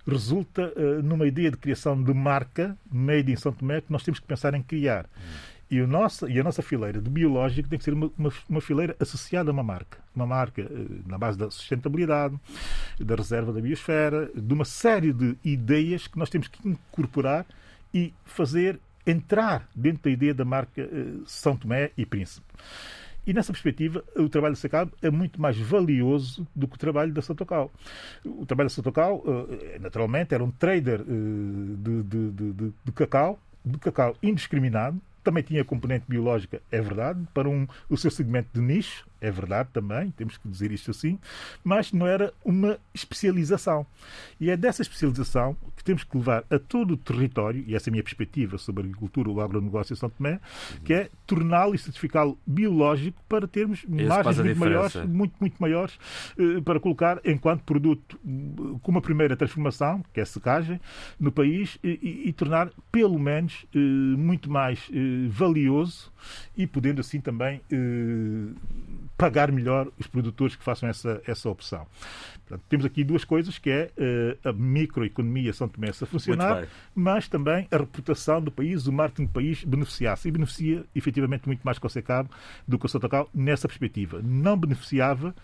resulta 0.05 0.73
uh, 0.75 1.01
numa 1.01 1.25
ideia 1.27 1.49
de 1.49 1.57
criação 1.57 2.01
de 2.01 2.13
marca 2.13 2.77
made 2.91 3.31
in 3.31 3.35
São 3.35 3.53
Tomé 3.53 3.81
que 3.81 3.91
nós 3.91 4.03
temos 4.03 4.19
que 4.19 4.27
pensar 4.27 4.53
em 4.53 4.61
criar. 4.61 5.05
Hum. 5.05 5.59
E, 5.71 5.81
o 5.81 5.87
nosso, 5.87 6.27
e 6.27 6.39
a 6.39 6.43
nossa 6.43 6.63
fileira 6.63 6.99
de 6.99 7.09
biológico 7.09 7.69
tem 7.69 7.77
que 7.77 7.85
ser 7.85 7.93
uma, 7.93 8.11
uma, 8.17 8.31
uma 8.49 8.61
fileira 8.61 8.95
associada 8.99 9.51
a 9.51 9.53
uma 9.53 9.63
marca. 9.63 9.99
Uma 10.15 10.25
marca 10.25 10.61
uh, 10.63 11.01
na 11.07 11.17
base 11.17 11.37
da 11.37 11.49
sustentabilidade, 11.49 12.37
da 12.99 13.15
reserva 13.15 13.53
da 13.53 13.61
biosfera, 13.61 14.29
de 14.35 14.53
uma 14.53 14.65
série 14.65 15.13
de 15.13 15.37
ideias 15.43 16.05
que 16.05 16.19
nós 16.19 16.29
temos 16.29 16.47
que 16.47 16.67
incorporar 16.67 17.45
e 17.93 18.13
fazer 18.25 18.79
entrar 19.09 19.67
dentro 19.75 20.03
da 20.03 20.09
ideia 20.11 20.33
da 20.33 20.45
marca 20.45 20.81
uh, 20.83 21.23
São 21.25 21.55
Tomé 21.55 21.91
e 21.97 22.05
Príncipe. 22.05 22.45
E 23.25 23.33
nessa 23.33 23.51
perspectiva, 23.51 24.03
o 24.15 24.29
trabalho 24.29 24.55
da 24.55 24.59
SACAB 24.59 24.91
é 25.01 25.09
muito 25.11 25.39
mais 25.39 25.57
valioso 25.57 26.47
do 26.55 26.67
que 26.67 26.75
o 26.75 26.79
trabalho 26.79 27.13
da 27.13 27.21
Sotocal. 27.21 27.71
O 28.25 28.45
trabalho 28.45 28.69
da 28.69 28.73
Sotocal, 28.73 29.17
uh, 29.17 29.47
naturalmente, 29.79 30.33
era 30.33 30.43
um 30.43 30.51
trader 30.51 31.01
uh, 31.01 31.05
de, 31.05 32.03
de, 32.03 32.31
de, 32.31 32.73
de, 32.83 32.91
cacau, 32.91 33.39
de 33.63 33.77
cacau 33.77 34.15
indiscriminado, 34.23 34.99
também 35.23 35.43
tinha 35.43 35.63
componente 35.63 36.05
biológica, 36.07 36.61
é 36.71 36.81
verdade, 36.81 37.19
para 37.33 37.47
um, 37.47 37.67
o 37.89 37.97
seu 37.97 38.09
segmento 38.09 38.49
de 38.53 38.61
nicho, 38.61 39.05
é 39.21 39.31
verdade 39.31 39.69
também, 39.71 40.11
temos 40.11 40.37
que 40.37 40.47
dizer 40.47 40.71
isto 40.71 40.91
assim, 40.91 41.19
mas 41.63 41.91
não 41.91 42.07
era 42.07 42.33
uma 42.43 42.79
especialização. 42.93 43.85
E 44.39 44.49
é 44.49 44.57
dessa 44.57 44.81
especialização 44.81 45.55
que 45.75 45.83
temos 45.83 46.03
que 46.03 46.17
levar 46.17 46.43
a 46.49 46.59
todo 46.59 46.91
o 46.91 46.97
território, 46.97 47.63
e 47.67 47.75
essa 47.75 47.89
é 47.89 47.91
a 47.91 47.93
minha 47.93 48.03
perspectiva 48.03 48.57
sobre 48.57 48.83
a 48.83 48.85
agricultura, 48.85 49.29
o 49.29 49.41
agronegócio 49.41 49.93
em 49.93 49.95
São 49.95 50.09
Tomé, 50.09 50.39
que 50.83 50.93
é 50.93 51.09
torná-lo 51.25 51.75
e 51.75 51.77
certificá-lo 51.77 52.37
biológico 52.45 53.21
para 53.27 53.47
termos 53.47 53.83
margens 53.85 54.37
muito 54.37 54.59
maiores, 54.59 54.95
muito, 54.95 55.33
muito 55.39 55.55
maiores, 55.59 55.99
eh, 56.37 56.61
para 56.61 56.79
colocar 56.79 57.19
enquanto 57.25 57.63
produto 57.63 58.19
com 58.81 58.91
uma 58.91 59.01
primeira 59.01 59.35
transformação, 59.35 60.03
que 60.13 60.19
é 60.19 60.23
a 60.23 60.25
secagem, 60.25 60.79
no 61.19 61.31
país 61.31 61.77
e, 61.83 62.27
e, 62.27 62.33
tornar 62.33 62.71
pelo 62.91 63.19
menos 63.19 63.65
eh, 63.73 63.77
muito 63.77 64.49
mais 64.49 64.89
eh, 64.91 65.27
valioso 65.29 66.11
e 66.57 66.67
podendo 66.67 67.01
assim 67.01 67.21
também 67.21 67.61
pagar 69.17 69.51
melhor 69.51 69.91
os 69.99 70.07
produtores 70.07 70.55
que 70.55 70.63
façam 70.63 70.87
essa, 70.87 71.21
essa 71.27 71.49
opção. 71.49 71.85
Portanto, 72.47 72.63
temos 72.69 72.85
aqui 72.85 73.03
duas 73.03 73.23
coisas, 73.23 73.57
que 73.57 73.69
é 73.69 73.91
uh, 73.97 74.49
a 74.49 74.53
microeconomia 74.53 75.53
São 75.53 75.67
Tomé 75.67 75.89
a 75.89 76.05
funcionar, 76.05 76.67
mas 76.95 77.27
também 77.27 77.67
a 77.69 77.77
reputação 77.77 78.41
do 78.41 78.49
país, 78.49 78.87
o 78.87 78.93
marketing 78.93 79.25
do 79.25 79.31
país 79.31 79.63
beneficiasse. 79.63 80.27
E 80.27 80.31
beneficia, 80.31 80.85
efetivamente, 80.95 81.45
muito 81.45 81.61
mais 81.63 81.77
com 81.77 81.87
o 81.87 81.89
Secab 81.89 82.29
do 82.67 82.79
que 82.79 82.85
o 82.85 82.89
Sotocal 82.89 83.29
nessa 83.33 83.67
perspectiva. 83.67 84.21
Não 84.23 84.57
beneficiava 84.57 85.35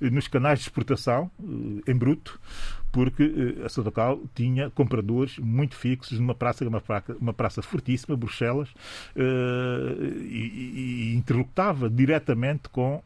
uh, 0.00 0.10
nos 0.10 0.28
canais 0.28 0.60
de 0.60 0.66
exportação, 0.66 1.30
uh, 1.38 1.82
em 1.86 1.94
bruto, 1.94 2.40
porque 2.94 3.56
a 3.64 3.68
Sotocal 3.68 4.22
tinha 4.36 4.70
compradores 4.70 5.36
muito 5.38 5.74
fixos 5.74 6.20
numa 6.20 6.34
praça, 6.34 6.64
uma 6.66 6.80
praça, 6.80 7.16
uma 7.20 7.34
praça 7.34 7.60
fortíssima, 7.60 8.16
Bruxelas, 8.16 8.68
e, 9.16 11.12
e, 11.12 11.14
interlocutava 11.16 11.90
diretamente 11.90 12.68
com, 12.68 13.02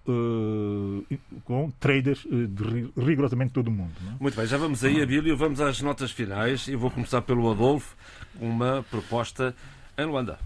com 1.46 1.70
traders 1.80 2.26
de 2.28 2.90
rigorosamente 3.00 3.54
todo 3.54 3.68
o 3.68 3.70
mundo. 3.70 3.94
Não? 4.04 4.12
É? 4.12 4.16
Muito 4.20 4.36
bem, 4.36 4.46
já 4.46 4.58
vamos 4.58 4.84
aí, 4.84 5.02
Abílio, 5.02 5.34
vamos 5.38 5.58
às 5.58 5.80
notas 5.80 6.10
finais. 6.10 6.68
Eu 6.68 6.78
vou 6.78 6.90
começar 6.90 7.22
pelo 7.22 7.50
Adolfo, 7.50 7.96
com 8.38 8.46
uma 8.46 8.84
proposta 8.90 9.54
em 9.96 10.04
Luanda. 10.04 10.38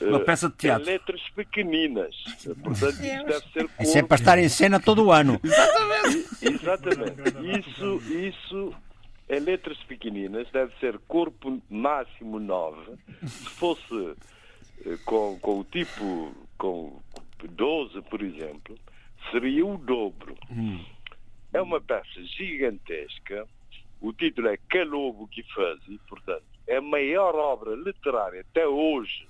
Uma 0.01 0.19
eh, 0.19 0.25
peça 0.25 0.49
de 0.49 0.57
teatro. 0.57 0.89
Em 0.89 0.93
letras 0.93 1.21
pequeninas. 1.35 2.17
Portanto, 2.63 3.05
isto 3.05 3.27
deve 3.27 3.53
ser. 3.53 3.69
Corpo... 3.69 3.83
Isso 3.83 3.99
é 3.99 4.03
para 4.03 4.17
estar 4.17 4.39
em 4.39 4.49
cena 4.49 4.81
todo 4.81 5.05
o 5.05 5.13
ano. 5.13 5.39
Exatamente. 5.45 6.27
Exatamente. 6.41 7.21
Isso, 7.61 8.01
isso 8.11 8.75
em 9.29 9.41
letras 9.41 9.77
pequeninas 9.85 10.51
deve 10.51 10.73
ser 10.81 10.99
corpo 11.01 11.61
máximo 11.69 12.41
9. 12.41 12.95
Se 13.27 13.51
fosse 13.51 14.15
eh, 14.87 14.97
com, 15.05 15.39
com 15.39 15.61
o 15.61 15.65
tipo 15.65 16.35
com 16.57 16.99
12, 17.43 18.01
por 18.03 18.23
exemplo, 18.23 18.79
seria 19.31 19.67
o 19.67 19.77
dobro. 19.77 20.35
Hum. 20.51 20.83
É 21.53 21.61
uma 21.61 21.81
peça 21.81 22.23
gigantesca. 22.23 23.47
O 24.01 24.13
título 24.13 24.49
é 24.49 24.57
Calobo 24.57 25.29
que 25.29 25.43
faz, 25.53 25.79
e, 25.89 25.99
portanto, 26.09 26.45
é 26.67 26.77
a 26.77 26.81
maior 26.81 27.35
obra 27.35 27.75
literária 27.75 28.41
até 28.41 28.67
hoje 28.67 29.29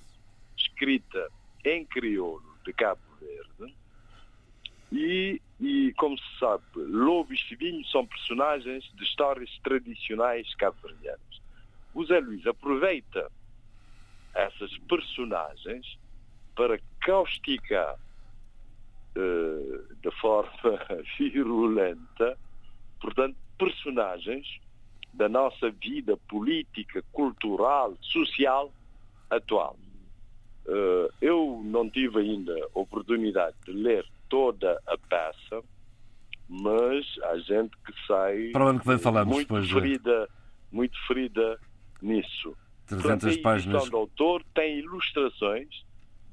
escrita 0.56 1.30
em 1.64 1.84
crioulo 1.84 2.56
de 2.64 2.72
Cabo 2.72 3.00
Verde. 3.20 3.74
E, 4.92 5.40
e, 5.60 5.92
como 5.96 6.18
se 6.18 6.38
sabe, 6.38 6.64
Lobo 6.74 7.32
e 7.32 7.36
Chivinho 7.36 7.84
são 7.86 8.06
personagens 8.06 8.84
de 8.94 9.04
histórias 9.04 9.50
tradicionais 9.62 10.52
cabo-verdianas. 10.56 11.40
O 11.94 12.04
Zé 12.04 12.20
Luís 12.20 12.46
aproveita 12.46 13.30
essas 14.34 14.76
personagens 14.88 15.98
para 16.54 16.78
causticar 17.00 17.96
de 19.14 20.10
forma 20.20 20.50
virulenta, 21.18 22.38
portanto, 23.00 23.36
personagens 23.58 24.46
da 25.12 25.28
nossa 25.28 25.70
vida 25.70 26.16
política, 26.28 27.02
cultural, 27.12 27.96
social 28.00 28.72
atual. 29.28 29.76
Uh, 30.66 31.12
eu 31.20 31.60
não 31.64 31.88
tive 31.88 32.20
ainda 32.20 32.54
oportunidade 32.74 33.56
de 33.64 33.72
ler 33.72 34.06
toda 34.28 34.80
a 34.86 34.96
peça, 34.96 35.62
mas 36.48 37.06
há 37.24 37.38
gente 37.38 37.76
que 37.84 37.92
sai 38.06 38.50
Para 38.52 38.66
onde 38.66 38.80
que 38.80 38.86
vem 38.86 38.98
falamos 38.98 39.34
muito 39.34 39.68
ferida, 39.68 40.26
de... 40.26 40.76
muito 40.76 41.06
ferida 41.06 41.58
nisso. 42.00 42.56
300 42.86 43.02
Portanto, 43.02 43.38
a 43.38 43.42
páginas. 43.42 43.90
do 43.90 43.96
autor 43.96 44.44
tem 44.54 44.78
ilustrações 44.78 45.68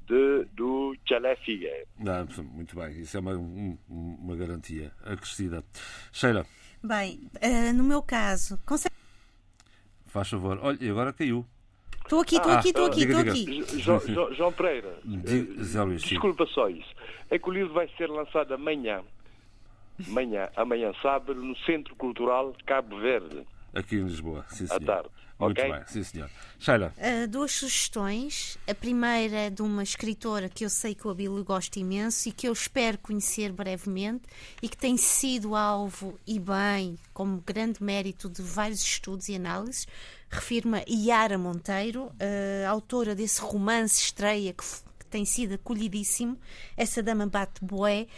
de, 0.08 0.44
do 0.54 0.96
Chalé 1.06 1.36
Figueiredo. 1.36 1.88
Não, 1.98 2.26
muito 2.44 2.74
bem, 2.74 3.00
isso 3.00 3.16
é 3.16 3.20
uma, 3.20 3.34
uma 3.88 4.36
garantia 4.36 4.90
acrescida. 5.04 5.62
Sheila. 6.10 6.46
Bem, 6.82 7.30
uh, 7.36 7.72
no 7.74 7.84
meu 7.84 8.02
caso, 8.02 8.58
consegue. 8.64 8.94
Faz 10.06 10.30
favor. 10.30 10.58
Olha, 10.62 10.78
e 10.80 10.88
agora 10.88 11.12
caiu. 11.12 11.44
Estou 12.02 12.20
aqui, 12.20 12.36
estou 12.36 12.52
ah, 12.52 12.58
aqui, 12.58 12.68
estou 12.68 12.86
aqui, 12.86 13.02
estou 13.02 13.20
aqui. 13.20 13.80
João, 13.80 14.00
João, 14.00 14.34
João 14.34 14.52
Pereira, 14.52 14.98
Luís, 15.04 16.02
desculpa 16.02 16.46
só 16.46 16.70
isso. 16.70 16.88
É 17.28 17.38
que 17.38 17.48
o 17.50 17.52
livro 17.52 17.74
vai 17.74 17.86
ser 17.98 18.08
lançado 18.08 18.54
amanhã, 18.54 19.02
amanhã, 20.08 20.48
amanhã 20.56 20.92
sábado, 21.02 21.34
no 21.34 21.54
Centro 21.58 21.94
Cultural 21.96 22.54
Cabo 22.64 22.98
Verde. 22.98 23.44
Aqui 23.78 23.94
em 23.94 24.02
Lisboa, 24.02 24.44
sim, 24.48 24.66
senhor. 24.66 24.82
À 24.82 24.86
tarde. 24.86 25.08
Muito 25.38 25.60
okay? 25.60 25.72
bem, 25.72 25.82
sim, 25.86 26.02
senhor. 26.02 26.28
Sheila. 26.58 26.92
Uh, 26.96 27.28
duas 27.28 27.52
sugestões. 27.52 28.58
A 28.66 28.74
primeira 28.74 29.36
é 29.36 29.50
de 29.50 29.62
uma 29.62 29.84
escritora 29.84 30.48
que 30.48 30.64
eu 30.64 30.70
sei 30.70 30.96
que 30.96 31.06
o 31.06 31.10
Abílio 31.10 31.44
gosta 31.44 31.78
imenso 31.78 32.28
e 32.28 32.32
que 32.32 32.48
eu 32.48 32.52
espero 32.52 32.98
conhecer 32.98 33.52
brevemente 33.52 34.24
e 34.60 34.68
que 34.68 34.76
tem 34.76 34.96
sido 34.96 35.54
alvo, 35.54 36.18
e 36.26 36.40
bem, 36.40 36.98
como 37.14 37.40
grande 37.46 37.80
mérito 37.80 38.28
de 38.28 38.42
vários 38.42 38.82
estudos 38.82 39.28
e 39.28 39.36
análises. 39.36 39.86
Refirma 40.28 40.82
Iara 40.88 41.38
Monteiro, 41.38 42.06
uh, 42.06 42.68
autora 42.68 43.14
desse 43.14 43.40
romance 43.40 44.02
estreia 44.02 44.52
que, 44.52 44.64
que 44.98 45.06
tem 45.06 45.24
sido 45.24 45.54
acolhidíssimo. 45.54 46.36
Essa 46.76 47.00
dama 47.00 47.28
bate 47.28 47.64
boé 47.64 48.08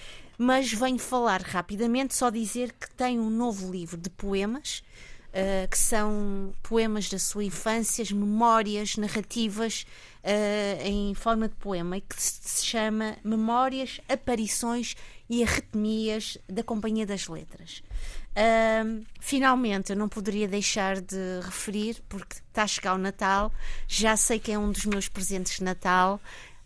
mas 0.43 0.73
venho 0.73 0.99
falar 0.99 1.43
rapidamente, 1.43 2.15
só 2.15 2.31
dizer 2.31 2.73
que 2.73 2.91
tem 2.95 3.21
um 3.21 3.29
novo 3.29 3.71
livro 3.71 3.99
de 3.99 4.09
poemas 4.09 4.83
uh, 5.31 5.69
que 5.69 5.79
são 5.79 6.53
poemas 6.63 7.09
da 7.09 7.19
sua 7.19 7.45
infância, 7.45 8.05
memórias 8.15 8.97
narrativas 8.97 9.87
uh, 10.25 10.87
em 10.87 11.15
forma 11.15 11.49
de 11.49 11.55
poema 11.57 11.97
e 11.97 12.01
que 12.01 12.21
se 12.21 12.67
chama 12.67 13.17
Memórias, 13.25 14.01
Aparições 14.09 14.95
e 15.29 15.43
Arritmias 15.43 16.39
da 16.49 16.63
Companhia 16.63 17.07
das 17.07 17.29
Letras. 17.29 17.83
Uh, 18.31 19.05
finalmente, 19.21 19.91
eu 19.91 19.97
não 19.97 20.09
poderia 20.09 20.47
deixar 20.47 21.01
de 21.01 21.41
referir, 21.43 22.03
porque 22.09 22.37
está 22.37 22.63
a 22.63 22.67
chegar 22.67 22.95
o 22.95 22.99
Natal, 22.99 23.53
já 23.89 24.17
sei 24.17 24.39
que 24.39 24.53
é 24.53 24.59
um 24.59 24.71
dos 24.71 24.85
meus 24.85 25.09
presentes 25.09 25.59
de 25.59 25.65
Natal, 25.65 26.21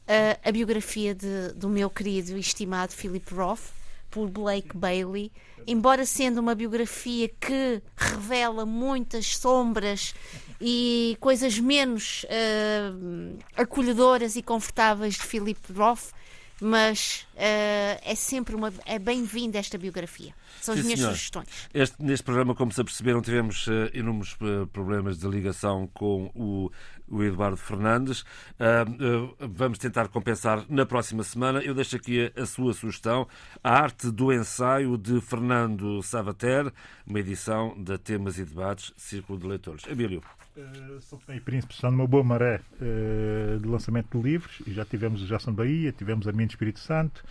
uh, 0.09 0.41
a 0.47 0.53
biografia 0.53 1.15
de, 1.15 1.53
do 1.55 1.69
meu 1.69 1.89
querido 1.89 2.37
e 2.37 2.41
estimado 2.41 2.93
Philip 2.93 3.33
Roth, 3.35 3.73
por 4.15 4.31
Blake 4.31 4.77
Bailey, 4.77 5.33
embora 5.67 6.07
sendo 6.07 6.39
uma 6.39 6.55
biografia 6.55 7.29
que 7.29 7.83
revela 7.97 8.65
muitas 8.65 9.37
sombras 9.37 10.15
e 10.61 11.17
coisas 11.19 11.59
menos 11.59 12.25
uh, 12.25 13.37
acolhedoras 13.57 14.37
e 14.37 14.43
confortáveis 14.43 15.15
de 15.15 15.23
Philip 15.23 15.61
Roth, 15.73 16.13
mas 16.61 17.27
uh, 17.35 17.99
é 18.05 18.15
sempre 18.15 18.55
uma 18.55 18.73
é 18.87 19.01
bem-vinda 19.01 19.59
esta 19.59 19.77
biografia. 19.77 20.33
São 20.61 20.75
Sim, 20.75 20.81
as 20.81 20.87
minhas 20.87 21.01
sugestões. 21.01 21.49
Este, 21.75 22.01
neste 22.01 22.23
programa, 22.23 22.55
como 22.55 22.71
se 22.71 22.81
aperceberam, 22.81 23.21
tivemos 23.21 23.67
uh, 23.67 23.91
inúmeros 23.93 24.37
problemas 24.73 25.19
de 25.19 25.27
ligação 25.27 25.89
com 25.93 26.31
o, 26.37 26.71
o 27.09 27.23
Eduardo 27.23 27.57
Fernandes. 27.57 28.25
vamos 29.55 29.79
tentar 29.79 30.09
compensar 30.09 30.65
na 30.69 30.87
próxima 30.87 31.23
semana. 31.23 31.61
Eu 31.61 31.75
deixo 31.75 31.97
aqui 31.97 32.33
a, 32.37 32.47
sua 32.47 32.73
sugestão: 32.73 33.27
A 33.63 33.71
Arte 33.71 34.11
do 34.11 34.33
Ensaio 34.33 34.97
de 34.97 35.21
Fernando 35.21 36.03
Savater, 36.03 36.73
uma 37.07 37.21
edição 37.21 37.75
da 37.83 37.99
Temas 37.99 38.39
e 38.39 38.45
Debates 38.45 38.93
Círculo 38.97 39.39
de 39.39 39.47
Leitores. 39.47 39.85
Abílio. 39.91 40.23
Uh, 40.57 41.01
São 41.01 41.19
Tomé 41.19 41.39
e 41.39 41.41
Príncipe 41.41 41.75
estão 41.75 41.91
numa 41.91 42.07
boa 42.07 42.23
maré 42.23 42.61
uh, 42.81 43.59
de 43.59 43.67
lançamento 43.67 44.17
de 44.17 44.23
livros. 44.23 44.63
E 44.67 44.73
já 44.73 44.85
tivemos 44.85 45.23
o 45.23 45.27
Jason 45.27 45.53
Bahia, 45.53 45.91
tivemos 45.91 46.29
a 46.29 46.33
Minha 46.33 46.47
Espírito 46.47 46.79
Santo 46.79 47.25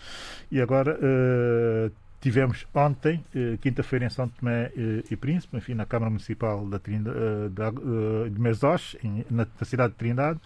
e 0.51 0.59
agora 0.59 0.97
uh, 0.97 1.91
tivemos 2.23 2.65
ontem, 2.73 3.21
quinta-feira, 3.59 4.05
em 4.05 4.09
São 4.09 4.29
Tomé 4.29 4.71
e 5.11 5.13
Príncipe, 5.17 5.57
enfim, 5.57 5.73
na 5.73 5.85
Câmara 5.85 6.09
Municipal 6.09 6.65
da 6.65 6.79
Trindade, 6.79 7.17
de 8.31 8.39
Mesós, 8.39 8.95
na, 9.29 9.45
na, 9.59 9.65
cidade 9.65 9.91
de 9.91 9.99
Trindade, 9.99 10.39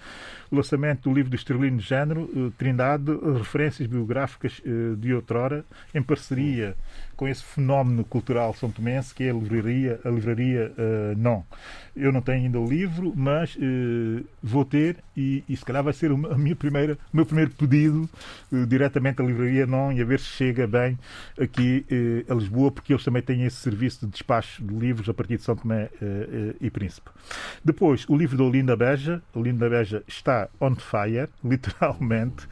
o 0.50 0.56
lançamento 0.56 1.08
do 1.08 1.14
livro 1.14 1.30
do 1.30 1.36
Estrelino 1.36 1.78
de 1.78 1.84
Género, 1.84 2.52
Trindade, 2.58 3.12
referências 3.38 3.88
biográficas 3.88 4.60
de 4.98 5.14
outrora, 5.14 5.64
em 5.94 6.02
parceria 6.02 6.76
com 7.18 7.28
esse 7.28 7.44
fenómeno 7.44 8.06
cultural 8.06 8.54
são 8.54 8.70
tomense 8.70 9.14
que 9.14 9.24
é 9.24 9.32
a 9.32 9.34
livraria, 9.34 10.00
a 10.06 10.10
livraria 10.10 10.72
uh, 10.78 11.18
não. 11.18 11.44
Eu 11.96 12.12
não 12.12 12.22
tenho 12.22 12.44
ainda 12.44 12.60
o 12.60 12.70
livro, 12.70 13.12
mas 13.16 13.56
uh, 13.56 14.24
vou 14.42 14.64
ter 14.64 14.98
e, 15.16 15.44
e, 15.50 15.58
se 15.58 15.66
calhar 15.66 15.84
vai 15.84 15.94
ser 15.94 16.12
a 16.12 16.38
minha 16.38 16.56
primeira, 16.56 16.94
o 17.12 17.18
meu 17.18 17.26
primeiro 17.26 17.50
pedido 17.52 18.08
uh, 18.52 18.66
diretamente 18.68 19.20
à 19.20 19.26
livraria 19.26 19.66
não 19.66 19.92
e 19.92 20.00
a 20.00 20.06
ver 20.06 20.20
se 20.20 20.28
chega 20.28 20.68
bem 20.68 20.98
aqui 21.42 21.86
a 22.30 22.34
Lisboa, 22.36 22.72
porque 22.72 22.94
eles 22.94 23.04
também 23.04 23.24
têm 23.24 23.44
esse 23.46 23.56
serviço 23.56 24.06
de 24.06 24.12
despacho 24.12 24.64
de 24.64 24.76
livros 24.76 25.10
a 25.10 25.14
partir 25.14 25.38
de 25.38 25.44
São 25.44 25.56
Tomé 25.56 25.90
e 26.62 26.70
Príncipe. 26.70 27.10
Depois, 27.66 28.06
o 28.08 28.16
livro 28.16 28.38
da 28.38 28.44
Olinda 28.44 28.76
Beja. 28.76 29.22
Olinda 29.34 29.68
Beja 29.68 30.04
está 30.08 30.48
on 30.62 30.76
fire, 30.76 31.30
literalmente. 31.44 32.48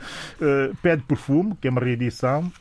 Pede 0.82 1.04
Perfume, 1.04 1.56
que 1.62 1.68
é 1.68 1.72
uma 1.72 1.82
reedição. 1.82 2.52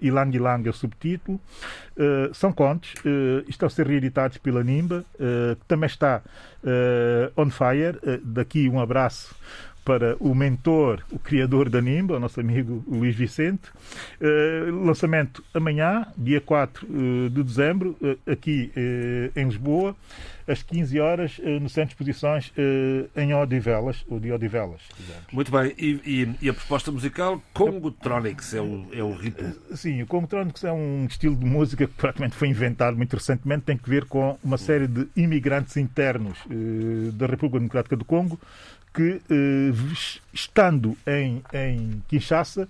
Ilang 0.00 0.36
Ilang 0.36 0.66
é 0.66 0.70
o 0.70 0.72
subtítulo. 0.72 1.15
Uh, 1.24 2.34
são 2.34 2.52
contos, 2.52 2.92
uh, 3.04 3.44
estão 3.48 3.66
a 3.66 3.70
ser 3.70 3.86
reeditados 3.86 4.38
pela 4.38 4.62
Nimba, 4.62 5.04
uh, 5.14 5.56
que 5.56 5.64
também 5.66 5.86
está 5.86 6.22
on 7.36 7.48
fire. 7.48 7.98
daqui 8.24 8.68
um 8.68 8.80
abraço 8.80 9.36
para 9.86 10.16
o 10.18 10.34
mentor, 10.34 11.00
o 11.12 11.18
criador 11.18 11.70
da 11.70 11.80
Nimba, 11.80 12.16
o 12.16 12.20
nosso 12.20 12.40
amigo 12.40 12.84
Luís 12.88 13.14
Vicente. 13.14 13.70
Uh, 14.20 14.84
lançamento 14.84 15.44
amanhã, 15.54 16.08
dia 16.18 16.40
4 16.40 16.84
uh, 16.84 17.30
de 17.30 17.40
dezembro, 17.44 17.96
uh, 18.02 18.18
aqui 18.28 18.72
em 19.36 19.44
Lisboa, 19.44 19.94
às 20.48 20.62
15 20.62 21.00
horas, 21.00 21.40
no 21.60 21.68
Centro 21.68 21.88
de 21.88 21.92
Exposições 21.92 22.52
em 23.16 23.34
Odivelas, 23.34 24.04
ou 24.08 24.20
de 24.20 24.30
Odivelas. 24.30 24.80
Muito 25.32 25.50
bem, 25.50 25.72
e, 25.76 26.00
e, 26.04 26.36
e, 26.42 26.48
a 26.48 26.54
proposta 26.54 26.92
musical 26.92 27.42
Congotronics 27.52 28.54
é 28.54 28.60
o, 28.60 28.86
é 28.92 29.02
o 29.02 29.12
ritmo? 29.12 29.54
Sim, 29.74 30.02
o 30.02 30.06
Congotronics 30.06 30.62
é 30.62 30.72
um 30.72 31.06
estilo 31.06 31.34
de 31.34 31.44
música 31.44 31.86
que 31.86 31.94
praticamente 31.94 32.36
foi 32.36 32.48
inventado 32.48 32.96
muito 32.96 33.14
recentemente, 33.14 33.64
tem 33.64 33.76
que 33.76 33.88
ver 33.88 34.04
com 34.04 34.38
uma 34.42 34.56
série 34.56 34.86
de 34.86 35.08
imigrantes 35.16 35.76
internos 35.76 36.38
da 37.14 37.26
República 37.26 37.58
Democrática 37.58 37.96
do 37.96 38.04
Congo, 38.04 38.38
que, 38.96 39.20
eh, 39.28 39.72
estando 40.32 40.96
em, 41.06 41.42
em 41.52 42.02
Kinshasa, 42.08 42.66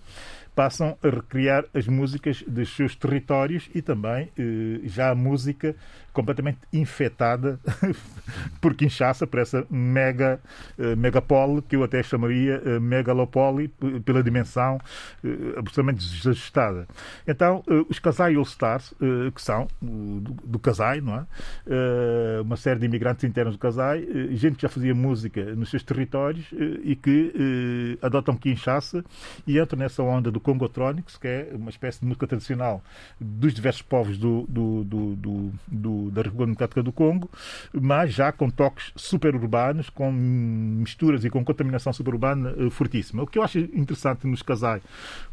passam 0.57 0.99
a 1.01 1.09
recriar 1.09 1.65
as 1.73 1.87
músicas 1.87 2.43
dos 2.49 2.75
seus 2.75 2.97
territórios 2.97 3.71
e 3.73 3.81
também 3.81 4.29
eh, 4.37 4.81
já 4.85 5.11
a 5.11 5.15
música 5.15 5.77
completamente 6.17 6.61
infectada 6.73 7.61
por 8.59 8.75
Kinshasa, 8.75 9.27
por 9.27 9.39
essa 9.39 9.67
mega, 9.69 10.41
uh, 10.79 10.97
megapole, 10.97 11.61
que 11.61 11.77
eu 11.77 11.85
até 11.85 12.03
chamaria 12.03 12.63
uh, 12.65 12.81
megalopole, 12.81 13.69
pela 14.03 14.23
dimensão 14.23 14.79
uh, 15.23 15.59
absolutamente 15.59 15.99
desajustada. 15.99 16.89
Então, 17.29 17.63
os 17.91 17.99
Casai 17.99 18.35
All 18.35 18.43
Stars, 18.45 18.95
que 19.35 19.43
são 19.43 19.69
do, 19.83 20.59
Casai, 20.59 21.01
não 21.01 21.17
é? 21.17 22.41
uma 22.41 22.57
série 22.57 22.81
de 22.81 22.87
imigrantes 22.87 23.25
internos 23.25 23.55
do 23.55 23.59
Casai, 23.59 24.07
gente 24.33 24.57
que 24.57 24.63
já 24.63 24.69
fazia 24.69 24.95
música 24.95 25.55
nos 25.55 25.71
seus 25.71 25.83
territórios 25.83 26.47
e 26.83 26.97
que 26.97 27.99
adotam 28.01 28.37
Kinshasa 28.37 29.05
e 29.47 29.59
entram 29.59 29.79
nessa 29.79 30.03
onda 30.03 30.31
do 30.31 30.41
Congotronics, 30.41 31.17
que 31.17 31.29
é 31.29 31.51
uma 31.53 31.71
espécie 31.71 32.01
de 32.01 32.07
música 32.07 32.27
tradicional 32.27 32.83
dos 33.21 33.53
diversos 33.53 33.83
povos 33.83 34.17
do, 34.19 34.47
do, 34.49 34.85
do, 34.85 35.53
do 35.67 36.06
da 36.11 36.23
República 36.23 36.47
Democrática 36.47 36.83
do 36.83 36.93
Congo, 36.93 37.31
mas 37.73 38.13
já 38.13 38.33
com 38.33 38.49
toques 38.49 38.93
superurbanos, 38.97 39.91
com 39.91 40.11
misturas 40.13 41.25
e 41.25 41.31
com 41.31 41.45
contaminação 41.45 41.93
suburbana 41.93 42.53
uh, 42.53 42.71
fortíssima. 42.71 43.23
O 43.23 43.27
que 43.27 43.39
eu 43.39 43.43
acho 43.43 43.59
interessante 43.59 44.27
nos 44.27 44.43
casais 44.43 44.83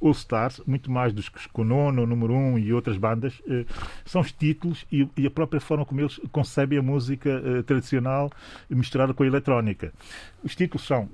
All 0.02 0.12
Stars, 0.12 0.62
muito 0.66 0.92
mais 0.92 1.14
dos 1.14 1.30
que 1.30 1.48
Konono, 1.50 2.06
Número 2.06 2.34
1 2.34 2.38
um, 2.38 2.60
e 2.60 2.74
outras 2.74 2.98
bandas, 2.98 3.40
uh, 3.42 3.66
são 4.06 4.22
os 4.22 4.32
títulos 4.32 4.86
e, 4.92 5.08
e, 5.18 5.28
a 5.28 5.32
própria 5.32 5.60
forma 5.60 5.86
como 5.86 6.02
eles 6.02 6.20
concebem 6.32 6.80
a 6.80 6.82
música 6.82 7.42
uh, 7.42 7.64
tradicional 7.64 8.32
misturada 8.70 9.14
com 9.14 9.24
a 9.24 9.28
eletrónica. 9.28 9.94
Os 10.44 10.56
títulos 10.56 10.86
são 10.86 11.10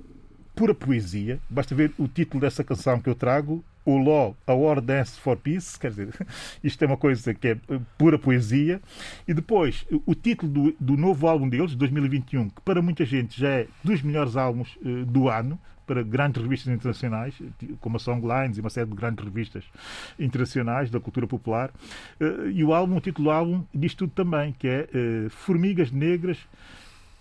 pura 0.60 0.76
poesia. 0.76 1.40
Basta 1.50 1.74
ver 1.74 1.94
o 1.98 2.06
título 2.06 2.42
dessa 2.42 2.66
canção 2.66 3.00
que 3.00 3.10
eu 3.10 3.16
trago, 3.16 3.64
o 3.86 3.98
Law, 3.98 4.36
a 4.46 4.54
War 4.54 4.82
Dance 4.82 5.18
for 5.18 5.38
Peace, 5.38 5.80
quer 5.80 5.92
dizer, 5.92 6.10
isto 6.62 6.84
é 6.84 6.86
uma 6.86 6.98
coisa 6.98 7.34
que 7.34 7.48
é 7.48 7.58
pura 7.98 8.20
poesia. 8.20 8.82
E 9.26 9.34
depois, 9.34 9.86
o 10.06 10.14
título 10.14 10.52
do, 10.52 10.76
do 10.78 10.98
novo 10.98 11.30
álbum 11.30 11.48
deles, 11.48 11.74
2021, 11.76 12.50
que 12.50 12.62
para 12.62 12.82
muita 12.82 13.06
gente 13.06 13.40
já 13.40 13.48
é 13.48 13.68
dos 13.82 14.02
melhores 14.02 14.36
álbuns 14.36 14.76
uh, 14.82 15.06
do 15.06 15.30
ano, 15.30 15.58
para 15.88 16.04
grandes 16.04 16.44
revistas 16.44 16.74
internacionais, 16.74 17.34
como 17.80 17.96
a 17.96 18.00
Songlines 18.00 18.58
e 18.58 18.60
uma 18.60 18.70
série 18.70 18.90
de 18.90 18.96
grandes 18.96 19.24
revistas 19.24 19.64
internacionais 20.20 20.92
da 20.92 21.00
cultura 21.00 21.26
popular. 21.26 21.72
Uh, 22.20 22.50
e 22.50 22.66
o 22.66 22.74
álbum, 22.74 22.98
o 22.98 23.02
título 23.02 23.30
do 23.30 23.32
álbum, 23.32 23.64
diz 23.74 23.96
tudo 23.96 24.12
também, 24.12 24.54
que 24.60 24.68
é 24.68 24.90
uh, 24.94 25.30
Formigas 25.30 25.90
Negras 25.90 26.38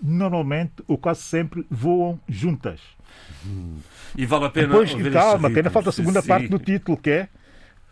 normalmente 0.02 0.82
ou 0.86 0.96
quase 0.98 1.22
sempre 1.22 1.66
voam 1.70 2.18
juntas. 2.28 2.80
E 4.16 4.26
vale 4.26 4.46
a 4.46 4.50
pena. 4.50 4.68
Depois, 4.68 4.90
e 4.90 5.10
calma, 5.10 5.48
ainda 5.48 5.70
falta 5.70 5.90
a 5.90 5.92
segunda 5.92 6.20
sim. 6.20 6.28
parte 6.28 6.48
do 6.48 6.58
título 6.58 6.96
que 6.96 7.10
é 7.10 7.28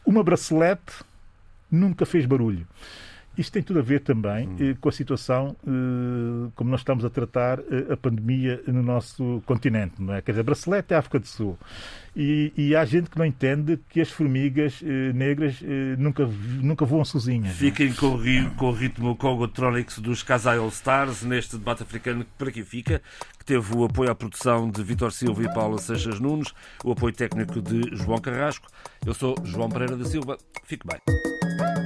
Uma 0.05 0.23
bracelete 0.23 1.05
nunca 1.71 2.07
fez 2.07 2.27
barulho. 2.27 2.67
Isto 3.37 3.53
tem 3.53 3.63
tudo 3.63 3.79
a 3.81 3.83
ver 3.83 4.01
também 4.01 4.49
hum. 4.49 4.57
Eh, 4.59 4.77
com 4.81 4.89
a 4.89 4.93
situação 4.93 5.55
eh, 5.67 6.51
como 6.55 6.71
nós 6.71 6.81
estamos 6.81 7.05
a 7.05 7.11
tratar 7.11 7.59
eh, 7.59 7.93
a 7.93 7.97
pandemia 7.97 8.63
no 8.67 8.83
nosso 8.83 9.43
continente, 9.45 10.01
não 10.01 10.15
é? 10.15 10.23
Quer 10.23 10.33
dizer, 10.33 10.43
Bracelete 10.43 10.95
é 10.95 10.97
a 10.97 11.01
África 11.01 11.19
do 11.19 11.27
Sul. 11.27 11.59
E, 12.15 12.51
e, 12.57 12.75
há 12.75 12.83
gente 12.87 13.11
que 13.11 13.19
não 13.19 13.27
entende 13.27 13.79
que 13.91 14.01
as 14.01 14.11
formigas 14.11 14.81
negras 15.15 15.63
nunca, 15.99 16.27
nunca 16.27 16.87
voam 16.87 17.05
sozinhas. 17.05 17.51
É? 17.51 17.55
Fiquem 17.55 17.93
com 17.93 18.07
o, 18.07 18.17
ritmo, 18.17 18.51
com 18.53 18.67
o 18.69 18.73
ritmo 18.73 19.17
Congotronics 19.17 19.99
dos 19.99 20.23
Casai 20.23 20.57
All 20.57 20.69
Stars 20.69 21.23
neste 21.23 21.59
debate 21.59 21.83
africano 21.83 22.25
que 22.25 22.31
para 22.39 22.51
quem 22.51 22.65
fica, 22.65 23.03
que 23.39 23.45
teve 23.45 23.77
o 23.77 23.85
apoio 23.85 24.11
à 24.11 24.15
produção 24.15 24.71
de 24.71 24.83
Vitor 24.83 25.13
Silva 25.13 25.43
e 25.43 25.53
Paula 25.53 25.77
Seixas 25.77 26.19
Nunes, 26.19 26.55
o 26.83 26.93
apoio 26.93 27.13
técnico 27.13 27.61
de 27.61 27.95
João 27.95 28.19
Carrasco. 28.19 28.67
Eu 29.05 29.13
sou 29.13 29.35
João 29.45 29.69
Pereira 29.69 29.95
da 29.95 30.07
Silva. 30.07 30.39
Fique 30.65 30.87
bem. 30.87 31.86